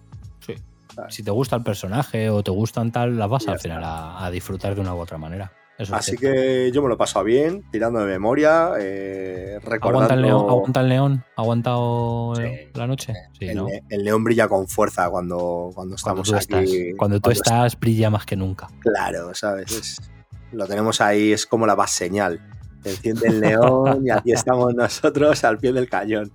Sí. 0.47 0.55
¿sabes? 0.95 1.15
Si 1.15 1.23
te 1.23 1.31
gusta 1.31 1.57
el 1.57 1.63
personaje 1.63 2.31
o 2.31 2.43
te 2.43 2.51
gustan 2.51 2.93
tal, 2.93 3.17
las 3.19 3.29
vas 3.29 3.49
al 3.49 3.59
final 3.59 3.83
a, 3.85 4.25
a 4.25 4.31
disfrutar 4.31 4.75
de 4.75 4.81
una 4.81 4.95
u 4.95 4.99
otra 4.99 5.19
manera. 5.19 5.53
Eso 5.79 5.95
Así 5.95 6.15
que 6.19 6.71
yo 6.75 6.83
me 6.83 6.89
lo 6.89 6.95
he 6.95 6.99
pasado 6.99 7.25
bien, 7.25 7.65
tirando 7.73 8.01
de 8.01 8.07
memoria, 8.07 8.73
eh, 8.79 9.59
recordando... 9.63 10.01
¿Aguanta 10.05 10.15
el, 10.15 10.21
león, 10.21 10.47
¿Aguanta 10.51 10.81
el 10.83 10.89
león? 10.91 11.25
¿Ha 11.37 11.41
aguantado 11.41 12.35
Sí. 12.37 12.43
la 12.75 12.87
noche? 12.87 13.15
Sí, 13.39 13.47
el, 13.47 13.57
¿no? 13.57 13.67
el 13.89 14.05
león 14.05 14.23
brilla 14.23 14.47
con 14.47 14.69
fuerza 14.69 15.09
cuando, 15.09 15.71
cuando 15.75 15.75
Cuando 15.75 15.95
estamos 15.97 16.29
tú 16.29 16.35
aquí. 16.35 16.65
estás, 16.75 16.97
cuando 16.99 17.21
tú 17.21 17.31
estás, 17.31 17.81
brilla 17.81 18.11
más 18.11 18.27
que 18.27 18.37
nunca. 18.37 18.69
Claro, 18.81 19.35
¿sabes? 19.35 19.73
Es- 19.73 20.11
lo 20.53 20.67
tenemos 20.67 21.01
ahí, 21.01 21.33
es 21.33 21.47
como 21.47 21.67
la 21.67 21.75
base 21.77 22.05
señal. 22.05 22.41
Se 22.83 22.91
enciende 22.91 23.29
el 23.29 23.41
león 23.41 24.07
y 24.07 24.11
aquí 24.11 24.33
estamos 24.33 24.75
nosotros 24.75 25.43
al 25.45 25.59
pie 25.59 25.73
del 25.73 25.89
cañón. 25.89 26.31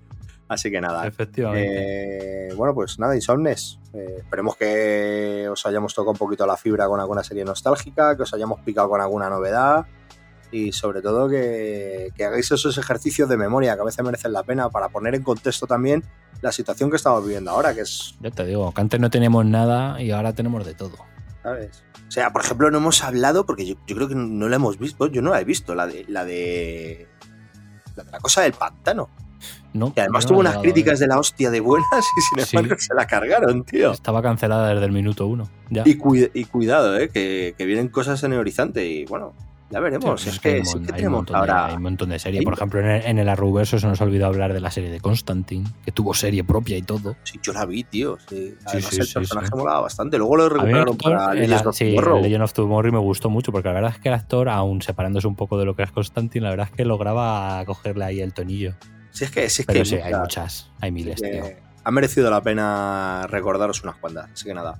Así 0.47 0.69
que 0.69 0.79
nada. 0.79 1.07
Efectivamente. 1.07 2.49
eh, 2.49 2.53
bueno, 2.53 2.75
pues 2.75 2.99
nada, 2.99 3.15
Insomnes. 3.15 3.79
Eh, 3.93 4.17
esperemos 4.19 4.55
que 4.55 5.47
os 5.49 5.65
hayamos 5.65 5.95
tocado 5.95 6.11
un 6.11 6.17
poquito 6.17 6.45
la 6.45 6.55
fibra 6.55 6.87
con 6.87 6.99
alguna 6.99 7.23
serie 7.23 7.43
nostálgica, 7.43 8.15
que 8.15 8.23
os 8.23 8.33
hayamos 8.33 8.59
picado 8.61 8.89
con 8.89 9.01
alguna 9.01 9.29
novedad 9.29 9.85
y 10.51 10.71
sobre 10.71 11.01
todo 11.01 11.27
que, 11.27 12.11
que 12.15 12.23
hagáis 12.23 12.51
esos 12.51 12.77
ejercicios 12.77 13.27
de 13.27 13.37
memoria 13.37 13.75
que 13.75 13.81
a 13.81 13.85
veces 13.85 14.05
merecen 14.05 14.31
la 14.31 14.43
pena 14.43 14.69
para 14.69 14.89
poner 14.89 15.15
en 15.15 15.23
contexto 15.23 15.65
también 15.65 16.03
la 16.41 16.51
situación 16.51 16.91
que 16.91 16.97
estamos 16.97 17.23
viviendo 17.23 17.49
ahora, 17.51 17.73
que 17.73 17.81
es 17.81 18.15
Ya 18.21 18.29
te 18.29 18.45
digo, 18.45 18.71
que 18.71 18.81
antes 18.81 18.99
no 18.99 19.09
teníamos 19.09 19.45
nada 19.45 19.99
y 20.01 20.11
ahora 20.11 20.33
tenemos 20.33 20.65
de 20.65 20.75
todo. 20.75 20.97
¿sabes? 21.41 21.83
O 22.15 22.17
sea, 22.17 22.31
por 22.31 22.45
ejemplo, 22.45 22.71
no 22.71 22.77
hemos 22.77 23.03
hablado, 23.03 23.45
porque 23.45 23.65
yo, 23.65 23.75
yo 23.87 23.93
creo 23.93 24.07
que 24.07 24.15
no 24.15 24.47
la 24.47 24.55
hemos 24.55 24.79
visto, 24.79 25.07
yo 25.07 25.21
no 25.21 25.31
la 25.31 25.41
he 25.41 25.43
visto, 25.43 25.75
la 25.75 25.85
de 25.85 26.05
la 26.07 26.23
de 26.23 27.09
la, 27.97 28.03
de 28.05 28.11
la 28.11 28.19
cosa 28.21 28.41
del 28.43 28.53
pantano. 28.53 29.09
No, 29.73 29.93
Que 29.93 29.99
además 29.99 30.23
no 30.23 30.29
tuvo 30.29 30.39
unas 30.39 30.53
llegado 30.53 30.59
a 30.61 30.63
críticas 30.63 30.99
de 30.99 31.07
la 31.07 31.19
hostia 31.19 31.51
de 31.51 31.59
buenas 31.59 31.89
y 32.17 32.21
sin 32.21 32.45
Sí. 32.45 32.55
embargo 32.55 32.77
se 32.79 32.93
la 32.93 33.05
cargaron, 33.05 33.65
tío. 33.65 33.91
Estaba 33.91 34.21
cancelada 34.21 34.69
desde 34.73 34.85
el 34.85 34.93
minuto 34.93 35.27
uno. 35.27 35.49
Ya. 35.69 35.83
Y, 35.85 35.95
cuida- 35.97 36.29
y 36.33 36.45
cuidado, 36.45 36.97
eh, 36.97 37.09
que, 37.09 37.53
que 37.57 37.65
vienen 37.65 37.89
cosas 37.89 38.23
en 38.23 38.31
el 38.31 38.39
horizonte 38.39 38.87
y 38.87 39.03
bueno, 39.07 39.33
ya 39.69 39.79
veremos. 39.79 40.21
Sí, 40.21 40.29
es 40.29 40.39
que 40.39 40.63
sí 40.63 40.79
que 40.79 41.07
un 41.07 41.13
montón 41.13 41.33
de- 41.33 41.39
ahora. 41.39 41.65
hay 41.67 41.75
un 41.75 41.81
montón 41.83 42.09
de 42.09 42.19
series. 42.19 42.43
Por 42.43 42.53
ejemplo, 42.53 42.79
en 42.79 42.85
el, 42.87 43.05
en 43.05 43.19
el 43.19 43.27
Arrowverso 43.29 43.79
se 43.79 43.87
nos 43.87 43.99
olvidó 44.01 44.27
hablar 44.27 44.53
de 44.53 44.59
la 44.59 44.69
serie 44.71 44.91
de 44.91 44.99
Constantine, 45.01 45.65
que 45.83 45.91
tuvo 45.91 46.13
serie 46.13 46.43
propia 46.43 46.77
y 46.77 46.81
todo. 46.83 47.15
Sí, 47.23 47.39
yo 47.41 47.51
la 47.53 47.65
vi, 47.65 47.83
tío. 47.83 48.17
Sí. 48.29 48.53
Además, 48.65 48.93
el 48.93 49.07
personaje 49.13 49.49
molaba 49.55 49.81
bastante. 49.81 50.17
Luego 50.17 50.37
lo 50.37 50.49
recuperaron 50.49 50.97
para 50.97 51.33
el- 51.33 51.39
Legends 51.41 51.65
of 51.65 51.75
sí, 51.75 51.89
Tomorrow. 51.95 52.21
Legend 52.21 52.43
of 52.43 52.53
Tomorrow 52.53 52.91
me 52.93 52.99
gustó 52.99 53.29
mucho 53.29 53.51
porque 53.51 53.67
la 53.69 53.73
verdad 53.73 53.91
es 53.91 53.99
que 53.99 54.09
el 54.09 54.15
actor, 54.15 54.49
aún 54.49 54.81
separándose 54.81 55.27
un 55.27 55.35
poco 55.35 55.57
de 55.57 55.65
lo 55.65 55.75
que 55.75 55.83
es 55.83 55.91
Constantine, 55.91 56.43
la 56.43 56.51
verdad 56.51 56.67
es 56.71 56.75
que 56.75 56.85
lograba 56.85 57.63
cogerle 57.65 58.05
ahí 58.05 58.21
el 58.21 58.33
tonillo. 58.33 58.75
Sí, 59.11 59.23
es 59.25 59.31
que, 59.31 59.49
sí, 59.49 59.61
es 59.61 59.65
Pero 59.65 59.79
que 59.79 59.85
sí, 59.85 59.95
hay 59.95 60.13
muchas, 60.13 60.69
hay 60.81 60.91
miles, 60.91 61.21
tío. 61.21 61.43
ha 61.83 61.91
merecido 61.91 62.29
la 62.29 62.41
pena 62.41 63.25
recordaros 63.29 63.81
unas 63.83 63.95
cuantas. 63.95 64.29
Así 64.31 64.45
que 64.45 64.53
nada. 64.53 64.79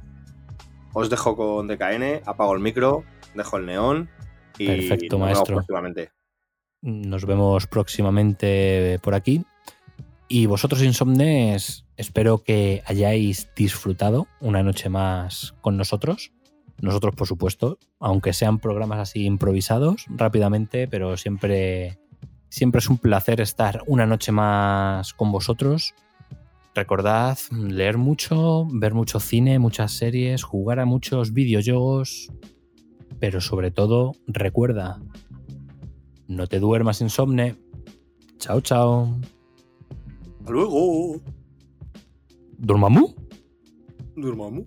Os 0.94 1.10
dejo 1.10 1.36
con 1.36 1.68
DKN, 1.68 2.22
apago 2.26 2.54
el 2.54 2.60
micro, 2.62 3.04
dejo 3.34 3.58
el 3.58 3.66
neón 3.66 4.10
y 4.58 4.68
Perfecto, 4.68 5.18
nos 5.18 5.28
vemos 5.28 5.36
maestro. 5.36 5.56
próximamente. 5.56 6.12
Nos 6.82 7.26
vemos 7.26 7.68
próximamente 7.68 9.00
por 9.02 9.16
aquí. 9.16 9.44
Y 10.28 10.48
vosotros, 10.48 10.82
insomnes, 10.84 11.86
espero 11.98 12.44
que 12.44 12.82
hayáis 12.86 13.50
disfrutado 13.56 14.28
una 14.40 14.64
noche 14.64 14.90
más 14.90 15.54
con 15.62 15.78
nosotros. 15.78 16.32
Nosotros, 16.82 17.16
por 17.16 17.28
supuesto, 17.28 17.80
aunque 18.00 18.34
sean 18.34 18.60
programas 18.60 19.00
así 19.00 19.26
improvisados 19.26 20.06
rápidamente, 20.10 20.88
pero 20.88 21.16
siempre, 21.16 21.98
siempre 22.50 22.80
es 22.80 22.90
un 22.90 22.98
placer 22.98 23.40
estar 23.40 23.84
una 23.88 24.06
noche 24.06 24.32
más 24.32 25.14
con 25.14 25.32
vosotros. 25.32 25.94
Recordad 26.74 27.38
leer 27.52 27.98
mucho, 27.98 28.68
ver 28.70 28.94
mucho 28.94 29.20
cine, 29.22 29.60
muchas 29.60 29.94
series, 29.94 30.44
jugar 30.44 30.80
a 30.80 30.86
muchos 30.86 31.32
videojuegos, 31.32 32.30
pero 33.26 33.42
sobre 33.42 33.72
todo 33.72 34.12
recuerda, 34.28 35.02
no 36.28 36.46
te 36.46 36.60
duermas 36.60 37.02
insomne. 37.02 37.56
Chao, 38.38 38.62
chao. 38.62 39.20
Hasta 40.42 40.52
luego. 40.52 41.20
¿Dormammu? 42.60 43.16
Dormammu. 44.16 44.64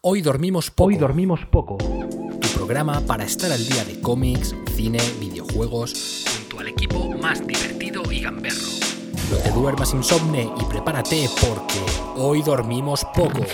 Hoy 0.00 0.22
dormimos 0.22 0.70
poco. 0.70 0.86
Hoy 0.86 0.96
dormimos 0.96 1.44
poco. 1.46 1.78
Tu 1.78 2.48
programa 2.54 3.00
para 3.00 3.24
estar 3.24 3.50
al 3.50 3.66
día 3.66 3.84
de 3.84 4.00
cómics, 4.00 4.54
cine, 4.76 5.00
videojuegos, 5.18 6.24
al 6.64 6.68
equipo 6.70 7.10
más 7.20 7.46
divertido 7.46 8.02
y 8.10 8.20
gamberro. 8.20 8.56
No 9.30 9.36
te 9.36 9.50
duermas 9.50 9.92
insomne 9.92 10.50
y 10.60 10.64
prepárate 10.64 11.28
porque 11.40 11.80
hoy 12.16 12.42
dormimos 12.42 13.04
poco. 13.14 13.44